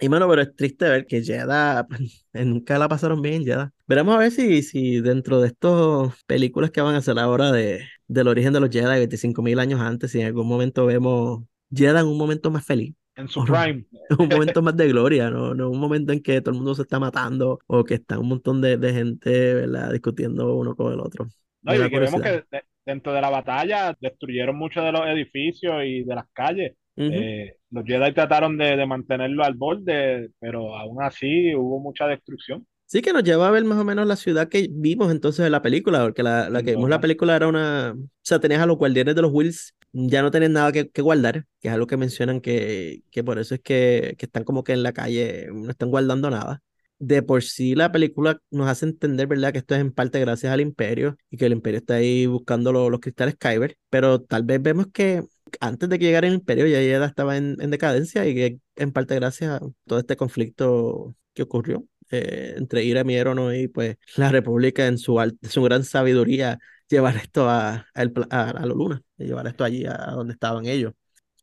Y 0.00 0.08
bueno, 0.08 0.28
pero 0.28 0.42
es 0.42 0.54
triste 0.54 0.88
ver 0.88 1.06
que 1.06 1.22
Jeddah 1.22 1.86
pues, 1.88 2.26
nunca 2.32 2.78
la 2.78 2.88
pasaron 2.88 3.20
bien 3.20 3.36
en 3.36 3.44
Jeddah. 3.44 3.72
Veremos 3.86 4.14
a 4.14 4.18
ver 4.18 4.30
si, 4.30 4.62
si 4.62 5.00
dentro 5.00 5.40
de 5.40 5.48
estas 5.48 6.24
películas 6.24 6.70
que 6.70 6.80
van 6.80 6.94
a 6.94 6.98
hacer 6.98 7.18
ahora 7.18 7.50
de, 7.50 7.84
del 8.06 8.28
origen 8.28 8.52
de 8.52 8.60
los 8.60 8.70
Jedi 8.70 8.84
25.000 8.84 9.60
años 9.60 9.80
antes, 9.80 10.12
si 10.12 10.20
en 10.20 10.26
algún 10.26 10.46
momento 10.46 10.86
vemos 10.86 11.42
Jeddah 11.70 12.00
en 12.00 12.06
un 12.06 12.18
momento 12.18 12.50
más 12.50 12.64
feliz. 12.64 12.94
En 13.16 13.26
su 13.28 13.44
prime. 13.44 13.84
un 14.18 14.28
momento 14.28 14.62
más 14.62 14.76
de 14.76 14.86
gloria, 14.86 15.30
¿no? 15.30 15.52
no 15.52 15.70
un 15.70 15.80
momento 15.80 16.12
en 16.12 16.22
que 16.22 16.40
todo 16.40 16.52
el 16.52 16.58
mundo 16.58 16.76
se 16.76 16.82
está 16.82 17.00
matando 17.00 17.58
o 17.66 17.82
que 17.82 17.94
está 17.94 18.18
un 18.18 18.28
montón 18.28 18.60
de, 18.60 18.76
de 18.76 18.92
gente, 18.92 19.54
¿verdad? 19.54 19.90
Discutiendo 19.90 20.54
uno 20.54 20.76
con 20.76 20.92
el 20.92 21.00
otro. 21.00 21.26
No, 21.62 21.74
y 21.74 21.90
que 21.90 21.98
vemos 21.98 22.22
que 22.22 22.44
dentro 22.86 23.12
de 23.12 23.20
la 23.20 23.30
batalla 23.30 23.96
destruyeron 24.00 24.56
muchos 24.56 24.84
de 24.84 24.92
los 24.92 25.06
edificios 25.06 25.82
y 25.84 26.04
de 26.04 26.14
las 26.14 26.26
calles. 26.32 26.76
Eh, 26.98 27.54
los 27.70 27.84
Jedi 27.84 28.12
trataron 28.12 28.56
de, 28.58 28.84
mantenerlo 28.86 29.44
al 29.44 29.54
borde, 29.54 30.30
pero 30.40 30.76
aún 30.76 31.02
así 31.02 31.54
hubo 31.54 31.80
mucha 31.80 32.06
destrucción. 32.06 32.66
Sí, 32.86 33.02
que 33.02 33.12
nos 33.12 33.22
lleva 33.22 33.48
a 33.48 33.50
ver 33.50 33.64
más 33.64 33.78
o 33.78 33.84
menos 33.84 34.06
la 34.06 34.16
ciudad 34.16 34.48
que 34.48 34.66
vimos 34.70 35.12
entonces 35.12 35.44
en 35.44 35.52
la 35.52 35.60
película, 35.60 36.02
porque 36.04 36.22
la, 36.22 36.48
la 36.48 36.62
que 36.62 36.70
vimos 36.72 36.88
la 36.88 37.00
película 37.00 37.36
era 37.36 37.46
una. 37.46 37.94
O 37.94 38.08
sea, 38.22 38.40
tenías 38.40 38.62
a 38.62 38.66
los 38.66 38.78
guardianes 38.78 39.14
de 39.14 39.22
los 39.22 39.30
Wills, 39.32 39.74
ya 39.92 40.22
no 40.22 40.30
tienen 40.30 40.54
nada 40.54 40.72
que, 40.72 40.88
que 40.88 41.02
guardar, 41.02 41.44
que 41.60 41.68
es 41.68 41.74
algo 41.74 41.86
que 41.86 41.98
mencionan 41.98 42.40
que, 42.40 43.02
que 43.10 43.22
por 43.22 43.38
eso 43.38 43.54
es 43.54 43.60
que, 43.60 44.14
que 44.18 44.26
están 44.26 44.44
como 44.44 44.64
que 44.64 44.72
en 44.72 44.82
la 44.82 44.92
calle, 44.92 45.48
no 45.52 45.70
están 45.70 45.90
guardando 45.90 46.30
nada 46.30 46.62
de 46.98 47.22
por 47.22 47.42
sí 47.42 47.74
la 47.74 47.92
película 47.92 48.40
nos 48.50 48.68
hace 48.68 48.86
entender, 48.86 49.26
¿verdad?, 49.26 49.52
que 49.52 49.58
esto 49.58 49.74
es 49.74 49.80
en 49.80 49.92
parte 49.92 50.20
gracias 50.20 50.52
al 50.52 50.60
Imperio 50.60 51.16
y 51.30 51.36
que 51.36 51.46
el 51.46 51.52
Imperio 51.52 51.78
está 51.78 51.94
ahí 51.94 52.26
buscando 52.26 52.72
los 52.72 53.00
cristales 53.00 53.36
Kyber, 53.36 53.76
pero 53.88 54.20
tal 54.22 54.42
vez 54.44 54.60
vemos 54.60 54.88
que 54.92 55.22
antes 55.60 55.88
de 55.88 55.98
que 55.98 56.06
llegara 56.06 56.26
el 56.26 56.34
imperio 56.34 56.66
ya 56.66 56.80
ella 56.80 57.04
estaba 57.04 57.36
en, 57.36 57.56
decadencia 57.56 58.26
y 58.26 58.34
que 58.34 58.58
en 58.76 58.92
parte 58.92 59.14
gracias 59.14 59.50
a 59.50 59.60
todo 59.86 59.98
este 59.98 60.16
conflicto 60.16 61.14
que 61.34 61.42
ocurrió 61.42 61.84
eh, 62.10 62.54
entre 62.56 62.84
Irem 62.84 63.10
y 63.10 63.14
Erono 63.16 63.54
y 63.54 63.68
pues 63.68 63.96
la 64.16 64.30
República 64.30 64.86
en 64.86 64.98
su, 64.98 65.18
su 65.42 65.62
gran 65.62 65.84
sabiduría 65.84 66.58
llevar 66.88 67.16
esto 67.16 67.48
a, 67.48 67.86
a, 67.94 68.02
a, 68.30 68.52
la 68.52 68.66
luna, 68.66 69.02
llevar 69.16 69.46
esto 69.46 69.64
allí 69.64 69.84
a, 69.86 70.12
donde 70.12 70.32
estaban 70.32 70.66
ellos. 70.66 70.94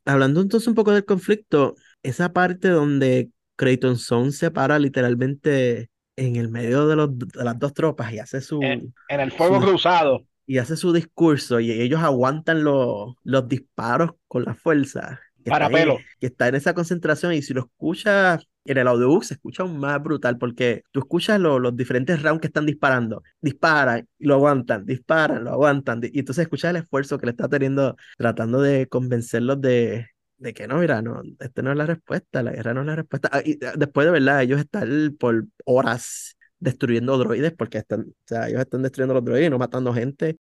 Hablando 0.05 0.41
entonces 0.41 0.67
un 0.67 0.75
poco 0.75 0.91
del 0.91 1.05
conflicto, 1.05 1.75
esa 2.03 2.33
parte 2.33 2.69
donde 2.69 3.29
Creighton 3.55 3.97
Zone 3.97 4.31
se 4.31 4.51
para 4.51 4.79
literalmente 4.79 5.89
en 6.15 6.35
el 6.35 6.49
medio 6.49 6.87
de, 6.87 6.95
los, 6.95 7.17
de 7.17 7.43
las 7.43 7.59
dos 7.59 7.73
tropas 7.73 8.11
y 8.13 8.19
hace 8.19 8.41
su... 8.41 8.61
En, 8.61 8.93
el 9.09 9.31
fuego 9.31 9.59
cruzado 9.59 10.25
y 10.45 10.57
hace 10.59 10.75
su 10.77 10.93
discurso 10.93 11.59
y 11.59 11.71
ellos 11.71 12.01
aguantan 12.01 12.63
los, 12.63 13.15
los 13.23 13.47
disparos 13.47 14.11
con 14.27 14.43
la 14.43 14.53
fuerza. 14.53 15.19
Para 15.45 15.69
pelo. 15.69 15.99
que 16.19 16.25
está 16.25 16.47
en 16.47 16.55
esa 16.55 16.73
concentración 16.73 17.31
y 17.33 17.43
si 17.43 17.53
lo 17.53 17.61
escuchas 17.61 18.47
en 18.65 18.77
el 18.79 18.87
audiobook 18.87 19.23
se 19.23 19.35
escucha 19.35 19.61
aún 19.61 19.77
más 19.77 20.01
brutal 20.01 20.39
porque 20.39 20.81
tú 20.91 21.01
escuchas 21.01 21.39
los 21.39 21.75
diferentes 21.77 22.23
rounds 22.23 22.41
que 22.41 22.47
están 22.47 22.65
disparando, 22.65 23.21
disparan, 23.41 24.07
y 24.17 24.25
lo 24.25 24.35
aguantan, 24.35 24.87
disparan, 24.87 25.43
lo 25.43 25.51
aguantan 25.51 26.01
y 26.03 26.17
entonces 26.17 26.43
escuchas 26.43 26.71
el 26.71 26.77
esfuerzo 26.77 27.19
que 27.19 27.27
le 27.27 27.31
está 27.31 27.47
teniendo 27.47 27.95
tratando 28.17 28.59
de 28.59 28.87
convencerlos 28.87 29.61
de, 29.61 30.07
de 30.37 30.53
que 30.53 30.67
no, 30.67 30.79
mira, 30.79 31.01
no, 31.01 31.21
esta 31.39 31.61
no 31.61 31.71
es 31.71 31.77
la 31.77 31.85
respuesta, 31.85 32.43
la 32.43 32.51
guerra 32.51 32.73
no 32.73 32.81
es 32.81 32.87
la 32.87 32.95
respuesta. 32.95 33.29
Ah, 33.31 33.41
y 33.45 33.57
después 33.77 34.05
de 34.05 34.11
verdad, 34.11 34.41
ellos 34.41 34.59
están 34.59 35.15
por 35.19 35.45
horas 35.65 36.34
destruyendo 36.59 37.17
droides 37.17 37.53
porque 37.53 37.79
están, 37.79 38.01
o 38.01 38.13
sea, 38.25 38.47
ellos 38.47 38.61
están 38.61 38.81
destruyendo 38.83 39.13
los 39.13 39.23
droides 39.23 39.47
y 39.47 39.49
no 39.49 39.57
matando 39.57 39.93
gente. 39.93 40.37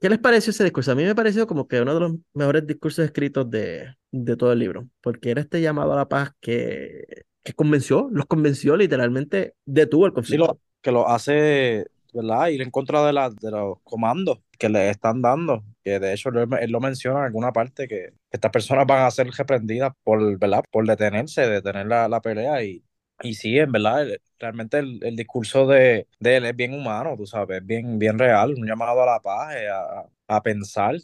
¿Qué 0.00 0.08
les 0.08 0.18
pareció 0.18 0.50
ese 0.50 0.64
discurso? 0.64 0.92
A 0.92 0.94
mí 0.94 1.04
me 1.04 1.14
pareció 1.14 1.46
como 1.46 1.66
que 1.66 1.80
uno 1.80 1.94
de 1.94 2.00
los 2.00 2.12
mejores 2.32 2.66
discursos 2.66 3.04
escritos 3.04 3.50
de, 3.50 3.94
de 4.12 4.36
todo 4.36 4.52
el 4.52 4.60
libro, 4.60 4.88
porque 5.00 5.30
era 5.30 5.40
este 5.40 5.60
llamado 5.60 5.92
a 5.92 5.96
la 5.96 6.08
paz 6.08 6.32
que, 6.40 7.24
que 7.42 7.52
convenció, 7.52 8.08
los 8.12 8.26
convenció 8.26 8.76
literalmente, 8.76 9.54
detuvo 9.64 10.06
el 10.06 10.12
conflicto. 10.12 10.60
que 10.82 10.92
lo 10.92 11.08
hace, 11.08 11.86
¿verdad? 12.12 12.48
Ir 12.48 12.62
en 12.62 12.70
contra 12.70 13.04
de, 13.06 13.12
la, 13.12 13.30
de 13.30 13.50
los 13.50 13.78
comandos 13.82 14.38
que 14.58 14.68
le 14.68 14.90
están 14.90 15.22
dando, 15.22 15.64
que 15.82 15.98
de 15.98 16.12
hecho 16.12 16.28
él, 16.28 16.70
lo 16.70 16.80
menciona 16.80 17.20
en 17.20 17.24
alguna 17.26 17.52
parte, 17.52 17.88
que 17.88 18.12
estas 18.30 18.50
personas 18.50 18.86
van 18.86 19.04
a 19.04 19.10
ser 19.10 19.28
reprendidas 19.30 19.92
por, 20.04 20.38
¿verdad? 20.38 20.62
Por 20.70 20.86
detenerse, 20.86 21.48
detener 21.48 21.86
la, 21.86 22.08
la 22.08 22.20
pelea 22.20 22.62
y 22.62 22.84
Y 23.20 23.34
sí, 23.34 23.58
en 23.58 23.72
verdad, 23.72 24.06
realmente 24.38 24.78
el, 24.78 25.00
el 25.02 25.16
discurso 25.16 25.66
de, 25.66 26.06
él 26.20 26.44
es 26.46 26.54
bien 26.54 26.72
humano, 26.72 27.16
tú 27.16 27.26
sabes, 27.26 27.64
bien, 27.66 27.98
bien 27.98 28.16
real, 28.18 28.54
un 28.56 28.64
llamado 28.66 29.02
a 29.02 29.06
la 29.06 29.20
paz, 29.20 29.56
eh, 29.56 29.68
a, 29.68 30.04
a, 30.28 30.42
pensar. 30.42 30.94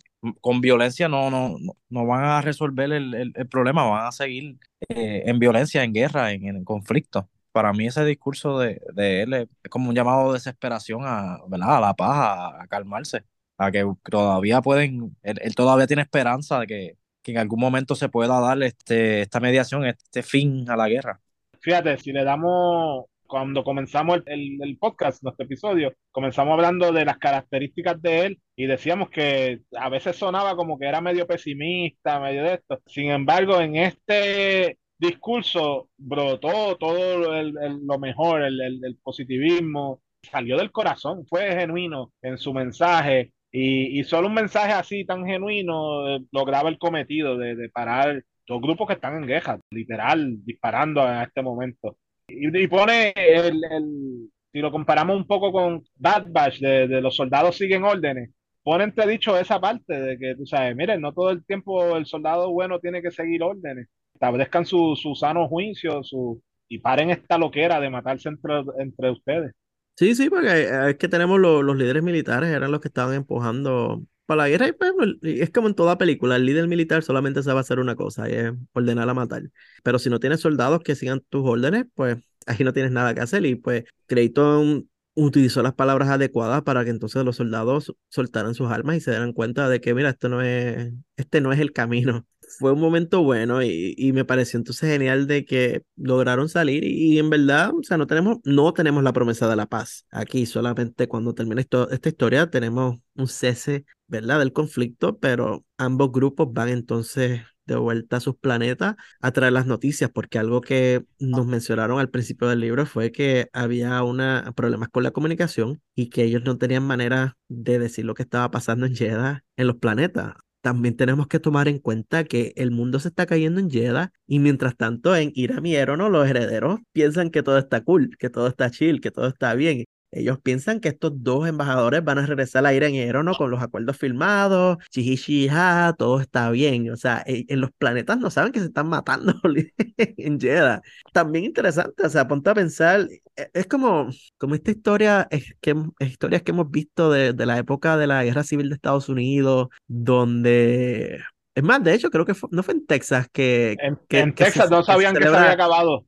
Con 0.41 0.61
violencia 0.61 1.09
no, 1.09 1.29
no, 1.31 1.57
no 1.89 2.07
van 2.07 2.25
a 2.25 2.41
resolver 2.41 2.93
el, 2.93 3.15
el, 3.15 3.33
el 3.35 3.49
problema, 3.49 3.85
van 3.85 4.07
a 4.07 4.13
seguir 4.13 4.59
eh, 4.89 5.25
en 5.27 5.39
violencia, 5.41 5.83
en 5.83 5.93
guerra, 5.93 6.31
en, 6.33 6.47
en, 6.47 6.65
conflicto. 6.65 7.29
Para 7.51 7.73
mí 7.73 7.87
ese 7.87 8.05
discurso 8.05 8.59
de, 8.61 8.81
de 8.95 9.23
él 9.23 9.35
es 9.35 9.49
como 9.71 9.89
un 9.89 9.95
llamado 9.97 10.29
de 10.29 10.35
desesperación 10.39 11.01
a, 11.05 11.39
¿verdad? 11.49 11.79
a 11.79 11.81
la 11.81 11.95
paz, 11.95 12.11
a, 12.17 12.63
a 12.63 12.67
calmarse, 12.69 13.25
a 13.59 13.71
que 13.73 13.85
todavía 14.09 14.63
pueden, 14.63 15.17
él, 15.23 15.39
él 15.43 15.55
todavía 15.57 15.87
tiene 15.89 16.03
esperanza 16.03 16.61
de 16.61 16.67
que, 16.69 16.99
que 17.23 17.33
en 17.33 17.39
algún 17.39 17.59
momento 17.61 17.95
se 17.97 18.09
pueda 18.09 18.39
dar 18.41 18.63
este, 18.63 19.23
esta 19.23 19.41
mediación, 19.41 19.85
este 19.85 20.23
fin 20.23 20.69
a 20.71 20.77
la 20.77 20.89
guerra 20.89 21.21
fíjate, 21.65 21.97
si 21.99 22.13
le 22.13 22.25
damos, 22.25 23.07
cuando 23.27 23.65
comenzamos 23.65 24.21
el, 24.27 24.59
el, 24.63 24.79
podcast, 24.79 25.23
nuestro 25.23 25.47
episodio, 25.47 25.95
comenzamos 26.13 26.53
hablando 26.53 26.93
de 26.93 27.07
las 27.07 27.17
características 27.19 28.01
de 28.03 28.27
él 28.27 28.41
y 28.55 28.67
decíamos 28.67 29.09
que 29.09 29.63
a 29.77 29.89
veces 29.89 30.17
sonaba 30.17 30.57
como 30.57 30.79
que 30.79 30.87
era 30.87 31.01
medio 31.01 31.27
pesimista, 31.27 32.21
medio 32.21 32.45
de 32.45 32.55
esto. 32.55 32.81
Sin 32.87 33.11
embargo, 33.11 33.61
en 33.61 33.77
este 33.77 34.79
discurso 34.99 35.89
brotó 35.97 36.77
todo 36.77 37.35
el, 37.35 37.55
lo 37.87 37.99
mejor, 37.99 38.43
el, 38.43 38.99
positivismo, 39.03 40.03
salió 40.23 40.59
del 40.59 40.71
corazón, 40.71 41.27
fue 41.27 41.51
genuino 41.53 42.13
en 42.23 42.37
su 42.39 42.53
mensaje. 42.53 43.33
Y, 43.51 44.01
y 44.01 44.05
solo 44.05 44.29
un 44.29 44.35
mensaje 44.35 44.73
así 44.73 45.05
tan 45.07 45.25
genuino 45.25 46.09
eh, 46.09 46.21
lograba 46.33 46.69
el 46.69 46.79
cometido 46.79 47.39
de, 47.39 47.55
de 47.55 47.69
parar 47.71 48.25
dos 48.47 48.61
grupos 48.61 48.87
que 48.87 48.95
están 48.95 49.17
en 49.17 49.27
guerra, 49.27 49.59
literal, 49.71 50.45
disparando 50.45 51.03
a 51.03 51.25
este 51.25 51.43
momento. 51.43 51.97
Y, 52.29 52.67
pone 52.69 53.13
el, 53.17 53.63
el, 53.65 54.31
si 54.53 54.61
lo 54.61 54.71
comparamos 54.71 55.17
un 55.17 55.27
poco 55.27 55.53
con 55.53 55.83
Bad 55.97 56.27
Batch, 56.29 56.59
de, 56.61 56.89
de, 56.89 57.01
los 57.01 57.17
soldados 57.17 57.57
siguen 57.57 57.85
órdenes, 57.85 58.31
pone 58.63 58.93
dicho 59.07 59.39
esa 59.39 59.61
parte 59.61 60.01
de 60.01 60.19
que, 60.19 60.35
tú 60.37 60.47
sabes, 60.47 60.75
miren, 60.75 61.01
no 61.01 61.13
todo 61.13 61.31
el 61.31 61.45
tiempo 61.45 61.97
el 61.97 62.07
soldado 62.07 62.51
bueno 62.51 62.81
tiene 62.81 63.03
que 63.03 63.11
seguir 63.11 63.43
órdenes, 63.43 63.89
establezcan 64.15 64.65
su, 64.65 64.97
su 64.97 65.15
sano 65.15 65.49
juicio 65.49 66.03
su, 66.03 66.43
y 66.69 66.79
paren 66.79 67.11
esta 67.11 67.37
loquera 67.37 67.79
de 67.79 67.91
matarse 67.91 68.31
entre, 68.31 68.63
entre 68.79 69.11
ustedes. 69.11 69.53
Sí, 69.97 70.15
sí, 70.15 70.29
porque 70.29 70.67
es 70.89 70.97
que 70.97 71.09
tenemos 71.09 71.39
los, 71.39 71.63
los 71.63 71.77
líderes 71.77 72.03
militares, 72.03 72.51
eran 72.51 72.73
los 72.73 72.81
que 72.81 72.89
estaban 72.89 73.15
empujando 73.15 74.03
para 74.27 74.43
la 74.45 74.49
guerra 74.49 74.75
pues, 74.79 75.17
es 75.23 75.51
como 75.51 75.69
en 75.69 75.75
toda 75.75 75.99
película, 75.99 76.37
el 76.37 76.47
líder 76.47 76.69
militar 76.69 77.03
solamente 77.03 77.43
sabe 77.43 77.61
hacer 77.61 77.79
una 77.79 77.97
cosa, 77.97 78.29
y 78.29 78.35
es 78.35 78.53
ordenar 78.73 79.09
a 79.09 79.15
matar. 79.15 79.43
Pero 79.83 79.99
si 79.99 80.11
no 80.11 80.21
tienes 80.21 80.41
soldados 80.41 80.81
que 80.83 80.95
sigan 80.95 81.21
tus 81.29 81.47
órdenes, 81.47 81.87
pues 81.95 82.19
ahí 82.47 82.65
no 82.65 82.73
tienes 82.73 82.93
nada 82.93 83.15
que 83.15 83.21
hacer. 83.21 83.45
Y 83.47 83.57
pues 83.57 83.85
Creighton 84.07 84.89
utilizó 85.15 85.63
las 85.63 85.75
palabras 85.75 86.09
adecuadas 86.09 86.63
para 86.63 86.85
que 86.85 86.91
entonces 86.91 87.25
los 87.25 87.37
soldados 87.37 87.95
soltaran 88.09 88.55
sus 88.55 88.71
armas 88.71 88.97
y 88.97 89.01
se 89.01 89.11
dieran 89.11 89.33
cuenta 89.33 89.69
de 89.69 89.81
que, 89.81 89.95
mira, 89.95 90.11
esto 90.11 90.29
no 90.29 90.43
es, 90.43 90.93
este 91.17 91.41
no 91.41 91.53
es 91.53 91.61
el 91.61 91.73
camino. 91.73 92.27
Fue 92.59 92.73
un 92.73 92.81
momento 92.81 93.23
bueno 93.23 93.63
y, 93.63 93.95
y 93.97 94.13
me 94.13 94.25
pareció 94.25 94.59
entonces 94.59 94.91
genial 94.91 95.27
de 95.27 95.45
que 95.45 95.83
lograron 95.97 96.49
salir 96.49 96.85
y, 96.85 97.19
en 97.19 97.31
verdad, 97.31 97.73
o 97.75 97.83
sea, 97.83 97.97
no 97.97 98.07
tenemos, 98.07 98.39
no 98.45 98.73
tenemos 98.73 99.03
la 99.03 99.13
promesa 99.13 99.49
de 99.49 99.57
la 99.57 99.67
paz. 99.67 100.07
Aquí 100.11 100.47
solamente 100.47 101.09
cuando 101.09 101.35
termine 101.35 101.61
esto, 101.63 101.91
esta 101.91 102.09
historia 102.09 102.51
tenemos 102.51 102.99
un 103.15 103.29
cese 103.29 103.85
¿verdad? 104.07 104.39
Del 104.39 104.53
conflicto, 104.53 105.19
pero 105.19 105.65
ambos 105.79 106.13
grupos 106.13 106.53
van 106.53 106.69
entonces 106.69 107.43
de 107.67 107.77
vuelta 107.77 108.19
a 108.19 108.21
sus 108.21 108.37
planetas 108.37 108.97
a 109.21 109.33
traer 109.33 109.53
las 109.55 109.67
noticias, 109.67 110.11
porque 110.13 110.39
algo 110.39 110.61
que 110.61 111.05
nos 111.19 111.47
mencionaron 111.47 111.99
al 111.99 112.11
principio 112.11 112.49
del 112.49 112.61
libro 112.61 112.85
fue 112.87 113.11
que 113.11 113.49
había 113.53 114.03
una, 114.03 114.53
problemas 114.55 114.91
con 114.91 115.03
la 115.03 115.13
comunicación 115.13 115.81
y 115.95 116.11
que 116.11 116.25
ellos 116.25 116.43
no 116.45 116.59
tenían 116.59 116.87
manera 116.87 117.37
de 117.49 117.79
decir 117.79 118.05
lo 118.05 118.15
que 118.15 118.23
estaba 118.23 118.51
pasando 118.51 118.87
en 118.87 118.95
Jeddah 118.95 119.45
en 119.57 119.67
los 119.67 119.77
planetas. 119.77 120.35
También 120.65 120.97
tenemos 120.97 121.27
que 121.27 121.41
tomar 121.41 121.69
en 121.69 121.79
cuenta 121.79 122.25
que 122.25 122.55
el 122.57 122.71
mundo 122.71 122.99
se 122.99 123.09
está 123.09 123.27
cayendo 123.27 123.61
en 123.61 123.71
Jeddah 123.71 124.13
y 124.27 124.39
mientras 124.39 124.75
tanto 124.79 125.15
en 125.15 125.31
Iram 125.35 125.67
y 125.67 125.77
los 125.85 126.27
herederos 126.27 126.81
piensan 126.93 127.29
que 127.31 127.43
todo 127.43 127.59
está 127.59 127.83
cool, 127.85 128.17
que 128.19 128.31
todo 128.31 128.47
está 128.49 128.71
chill, 128.71 129.03
que 129.03 129.11
todo 129.11 129.29
está 129.29 129.53
bien 129.55 129.85
ellos 130.15 130.39
piensan 130.43 130.81
que 130.81 130.89
estos 130.89 131.13
dos 131.23 131.49
embajadores 131.49 132.05
van 132.05 132.19
a 132.19 132.27
regresar 132.27 132.65
a 132.67 132.73
ir 132.73 132.85
en 132.85 133.25
¿no? 133.25 133.35
con 133.35 133.51
los 133.51 133.63
acuerdos 133.63 133.97
firmados, 133.97 134.79
chihichiha, 134.91 135.95
todo 135.99 136.21
está 136.21 136.51
bien. 136.51 136.91
O 136.91 136.97
sea, 136.97 137.23
e, 137.27 137.45
en 137.49 137.61
los 137.61 137.71
planetas 137.73 138.19
no 138.19 138.31
saben 138.31 138.53
que 138.53 138.61
se 138.61 138.67
están 138.67 138.89
matando 138.89 139.35
en 139.99 140.41
Jeddah. 140.41 140.83
También 141.13 141.45
interesante, 141.45 142.07
o 142.07 142.09
sea, 142.09 142.29
ponte 142.29 142.51
a 142.51 142.55
pensar, 142.55 143.09
e, 143.37 143.51
es 143.53 143.67
como, 143.67 144.09
como 144.39 144.55
esta 144.55 144.71
historia, 144.71 145.27
es 145.31 145.55
que, 145.61 145.75
historias 146.01 146.43
que 146.43 146.53
hemos 146.53 146.71
visto 146.71 147.11
de, 147.11 147.33
de 147.33 147.47
la 147.47 147.59
época 147.59 147.97
de 147.97 148.07
la 148.07 148.25
guerra 148.25 148.45
civil 148.45 148.69
de 148.69 148.77
Estados 148.77 149.09
Unidos, 149.09 149.69
donde 149.87 151.21
es 151.55 151.63
más, 151.63 151.83
de 151.85 151.95
hecho, 151.95 152.11
creo 152.11 152.25
que 152.25 152.35
fue, 152.35 152.49
no 152.53 152.63
fue 152.63 152.75
en 152.75 152.87
Texas 152.87 153.29
que. 153.33 153.77
En, 153.79 153.97
que, 154.09 154.21
en 154.21 154.33
que 154.33 154.45
Texas 154.45 154.69
se, 154.69 154.75
no 154.75 154.83
sabían 154.83 155.15
que, 155.15 155.23
se 155.23 155.29
había 155.29 155.53
acabado. 155.53 156.05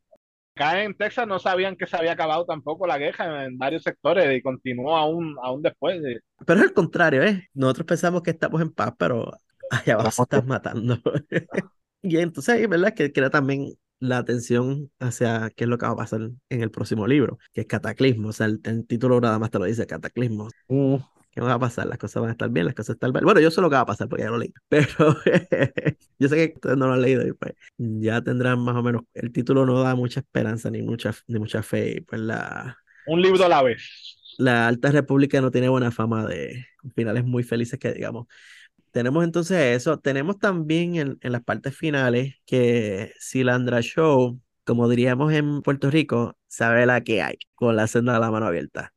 Acá 0.56 0.82
en 0.82 0.94
Texas 0.94 1.28
no 1.28 1.38
sabían 1.38 1.76
que 1.76 1.86
se 1.86 1.98
había 1.98 2.12
acabado 2.12 2.46
tampoco 2.46 2.86
la 2.86 2.96
guerra 2.96 3.44
en 3.44 3.58
varios 3.58 3.82
sectores 3.82 4.34
y 4.34 4.40
continuó 4.40 4.96
aún, 4.96 5.36
aún 5.42 5.60
después. 5.60 6.00
De... 6.00 6.20
Pero 6.46 6.60
es 6.60 6.66
el 6.66 6.72
contrario, 6.72 7.22
¿eh? 7.22 7.46
Nosotros 7.52 7.86
pensamos 7.86 8.22
que 8.22 8.30
estamos 8.30 8.62
en 8.62 8.72
paz, 8.72 8.94
pero 8.98 9.30
allá 9.70 9.94
abajo 9.94 10.22
están 10.22 10.46
matando. 10.46 10.98
y 12.02 12.16
entonces, 12.16 12.66
¿verdad? 12.70 12.94
Que 12.94 13.12
crea 13.12 13.28
también 13.28 13.74
la 13.98 14.16
atención 14.16 14.90
hacia 14.98 15.50
qué 15.54 15.64
es 15.64 15.68
lo 15.68 15.76
que 15.76 15.84
va 15.84 15.92
a 15.92 15.96
pasar 15.96 16.22
en 16.22 16.62
el 16.62 16.70
próximo 16.70 17.06
libro, 17.06 17.38
que 17.52 17.60
es 17.60 17.66
Cataclismo. 17.66 18.28
O 18.28 18.32
sea, 18.32 18.46
el, 18.46 18.58
el 18.64 18.86
título 18.86 19.20
nada 19.20 19.38
más 19.38 19.50
te 19.50 19.58
lo 19.58 19.66
dice, 19.66 19.86
Cataclismo. 19.86 20.48
Uh, 20.68 20.98
¿Qué 21.36 21.42
va 21.42 21.52
a 21.52 21.58
pasar? 21.58 21.86
Las 21.86 21.98
cosas 21.98 22.22
van 22.22 22.30
a 22.30 22.32
estar 22.32 22.48
bien, 22.48 22.64
las 22.64 22.74
cosas 22.74 22.94
están 22.94 23.12
mal. 23.12 23.22
Bueno, 23.22 23.40
yo 23.40 23.50
sé 23.50 23.60
lo 23.60 23.68
que 23.68 23.74
va 23.74 23.82
a 23.82 23.86
pasar 23.86 24.08
porque 24.08 24.24
ya 24.24 24.30
lo 24.30 24.38
leí, 24.38 24.54
pero 24.70 24.86
yo 26.18 26.28
sé 26.30 26.36
que 26.36 26.54
ustedes 26.54 26.78
no 26.78 26.86
lo 26.86 26.94
han 26.94 27.02
leído 27.02 27.26
y 27.26 27.34
pues 27.34 27.52
ya 27.76 28.22
tendrán 28.22 28.58
más 28.60 28.74
o 28.74 28.82
menos, 28.82 29.02
el 29.12 29.30
título 29.32 29.66
no 29.66 29.82
da 29.82 29.94
mucha 29.94 30.20
esperanza 30.20 30.70
ni 30.70 30.80
mucha, 30.80 31.12
ni 31.26 31.38
mucha 31.38 31.62
fe 31.62 32.02
pues 32.08 32.22
la... 32.22 32.78
Un 33.06 33.20
libro 33.20 33.44
a 33.44 33.50
la 33.50 33.62
vez. 33.62 34.16
La 34.38 34.66
Alta 34.66 34.90
República 34.90 35.42
no 35.42 35.50
tiene 35.50 35.68
buena 35.68 35.90
fama 35.90 36.24
de 36.26 36.64
finales 36.94 37.24
muy 37.24 37.42
felices 37.42 37.78
que 37.78 37.92
digamos. 37.92 38.28
Tenemos 38.90 39.22
entonces 39.22 39.76
eso, 39.76 39.98
tenemos 39.98 40.38
también 40.38 40.96
en, 40.96 41.18
en 41.20 41.32
las 41.32 41.44
partes 41.44 41.76
finales 41.76 42.36
que 42.46 43.12
Silandra 43.18 43.82
Show, 43.82 44.40
como 44.64 44.88
diríamos 44.88 45.34
en 45.34 45.60
Puerto 45.60 45.90
Rico, 45.90 46.38
sabe 46.48 46.86
la 46.86 47.02
que 47.02 47.20
hay 47.20 47.36
con 47.54 47.76
la 47.76 47.86
senda 47.88 48.14
de 48.14 48.20
la 48.20 48.30
mano 48.30 48.46
abierta 48.46 48.95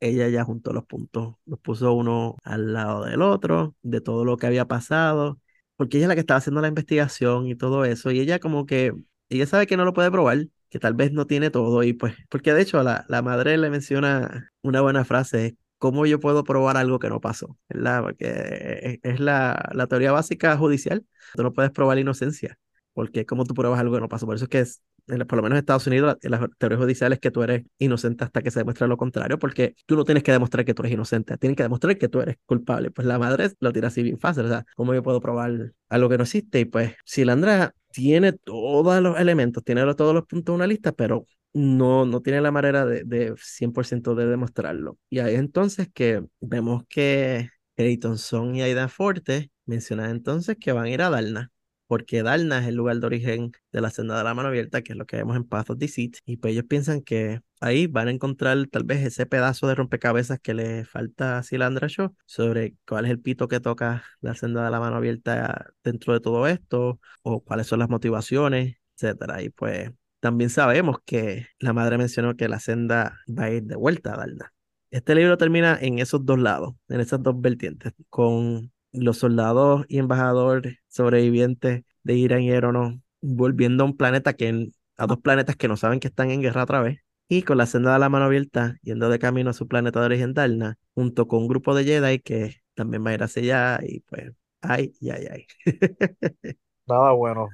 ella 0.00 0.28
ya 0.28 0.44
juntó 0.44 0.72
los 0.72 0.84
puntos, 0.86 1.36
los 1.46 1.58
puso 1.60 1.92
uno 1.92 2.36
al 2.44 2.72
lado 2.72 3.04
del 3.04 3.22
otro, 3.22 3.74
de 3.82 4.00
todo 4.00 4.24
lo 4.24 4.36
que 4.36 4.46
había 4.46 4.66
pasado, 4.66 5.40
porque 5.76 5.96
ella 5.98 6.06
es 6.06 6.08
la 6.08 6.14
que 6.14 6.20
estaba 6.20 6.38
haciendo 6.38 6.60
la 6.60 6.68
investigación 6.68 7.46
y 7.46 7.54
todo 7.54 7.84
eso, 7.84 8.10
y 8.10 8.20
ella 8.20 8.38
como 8.38 8.66
que, 8.66 8.92
ella 9.28 9.46
sabe 9.46 9.66
que 9.66 9.76
no 9.76 9.84
lo 9.84 9.92
puede 9.94 10.10
probar, 10.10 10.46
que 10.68 10.78
tal 10.78 10.94
vez 10.94 11.12
no 11.12 11.26
tiene 11.26 11.50
todo, 11.50 11.82
y 11.82 11.92
pues, 11.92 12.14
porque 12.28 12.52
de 12.54 12.62
hecho 12.62 12.82
la, 12.82 13.04
la 13.08 13.22
madre 13.22 13.58
le 13.58 13.70
menciona 13.70 14.50
una 14.62 14.80
buena 14.80 15.04
frase, 15.04 15.56
¿cómo 15.78 16.06
yo 16.06 16.20
puedo 16.20 16.44
probar 16.44 16.76
algo 16.76 16.98
que 16.98 17.08
no 17.08 17.20
pasó? 17.20 17.58
¿verdad? 17.68 18.02
Porque 18.02 19.00
es 19.02 19.20
la, 19.20 19.70
la 19.74 19.86
teoría 19.86 20.12
básica 20.12 20.56
judicial, 20.56 21.04
tú 21.34 21.42
no 21.42 21.52
puedes 21.52 21.70
probar 21.70 21.98
inocencia, 21.98 22.58
porque 22.92 23.26
¿cómo 23.26 23.44
tú 23.44 23.54
pruebas 23.54 23.80
algo 23.80 23.94
que 23.94 24.00
no 24.00 24.08
pasó? 24.08 24.26
Por 24.26 24.36
eso 24.36 24.44
es 24.44 24.48
que 24.50 24.60
es 24.60 24.82
por 25.26 25.36
lo 25.36 25.42
menos 25.42 25.56
en 25.56 25.60
Estados 25.60 25.86
Unidos, 25.86 26.16
las 26.22 26.40
teorías 26.58 26.80
judiciales 26.80 27.16
es 27.16 27.20
que 27.20 27.30
tú 27.30 27.42
eres 27.42 27.64
inocente 27.78 28.24
hasta 28.24 28.42
que 28.42 28.50
se 28.50 28.60
demuestre 28.60 28.88
lo 28.88 28.96
contrario, 28.96 29.38
porque 29.38 29.74
tú 29.86 29.96
no 29.96 30.04
tienes 30.04 30.22
que 30.22 30.32
demostrar 30.32 30.64
que 30.64 30.74
tú 30.74 30.82
eres 30.82 30.92
inocente, 30.94 31.36
tienen 31.38 31.56
que 31.56 31.62
demostrar 31.62 31.96
que 31.98 32.08
tú 32.08 32.20
eres 32.20 32.36
culpable. 32.46 32.90
Pues 32.90 33.06
la 33.06 33.18
madre 33.18 33.50
lo 33.60 33.72
tira 33.72 33.88
así 33.88 34.02
bien 34.02 34.18
fácil, 34.18 34.44
o 34.44 34.48
sea, 34.48 34.64
¿cómo 34.74 34.94
yo 34.94 35.02
puedo 35.02 35.20
probar 35.20 35.72
algo 35.88 36.08
que 36.08 36.16
no 36.16 36.24
existe? 36.24 36.60
Y 36.60 36.64
pues, 36.64 36.94
si 37.04 37.24
Landra 37.24 37.74
tiene 37.92 38.32
todos 38.32 39.00
los 39.02 39.18
elementos, 39.18 39.64
tiene 39.64 39.82
todos 39.94 40.14
los 40.14 40.26
puntos 40.26 40.52
de 40.52 40.56
una 40.56 40.66
lista, 40.66 40.92
pero 40.92 41.26
no, 41.52 42.06
no 42.06 42.22
tiene 42.22 42.40
la 42.40 42.52
manera 42.52 42.86
de, 42.86 43.02
de 43.04 43.34
100% 43.36 44.14
de 44.14 44.26
demostrarlo. 44.26 44.98
Y 45.08 45.18
ahí 45.18 45.34
entonces 45.34 45.88
que 45.92 46.24
vemos 46.40 46.84
que 46.88 47.50
Creighton 47.76 48.18
Son 48.18 48.54
y 48.54 48.62
Aidan 48.62 48.88
Forte 48.90 49.50
mencionan 49.66 50.10
entonces 50.10 50.56
que 50.58 50.72
van 50.72 50.84
a 50.84 50.90
ir 50.90 51.02
a 51.02 51.10
Dalna 51.10 51.50
porque 51.90 52.22
Dalna 52.22 52.60
es 52.60 52.68
el 52.68 52.76
lugar 52.76 52.98
de 53.00 53.06
origen 53.06 53.50
de 53.72 53.80
la 53.80 53.90
senda 53.90 54.16
de 54.16 54.22
la 54.22 54.32
mano 54.32 54.48
abierta, 54.48 54.80
que 54.82 54.92
es 54.92 54.96
lo 54.96 55.06
que 55.06 55.16
vemos 55.16 55.34
en 55.36 55.42
Path 55.42 55.70
of 55.70 55.78
Deceit, 55.78 56.18
y 56.24 56.36
pues 56.36 56.52
ellos 56.52 56.66
piensan 56.68 57.00
que 57.02 57.40
ahí 57.60 57.88
van 57.88 58.06
a 58.06 58.12
encontrar 58.12 58.64
tal 58.70 58.84
vez 58.84 59.04
ese 59.04 59.26
pedazo 59.26 59.66
de 59.66 59.74
rompecabezas 59.74 60.38
que 60.38 60.54
le 60.54 60.84
falta 60.84 61.38
a 61.38 61.42
Silandra 61.42 61.88
Shaw 61.88 62.14
sobre 62.26 62.76
cuál 62.86 63.06
es 63.06 63.10
el 63.10 63.18
pito 63.18 63.48
que 63.48 63.58
toca 63.58 64.04
la 64.20 64.36
senda 64.36 64.64
de 64.64 64.70
la 64.70 64.78
mano 64.78 64.94
abierta 64.98 65.72
dentro 65.82 66.12
de 66.12 66.20
todo 66.20 66.46
esto, 66.46 67.00
o 67.22 67.42
cuáles 67.42 67.66
son 67.66 67.80
las 67.80 67.88
motivaciones, 67.88 68.76
etcétera. 68.94 69.42
Y 69.42 69.50
pues 69.50 69.90
también 70.20 70.50
sabemos 70.50 70.98
que 71.04 71.48
la 71.58 71.72
madre 71.72 71.98
mencionó 71.98 72.36
que 72.36 72.46
la 72.48 72.60
senda 72.60 73.18
va 73.28 73.46
a 73.46 73.50
ir 73.50 73.64
de 73.64 73.74
vuelta 73.74 74.14
a 74.14 74.18
Dalna. 74.18 74.52
Este 74.92 75.16
libro 75.16 75.36
termina 75.36 75.76
en 75.80 75.98
esos 75.98 76.24
dos 76.24 76.38
lados, 76.38 76.76
en 76.88 77.00
esas 77.00 77.20
dos 77.20 77.40
vertientes, 77.40 77.94
con 78.10 78.70
los 78.92 79.18
soldados 79.18 79.84
y 79.88 79.98
embajadores 79.98 80.78
sobrevivientes 80.88 81.84
de 82.02 82.14
Irán 82.14 82.42
y 82.42 82.50
Erono 82.50 83.00
volviendo 83.20 83.84
a 83.84 83.86
un 83.86 83.96
planeta 83.96 84.32
que 84.34 84.68
a 84.96 85.06
dos 85.06 85.18
planetas 85.20 85.56
que 85.56 85.68
no 85.68 85.76
saben 85.76 86.00
que 86.00 86.08
están 86.08 86.30
en 86.30 86.42
guerra 86.42 86.64
otra 86.64 86.80
vez. 86.82 87.00
Y 87.28 87.42
con 87.42 87.58
la 87.58 87.66
senda 87.66 87.92
de 87.92 87.98
la 88.00 88.08
mano 88.08 88.24
abierta, 88.24 88.76
yendo 88.82 89.08
de 89.08 89.18
camino 89.20 89.50
a 89.50 89.52
su 89.52 89.68
planeta 89.68 90.00
de 90.00 90.06
origen 90.06 90.34
Darna, 90.34 90.78
junto 90.94 91.28
con 91.28 91.40
un 91.42 91.48
grupo 91.48 91.74
de 91.74 91.84
Jedi 91.84 92.18
que 92.18 92.56
también 92.74 93.04
va 93.06 93.10
a 93.10 93.14
ir 93.14 93.22
hacia 93.22 93.42
allá. 93.42 93.80
Y 93.86 94.00
pues, 94.00 94.32
ay, 94.60 94.92
ay, 95.02 95.26
ay. 95.30 95.46
Nada 96.86 97.12
bueno. 97.12 97.48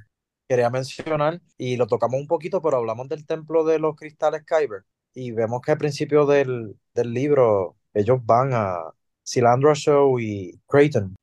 Quería 0.48 0.70
mencionar, 0.70 1.40
y 1.58 1.76
lo 1.76 1.86
tocamos 1.88 2.20
un 2.20 2.26
poquito, 2.28 2.62
pero 2.62 2.76
hablamos 2.76 3.08
del 3.08 3.26
templo 3.26 3.64
de 3.64 3.78
los 3.80 3.96
cristales 3.96 4.44
Kyber. 4.44 4.84
Y 5.12 5.32
vemos 5.32 5.60
que 5.60 5.72
al 5.72 5.78
principio 5.78 6.24
del, 6.26 6.76
del 6.94 7.12
libro, 7.12 7.76
ellos 7.94 8.20
van 8.24 8.50
a 8.54 8.92
Cilandra 9.27 9.74
Show 9.74 10.19
y 10.20 10.61
Creighton 10.69 11.16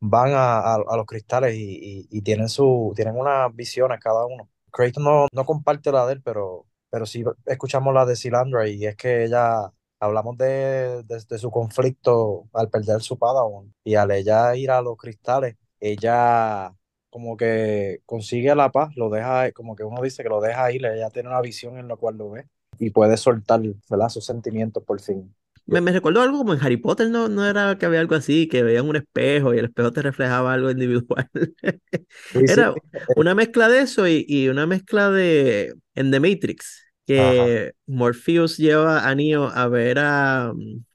van 0.00 0.32
a, 0.34 0.74
a, 0.74 0.96
los 0.96 1.06
cristales 1.06 1.54
y, 1.56 2.06
y, 2.10 2.22
tienen, 2.22 2.48
su, 2.48 2.92
tienen 2.96 3.16
unas 3.16 3.54
visiones 3.54 4.00
cada 4.00 4.26
uno. 4.26 4.48
Creighton 4.70 5.04
no, 5.04 5.26
no 5.32 5.44
comparte 5.44 5.92
la 5.92 6.06
de 6.06 6.14
él, 6.14 6.22
pero, 6.22 6.66
pero 6.90 7.06
sí 7.06 7.24
escuchamos 7.46 7.94
la 7.94 8.06
de 8.06 8.16
Cilandra 8.16 8.68
y 8.68 8.86
es 8.86 8.96
que 8.96 9.24
ella, 9.24 9.72
hablamos 10.00 10.36
de, 10.38 11.02
de, 11.04 11.38
su 11.38 11.50
conflicto 11.50 12.48
al 12.52 12.70
perder 12.70 13.02
su 13.02 13.18
Padawan 13.18 13.72
y 13.84 13.94
al 13.94 14.10
ella 14.10 14.54
ir 14.56 14.70
a 14.70 14.82
los 14.82 14.96
cristales, 14.96 15.56
ella 15.80 16.74
como 17.10 17.36
que 17.36 18.02
consigue 18.06 18.54
la 18.54 18.70
paz, 18.70 18.90
lo 18.96 19.10
deja, 19.10 19.50
como 19.52 19.74
que 19.74 19.84
uno 19.84 20.02
dice 20.02 20.22
que 20.22 20.28
lo 20.28 20.40
deja 20.40 20.70
ir, 20.72 20.84
ella 20.84 21.10
tiene 21.10 21.28
una 21.28 21.40
visión 21.40 21.78
en 21.78 21.88
la 21.88 21.96
cual 21.96 22.16
lo 22.16 22.30
ve 22.30 22.46
y 22.78 22.90
puede 22.90 23.16
soltar 23.16 23.60
¿verdad? 23.90 24.08
sus 24.08 24.24
sentimientos 24.24 24.84
por 24.84 25.00
fin. 25.00 25.34
Me, 25.68 25.82
me 25.82 25.92
recordó 25.92 26.22
algo 26.22 26.38
como 26.38 26.54
en 26.54 26.60
Harry 26.62 26.78
Potter, 26.78 27.10
¿no? 27.10 27.28
No 27.28 27.46
era 27.46 27.76
que 27.76 27.84
había 27.84 28.00
algo 28.00 28.14
así, 28.14 28.48
que 28.48 28.62
veían 28.62 28.88
un 28.88 28.96
espejo 28.96 29.54
y 29.54 29.58
el 29.58 29.66
espejo 29.66 29.92
te 29.92 30.00
reflejaba 30.00 30.54
algo 30.54 30.70
individual. 30.70 31.28
era 32.34 32.74
una 33.16 33.34
mezcla 33.34 33.68
de 33.68 33.80
eso 33.80 34.08
y, 34.08 34.24
y, 34.26 34.48
una 34.48 34.66
mezcla 34.66 35.10
de 35.10 35.74
en 35.94 36.10
The 36.10 36.20
Matrix, 36.20 36.84
que 37.06 37.72
Morpheus 37.86 38.56
lleva 38.56 39.08
a 39.08 39.14
Neo 39.14 39.44
a 39.48 39.68
ver 39.68 39.98
a. 39.98 40.52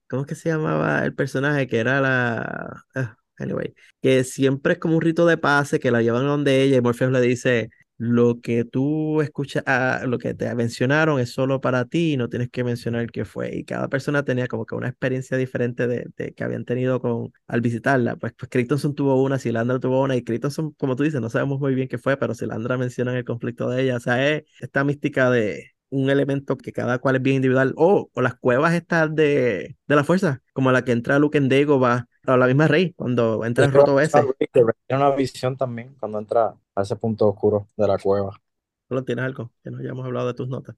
¿Cómo 0.08 0.24
es 0.24 0.28
que 0.28 0.36
se 0.36 0.50
llamaba 0.50 1.06
el 1.06 1.14
personaje? 1.14 1.68
Que 1.68 1.78
era 1.78 2.02
la. 2.02 2.84
Ah, 2.96 3.16
anyway, 3.38 3.74
que 4.02 4.24
siempre 4.24 4.74
es 4.74 4.80
como 4.80 4.96
un 4.96 5.02
rito 5.02 5.26
de 5.26 5.38
pase 5.38 5.80
que 5.80 5.92
la 5.92 6.02
llevan 6.02 6.26
donde 6.26 6.64
ella 6.64 6.78
y 6.78 6.82
Morpheus 6.82 7.12
le 7.12 7.22
dice: 7.22 7.70
lo 7.98 8.42
que 8.42 8.66
tú 8.66 9.22
escuchas, 9.22 9.64
ah, 9.66 10.02
lo 10.06 10.18
que 10.18 10.34
te 10.34 10.54
mencionaron 10.56 11.20
es 11.20 11.32
solo 11.32 11.62
para 11.62 11.86
ti 11.86 12.14
y 12.14 12.18
no 12.18 12.30
tienes 12.30 12.50
que 12.50 12.64
mencionar 12.64 13.12
qué 13.12 13.26
fue. 13.26 13.56
Y 13.56 13.66
cada 13.66 13.88
persona 13.88 14.24
tenía 14.24 14.48
como 14.48 14.66
que 14.66 14.76
una 14.76 14.90
experiencia 14.90 15.38
diferente 15.38 15.88
de, 15.88 16.34
que 16.34 16.44
habían 16.44 16.66
tenido 16.66 17.00
con, 17.00 17.32
al 17.48 17.62
visitarla. 17.62 18.16
Pues, 18.16 18.34
pues 18.34 18.50
tuvo 18.96 19.22
una, 19.24 19.40
Silandra 19.40 19.80
tuvo 19.80 20.02
una, 20.02 20.16
y 20.16 20.24
Crichton, 20.24 20.72
como 20.78 20.96
tú 20.96 21.04
dices, 21.04 21.22
no 21.22 21.30
sabemos 21.30 21.60
muy 21.60 21.76
bien 21.76 21.88
qué 21.88 21.98
fue, 21.98 22.18
pero 22.18 22.34
Silandra 22.34 22.78
menciona 22.78 23.18
el 23.18 23.26
conflicto 23.26 23.70
de 23.70 23.84
ella. 23.84 23.98
O 23.98 24.00
sea, 24.00 24.28
es 24.30 24.44
esta 24.60 24.84
mística 24.84 25.30
de 25.30 25.72
un 25.90 26.10
elemento 26.10 26.58
que 26.58 26.72
cada 26.72 26.98
cual 26.98 27.18
es 27.18 27.22
bien 27.22 27.38
individual. 27.38 27.74
O, 27.78 28.10
o 28.12 28.22
las 28.22 28.36
cuevas 28.36 28.74
estas 28.74 29.14
de, 29.16 29.78
de 29.88 29.96
la 29.96 30.04
fuerza, 30.04 30.42
como 30.54 30.72
la 30.72 30.84
que 30.84 30.92
entra 30.92 31.20
Luke 31.20 31.38
en 31.38 31.50
va 31.50 32.08
a 32.26 32.38
la 32.38 32.48
misma 32.48 32.68
Rey, 32.68 32.94
cuando 32.94 33.46
entra 33.46 33.66
el 33.66 33.72
roto 33.72 34.00
ese. 34.00 34.20
Tiene 34.52 34.74
una 34.92 35.12
visión 35.12 35.58
también 35.58 35.96
cuando 36.00 36.20
entra 36.20 36.56
a 36.76 36.82
ese 36.82 36.96
punto 36.96 37.30
oscuro 37.30 37.70
de 37.78 37.88
la 37.88 37.98
cueva. 37.98 38.40
¿Solo 38.88 39.04
tienes 39.04 39.26
algo? 39.26 39.52
Que 39.64 39.72
no 39.72 39.80
hayamos 39.80 40.06
hablado 40.06 40.28
de 40.28 40.34
tus 40.34 40.48
notas. 40.48 40.76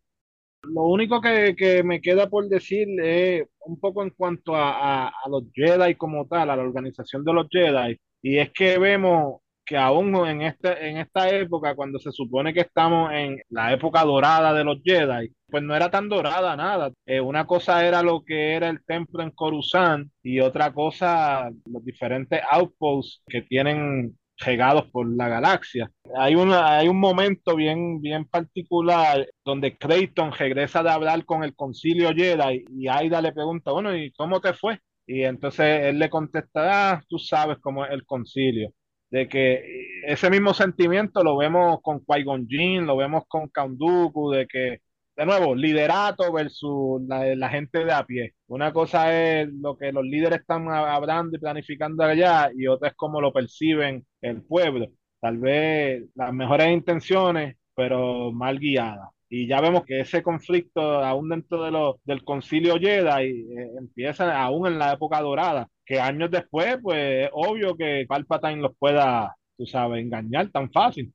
Lo 0.64 0.84
único 0.84 1.22
que, 1.22 1.56
que 1.56 1.84
me 1.84 2.02
queda 2.02 2.30
por 2.30 2.48
decir 2.48 2.88
es 3.02 3.48
un 3.66 3.80
poco 3.80 4.04
en 4.04 4.10
cuanto 4.12 4.56
a, 4.56 4.72
a, 4.72 5.08
a, 5.08 5.30
los 5.30 5.44
Jedi 5.54 5.96
como 5.96 6.26
tal, 6.28 6.50
a 6.50 6.56
la 6.56 6.64
organización 6.64 7.24
de 7.24 7.34
los 7.34 7.48
Jedi, 7.52 8.00
y 8.22 8.40
es 8.40 8.52
que 8.52 8.80
vemos 8.80 9.42
que 9.66 9.78
aún 9.78 10.16
en, 10.28 10.44
este, 10.44 10.90
en 10.90 10.98
esta 10.98 11.30
época, 11.30 11.76
cuando 11.76 11.98
se 12.00 12.12
supone 12.12 12.54
que 12.54 12.62
estamos 12.62 13.12
en 13.12 13.42
la 13.50 13.74
época 13.74 14.04
dorada 14.04 14.54
de 14.54 14.64
los 14.64 14.78
Jedi, 14.84 15.34
pues 15.48 15.64
no 15.64 15.76
era 15.76 15.90
tan 15.90 16.08
dorada 16.08 16.56
nada. 16.56 16.92
Eh, 17.06 17.20
una 17.20 17.46
cosa 17.46 17.86
era 17.86 18.04
lo 18.04 18.24
que 18.24 18.54
era 18.54 18.70
el 18.70 18.84
templo 18.86 19.24
en 19.24 19.32
Coruscant 19.32 20.10
y 20.22 20.40
otra 20.40 20.72
cosa 20.72 21.50
los 21.66 21.84
diferentes 21.84 22.42
outposts 22.52 23.24
que 23.28 23.42
tienen 23.42 24.16
regados 24.38 24.90
por 24.92 25.08
la 25.16 25.30
galaxia. 25.30 25.92
Hay, 26.18 26.36
una, 26.36 26.78
hay 26.78 26.88
un 26.88 27.00
momento 27.00 27.56
bien, 27.56 28.02
bien 28.02 28.26
particular 28.26 29.28
donde 29.44 29.78
Creighton 29.78 30.32
regresa 30.32 30.84
de 30.84 30.92
hablar 30.92 31.26
con 31.26 31.44
el 31.44 31.56
concilio 31.56 32.14
Jedi 32.14 32.66
y 32.70 32.88
Aida 32.88 33.22
le 33.22 33.34
pregunta, 33.34 33.72
bueno, 33.72 33.96
¿y 33.96 34.12
cómo 34.12 34.42
te 34.42 34.54
fue? 34.54 34.80
Y 35.08 35.24
entonces 35.24 35.86
él 35.86 36.00
le 36.00 36.10
contesta, 36.10 36.94
ah, 36.94 37.04
tú 37.08 37.20
sabes 37.20 37.58
cómo 37.62 37.86
es 37.86 37.92
el 37.92 38.06
concilio 38.06 38.72
de 39.10 39.28
que 39.30 39.64
ese 40.06 40.30
mismo 40.30 40.54
sentimiento 40.54 41.24
lo 41.24 41.38
vemos 41.38 41.80
con 41.82 42.04
Qui-Gon 42.04 42.86
lo 42.86 42.98
vemos 42.98 43.24
con 43.28 43.48
Count 43.50 43.80
de 43.80 44.48
que, 44.48 44.80
de 45.16 45.26
nuevo, 45.26 45.56
liderato 45.56 46.32
versus 46.32 47.02
la, 47.08 47.50
gente 47.50 47.86
de 47.86 47.94
a 47.94 48.06
pie. 48.06 48.34
Una 48.48 48.74
cosa 48.74 49.14
es 49.14 49.50
lo 49.54 49.78
que 49.78 49.92
los 49.92 50.04
líderes 50.04 50.42
están 50.42 50.68
hablando 50.70 51.38
y 51.38 51.40
planificando 51.40 52.04
allá, 52.04 52.50
y 52.56 52.68
otra 52.68 52.90
es 52.90 52.96
cómo 52.96 53.22
lo 53.22 53.32
perciben 53.32 54.06
el 54.22 54.42
pueblo. 54.44 54.88
Tal 55.22 55.38
vez 55.38 56.04
las 56.16 56.34
mejores 56.34 56.70
intenciones, 56.70 57.58
pero 57.76 58.32
mal 58.32 58.60
guiadas. 58.60 59.10
Y 59.30 59.48
ya 59.48 59.60
vemos 59.62 59.84
que 59.86 60.02
ese 60.02 60.22
conflicto, 60.22 60.82
aún 60.82 61.30
dentro 61.30 61.64
de 61.64 61.72
lo, 61.72 62.00
del 62.04 62.24
concilio 62.24 62.78
Jedi, 62.80 63.30
eh, 63.58 63.72
empieza 63.80 64.40
aún 64.42 64.68
en 64.68 64.80
la 64.80 64.94
época 64.94 65.22
dorada 65.22 65.68
que 65.86 66.00
años 66.00 66.32
después, 66.32 66.78
pues 66.82 67.30
obvio 67.34 67.76
que 67.78 68.06
Palpatine 68.08 68.58
los 68.62 68.76
pueda, 68.78 69.36
tú 69.58 69.66
sabes, 69.66 70.04
engañar 70.04 70.50
tan 70.50 70.72
fácil. 70.72 71.14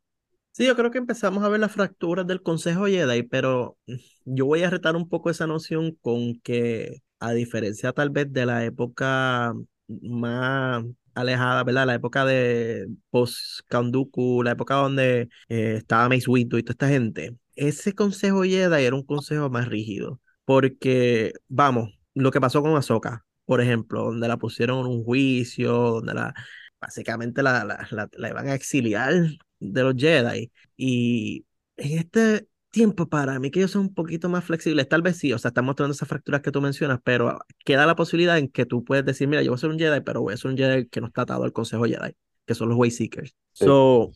Sí, 0.53 0.67
yo 0.67 0.77
creo 0.77 0.91
que 0.91 0.99
empezamos 0.99 1.45
a 1.45 1.49
ver 1.49 1.61
las 1.61 1.73
fracturas 1.73 2.27
del 2.27 2.43
Consejo 2.43 2.87
Jedi, 2.87 3.23
pero 3.23 3.79
yo 4.25 4.47
voy 4.47 4.63
a 4.63 4.71
retar 4.71 4.97
un 4.97 5.09
poco 5.09 5.31
esa 5.31 5.47
noción 5.47 5.93
con 6.03 6.39
que, 6.41 7.03
a 7.21 7.33
diferencia 7.33 7.93
tal 7.93 8.11
vez 8.11 8.33
de 8.33 8.47
la 8.47 8.65
época 8.65 9.55
más 9.89 10.85
alejada, 11.15 11.65
¿verdad? 11.65 11.87
La 11.87 11.95
época 11.95 12.25
de 12.25 12.89
post-Kanduku, 13.11 14.43
la 14.43 14.53
época 14.53 14.75
donde 14.75 15.29
eh, 15.49 15.75
estaba 15.79 16.09
Mace 16.09 16.29
Windu 16.29 16.59
y 16.59 16.63
toda 16.63 16.73
esta 16.73 16.89
gente, 16.89 17.37
ese 17.55 17.95
Consejo 17.95 18.43
Jedi 18.43 18.85
era 18.85 18.97
un 18.97 19.05
consejo 19.05 19.51
más 19.51 19.69
rígido, 19.69 20.21
porque, 20.45 21.33
vamos, 21.49 21.99
lo 22.15 22.31
que 22.33 22.41
pasó 22.41 22.61
con 22.63 22.77
Ahsoka, 22.77 23.25
por 23.45 23.61
ejemplo, 23.61 24.05
donde 24.05 24.29
la 24.29 24.37
pusieron 24.37 24.81
en 24.81 24.87
un 24.87 25.05
juicio, 25.05 25.73
donde 25.73 26.15
la 26.15 26.35
básicamente 26.81 27.43
la, 27.43 27.65
la, 27.65 28.09
la, 28.13 28.29
iban 28.31 28.49
a 28.49 28.55
exiliar 28.55 29.13
de 29.61 29.83
los 29.83 29.95
Jedi. 29.97 30.51
Y 30.77 31.47
en 31.77 31.99
este 31.99 32.49
tiempo 32.71 33.09
para 33.09 33.39
mí 33.39 33.51
que 33.51 33.61
ellos 33.61 33.73
son 33.73 33.83
un 33.83 33.95
poquito 33.95 34.29
más 34.29 34.45
flexibles, 34.45 34.89
tal 34.89 35.03
vez 35.03 35.19
sí, 35.19 35.33
o 35.33 35.39
sea, 35.39 35.49
están 35.49 35.65
mostrando 35.65 35.93
esas 35.93 36.09
fracturas 36.09 36.41
que 36.41 36.53
tú 36.53 36.61
mencionas, 36.61 37.01
pero 37.03 37.39
queda 37.65 37.87
la 37.87 37.97
posibilidad 37.97 38.39
en 38.39 38.49
que 38.49 38.65
tú 38.65 38.85
puedes 38.85 39.05
decir, 39.05 39.29
mira, 39.29 39.43
yo 39.43 39.51
voy 39.51 39.57
a 39.57 39.61
ser 39.61 39.71
un 39.71 39.79
Jedi, 39.79 40.01
pero 40.01 40.23
voy 40.23 40.35
a 40.35 40.37
ser 40.37 40.51
un 40.51 40.57
Jedi 40.57 40.87
que 40.89 41.01
no 41.01 41.09
está 41.09 41.23
atado 41.23 41.45
al 41.45 41.53
Consejo 41.53 41.85
Jedi, 41.85 42.15
que 42.47 42.55
son 42.55 42.69
los 42.69 42.79
Wayseekers. 42.79 43.35
So, 43.53 44.13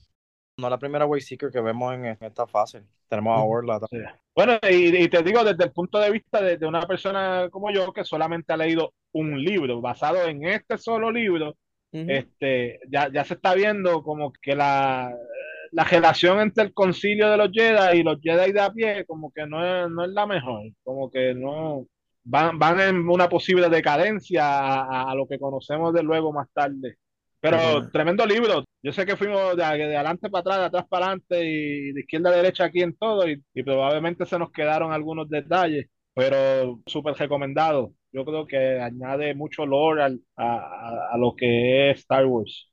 no 0.57 0.71
la 0.71 0.79
primera 0.79 1.07
Wayseeker 1.07 1.51
que 1.51 1.61
vemos 1.61 1.95
en, 1.95 2.05
esta 2.21 2.47
fase. 2.47 2.85
Tenemos 3.09 3.39
a 3.39 3.43
Orla 3.43 3.81
también. 3.81 4.11
Bueno, 4.35 4.59
y, 4.69 5.09
te 5.09 5.23
digo 5.23 5.45
desde 5.45 5.65
el 5.65 5.73
punto 5.73 5.99
de 5.99 6.11
vista 6.11 6.41
de, 6.41 6.65
una 6.67 6.83
persona 6.83 7.49
como 7.51 7.73
yo 7.73 7.93
que 7.93 8.05
solamente 8.05 8.53
ha 8.53 8.57
leído 8.57 8.95
un 9.13 9.43
libro, 9.43 9.81
basado 9.81 10.25
en 10.25 10.45
este 10.45 10.79
solo 10.79 11.11
libro, 11.11 11.57
este, 11.95 12.81
ya, 12.91 13.11
ya 13.13 13.25
se 13.25 13.35
está 13.35 13.55
viendo 13.55 14.03
como 14.03 14.33
que 14.33 14.57
la, 14.57 15.15
la 15.73 15.85
relación 15.85 16.41
entre 16.41 16.65
el 16.65 16.75
concilio 16.75 17.31
de 17.31 17.37
los 17.37 17.51
Jedi 17.53 18.01
y 18.01 18.03
los 18.03 18.19
Jedi 18.21 18.53
de 18.53 18.61
a 18.61 18.73
pie 18.73 19.05
como 19.07 19.33
que 19.33 19.47
no 19.47 19.65
es, 19.65 19.91
no 19.91 20.05
es 20.05 20.11
la 20.11 20.27
mejor, 20.27 20.63
como 20.83 21.11
que 21.11 21.35
no 21.35 21.87
van, 22.25 22.59
van 22.59 22.81
en 22.81 23.09
una 23.09 23.29
posible 23.29 23.69
decadencia 23.69 24.45
a, 24.45 25.11
a 25.11 25.15
lo 25.15 25.27
que 25.27 25.39
conocemos 25.39 25.95
de 25.95 26.03
luego 26.03 26.33
más 26.33 26.49
tarde. 26.53 26.97
Pero 27.45 27.91
tremendo 27.91 28.25
libro. 28.25 28.65
Yo 28.83 28.91
sé 28.91 29.05
que 29.05 29.17
fuimos 29.17 29.55
de, 29.55 29.63
adelante 29.63 30.31
para 30.31 30.41
atrás, 30.41 30.59
de 30.61 30.65
atrás 30.65 30.85
para 30.89 31.07
adelante 31.07 31.45
y 31.45 31.93
de 31.93 32.01
izquierda 32.01 32.31
a 32.31 32.37
derecha 32.37 32.65
aquí 32.65 32.81
en 32.81 32.97
todo 32.97 33.29
y, 33.29 33.43
probablemente 33.63 34.25
se 34.25 34.39
nos 34.39 34.51
quedaron 34.51 34.93
algunos 34.93 35.29
detalles, 35.29 35.87
pero 36.15 36.81
súper 36.87 37.15
recomendado. 37.17 37.93
Yo 38.15 38.25
creo 38.25 38.47
que 38.47 38.81
añade 38.81 39.35
mucho 39.35 39.67
lore 39.67 40.21
a, 40.37 41.17
lo 41.19 41.35
que 41.35 41.91
es 41.91 41.99
Star 41.99 42.25
Wars. 42.27 42.71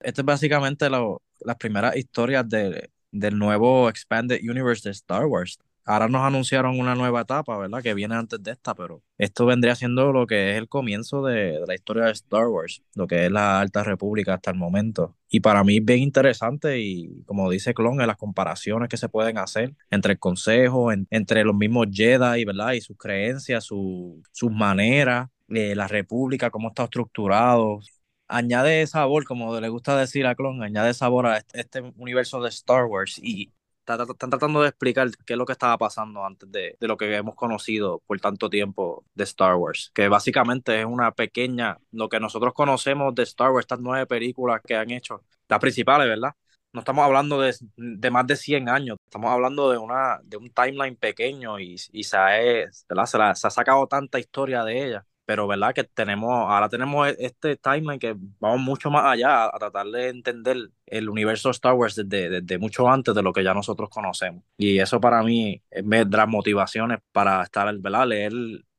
Esto 0.00 0.22
es 0.22 0.24
básicamente 0.24 0.90
las 0.90 1.56
primeras 1.60 1.96
historias 1.96 2.44
del 2.48 3.38
nuevo 3.38 3.88
Expanded 3.88 4.40
Universe 4.42 4.88
de 4.88 4.92
Star 4.92 5.26
Wars 5.26 5.58
ahora 5.84 6.08
nos 6.08 6.22
anunciaron 6.22 6.78
una 6.78 6.94
nueva 6.94 7.22
etapa, 7.22 7.56
¿verdad? 7.58 7.82
Que 7.82 7.94
viene 7.94 8.14
antes 8.14 8.42
de 8.42 8.52
esta, 8.52 8.74
pero 8.74 9.02
esto 9.18 9.46
vendría 9.46 9.74
siendo 9.74 10.12
lo 10.12 10.26
que 10.26 10.52
es 10.52 10.58
el 10.58 10.68
comienzo 10.68 11.22
de, 11.22 11.60
la 11.66 11.74
historia 11.74 12.04
de 12.04 12.12
Star 12.12 12.46
Wars, 12.48 12.82
lo 12.94 13.06
que 13.06 13.26
es 13.26 13.32
la 13.32 13.60
Alta 13.60 13.84
República 13.84 14.34
hasta 14.34 14.50
el 14.50 14.56
momento. 14.56 15.16
Y 15.28 15.40
para 15.40 15.64
mí 15.64 15.78
es 15.78 15.84
bien 15.84 16.00
interesante 16.00 16.78
y 16.80 17.22
como 17.24 17.50
dice 17.50 17.74
Clon, 17.74 18.00
en 18.00 18.06
las 18.06 18.16
comparaciones 18.16 18.88
que 18.88 18.96
se 18.96 19.08
pueden 19.08 19.38
hacer 19.38 19.74
entre 19.90 20.12
el 20.12 20.18
Consejo, 20.18 20.90
entre 20.92 21.44
los 21.44 21.54
mismos 21.54 21.88
Jedi, 21.90 22.44
¿verdad? 22.44 22.72
Y 22.72 22.80
sus 22.80 22.96
creencias, 22.96 23.64
sus 23.64 24.50
maneras, 24.50 25.28
eh, 25.48 25.74
la 25.74 25.88
República, 25.88 26.50
cómo 26.50 26.68
está 26.68 26.84
estructurado. 26.84 27.80
Añade 28.28 28.86
sabor, 28.86 29.24
como 29.24 29.60
le 29.60 29.68
gusta 29.68 29.98
decir 29.98 30.26
a 30.26 30.34
Clon, 30.34 30.62
añade 30.62 30.94
sabor 30.94 31.26
a 31.26 31.36
este, 31.38 31.60
este 31.60 31.80
universo 31.96 32.40
de 32.42 32.48
Star 32.48 32.86
Wars 32.86 33.18
y 33.22 33.52
están 33.86 34.30
tratando 34.30 34.62
de 34.62 34.68
explicar 34.68 35.10
qué 35.26 35.34
es 35.34 35.38
lo 35.38 35.46
que 35.46 35.52
estaba 35.52 35.78
pasando 35.78 36.24
antes 36.24 36.50
de, 36.50 36.76
de, 36.80 36.88
lo 36.88 36.96
que 36.96 37.14
hemos 37.14 37.34
conocido 37.34 38.00
por 38.06 38.20
tanto 38.20 38.50
tiempo 38.50 39.04
de 39.14 39.24
Star 39.24 39.56
Wars, 39.56 39.90
que 39.94 40.08
básicamente 40.08 40.80
es 40.80 40.86
una 40.86 41.12
pequeña, 41.12 41.78
lo 41.92 42.08
que 42.08 42.20
nosotros 42.20 42.54
conocemos 42.54 43.14
de 43.14 43.22
Star 43.24 43.50
Wars, 43.50 43.64
estas 43.64 43.80
nueve 43.80 44.06
películas 44.06 44.60
que 44.66 44.76
han 44.76 44.90
hecho, 44.90 45.22
las 45.48 45.60
principales, 45.60 46.08
¿verdad? 46.08 46.34
No 46.72 46.80
estamos 46.80 47.04
hablando 47.04 47.40
de, 47.40 47.54
de 47.76 48.10
más 48.10 48.26
de 48.26 48.36
100 48.36 48.68
años, 48.68 48.98
estamos 49.04 49.30
hablando 49.30 49.70
de, 49.70 49.78
una, 49.78 50.20
de 50.24 50.36
un 50.36 50.50
timeline 50.50 50.96
pequeño 50.96 51.60
y, 51.60 51.76
y 51.92 52.04
se, 52.04 52.16
ha. 52.16 52.30
Se, 52.72 52.94
la, 53.18 53.34
se 53.34 53.46
ha 53.46 53.50
sacado 53.50 53.86
tanta 53.86 54.18
historia 54.18 54.64
de 54.64 54.86
ella 54.86 55.06
pero 55.24 55.46
verdad 55.46 55.74
que 55.74 55.84
tenemos, 55.84 56.30
ahora 56.30 56.68
tenemos 56.68 57.08
e, 57.08 57.16
este 57.18 57.56
timeline 57.56 57.98
que 57.98 58.14
vamos 58.38 58.60
mucho 58.60 58.90
más 58.90 59.04
allá 59.04 59.46
a, 59.46 59.58
tratar 59.58 59.86
de 59.86 60.08
entender 60.08 60.70
el 60.86 61.08
universo 61.08 61.48
de 61.48 61.52
Star 61.52 61.74
Wars 61.74 61.94
desde, 61.96 62.28
desde, 62.40 62.58
mucho 62.58 62.88
antes 62.88 63.14
de 63.14 63.22
lo 63.22 63.32
que 63.32 63.44
ya 63.44 63.54
nosotros 63.54 63.88
conocemos. 63.88 64.44
Y 64.56 64.78
eso 64.78 65.00
para 65.00 65.22
mí 65.22 65.62
me 65.84 66.04
da 66.04 66.26
motivaciones 66.26 66.98
para 67.12 67.42
estar, 67.42 67.76
¿verdad? 67.78 68.06
Leer 68.06 68.32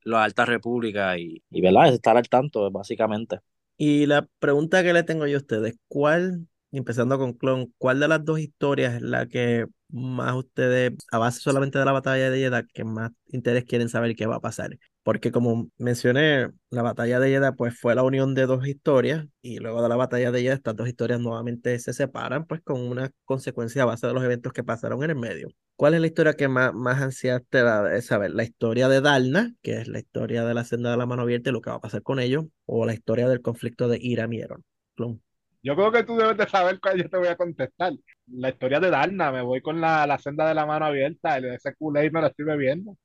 la 0.04 0.24
Alta 0.24 0.46
República 0.46 1.18
y, 1.18 1.44
y 1.50 1.62
¿verdad? 1.62 1.94
estar 1.94 2.16
al 2.16 2.30
tanto, 2.30 2.70
básicamente. 2.72 3.40
Y 3.78 4.06
la 4.06 4.28
pregunta 4.40 4.84
que 4.84 4.94
le 4.94 5.04
tengo 5.04 5.28
yo 5.28 5.38
a 5.38 5.42
ustedes, 5.42 5.76
¿cuál, 5.88 6.48
empezando 6.72 7.18
con 7.18 7.34
Clon, 7.34 7.74
cuál 7.78 8.00
de 8.00 8.08
las 8.08 8.24
dos 8.24 8.40
historias 8.40 8.96
es 8.96 9.02
la 9.02 9.28
que 9.28 9.66
más 9.90 10.34
ustedes, 10.36 10.94
a 11.12 11.18
base 11.18 11.40
solamente 11.42 11.78
de 11.80 11.86
la 11.86 11.92
batalla 11.92 12.30
de 12.30 12.40
Jeddah, 12.40 12.64
que 12.64 12.84
más 12.84 13.12
interés 13.28 13.66
quieren 13.66 13.90
saber 13.90 14.16
qué 14.16 14.26
va 14.28 14.38
a 14.38 14.42
pasar? 14.42 14.78
Porque 15.06 15.32
como 15.32 15.70
mencioné, 15.78 16.50
la 16.72 16.82
batalla 16.82 17.20
de 17.20 17.30
Jeddah 17.30 17.52
pues 17.52 17.80
fue 17.80 17.94
la 17.94 18.02
unión 18.02 18.34
de 18.34 18.48
dos 18.48 18.68
historias 18.68 19.28
y 19.44 19.60
luego 19.60 19.84
de 19.84 19.88
la 19.88 19.96
batalla 19.96 20.32
de 20.32 20.42
Jeddah 20.42 20.56
estas 20.56 20.76
dos 20.76 20.88
historias 20.88 21.20
nuevamente 21.20 21.78
se 21.78 21.94
separan 21.94 22.48
pues 22.48 22.62
con 22.64 22.82
una 22.82 23.12
consecuencia 23.24 23.84
a 23.84 23.86
base 23.86 24.08
de 24.08 24.14
los 24.14 24.24
eventos 24.24 24.52
que 24.52 24.64
pasaron 24.64 25.04
en 25.04 25.12
el 25.12 25.16
medio. 25.16 25.50
¿Cuál 25.76 25.94
es 25.94 26.02
la 26.02 26.08
historia 26.08 26.34
que 26.34 26.48
más, 26.48 26.74
más 26.74 27.04
ansiedad 27.04 27.44
te 27.48 27.62
da 27.62 27.84
de 27.84 28.02
saber? 28.02 28.32
¿La 28.32 28.46
historia 28.46 28.90
de 28.90 29.00
Dalna, 29.00 29.54
que 29.62 29.74
es 29.74 29.88
la 29.88 30.00
historia 30.00 30.44
de 30.44 30.56
la 30.56 30.64
senda 30.64 30.90
de 30.90 30.98
la 30.98 31.06
mano 31.06 31.22
abierta 31.22 31.52
y 31.52 31.54
lo 31.54 31.62
que 31.62 31.70
va 31.70 31.76
a 31.76 31.82
pasar 31.82 32.02
con 32.02 32.20
ellos? 32.20 32.46
¿O 32.66 32.88
la 32.88 32.96
historia 32.96 33.30
del 33.30 33.44
conflicto 33.44 33.88
de 33.88 34.00
Ira 34.02 34.26
Mieron? 34.28 34.64
Yo 34.98 35.76
creo 35.76 35.92
que 35.92 36.02
tú 36.02 36.18
debes 36.18 36.38
de 36.38 36.48
saber 36.48 36.80
cuál 36.80 36.98
yo 37.04 37.08
te 37.08 37.18
voy 37.18 37.28
a 37.28 37.38
contestar. 37.38 37.94
La 38.26 38.50
historia 38.50 38.80
de 38.80 38.90
Dalna, 38.90 39.32
me 39.32 39.44
voy 39.44 39.62
con 39.62 39.80
la, 39.80 40.08
la 40.08 40.18
senda 40.18 40.48
de 40.48 40.56
la 40.56 40.66
mano 40.66 40.86
abierta, 40.86 41.38
ese 41.38 41.76
culé 41.76 42.08
y 42.08 42.10
me 42.10 42.22
lo 42.22 42.28
estoy 42.28 42.46
bebiendo. 42.46 42.98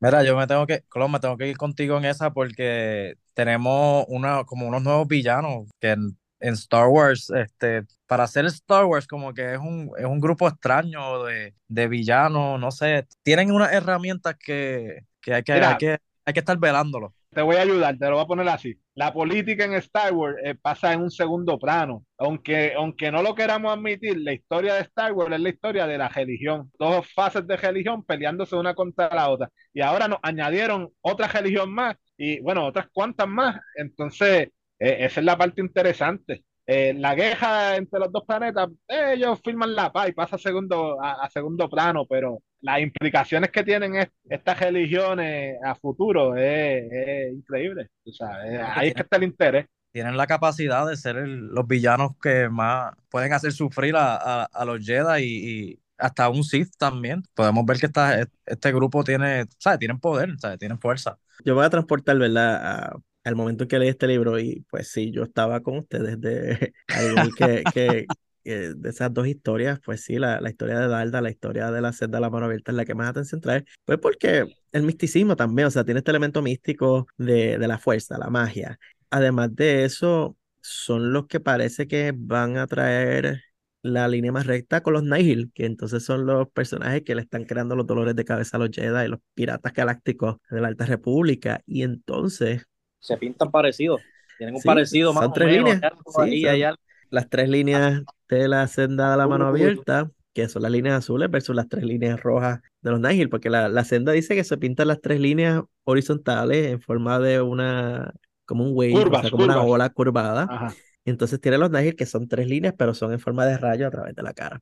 Mira, 0.00 0.22
yo 0.24 0.36
me 0.36 0.46
tengo 0.46 0.66
que, 0.66 0.82
Colón, 0.88 1.12
me 1.12 1.20
tengo 1.20 1.36
que 1.36 1.48
ir 1.48 1.56
contigo 1.56 1.98
en 1.98 2.04
esa 2.04 2.32
porque 2.32 3.14
tenemos 3.34 4.04
una, 4.08 4.44
como 4.44 4.66
unos 4.66 4.82
nuevos 4.82 5.06
villanos 5.08 5.68
que 5.80 5.90
en, 5.90 6.16
Star 6.40 6.88
Wars, 6.88 7.30
este, 7.30 7.82
para 8.06 8.24
hacer 8.24 8.46
Star 8.46 8.86
Wars 8.86 9.06
como 9.06 9.34
que 9.34 9.52
es 9.52 9.58
un, 9.58 9.90
es 9.98 10.06
un 10.06 10.20
grupo 10.20 10.48
extraño 10.48 11.24
de, 11.24 11.54
de 11.68 11.88
villanos, 11.88 12.58
no 12.58 12.70
sé, 12.70 13.06
tienen 13.22 13.52
unas 13.52 13.72
herramientas 13.72 14.36
que, 14.38 15.04
que, 15.20 15.34
hay, 15.34 15.42
que, 15.42 15.52
hay, 15.52 15.76
que 15.76 15.98
hay 16.24 16.32
que 16.32 16.40
estar 16.40 16.56
velándolo 16.56 17.14
te 17.32 17.42
voy 17.42 17.56
a 17.56 17.62
ayudar, 17.62 17.96
te 17.96 18.06
lo 18.06 18.16
voy 18.16 18.24
a 18.24 18.26
poner 18.26 18.48
así. 18.48 18.76
La 18.94 19.12
política 19.12 19.64
en 19.64 19.74
Star 19.74 20.12
Wars 20.12 20.36
eh, 20.44 20.54
pasa 20.60 20.92
en 20.92 21.02
un 21.02 21.10
segundo 21.10 21.58
plano. 21.58 22.04
Aunque, 22.18 22.74
aunque 22.74 23.10
no 23.12 23.22
lo 23.22 23.34
queramos 23.34 23.72
admitir, 23.72 24.18
la 24.18 24.32
historia 24.32 24.74
de 24.74 24.80
Star 24.82 25.12
Wars 25.12 25.32
es 25.34 25.40
la 25.40 25.48
historia 25.48 25.86
de 25.86 25.98
la 25.98 26.08
religión. 26.08 26.70
Dos 26.78 27.06
fases 27.12 27.46
de 27.46 27.56
religión 27.56 28.04
peleándose 28.04 28.56
una 28.56 28.74
contra 28.74 29.14
la 29.14 29.30
otra. 29.30 29.48
Y 29.72 29.80
ahora 29.80 30.08
nos 30.08 30.18
añadieron 30.22 30.90
otra 31.00 31.28
religión 31.28 31.72
más 31.72 31.96
y, 32.16 32.40
bueno, 32.40 32.66
otras 32.66 32.88
cuantas 32.92 33.28
más. 33.28 33.60
Entonces, 33.76 34.48
eh, 34.78 34.96
esa 35.00 35.20
es 35.20 35.26
la 35.26 35.38
parte 35.38 35.60
interesante. 35.60 36.44
Eh, 36.66 36.94
la 36.94 37.14
guerra 37.14 37.76
entre 37.76 37.98
los 38.00 38.12
dos 38.12 38.24
planetas, 38.24 38.68
ellos 38.86 39.40
firman 39.44 39.74
la 39.74 39.92
paz 39.92 40.08
y 40.08 40.12
pasa 40.12 40.38
segundo, 40.38 40.98
a, 41.02 41.28
segundo 41.30 41.68
plano, 41.68 42.06
pero 42.06 42.42
las 42.60 42.80
implicaciones 42.80 43.50
que 43.50 43.64
tienen 43.64 44.08
estas 44.28 44.60
religiones 44.60 45.56
a 45.64 45.74
futuro 45.74 46.36
es, 46.36 47.32
increíble. 47.32 47.88
O 48.04 48.12
sea, 48.12 48.28
ahí 48.74 48.88
es 48.88 48.94
que 48.94 49.02
está 49.02 49.16
el 49.16 49.24
interés. 49.24 49.66
Tienen 49.92 50.16
la 50.16 50.26
capacidad 50.26 50.86
de 50.86 50.96
ser 50.96 51.16
los 51.16 51.66
villanos 51.66 52.12
que 52.22 52.48
más 52.48 52.94
pueden 53.10 53.32
hacer 53.32 53.52
sufrir 53.52 53.94
a, 53.96 54.48
los 54.64 54.84
Jedi 54.84 55.24
y, 55.24 55.80
hasta 55.98 56.28
un 56.28 56.44
Sith 56.44 56.72
también. 56.78 57.22
Podemos 57.34 57.66
ver 57.66 57.78
que 57.78 57.86
esta, 57.86 58.26
este 58.46 58.72
grupo 58.72 59.04
tiene, 59.04 59.46
¿sabes? 59.58 59.78
Tienen 59.78 59.98
poder, 59.98 60.38
¿sabes? 60.38 60.58
Tienen 60.58 60.78
fuerza. 60.78 61.18
Yo 61.44 61.54
voy 61.54 61.64
a 61.64 61.70
transportar, 61.70 62.18
¿verdad? 62.18 62.92
al 63.24 63.36
momento 63.36 63.64
en 63.64 63.68
que 63.68 63.78
leí 63.78 63.88
este 63.88 64.06
libro 64.06 64.38
y 64.38 64.64
pues 64.70 64.90
sí, 64.90 65.10
yo 65.10 65.24
estaba 65.24 65.60
con 65.60 65.78
ustedes 65.78 66.20
de 66.20 66.72
que, 67.36 67.62
que, 67.74 68.06
de 68.44 68.88
esas 68.88 69.12
dos 69.12 69.26
historias, 69.26 69.80
pues 69.84 70.02
sí, 70.02 70.18
la, 70.18 70.40
la, 70.40 70.50
historia 70.50 70.78
de 70.78 70.88
Dalda, 70.88 71.20
la 71.20 71.30
historia 71.30 71.70
de 71.70 71.80
la 71.80 71.92
sed 71.92 72.08
de 72.08 72.20
la 72.20 72.30
mano 72.30 72.46
abierta 72.46 72.72
es 72.72 72.76
la 72.76 72.84
que 72.84 72.94
más 72.94 73.08
atención 73.08 73.40
trae, 73.40 73.64
pues 73.84 73.98
porque 73.98 74.46
el 74.72 74.82
misticismo 74.82 75.36
también, 75.36 75.68
o 75.68 75.70
sea, 75.70 75.84
tiene 75.84 75.98
este 75.98 76.10
elemento 76.10 76.42
místico 76.42 77.06
de, 77.18 77.58
de 77.58 77.68
la 77.68 77.78
fuerza, 77.78 78.18
la 78.18 78.30
magia. 78.30 78.78
Además 79.10 79.54
de 79.54 79.84
eso, 79.84 80.36
son 80.60 81.12
los 81.12 81.26
que 81.26 81.40
parece 81.40 81.88
que 81.88 82.12
van 82.16 82.56
a 82.56 82.66
traer 82.66 83.42
la 83.82 84.08
línea 84.08 84.32
más 84.32 84.46
recta 84.46 84.82
con 84.82 84.92
los 84.92 85.02
Nihil, 85.02 85.50
que 85.54 85.64
entonces 85.64 86.04
son 86.04 86.26
los 86.26 86.48
personajes 86.50 87.02
que 87.02 87.14
le 87.14 87.22
están 87.22 87.44
creando 87.44 87.76
los 87.76 87.86
dolores 87.86 88.14
de 88.14 88.24
cabeza 88.24 88.56
a 88.56 88.60
los 88.60 88.70
Jedi 88.70 89.08
los 89.08 89.20
piratas 89.34 89.72
galácticos 89.72 90.36
de 90.50 90.60
la 90.60 90.68
Alta 90.68 90.84
República. 90.86 91.62
Y 91.66 91.82
entonces 91.82 92.66
se 92.98 93.16
pintan 93.16 93.50
parecidos. 93.50 94.02
Tienen 94.36 94.56
un 94.56 94.62
parecido 94.62 95.12
más. 95.12 95.24
Son 95.24 95.32
tres 95.32 95.52
líneas. 95.52 96.74
las 97.10 97.28
tres 97.28 97.48
líneas 97.48 98.02
de 98.36 98.48
la 98.48 98.66
senda 98.66 99.10
de 99.10 99.16
la 99.16 99.28
mano 99.28 99.46
abierta, 99.46 100.10
que 100.32 100.48
son 100.48 100.62
las 100.62 100.70
líneas 100.70 100.98
azules 100.98 101.30
versus 101.30 101.54
las 101.54 101.68
tres 101.68 101.84
líneas 101.84 102.20
rojas 102.20 102.60
de 102.82 102.90
los 102.90 103.00
Nigel, 103.00 103.28
porque 103.28 103.50
la, 103.50 103.68
la 103.68 103.84
senda 103.84 104.12
dice 104.12 104.34
que 104.34 104.44
se 104.44 104.56
pintan 104.58 104.88
las 104.88 105.00
tres 105.00 105.20
líneas 105.20 105.62
horizontales 105.84 106.68
en 106.68 106.80
forma 106.80 107.18
de 107.18 107.40
una, 107.40 108.12
como 108.44 108.64
un 108.64 108.72
wave, 108.74 109.30
como 109.30 109.44
una 109.44 109.62
ola 109.62 109.88
curvada. 109.90 110.74
Entonces 111.04 111.40
tiene 111.40 111.58
los 111.58 111.70
Nigel 111.70 111.96
que 111.96 112.06
son 112.06 112.28
tres 112.28 112.46
líneas, 112.46 112.74
pero 112.76 112.94
son 112.94 113.12
en 113.12 113.20
forma 113.20 113.46
de 113.46 113.58
rayo 113.58 113.86
a 113.86 113.90
través 113.90 114.14
de 114.14 114.22
la 114.22 114.34
cara. 114.34 114.60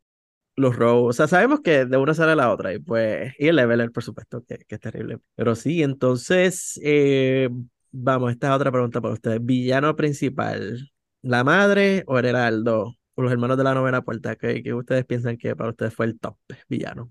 Los 0.57 0.75
robos, 0.75 1.11
o 1.11 1.13
sea, 1.17 1.29
sabemos 1.29 1.61
que 1.61 1.85
de 1.85 1.97
una 1.97 2.15
sale 2.15 2.33
a 2.33 2.37
la 2.37 2.53
otra, 2.53 2.75
y 2.75 2.81
pues, 2.81 3.33
y 3.39 3.47
el 3.47 3.55
leveler, 3.57 3.93
por 3.93 4.03
supuesto, 4.03 4.43
que, 4.43 4.59
que 4.67 4.75
es 4.75 4.81
terrible. 4.81 5.19
Pero 5.37 5.55
sí, 5.55 5.85
entonces, 5.85 6.81
eh, 6.83 7.49
Vamos, 7.91 8.33
esta 8.33 8.49
es 8.49 8.55
otra 8.55 8.71
pregunta 8.71 9.01
para 9.01 9.15
ustedes. 9.15 9.45
Villano 9.45 9.97
principal, 9.97 10.91
¿la 11.23 11.43
madre 11.45 12.05
o 12.07 12.19
el 12.19 12.27
heraldo? 12.27 12.95
O 13.19 13.23
los 13.23 13.33
hermanos 13.33 13.59
de 13.59 13.65
la 13.65 13.75
novena 13.75 14.01
puerta, 14.03 14.37
¿qué, 14.37 14.63
qué 14.63 14.73
ustedes 14.73 15.05
piensan 15.05 15.37
que 15.37 15.57
para 15.57 15.71
ustedes 15.71 15.93
fue 15.93 16.07
el 16.07 16.21
top 16.21 16.37
villano? 16.69 17.11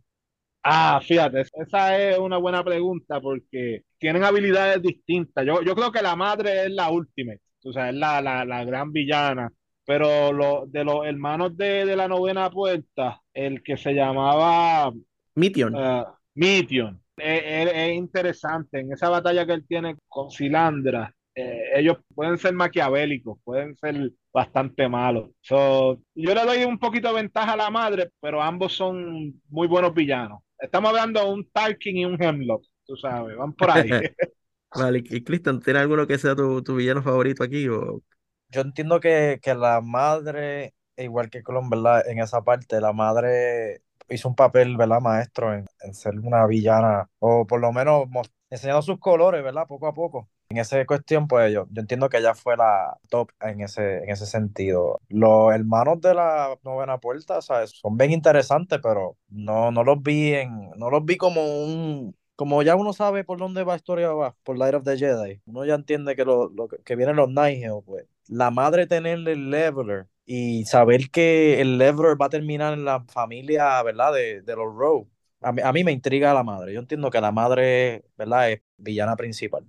Ah, 0.63 1.01
fíjate, 1.03 1.41
esa 1.41 1.99
es 1.99 2.17
una 2.17 2.37
buena 2.37 2.63
pregunta 2.63 3.19
porque 3.19 3.81
tienen 3.97 4.23
habilidades 4.23 4.81
distintas. 4.81 5.45
Yo, 5.45 5.61
yo 5.63 5.75
creo 5.75 5.91
que 5.91 6.01
la 6.01 6.15
madre 6.15 6.63
es 6.63 6.71
la 6.71 6.89
última, 6.91 7.33
o 7.61 7.73
sea, 7.73 7.89
es 7.89 7.95
la, 7.95 8.21
la, 8.21 8.45
la 8.45 8.63
gran 8.63 8.93
villana. 8.93 9.51
Pero 9.85 10.31
lo, 10.31 10.65
de 10.67 10.85
los 10.85 11.05
hermanos 11.05 11.57
de, 11.57 11.85
de, 11.85 11.97
la 11.97 12.07
novena 12.07 12.49
puerta, 12.49 13.21
el 13.33 13.61
que 13.61 13.75
se 13.75 13.91
llamaba 13.91 14.93
Mition. 15.35 15.75
Uh, 15.75 16.05
Mition 16.35 17.01
es, 17.17 17.93
interesante. 17.93 18.79
En 18.79 18.93
esa 18.93 19.09
batalla 19.09 19.45
que 19.45 19.53
él 19.53 19.65
tiene 19.67 19.97
con 20.07 20.31
Silandra, 20.31 21.13
eh, 21.39 21.69
ellos 21.75 21.97
pueden 22.15 22.39
ser 22.39 22.53
maquiavélicos, 22.53 23.37
pueden 23.43 23.75
ser 23.77 24.11
bastante 24.33 24.89
malos. 24.89 25.29
yo 25.43 25.99
le 26.15 26.45
doy 26.45 26.63
un 26.63 26.79
poquito 26.79 27.09
de 27.09 27.21
ventaja 27.21 27.53
a 27.53 27.57
la 27.57 27.69
madre, 27.69 28.09
pero 28.19 28.41
ambos 28.41 28.73
son 28.75 29.39
muy 29.49 29.67
buenos 29.67 29.93
villanos. 29.93 30.39
Estamos 30.57 30.89
hablando 30.89 31.23
de 31.23 31.31
un 31.31 31.47
Tarkin 31.51 31.97
y 31.97 32.05
un 32.05 32.21
Hemlock, 32.21 32.63
tú 32.87 32.95
sabes, 32.97 33.37
van 33.37 33.53
por 33.53 33.69
ahí. 33.69 33.87
vale, 34.75 35.03
y 35.05 35.23
Cristian, 35.23 35.61
¿tiene 35.61 35.77
alguno 35.77 36.07
que 36.07 36.17
sea 36.17 36.35
tu, 36.35 36.63
villano 36.75 37.03
favorito 37.03 37.43
aquí? 37.43 37.67
O... 37.67 38.01
Yo 38.49 38.61
entiendo 38.61 38.99
que, 38.99 39.39
que 39.39 39.53
la 39.53 39.79
madre, 39.81 40.73
igual 40.97 41.29
que 41.29 41.43
Colón, 41.43 41.69
¿verdad? 41.69 42.09
En 42.09 42.17
esa 42.17 42.41
parte, 42.41 42.81
la 42.81 42.93
madre 42.93 43.83
hizo 44.09 44.27
un 44.27 44.35
papel, 44.35 44.75
¿verdad, 44.75 45.01
maestro, 45.01 45.53
en, 45.53 45.67
ser 45.93 46.17
una 46.19 46.47
villana, 46.47 47.07
o 47.19 47.45
por 47.45 47.61
lo 47.61 47.71
menos 47.71 48.07
enseñando 48.49 48.81
sus 48.81 48.99
colores, 48.99 49.43
¿verdad? 49.43 49.67
Poco 49.67 49.87
a 49.87 49.93
poco. 49.93 50.29
En 50.49 50.57
esa 50.57 50.83
cuestión, 50.85 51.27
pues 51.27 51.53
yo, 51.53 51.67
yo 51.69 51.81
entiendo 51.81 52.09
que 52.09 52.17
ella 52.17 52.33
fue 52.33 52.55
la 52.55 52.97
top 53.09 53.31
en 53.41 53.61
ese, 53.61 53.97
en 53.97 54.09
ese 54.09 54.25
sentido. 54.25 55.01
Los 55.09 55.53
hermanos 55.53 55.99
de 56.01 56.13
la 56.13 56.57
novena 56.63 56.99
puerta, 56.99 57.41
¿sabes? 57.41 57.71
Son 57.71 57.97
bien 57.97 58.11
interesantes, 58.11 58.79
pero 58.81 59.17
no, 59.29 59.71
no 59.71 59.83
los 59.83 60.01
vi 60.01 60.33
en, 60.35 60.71
no 60.77 60.89
los 60.89 61.03
vi 61.03 61.17
como 61.17 61.41
un, 61.63 62.15
como 62.35 62.63
ya 62.63 62.75
uno 62.75 62.93
sabe 62.93 63.23
por 63.25 63.39
dónde 63.39 63.63
va 63.63 63.73
la 63.73 63.77
historia 63.77 64.11
va, 64.11 64.35
por 64.43 64.57
Light 64.57 64.75
of 64.75 64.83
the 64.83 64.97
Jedi, 64.97 65.41
uno 65.45 65.65
ya 65.65 65.75
entiende 65.75 66.15
que 66.15 66.23
lo, 66.23 66.49
lo 66.49 66.67
que 66.67 66.95
vienen 66.95 67.17
los 67.17 67.29
Nigel, 67.29 67.81
pues 67.85 68.05
la 68.27 68.51
madre 68.51 68.87
tenerle 68.87 69.33
el 69.33 69.49
leveler 69.49 70.07
y 70.25 70.65
saber 70.65 71.09
que 71.09 71.61
el 71.61 71.77
Lever 71.77 72.21
va 72.21 72.25
a 72.27 72.29
terminar 72.29 72.73
en 72.73 72.83
la 72.85 73.03
familia, 73.05 73.81
¿verdad? 73.81 74.13
De, 74.13 74.41
de 74.41 74.55
los 74.55 74.75
Rowe. 74.75 75.07
A 75.47 75.51
mí, 75.51 75.61
a 75.63 75.71
mí, 75.73 75.83
me 75.83 75.91
intriga 75.91 76.33
la 76.33 76.43
madre. 76.43 76.73
Yo 76.73 76.79
entiendo 76.79 77.09
que 77.09 77.21
la 77.21 77.31
madre, 77.31 78.03
¿verdad? 78.17 78.51
Es 78.51 78.61
villana 78.77 79.15
principal. 79.15 79.63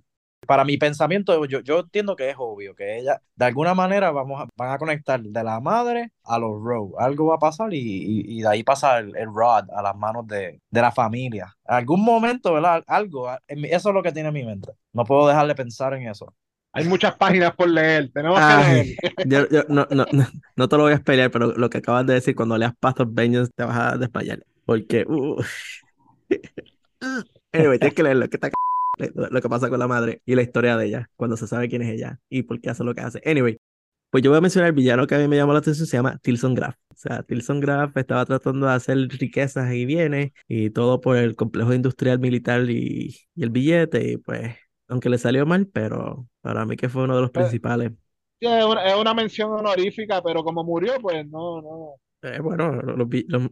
para 0.47 0.65
mi 0.65 0.77
pensamiento, 0.77 1.45
yo, 1.45 1.59
yo 1.61 1.79
entiendo 1.81 2.15
que 2.15 2.29
es 2.29 2.35
obvio, 2.39 2.75
que 2.75 2.97
ella, 2.99 3.21
de 3.35 3.45
alguna 3.45 3.73
manera, 3.75 4.11
vamos 4.11 4.41
a, 4.41 4.47
van 4.57 4.71
a 4.71 4.77
conectar 4.79 5.21
de 5.21 5.43
la 5.43 5.59
madre 5.59 6.11
a 6.23 6.39
los 6.39 6.61
Rowe. 6.63 6.95
Algo 6.99 7.27
va 7.27 7.35
a 7.35 7.39
pasar 7.39 7.73
y, 7.73 7.79
y, 8.27 8.41
de 8.41 8.47
ahí 8.47 8.63
pasa 8.63 8.99
el, 8.99 9.15
el, 9.15 9.27
Rod 9.33 9.69
a 9.71 9.81
las 9.81 9.95
manos 9.95 10.27
de, 10.27 10.61
de 10.69 10.81
la 10.81 10.91
familia. 10.91 11.55
En 11.67 11.75
algún 11.75 12.03
momento, 12.03 12.53
¿verdad? 12.53 12.83
Algo, 12.87 13.29
eso 13.47 13.89
es 13.89 13.95
lo 13.95 14.03
que 14.03 14.11
tiene 14.11 14.29
en 14.29 14.33
mi 14.33 14.45
mente. 14.45 14.73
No 14.93 15.05
puedo 15.05 15.27
dejar 15.27 15.47
de 15.47 15.55
pensar 15.55 15.93
en 15.93 16.07
eso. 16.07 16.33
Hay 16.71 16.85
muchas 16.85 17.15
páginas 17.15 17.55
por 17.55 17.69
leer, 17.69 18.11
tenemos 18.13 18.39
que 18.39 18.55
leer. 18.55 18.85
Yo, 19.25 19.63
no, 19.69 19.87
no, 19.89 20.05
no, 20.11 20.27
no, 20.55 20.69
te 20.69 20.77
lo 20.77 20.83
voy 20.83 20.91
a 20.91 20.95
esperar, 20.95 21.31
pero 21.31 21.47
lo 21.47 21.69
que 21.69 21.79
acabas 21.79 22.05
de 22.05 22.13
decir, 22.13 22.35
cuando 22.35 22.57
leas 22.57 22.73
Path 22.79 22.99
of 23.01 23.09
Vengeance 23.11 23.51
te 23.55 23.63
vas 23.63 23.77
a 23.77 23.97
desmayar. 23.97 24.39
Porque. 24.69 25.03
Uh, 25.07 25.41
anyway, 27.53 27.79
tienes 27.79 27.95
que 27.95 28.03
leerlo, 28.03 28.29
que 28.29 28.37
está 28.37 28.51
lo 29.15 29.41
que 29.41 29.49
pasa 29.49 29.67
con 29.67 29.79
la 29.79 29.87
madre 29.87 30.21
y 30.27 30.35
la 30.35 30.43
historia 30.43 30.77
de 30.77 30.85
ella, 30.85 31.09
cuando 31.15 31.37
se 31.37 31.47
sabe 31.47 31.69
quién 31.69 31.81
es 31.81 31.89
ella 31.89 32.19
y 32.29 32.43
por 32.43 32.61
qué 32.61 32.69
hace 32.69 32.83
lo 32.83 32.93
que 32.93 33.01
hace. 33.01 33.19
Anyway, 33.25 33.57
pues 34.11 34.23
yo 34.23 34.29
voy 34.29 34.37
a 34.37 34.41
mencionar 34.41 34.67
el 34.67 34.75
villano 34.75 35.07
que 35.07 35.15
a 35.15 35.17
mí 35.17 35.27
me 35.27 35.37
llamó 35.37 35.53
la 35.53 35.59
atención, 35.59 35.87
se 35.87 35.97
llama 35.97 36.19
Tilson 36.21 36.53
Graff. 36.53 36.75
O 36.91 36.95
sea, 36.95 37.23
Tilson 37.23 37.61
Graff 37.61 37.97
estaba 37.97 38.23
tratando 38.25 38.67
de 38.67 38.73
hacer 38.73 38.97
riquezas 39.07 39.73
y 39.73 39.85
bienes 39.85 40.33
y 40.47 40.69
todo 40.69 41.01
por 41.01 41.17
el 41.17 41.35
complejo 41.35 41.73
industrial 41.73 42.19
militar 42.19 42.69
y, 42.69 43.15
y 43.33 43.43
el 43.43 43.49
billete 43.49 44.11
y 44.11 44.17
pues, 44.17 44.55
aunque 44.87 45.09
le 45.09 45.17
salió 45.17 45.47
mal, 45.47 45.65
pero 45.65 46.27
para 46.41 46.67
mí 46.67 46.75
que 46.75 46.89
fue 46.89 47.05
uno 47.05 47.15
de 47.15 47.21
los 47.21 47.31
pues, 47.31 47.45
principales. 47.45 47.93
es, 48.39 48.65
una, 48.65 48.85
es 48.85 48.95
una 48.95 49.15
mención 49.15 49.51
honorífica, 49.51 50.21
pero 50.21 50.43
como 50.43 50.63
murió, 50.63 50.93
pues 51.01 51.27
no, 51.27 51.59
no, 51.59 51.95
eh, 52.21 52.39
bueno, 52.41 52.81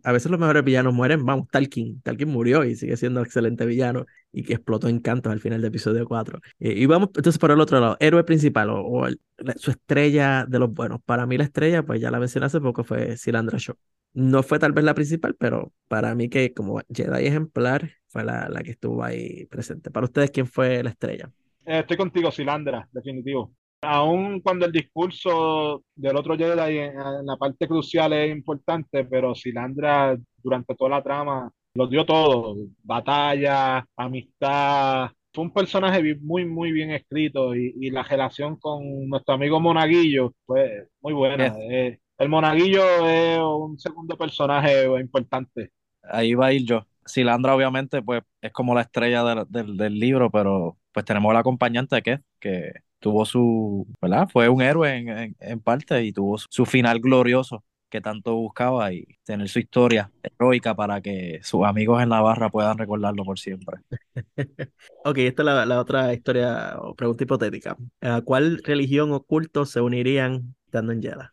a 0.04 0.12
veces 0.12 0.30
los 0.30 0.40
mejores 0.40 0.64
villanos 0.64 0.94
mueren. 0.94 1.26
Vamos, 1.26 1.48
Talkin. 1.50 2.02
Talkin 2.02 2.28
murió 2.28 2.66
y 2.66 2.76
sigue 2.76 2.98
siendo 2.98 3.22
excelente 3.22 3.66
villano 3.66 4.06
y 4.32 4.44
que 4.44 4.54
explotó 4.54 4.90
encantos 4.90 5.32
al 5.32 5.40
final 5.40 5.62
del 5.62 5.70
episodio 5.70 6.06
4. 6.06 6.40
Eh, 6.60 6.74
y 6.76 6.86
vamos 6.86 7.10
entonces 7.16 7.38
por 7.38 7.52
el 7.52 7.62
otro 7.62 7.80
lado, 7.80 7.96
héroe 8.00 8.24
principal 8.26 8.70
o, 8.72 9.08
su 9.56 9.72
estrella 9.72 10.46
de 10.46 10.60
los 10.60 10.74
buenos. 10.74 11.00
Para 11.06 11.26
mí 11.26 11.38
la 11.38 11.46
estrella, 11.46 11.84
pues 11.84 12.02
ya 12.02 12.12
la 12.12 12.20
mencioné 12.20 12.48
hace 12.48 12.60
poco, 12.60 12.84
fue 12.84 13.16
Silandra 13.16 13.58
Shaw. 13.58 13.76
No 14.14 14.44
fue 14.44 14.60
tal 14.60 14.74
vez 14.74 14.84
la 14.84 14.96
principal, 14.96 15.36
pero 15.36 15.72
para 15.88 16.14
mí 16.16 16.28
que 16.28 16.54
como 16.54 16.82
Jedi 16.94 17.28
ejemplar 17.28 17.92
fue 18.08 18.24
la, 18.24 18.50
la 18.50 18.64
que 18.64 18.72
estuvo 18.72 19.04
ahí 19.04 19.46
presente. 19.46 19.92
Para 19.92 20.06
ustedes, 20.06 20.32
¿quién 20.32 20.48
fue 20.48 20.84
la 20.84 20.90
estrella? 20.90 21.32
Eh, 21.66 21.80
estoy 21.80 21.98
contigo, 21.98 22.32
Silandra, 22.32 22.90
definitivo 22.92 23.54
aun 23.82 24.42
cuando 24.42 24.66
el 24.66 24.72
discurso 24.72 25.84
del 25.96 26.16
otro 26.16 26.38
Jedi 26.38 26.78
en, 26.78 27.00
en, 27.00 27.26
la 27.26 27.38
parte 27.38 27.68
crucial 27.68 28.14
es 28.14 28.36
importante, 28.36 29.06
pero 29.06 29.36
Silandra 29.36 30.18
durante 30.38 30.76
toda 30.76 30.92
la 30.92 31.04
trama 31.04 31.52
lo 31.74 31.88
dio 31.88 32.06
todo, 32.06 32.56
batalla, 32.84 33.86
amistad, 33.96 35.12
fue 35.38 35.44
un 35.44 35.54
personaje 35.54 36.16
muy, 36.20 36.46
muy 36.46 36.72
bien 36.72 36.90
escrito 36.90 37.56
y, 37.56 37.92
la 37.92 38.02
relación 38.02 38.56
con 38.56 39.08
nuestro 39.08 39.36
amigo 39.36 39.60
Monaguillo 39.60 40.34
fue 40.48 40.88
muy 41.02 41.14
buena. 41.14 41.56
Eh, 41.70 42.00
el 42.18 42.30
Monaguillo 42.30 43.08
es 43.08 43.38
un 43.38 43.78
segundo 43.78 44.18
personaje 44.18 44.86
importante. 45.00 45.70
Ahí 46.02 46.34
va 46.34 46.48
a 46.48 46.54
ir 46.54 46.66
yo. 46.66 46.88
Silandra 47.06 47.54
obviamente 47.54 48.02
pues 48.02 48.24
es 48.42 48.52
como 48.52 48.74
la 48.74 48.82
estrella 48.82 49.46
del, 49.46 49.78
del 49.78 50.00
libro, 50.00 50.32
pero 50.32 50.80
pues 50.92 51.06
tenemos 51.06 51.30
el 51.32 51.38
acompañante 51.38 52.02
que, 52.02 52.20
que 52.40 52.72
tuvo 53.00 53.26
su, 53.26 53.88
¿verdad? 54.02 54.28
Fue 54.32 54.50
un 54.50 54.62
héroe 54.62 54.96
en, 54.96 55.36
en, 55.40 55.60
parte 55.60 56.04
y 56.04 56.12
tuvo 56.12 56.38
su, 56.38 56.66
final 56.66 57.00
glorioso 57.00 57.64
que 57.90 58.02
tanto 58.02 58.36
buscaba 58.36 58.92
y 58.92 59.06
tener 59.24 59.48
su 59.48 59.60
historia 59.60 60.12
heroica 60.22 60.76
para 60.76 61.02
que 61.02 61.40
sus 61.42 61.66
amigos 61.66 62.04
en 62.04 62.10
la 62.10 62.22
barra 62.22 62.50
puedan 62.50 62.78
recordarlo 62.78 63.24
por 63.24 63.40
siempre. 63.40 63.78
ok, 65.06 65.18
esta 65.20 65.42
es 65.42 65.46
la, 65.46 65.66
la, 65.66 65.80
otra 65.80 66.14
historia 66.14 66.76
o 66.80 66.96
pregunta 66.96 67.24
hipotética. 67.24 67.78
¿A 68.02 68.22
cuál 68.22 68.62
religión 68.64 69.14
o 69.14 69.24
culto 69.24 69.66
se 69.66 69.80
unirían 69.80 70.56
estando 70.66 70.92
en 70.92 71.02
Jedi? 71.02 71.26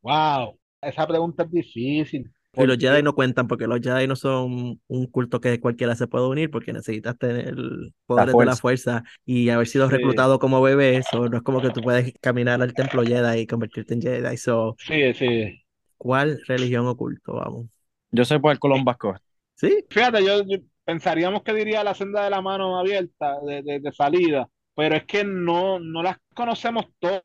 Wow, 0.00 0.58
esa 0.80 1.06
pregunta 1.06 1.44
es 1.44 1.50
difícil. 1.50 2.32
Y 2.54 2.66
los 2.66 2.76
Jedi 2.76 3.02
no 3.02 3.14
cuentan 3.14 3.48
porque 3.48 3.66
los 3.66 3.80
Jedi 3.80 4.06
no 4.06 4.14
son 4.14 4.80
un 4.86 5.06
culto 5.06 5.40
que 5.40 5.58
cualquiera 5.58 5.94
se 5.96 6.06
puede 6.06 6.26
unir 6.26 6.50
porque 6.50 6.72
necesitas 6.72 7.16
tener 7.16 7.48
el 7.48 7.94
poder 8.06 8.30
de 8.30 8.44
la 8.44 8.56
fuerza 8.56 9.02
y 9.24 9.48
haber 9.48 9.66
sido 9.66 9.88
reclutado 9.88 10.38
como 10.38 10.60
bebé. 10.60 10.96
Eso 10.96 11.28
no 11.28 11.38
es 11.38 11.42
como 11.42 11.62
que 11.62 11.70
tú 11.70 11.80
puedes 11.80 12.12
caminar 12.20 12.60
al 12.60 12.74
templo 12.74 13.02
Jedi 13.02 13.40
y 13.40 13.46
convertirte 13.46 13.94
en 13.94 14.02
Jedi. 14.02 14.36
So, 14.36 14.76
sí, 14.78 15.14
sí. 15.14 15.62
¿Cuál 15.96 16.40
religión 16.46 16.86
o 16.86 16.96
culto? 16.96 17.34
Vamos. 17.34 17.66
Yo 18.10 18.24
sé 18.24 18.38
por 18.38 18.52
el 18.52 18.58
Colón 18.58 18.84
Vasco. 18.84 19.16
Sí. 19.54 19.84
Fíjate, 19.88 20.24
yo, 20.24 20.42
pensaríamos 20.84 21.42
que 21.42 21.54
diría 21.54 21.82
la 21.84 21.94
senda 21.94 22.24
de 22.24 22.30
la 22.30 22.42
mano 22.42 22.78
abierta 22.78 23.40
de, 23.40 23.62
de, 23.62 23.80
de 23.80 23.92
salida, 23.92 24.48
pero 24.74 24.96
es 24.96 25.04
que 25.04 25.24
no, 25.24 25.78
no 25.78 26.02
las 26.02 26.18
conocemos 26.34 26.86
todas. 26.98 27.22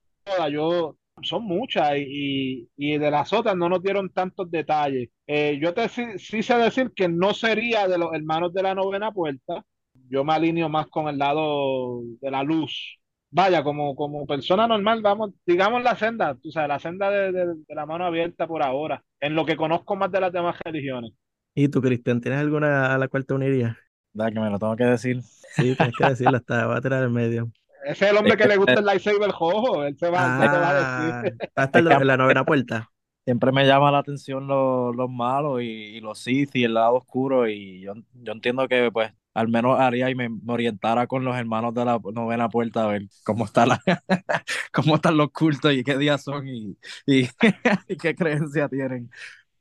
Yo 0.51 0.95
son 1.21 1.43
muchas 1.43 1.93
y, 1.97 2.69
y, 2.75 2.97
de 2.97 3.11
las 3.11 3.33
otras 3.33 3.55
no 3.55 3.69
nos 3.69 3.81
dieron 3.81 4.09
tantos 4.09 4.49
detalles. 4.49 5.09
Eh, 5.25 5.59
yo 5.61 5.73
te 5.73 5.89
sí, 5.89 6.43
sé 6.43 6.57
decir 6.57 6.91
que 6.95 7.07
no 7.07 7.33
sería 7.33 7.87
de 7.87 7.97
los 7.97 8.13
hermanos 8.13 8.53
de 8.53 8.63
la 8.63 8.75
novena 8.75 9.11
puerta. 9.11 9.63
Yo 10.09 10.23
me 10.23 10.33
alineo 10.33 10.69
más 10.69 10.87
con 10.87 11.07
el 11.07 11.17
lado 11.17 12.01
de 12.21 12.31
la 12.31 12.43
luz. 12.43 12.99
Vaya, 13.29 13.63
como, 13.63 13.95
como 13.95 14.25
persona 14.25 14.67
normal, 14.67 15.01
vamos, 15.01 15.31
digamos 15.45 15.83
la 15.83 15.95
senda, 15.97 16.35
tú 16.35 16.49
sabes, 16.49 16.69
la 16.69 16.79
senda 16.79 17.09
de, 17.09 17.31
de, 17.33 17.55
la 17.67 17.85
mano 17.85 18.05
abierta 18.05 18.47
por 18.47 18.63
ahora, 18.63 19.03
en 19.19 19.35
lo 19.35 19.45
que 19.45 19.57
conozco 19.57 19.97
más 19.97 20.11
de 20.11 20.21
las 20.21 20.31
demás 20.31 20.55
religiones. 20.63 21.11
¿Y 21.53 21.67
tú, 21.67 21.81
Cristian, 21.81 22.21
tienes 22.21 22.39
alguna 22.39 22.93
a 22.93 22.97
la 22.97 23.09
cual 23.09 23.25
te 23.25 23.33
unirías? 23.33 23.75
Da 24.13 24.31
que 24.31 24.39
me 24.39 24.49
lo 24.49 24.59
tengo 24.59 24.75
que 24.77 24.85
decir. 24.85 25.21
Sí, 25.21 25.75
tienes 25.75 25.95
que 25.97 26.05
decirlo, 26.05 26.37
hasta 26.37 26.67
va 26.67 26.77
a 26.77 26.81
tirar 26.81 27.03
en 27.03 27.11
medio. 27.11 27.51
Ese 27.87 28.05
es 28.05 28.11
el 28.11 28.17
hombre 28.17 28.35
que, 28.35 28.47
le 28.47 28.57
gusta 28.57 28.73
el 28.73 28.85
lightsaber 28.85 29.29
rojo. 29.31 29.85
Él 29.85 29.97
se 29.97 30.09
va, 30.09 30.41
a 30.41 31.21
decir. 31.21 31.37
Ah, 31.55 31.63
hasta 31.63 31.79
en 31.79 32.07
la 32.07 32.17
novena 32.17 32.43
puerta. 32.43 32.91
Siempre 33.23 33.53
me 33.53 33.65
llama 33.65 33.91
la 33.91 33.99
atención 33.99 34.45
los, 34.45 34.93
los 34.93 35.09
malos 35.09 35.61
y, 35.61 36.01
los 36.01 36.19
Sith 36.19 36.55
y 36.55 36.65
el 36.65 36.73
lado 36.73 36.95
oscuro. 36.95 37.47
Y 37.47 37.81
yo, 37.81 37.93
yo 38.13 38.33
entiendo 38.33 38.67
que, 38.67 38.91
pues, 38.91 39.11
al 39.33 39.47
menos 39.47 39.79
haría 39.79 40.09
y 40.09 40.15
me, 40.15 40.29
orientara 40.47 41.07
con 41.07 41.23
los 41.23 41.37
hermanos 41.37 41.73
de 41.73 41.85
la 41.85 41.99
novena 42.13 42.49
puerta 42.49 42.83
a 42.83 42.87
ver 42.87 43.03
cómo, 43.23 43.45
está 43.45 43.65
la, 43.65 43.81
cómo 44.73 44.95
están 44.95 45.15
los 45.15 45.31
cultos 45.31 45.71
y 45.73 45.83
qué 45.83 45.97
días 45.97 46.23
son 46.23 46.45
y, 46.47 46.77
y, 47.05 47.27
qué 48.01 48.15
creencia 48.15 48.67
tienen. 48.67 49.09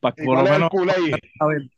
Para 0.01 0.17
por 0.17 0.39
lo 0.39 0.51
menos. 0.51 0.71
A 1.41 1.47
ver. 1.47 1.71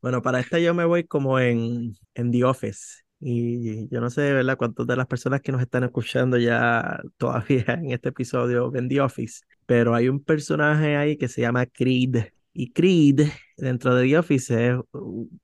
Bueno, 0.00 0.20
para 0.20 0.40
esta 0.40 0.58
yo 0.58 0.74
me 0.74 0.84
voy 0.84 1.04
como 1.04 1.38
en, 1.38 1.96
en 2.14 2.32
The 2.32 2.44
Office. 2.44 3.01
Y 3.24 3.88
yo 3.88 4.00
no 4.00 4.10
sé, 4.10 4.32
¿verdad?, 4.32 4.56
cuántas 4.56 4.84
de 4.84 4.96
las 4.96 5.06
personas 5.06 5.40
que 5.40 5.52
nos 5.52 5.60
están 5.60 5.84
escuchando 5.84 6.38
ya 6.38 7.00
todavía 7.18 7.64
en 7.68 7.92
este 7.92 8.08
episodio 8.08 8.68
ven 8.70 8.88
The 8.88 9.00
Office, 9.00 9.44
pero 9.64 9.94
hay 9.94 10.08
un 10.08 10.18
personaje 10.24 10.96
ahí 10.96 11.16
que 11.16 11.28
se 11.28 11.40
llama 11.40 11.66
Creed. 11.66 12.16
Y 12.52 12.72
Creed, 12.72 13.28
dentro 13.56 13.94
de 13.94 14.08
The 14.08 14.18
Office, 14.18 14.70
es 14.70 14.76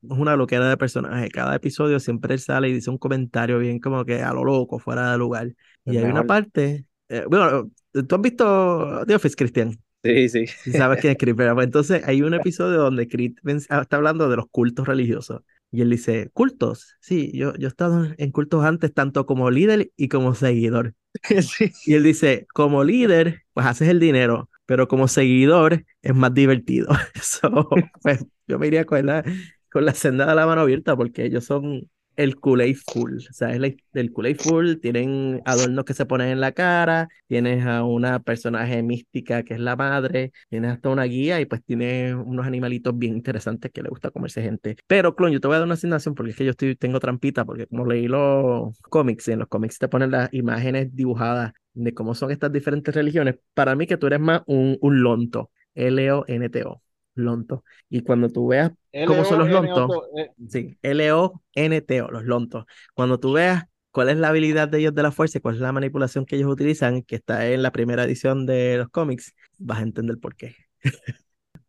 una 0.03 0.35
loquera 0.35 0.69
de 0.69 0.77
personaje. 0.77 1.29
Cada 1.31 1.55
episodio 1.55 2.01
siempre 2.01 2.37
sale 2.37 2.69
y 2.69 2.73
dice 2.73 2.91
un 2.91 2.99
comentario 2.99 3.61
bien 3.61 3.79
como 3.79 4.05
que 4.05 4.23
a 4.23 4.35
lo 4.35 4.45
loco, 4.45 4.81
fuera 4.81 5.13
de 5.13 5.19
lugar. 5.19 5.55
y 5.85 5.97
hay 5.97 6.05
una 6.05 6.25
parte. 6.25 6.85
Eh, 7.09 7.25
bueno, 7.31 7.71
¿tú 7.93 8.15
has 8.15 8.21
visto 8.21 9.05
The 9.07 9.15
Office, 9.15 9.37
Cristian? 9.37 9.79
Sí, 10.03 10.29
sí. 10.29 10.47
sabes 10.73 11.01
quién 11.01 11.13
es 11.13 11.19
Creed, 11.19 11.37
pero 11.37 11.55
pues 11.55 11.67
entonces 11.67 12.03
hay 12.05 12.23
un 12.23 12.35
episodio 12.35 12.79
donde 12.79 13.07
Creed 13.07 13.35
está 13.45 13.97
hablando 13.97 14.29
de 14.29 14.37
los 14.37 14.47
cultos 14.51 14.87
religiosos. 14.87 15.43
Y 15.71 15.83
él 15.83 15.91
dice, 15.91 16.31
cultos. 16.33 16.97
Sí, 17.01 17.31
yo, 17.35 17.55
yo 17.57 17.67
he 17.67 17.71
estado 17.71 18.07
en 18.17 18.33
cultos 18.33 18.65
antes, 18.65 18.93
tanto 18.95 19.27
como 19.27 19.51
líder 19.51 19.93
y 19.97 20.09
como 20.09 20.35
seguidor. 20.35 20.95
Y 21.87 21.95
él 21.95 22.03
dice, 22.05 22.47
como 22.55 22.85
líder, 22.85 23.43
pues 23.53 23.67
haces 23.67 23.89
el 23.89 24.01
dinero, 24.01 24.51
pero 24.67 24.89
como 24.89 25.09
seguidor 25.09 25.85
es 26.03 26.15
más 26.15 26.33
divertido. 26.35 26.89
Eso, 27.15 27.69
pues 28.03 28.25
yo 28.47 28.59
me 28.59 28.67
iría 28.69 28.85
con 28.87 29.05
la, 29.07 29.25
con 29.71 29.85
la 29.85 29.95
senda 29.95 30.27
de 30.27 30.35
la 30.35 30.47
mano 30.47 30.63
abierta 30.63 30.97
porque 30.97 31.25
ellos 31.25 31.45
son 31.45 31.91
el 32.19 32.37
Kool-Aid 32.37 32.77
Full. 32.93 33.19
O 33.31 33.33
sea, 33.33 33.55
es 33.55 33.77
el 33.95 34.13
Kool-Aid 34.13 34.39
Full. 34.41 34.75
Tienen 34.81 35.41
adornos 35.45 35.85
que 35.85 35.95
se 35.95 36.05
ponen 36.05 36.29
en 36.29 36.41
la 36.41 36.53
cara. 36.53 37.09
Tienes 37.29 37.65
a 37.65 37.85
una 37.85 38.19
personaje 38.21 38.83
mística 38.83 39.45
que 39.45 39.55
es 39.55 39.61
la 39.61 39.77
madre. 39.77 40.33
Tienes 40.51 40.73
hasta 40.73 40.89
una 40.89 41.05
guía 41.05 41.41
y 41.41 41.47
pues 41.47 41.63
tiene 41.65 42.15
unos 42.15 42.45
animalitos 42.45 42.99
bien 42.99 43.15
interesantes 43.15 43.71
que 43.73 43.83
le 43.83 43.89
gusta 43.89 44.11
comerse 44.11 44.43
gente. 44.43 44.77
Pero, 44.89 45.15
Clon, 45.15 45.31
yo 45.33 45.41
te 45.41 45.47
voy 45.47 45.55
a 45.55 45.59
dar 45.61 45.67
una 45.67 45.75
asignación 45.75 46.15
porque 46.17 46.33
es 46.33 46.37
que 46.37 46.45
yo 46.45 46.51
estoy, 46.51 46.75
tengo 46.75 46.99
trampita 46.99 47.45
porque 47.45 47.67
como 47.69 47.87
leí 47.87 48.09
los 48.09 48.77
cómics 48.83 49.29
en 49.29 49.39
los 49.39 49.49
cómics 49.49 49.79
te 49.79 49.89
ponen 49.89 50.11
las 50.11 50.33
imágenes 50.35 50.95
dibujadas 50.95 51.53
de 51.75 51.95
cómo 51.95 52.17
son 52.17 52.33
estas 52.33 52.53
diferentes 52.53 52.93
religiones. 52.93 53.37
Para 53.55 53.77
mí 53.77 53.87
que 53.87 53.97
tú 53.97 54.09
eres 54.09 54.21
más 54.21 54.43
un, 54.47 54.77
un 54.81 55.03
lonto. 55.03 55.51
L-O-N-T-O 55.75 56.83
lontos. 57.19 57.61
Y 57.89 58.03
cuando 58.03 58.29
tú 58.29 58.49
veas 58.49 58.73
cómo 59.07 59.25
son 59.25 59.41
los 59.41 59.51
lontos, 59.51 60.05
eh. 60.17 60.31
sí, 60.49 60.79
L-O-N-T-O, 60.83 62.11
los 62.11 62.25
lontos. 62.25 62.65
Cuando 62.95 63.21
tú 63.21 63.33
veas 63.33 63.65
cuál 63.91 64.09
es 64.09 64.17
la 64.17 64.29
habilidad 64.29 64.69
de 64.69 64.79
ellos 64.79 64.95
de 64.95 65.03
la 65.03 65.11
fuerza 65.11 65.39
y 65.39 65.41
cuál 65.41 65.57
es 65.57 65.61
la 65.61 65.73
manipulación 65.73 66.25
que 66.25 66.37
ellos 66.37 66.51
utilizan, 66.51 67.03
que 67.03 67.17
está 67.17 67.47
en 67.49 67.63
la 67.63 67.73
primera 67.73 68.05
edición 68.05 68.47
de 68.47 68.79
los 68.79 68.89
cómics, 68.89 69.35
vas 69.59 69.81
a 69.81 69.83
entender 69.83 70.19
por 70.19 70.37
qué. 70.37 70.55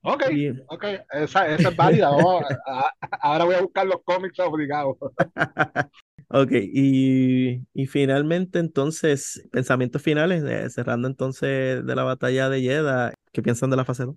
Ok, 0.01 0.23
ok, 0.67 0.85
esa, 1.11 1.47
esa 1.47 1.69
es 1.69 1.76
válida. 1.76 2.09
ahora 3.21 3.43
voy 3.43 3.55
a 3.55 3.61
buscar 3.61 3.85
los 3.85 4.01
cómics 4.03 4.39
obligados. 4.39 4.97
Ok, 6.31 6.51
y, 6.51 7.65
y 7.73 7.88
finalmente 7.88 8.59
entonces, 8.59 9.41
pensamientos 9.51 10.03
finales, 10.03 10.43
eh, 10.43 10.69
cerrando 10.69 11.07
entonces 11.07 11.84
de 11.84 11.95
la 11.95 12.03
batalla 12.03 12.49
de 12.49 12.61
Jedha, 12.61 13.13
¿qué 13.31 13.41
piensan 13.41 13.71
de 13.71 13.77
la 13.77 13.85
fase 13.85 14.05
2? 14.05 14.15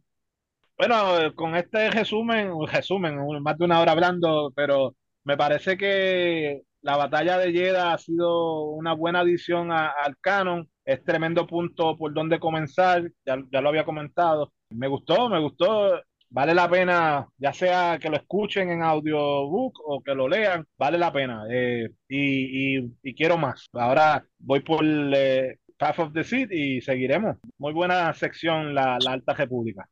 Bueno, 0.76 1.34
con 1.36 1.54
este 1.54 1.90
resumen, 1.90 2.50
resumen, 2.66 3.16
más 3.42 3.56
de 3.58 3.64
una 3.64 3.80
hora 3.80 3.92
hablando, 3.92 4.52
pero 4.56 4.94
me 5.24 5.36
parece 5.36 5.76
que 5.76 6.62
la 6.80 6.96
batalla 6.96 7.38
de 7.38 7.52
Jeddah 7.52 7.92
ha 7.92 7.98
sido 7.98 8.64
una 8.64 8.94
buena 8.94 9.20
adición 9.20 9.70
a- 9.70 9.88
al 9.90 10.16
canon. 10.20 10.68
Es 10.84 11.04
tremendo 11.04 11.46
punto 11.46 11.96
por 11.96 12.12
donde 12.12 12.40
comenzar, 12.40 13.08
ya, 13.24 13.36
ya 13.52 13.60
lo 13.60 13.68
había 13.68 13.84
comentado. 13.84 14.52
Me 14.70 14.88
gustó, 14.88 15.28
me 15.28 15.38
gustó. 15.40 16.00
Vale 16.30 16.54
la 16.54 16.68
pena, 16.68 17.28
ya 17.36 17.52
sea 17.52 17.98
que 18.00 18.08
lo 18.08 18.16
escuchen 18.16 18.70
en 18.70 18.82
audiobook 18.82 19.78
o 19.84 20.00
que 20.02 20.14
lo 20.14 20.26
lean, 20.28 20.66
vale 20.78 20.96
la 20.98 21.12
pena. 21.12 21.44
eh, 21.50 21.90
y, 22.08 22.78
y- 22.78 22.92
y 23.02 23.14
quiero 23.14 23.36
más. 23.36 23.66
Ahora 23.74 24.24
voy 24.38 24.60
por 24.60 24.82
eh, 24.84 25.58
Path 25.76 25.98
of 26.00 26.12
the 26.14 26.24
Seed 26.24 26.50
y 26.50 26.80
seguiremos. 26.80 27.36
Muy 27.58 27.72
buena 27.74 28.12
sección 28.14 28.74
la, 28.74 28.98
la 29.04 29.12
Alta 29.12 29.34
República. 29.34 29.86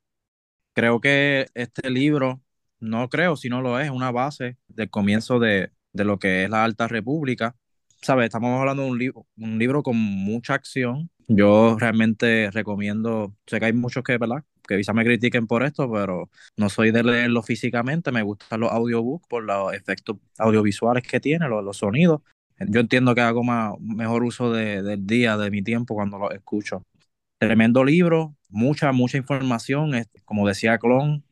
Creo 0.74 1.00
que 1.00 1.48
este 1.54 1.90
libro, 1.90 2.40
no 2.78 3.08
creo, 3.08 3.36
si 3.36 3.48
no 3.48 3.60
lo 3.62 3.80
es, 3.80 3.90
una 3.90 4.10
base 4.10 4.56
del 4.68 4.90
comienzo 4.90 5.38
de, 5.38 5.72
de 5.92 6.04
lo 6.04 6.18
que 6.18 6.44
es 6.44 6.50
la 6.50 6.64
Alta 6.64 6.88
República. 6.88 7.56
¿Sabes? 8.02 8.26
Estamos 8.26 8.58
hablando 8.58 8.84
de 8.84 8.90
un, 8.90 8.98
libro 8.98 9.26
un 9.36 9.58
libro 9.58 9.82
con 9.82 9.96
mucha 9.96 10.54
acción. 10.54 11.10
Yo 11.28 11.76
realmente 11.78 12.50
recomiendo, 12.50 13.36
sé 13.46 13.60
que 13.60 13.66
hay 13.66 13.72
muchos 13.72 14.02
que, 14.02 14.18
¿verdad? 14.18 14.44
Que 14.66 14.76
quizá 14.78 14.92
me 14.92 15.04
critiquen 15.04 15.46
por 15.46 15.62
esto, 15.62 15.90
pero 15.92 16.30
no 16.56 16.68
soy 16.70 16.90
de 16.92 17.04
leerlo 17.04 17.42
físicamente, 17.42 18.10
me 18.10 18.22
gustan 18.22 18.60
los 18.60 18.72
audiobooks 18.72 19.28
por 19.28 19.44
los 19.44 19.72
efectos 19.74 20.16
audiovisuales 20.38 21.06
que 21.06 21.20
tiene, 21.20 21.48
los, 21.48 21.62
los 21.64 21.76
sonidos. 21.76 22.22
Yo 22.58 22.80
entiendo 22.80 23.14
que 23.14 23.20
hago 23.22 23.42
más, 23.44 23.74
mejor 23.80 24.22
uso 24.24 24.52
de, 24.52 24.82
del 24.82 25.06
día, 25.06 25.36
de 25.36 25.50
mi 25.50 25.62
tiempo 25.62 25.94
cuando 25.94 26.18
lo 26.18 26.30
escucho. 26.32 26.84
Tremendo 27.38 27.84
libro, 27.84 28.36
mucha, 28.50 28.92
mucha 28.92 29.18
información. 29.18 29.92
Como 30.24 30.46
decía 30.48 30.78
Clon, 30.78 31.24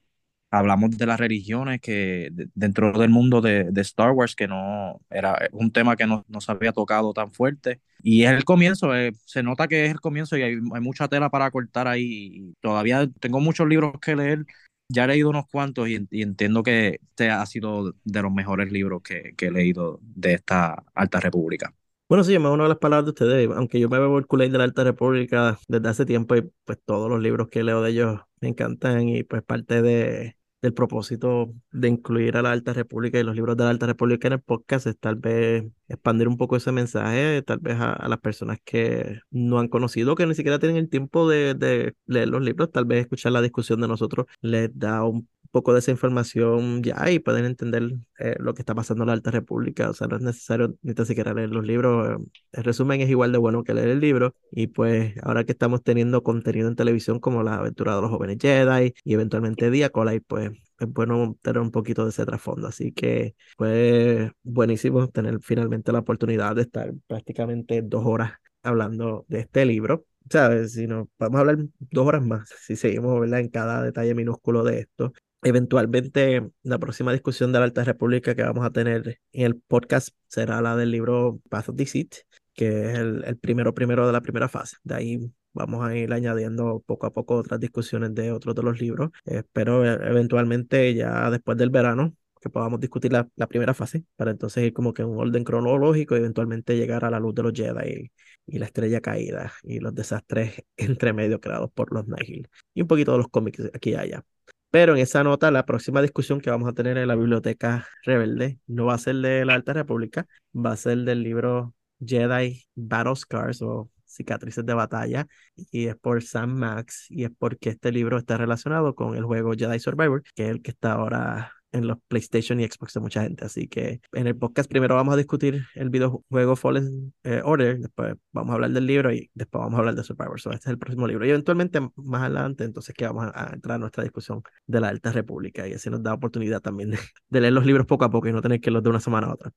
hablamos 0.51 0.97
de 0.99 1.07
las 1.07 1.21
religiones 1.21 1.81
que 1.81 2.29
de- 2.33 2.49
dentro 2.55 2.93
del 2.99 3.11
mundo 3.11 3.41
de, 3.41 3.65
de 3.71 3.81
Star 3.83 4.13
Wars, 4.13 4.35
que 4.37 4.49
no 4.49 5.01
era 5.11 5.49
un 5.53 5.73
tema 5.73 5.97
que 5.97 6.07
no, 6.07 6.25
no 6.29 6.41
se 6.41 6.53
había 6.53 6.73
tocado 6.73 7.13
tan 7.13 7.33
fuerte. 7.33 7.81
Y 8.03 8.25
es 8.25 8.31
el 8.33 8.45
comienzo, 8.45 8.95
eh, 8.97 9.13
se 9.27 9.43
nota 9.43 9.69
que 9.69 9.87
es 9.87 9.91
el 9.93 10.01
comienzo 10.01 10.37
y 10.37 10.43
hay, 10.43 10.57
mucha 10.59 11.09
tela 11.09 11.31
para 11.31 11.51
cortar 11.51 11.89
ahí. 11.89 12.55
Todavía 12.61 13.09
tengo 13.21 13.41
muchos 13.41 13.69
libros 13.69 13.95
que 14.01 14.17
leer. 14.17 14.47
Ya 14.91 15.05
he 15.05 15.09
leído 15.09 15.31
unos 15.31 15.47
cuantos 15.49 15.89
y, 15.89 16.07
y 16.11 16.23
entiendo 16.23 16.63
que 16.63 17.01
este 17.11 17.31
ha 17.31 17.45
sido 17.47 17.95
de 18.05 18.23
los 18.23 18.33
mejores 18.33 18.73
libros 18.73 19.03
que, 19.03 19.35
que 19.37 19.47
he 19.49 19.51
leído 19.51 20.01
de 20.03 20.35
esta 20.35 20.85
Alta 20.95 21.21
República. 21.21 21.75
Bueno, 22.09 22.25
sí, 22.25 22.39
me 22.39 22.49
uno 22.49 22.63
de 22.63 22.71
las 22.71 22.79
palabras 22.79 23.05
de 23.05 23.11
ustedes, 23.11 23.51
aunque 23.55 23.79
yo 23.79 23.91
me 23.91 23.99
bebo 23.99 24.19
el 24.19 24.27
Kool-Aid 24.27 24.51
de 24.51 24.57
la 24.59 24.65
Alta 24.65 24.83
República 24.83 25.59
desde 25.69 25.89
hace 25.91 26.07
tiempo 26.07 26.37
y 26.37 26.51
pues 26.65 26.79
todos 26.87 27.11
los 27.11 27.21
libros 27.21 27.49
que 27.49 27.63
leo 27.63 27.83
de 27.83 27.91
ellos 27.91 28.21
me 28.41 28.49
encantan 28.49 29.07
y 29.11 29.25
pues 29.25 29.43
parte 29.43 29.83
de, 29.83 30.39
del 30.63 30.73
propósito 30.73 31.53
de 31.71 31.89
incluir 31.89 32.39
a 32.39 32.43
la 32.43 32.53
Alta 32.53 32.73
República 32.73 33.19
y 33.19 33.25
los 33.25 33.35
libros 33.37 33.59
de 33.59 33.65
la 33.65 33.71
Alta 33.71 33.85
República 33.87 34.27
en 34.27 34.35
el 34.35 34.41
podcast 34.41 34.87
es 34.87 34.99
tal 34.99 35.17
vez 35.17 35.65
expandir 35.87 36.29
un 36.29 36.39
poco 36.39 36.57
ese 36.57 36.73
mensaje, 36.73 37.43
tal 37.43 37.59
vez 37.59 37.77
a, 37.79 37.93
a 37.93 38.09
las 38.09 38.21
personas 38.21 38.59
que 38.65 39.21
no 39.31 39.59
han 39.59 39.69
conocido, 39.69 40.15
que 40.15 40.25
ni 40.27 40.35
siquiera 40.35 40.59
tienen 40.59 40.79
el 40.79 40.89
tiempo 40.89 41.29
de, 41.29 41.53
de 41.55 41.95
leer 42.07 42.29
los 42.29 42.41
libros, 42.43 42.71
tal 42.73 42.87
vez 42.87 43.03
escuchar 43.03 43.33
la 43.33 43.43
discusión 43.43 43.83
de 43.83 43.89
nosotros 43.89 44.25
les 44.41 44.71
da 44.79 45.05
un 45.05 45.29
poco 45.51 45.73
de 45.73 45.81
esa 45.81 45.91
información 45.91 46.83
ya 46.83 47.11
y 47.11 47.19
pueden 47.19 47.45
entender 47.45 47.93
eh, 48.19 48.37
lo 48.39 48.55
que 48.55 48.63
está 48.63 48.75
pasando 48.75 49.05
en 49.05 49.09
la 49.09 49.13
Alta 49.15 49.31
República. 49.31 49.91
O 49.91 49.95
sea, 49.95 50.07
no 50.07 50.17
es 50.17 50.23
necesario 50.23 50.75
ni 50.83 50.95
tan 50.95 51.07
siquiera 51.07 51.35
leer 51.35 51.51
los 51.51 51.65
libros. 51.65 52.21
el 52.53 52.65
resumen 52.65 53.01
es 53.01 53.11
igual 53.11 53.33
de 53.33 53.39
bueno 53.39 53.65
que 53.65 53.75
leer 53.75 53.89
el 53.89 54.01
libro. 54.01 54.35
Y 54.51 54.69
pues 54.69 55.15
ahora 55.23 55.45
que 55.45 55.53
estamos 55.53 55.83
teniendo 55.83 56.23
contenido 56.23 56.69
en 56.69 56.77
televisión 56.77 57.21
como 57.21 57.43
la 57.43 57.57
aventura 57.57 57.95
de 57.97 58.03
los 58.03 58.11
jóvenes 58.11 58.39
Jedi 58.41 58.95
y 59.05 59.15
eventualmente 59.15 59.71
Diacola, 59.71 60.19
pues 60.27 60.51
es 60.79 60.93
bueno 60.93 61.37
tener 61.43 61.61
un 61.61 61.71
poquito 61.71 62.05
de 62.05 62.11
ese 62.11 62.27
trasfondo. 62.27 62.69
Así 62.69 62.93
que 62.93 63.35
fue 63.57 64.33
buenísimo 64.43 65.09
tener 65.09 65.39
finalmente 65.43 65.93
la 65.93 66.01
oportunidad 66.01 66.57
de 66.57 66.63
estar 66.63 66.93
prácticamente 67.07 67.83
dos 67.83 68.05
horas 68.07 68.33
hablando 68.63 69.25
de 69.29 69.41
este 69.41 69.65
libro. 69.65 70.05
¿Sabes? 70.31 70.73
Si 70.75 70.87
no, 70.87 71.09
vamos 71.19 71.37
a 71.39 71.41
hablar 71.41 71.59
dos 71.79 72.07
horas 72.07 72.23
más, 72.23 72.51
si 72.61 72.77
seguimos, 72.77 73.19
¿verdad? 73.19 73.41
En 73.41 73.49
cada 73.49 73.83
detalle 73.83 74.15
minúsculo 74.15 74.63
de 74.63 74.81
esto. 74.81 75.13
Eventualmente, 75.43 76.51
la 76.63 76.79
próxima 76.79 77.13
discusión 77.13 77.53
de 77.53 77.59
la 77.61 77.65
Alta 77.67 77.85
República 77.85 78.35
que 78.35 78.43
vamos 78.43 78.65
a 78.67 78.71
tener 78.71 79.21
en 79.33 79.47
el 79.47 79.57
podcast 79.57 80.11
será 80.27 80.61
la 80.61 80.77
del 80.77 80.91
libro 80.91 81.41
Path 81.49 81.69
of 81.69 81.77
Deceit, 81.77 82.15
que 82.55 82.91
es 82.91 82.99
el, 82.99 83.25
el 83.25 83.37
primero 83.39 83.73
primero 83.73 84.07
de 84.07 84.13
la 84.13 84.21
primera 84.21 84.49
fase. 84.49 84.77
De 84.83 84.95
ahí 84.97 85.33
vamos 85.53 85.85
a 85.87 85.97
ir 85.97 86.13
añadiendo 86.13 86.83
poco 86.87 87.07
a 87.07 87.13
poco 87.13 87.37
otras 87.37 87.61
discusiones 87.61 88.15
de 88.15 88.33
otros 88.33 88.55
de 88.55 88.63
los 88.63 88.81
libros. 88.81 89.11
Espero 89.25 89.85
eh, 89.85 89.99
eventualmente 90.11 90.93
ya 90.95 91.31
después 91.31 91.57
del 91.57 91.71
verano 91.71 92.15
que 92.41 92.51
podamos 92.51 92.81
discutir 92.81 93.13
la, 93.13 93.29
la 93.37 93.49
primera 93.49 93.75
fase 93.75 94.05
para 94.17 94.31
entonces 94.31 94.65
ir 94.65 94.73
como 94.73 94.93
que 94.95 95.03
en 95.03 95.09
un 95.09 95.19
orden 95.19 95.45
cronológico 95.45 96.15
y 96.15 96.19
eventualmente 96.19 96.77
llegar 96.77 97.05
a 97.05 97.11
la 97.11 97.19
luz 97.21 97.35
de 97.35 97.43
los 97.43 97.53
Jedi 97.53 98.11
y, 98.47 98.57
y 98.57 98.59
la 98.59 98.67
estrella 98.67 99.01
caída 99.01 99.53
y 99.63 99.81
los 99.81 99.95
desastres 99.95 100.63
entre 100.77 101.13
medio 101.13 101.41
creados 101.41 101.71
por 101.73 101.93
los 101.93 102.07
Nihil 102.07 102.49
y 102.75 102.83
un 102.83 102.89
poquito 102.89 103.13
de 103.13 103.19
los 103.19 103.29
cómics 103.29 103.63
aquí 103.75 103.91
y 103.91 103.95
allá. 103.95 104.25
Pero 104.71 104.95
en 104.95 105.01
esa 105.01 105.25
nota, 105.25 105.51
la 105.51 105.65
próxima 105.65 106.03
discusión 106.03 106.41
que 106.41 106.51
vamos 106.51 106.69
a 106.69 106.75
tener 106.75 106.99
en 106.99 107.09
la 107.09 107.15
Biblioteca 107.17 107.87
Rebelde 108.05 108.59
no 108.67 108.87
va 108.87 108.95
a 108.95 108.99
ser 108.99 109.17
de 109.17 109.45
la 109.45 109.55
Alta 109.55 109.73
República, 109.73 110.27
va 110.55 110.73
a 110.73 110.77
ser 110.77 110.99
del 110.99 111.23
libro 111.23 111.75
Jedi 112.05 112.67
Battle 112.75 113.17
Scars 113.17 113.63
o 113.63 113.91
Cicatrices 114.05 114.67
de 114.67 114.75
Batalla, 114.75 115.27
y 115.57 115.87
es 115.87 115.97
por 115.97 116.23
Sam 116.23 116.59
Max, 116.59 117.07
y 117.09 117.25
es 117.25 117.31
porque 117.39 117.71
este 117.71 117.93
libro 117.93 118.19
está 118.19 118.37
relacionado 118.37 118.95
con 118.95 119.17
el 119.17 119.25
juego 119.25 119.53
Jedi 119.57 119.79
Survivor, 119.79 120.23
que 120.35 120.45
es 120.45 120.51
el 120.51 120.63
que 120.63 120.71
está 120.71 120.93
ahora 120.93 121.53
en 121.73 121.87
los 121.87 121.99
PlayStation 122.09 122.61
y 122.61 122.65
Xbox 122.65 122.95
de 122.95 123.01
mucha 123.01 123.23
gente. 123.23 123.45
Así 123.45 123.69
que 123.69 124.01
en 124.13 124.27
el 124.27 124.37
podcast 124.37 124.69
primero 124.69 124.95
vamos 124.95 125.15
a 125.15 125.17
discutir 125.17 125.65
el 125.75 125.91
videojuego 125.91 126.57
Fallen 126.57 127.13
eh, 127.25 127.41
Order, 127.45 127.79
después 127.79 128.15
vamos 128.33 128.53
a 128.53 128.55
hablar 128.55 128.71
del 128.71 128.87
libro 128.87 129.13
y 129.13 129.31
después 129.35 129.61
vamos 129.61 129.75
a 129.75 129.79
hablar 129.79 129.95
de 129.95 130.05
Survivor. 130.05 130.41
So, 130.41 130.51
este 130.51 130.69
es 130.69 130.73
el 130.73 130.79
próximo 130.79 131.07
libro. 131.07 131.27
Y 131.27 131.31
eventualmente 131.31 131.81
más 131.97 132.23
adelante, 132.23 132.65
entonces 132.65 132.95
que 132.95 133.07
vamos 133.07 133.27
a, 133.35 133.51
a 133.51 133.55
entrar 133.55 133.77
a 133.77 133.79
nuestra 133.79 134.03
discusión 134.03 134.43
de 134.67 134.81
la 134.81 134.89
Alta 134.89 135.13
República 135.13 135.67
y 135.69 135.75
así 135.75 135.91
nos 135.91 136.03
da 136.03 136.15
oportunidad 136.15 136.61
también 136.61 136.91
de, 136.91 136.99
de 137.29 137.41
leer 137.41 137.53
los 137.53 137.67
libros 137.67 137.87
poco 137.87 138.05
a 138.05 138.11
poco 138.11 138.29
y 138.29 138.33
no 138.33 138.43
tener 138.43 138.61
que 138.61 138.71
los 138.71 138.83
de 138.83 138.91
una 138.91 139.01
semana 139.01 139.29
a 139.29 139.35
otra. 139.35 139.53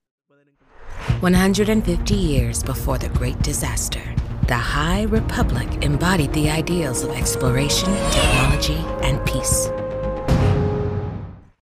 150 1.22 2.16
years 2.16 2.64
before 2.64 2.98
the 2.98 3.10
Great 3.10 3.42
Disaster, 3.42 4.02
the 4.48 4.56
High 4.56 5.04
Republic 5.04 5.68
embodied 5.84 6.32
the 6.34 6.50
ideals 6.50 7.04
of 7.04 7.12
exploration, 7.12 7.90
technology, 8.12 8.78
and 9.02 9.24
peace. 9.26 9.71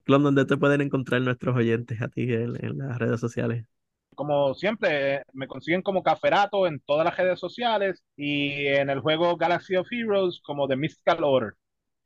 Clon, 0.05 0.23
¿dónde 0.23 0.45
te 0.45 0.55
pueden 0.55 0.81
encontrar 0.81 1.21
nuestros 1.21 1.55
oyentes 1.55 1.99
a 2.01 2.07
ti 2.07 2.31
en, 2.31 2.63
en 2.63 2.77
las 2.77 2.97
redes 2.99 3.19
sociales? 3.19 3.65
Como 4.13 4.53
siempre, 4.53 5.23
me 5.33 5.47
consiguen 5.47 5.81
como 5.81 6.03
Caferato 6.03 6.67
en 6.67 6.79
todas 6.79 7.03
las 7.03 7.17
redes 7.17 7.39
sociales 7.39 8.03
y 8.15 8.67
en 8.67 8.89
el 8.89 8.99
juego 8.99 9.35
Galaxy 9.35 9.75
of 9.75 9.87
Heroes 9.91 10.39
como 10.41 10.67
The 10.67 10.75
Mystical 10.75 11.23
Order. 11.23 11.53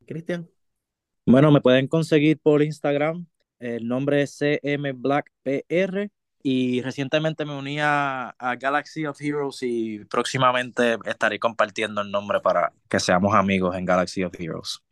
Cristian. 0.06 0.48
Bueno, 1.26 1.52
me 1.52 1.60
pueden 1.60 1.86
conseguir 1.86 2.40
por 2.40 2.62
Instagram. 2.62 3.26
El 3.58 3.86
nombre 3.86 4.22
es 4.22 4.38
cmblackpr 4.38 6.10
y 6.42 6.80
recientemente 6.80 7.44
me 7.44 7.56
uní 7.56 7.80
a, 7.80 8.30
a, 8.30 8.56
Galaxy 8.56 9.04
of 9.04 9.20
Heroes 9.20 9.58
y 9.60 10.04
próximamente 10.06 10.96
estaré 11.04 11.38
compartiendo 11.38 12.00
el 12.00 12.10
nombre 12.10 12.40
para 12.40 12.72
que 12.88 12.98
seamos 12.98 13.34
amigos 13.34 13.76
en 13.76 13.84
Galaxy 13.84 14.24
of 14.24 14.34
Heroes. 14.38 14.82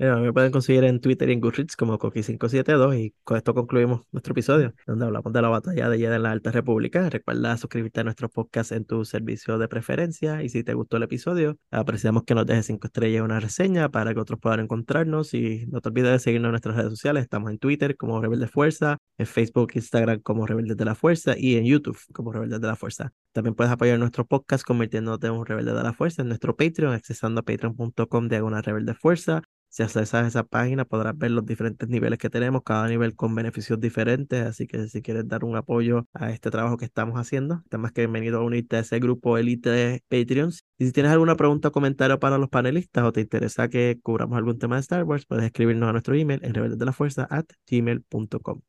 Mira, 0.00 0.16
me 0.16 0.32
pueden 0.32 0.50
conseguir 0.50 0.84
en 0.84 0.98
Twitter 0.98 1.28
y 1.28 1.34
en 1.34 1.40
Goodreads 1.40 1.76
como 1.76 1.98
Coqui572 1.98 2.98
y 2.98 3.14
con 3.22 3.36
esto 3.36 3.52
concluimos 3.52 4.06
nuestro 4.12 4.32
episodio 4.32 4.72
donde 4.86 5.04
hablamos 5.04 5.30
de 5.30 5.42
la 5.42 5.50
batalla 5.50 5.90
de 5.90 5.98
Jedha 5.98 6.16
en 6.16 6.22
la 6.22 6.30
Alta 6.30 6.50
República. 6.50 7.10
Recuerda 7.10 7.58
suscribirte 7.58 8.00
a 8.00 8.04
nuestro 8.04 8.30
podcast 8.30 8.72
en 8.72 8.86
tu 8.86 9.04
servicio 9.04 9.58
de 9.58 9.68
preferencia 9.68 10.42
y 10.42 10.48
si 10.48 10.64
te 10.64 10.72
gustó 10.72 10.96
el 10.96 11.02
episodio, 11.02 11.58
apreciamos 11.70 12.22
que 12.24 12.34
nos 12.34 12.46
dejes 12.46 12.64
cinco 12.64 12.86
estrellas 12.86 13.18
y 13.18 13.20
una 13.20 13.40
reseña 13.40 13.90
para 13.90 14.14
que 14.14 14.20
otros 14.20 14.40
puedan 14.40 14.60
encontrarnos 14.60 15.34
y 15.34 15.66
no 15.66 15.82
te 15.82 15.90
olvides 15.90 16.12
de 16.12 16.18
seguirnos 16.18 16.48
en 16.48 16.52
nuestras 16.52 16.76
redes 16.76 16.92
sociales. 16.92 17.24
Estamos 17.24 17.50
en 17.50 17.58
Twitter 17.58 17.94
como 17.98 18.22
Rebelde 18.22 18.48
Fuerza, 18.48 18.96
en 19.18 19.26
Facebook, 19.26 19.72
Instagram 19.74 20.20
como 20.20 20.46
Rebeldes 20.46 20.78
de 20.78 20.84
la 20.86 20.94
Fuerza 20.94 21.34
y 21.36 21.56
en 21.56 21.66
YouTube 21.66 21.98
como 22.14 22.32
Rebeldes 22.32 22.62
de 22.62 22.66
la 22.66 22.76
Fuerza. 22.76 23.12
También 23.32 23.54
puedes 23.54 23.70
apoyar 23.70 23.98
nuestro 23.98 24.24
podcast 24.24 24.64
convirtiéndote 24.64 25.26
en 25.26 25.34
un 25.34 25.44
Rebelde 25.44 25.74
de 25.74 25.82
la 25.82 25.92
Fuerza 25.92 26.22
en 26.22 26.28
nuestro 26.28 26.56
Patreon, 26.56 26.94
accesando 26.94 27.40
a 27.40 27.42
patreon.com 27.42 28.28
de 28.28 28.40
una 28.40 28.62
Rebelde 28.62 28.94
Fuerza. 28.94 29.42
Si 29.70 29.84
accesas 29.84 30.24
a 30.24 30.26
esa 30.26 30.42
página 30.42 30.84
podrás 30.84 31.16
ver 31.16 31.30
los 31.30 31.46
diferentes 31.46 31.88
niveles 31.88 32.18
que 32.18 32.28
tenemos, 32.28 32.62
cada 32.64 32.88
nivel 32.88 33.14
con 33.14 33.32
beneficios 33.36 33.78
diferentes, 33.80 34.44
así 34.44 34.66
que 34.66 34.88
si 34.88 35.00
quieres 35.00 35.28
dar 35.28 35.44
un 35.44 35.54
apoyo 35.56 36.08
a 36.12 36.30
este 36.30 36.50
trabajo 36.50 36.76
que 36.76 36.86
estamos 36.86 37.14
haciendo, 37.20 37.60
estás 37.62 37.78
más 37.78 37.92
que 37.92 38.00
bienvenido 38.00 38.40
a 38.40 38.44
unirte 38.44 38.76
a 38.76 38.80
ese 38.80 38.98
grupo 38.98 39.38
elite 39.38 39.70
de 39.70 40.02
Patreons. 40.08 40.64
Y 40.76 40.86
si 40.86 40.92
tienes 40.92 41.12
alguna 41.12 41.36
pregunta 41.36 41.68
o 41.68 41.72
comentario 41.72 42.18
para 42.18 42.36
los 42.36 42.48
panelistas 42.48 43.04
o 43.04 43.12
te 43.12 43.20
interesa 43.20 43.68
que 43.68 44.00
cubramos 44.02 44.36
algún 44.36 44.58
tema 44.58 44.74
de 44.74 44.80
Star 44.80 45.04
Wars, 45.04 45.24
puedes 45.24 45.44
escribirnos 45.44 45.88
a 45.88 45.92
nuestro 45.92 46.16
email 46.16 46.40
en 46.42 46.52
rebeldesdelafuerza 46.52 47.28
at 47.30 47.46
gmail.com. 47.70 48.62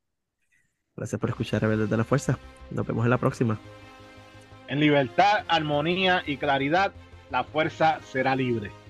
Gracias 0.96 1.20
por 1.20 1.32
escuchar 1.32 1.64
Rebeldes 1.64 1.90
de 1.90 1.98
la 1.98 2.04
Fuerza. 2.04 2.38
Nos 2.70 2.86
vemos 2.86 3.06
en 3.06 3.10
la 3.10 3.18
próxima. 3.18 3.60
En 4.68 4.80
libertad, 4.80 5.46
armonía 5.48 6.22
y 6.28 6.38
claridad, 6.38 6.94
la 7.32 7.44
fuerza 7.44 8.00
será 8.12 8.36
libre. 8.36 8.81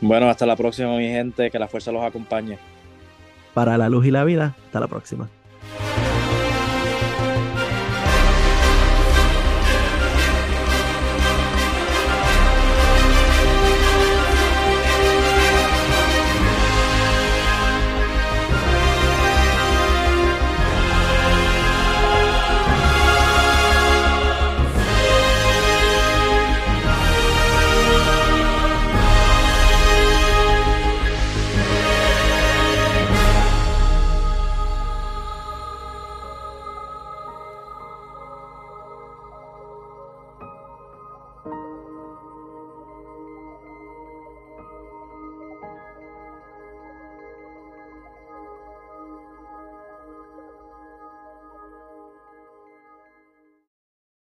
Bueno, 0.00 0.28
hasta 0.28 0.46
la 0.46 0.56
próxima, 0.56 0.96
mi 0.96 1.08
gente. 1.08 1.50
Que 1.50 1.58
la 1.58 1.68
fuerza 1.68 1.92
los 1.92 2.02
acompañe. 2.02 2.58
Para 3.54 3.78
la 3.78 3.88
luz 3.88 4.06
y 4.06 4.10
la 4.10 4.24
vida, 4.24 4.54
hasta 4.66 4.80
la 4.80 4.86
próxima. 4.86 5.28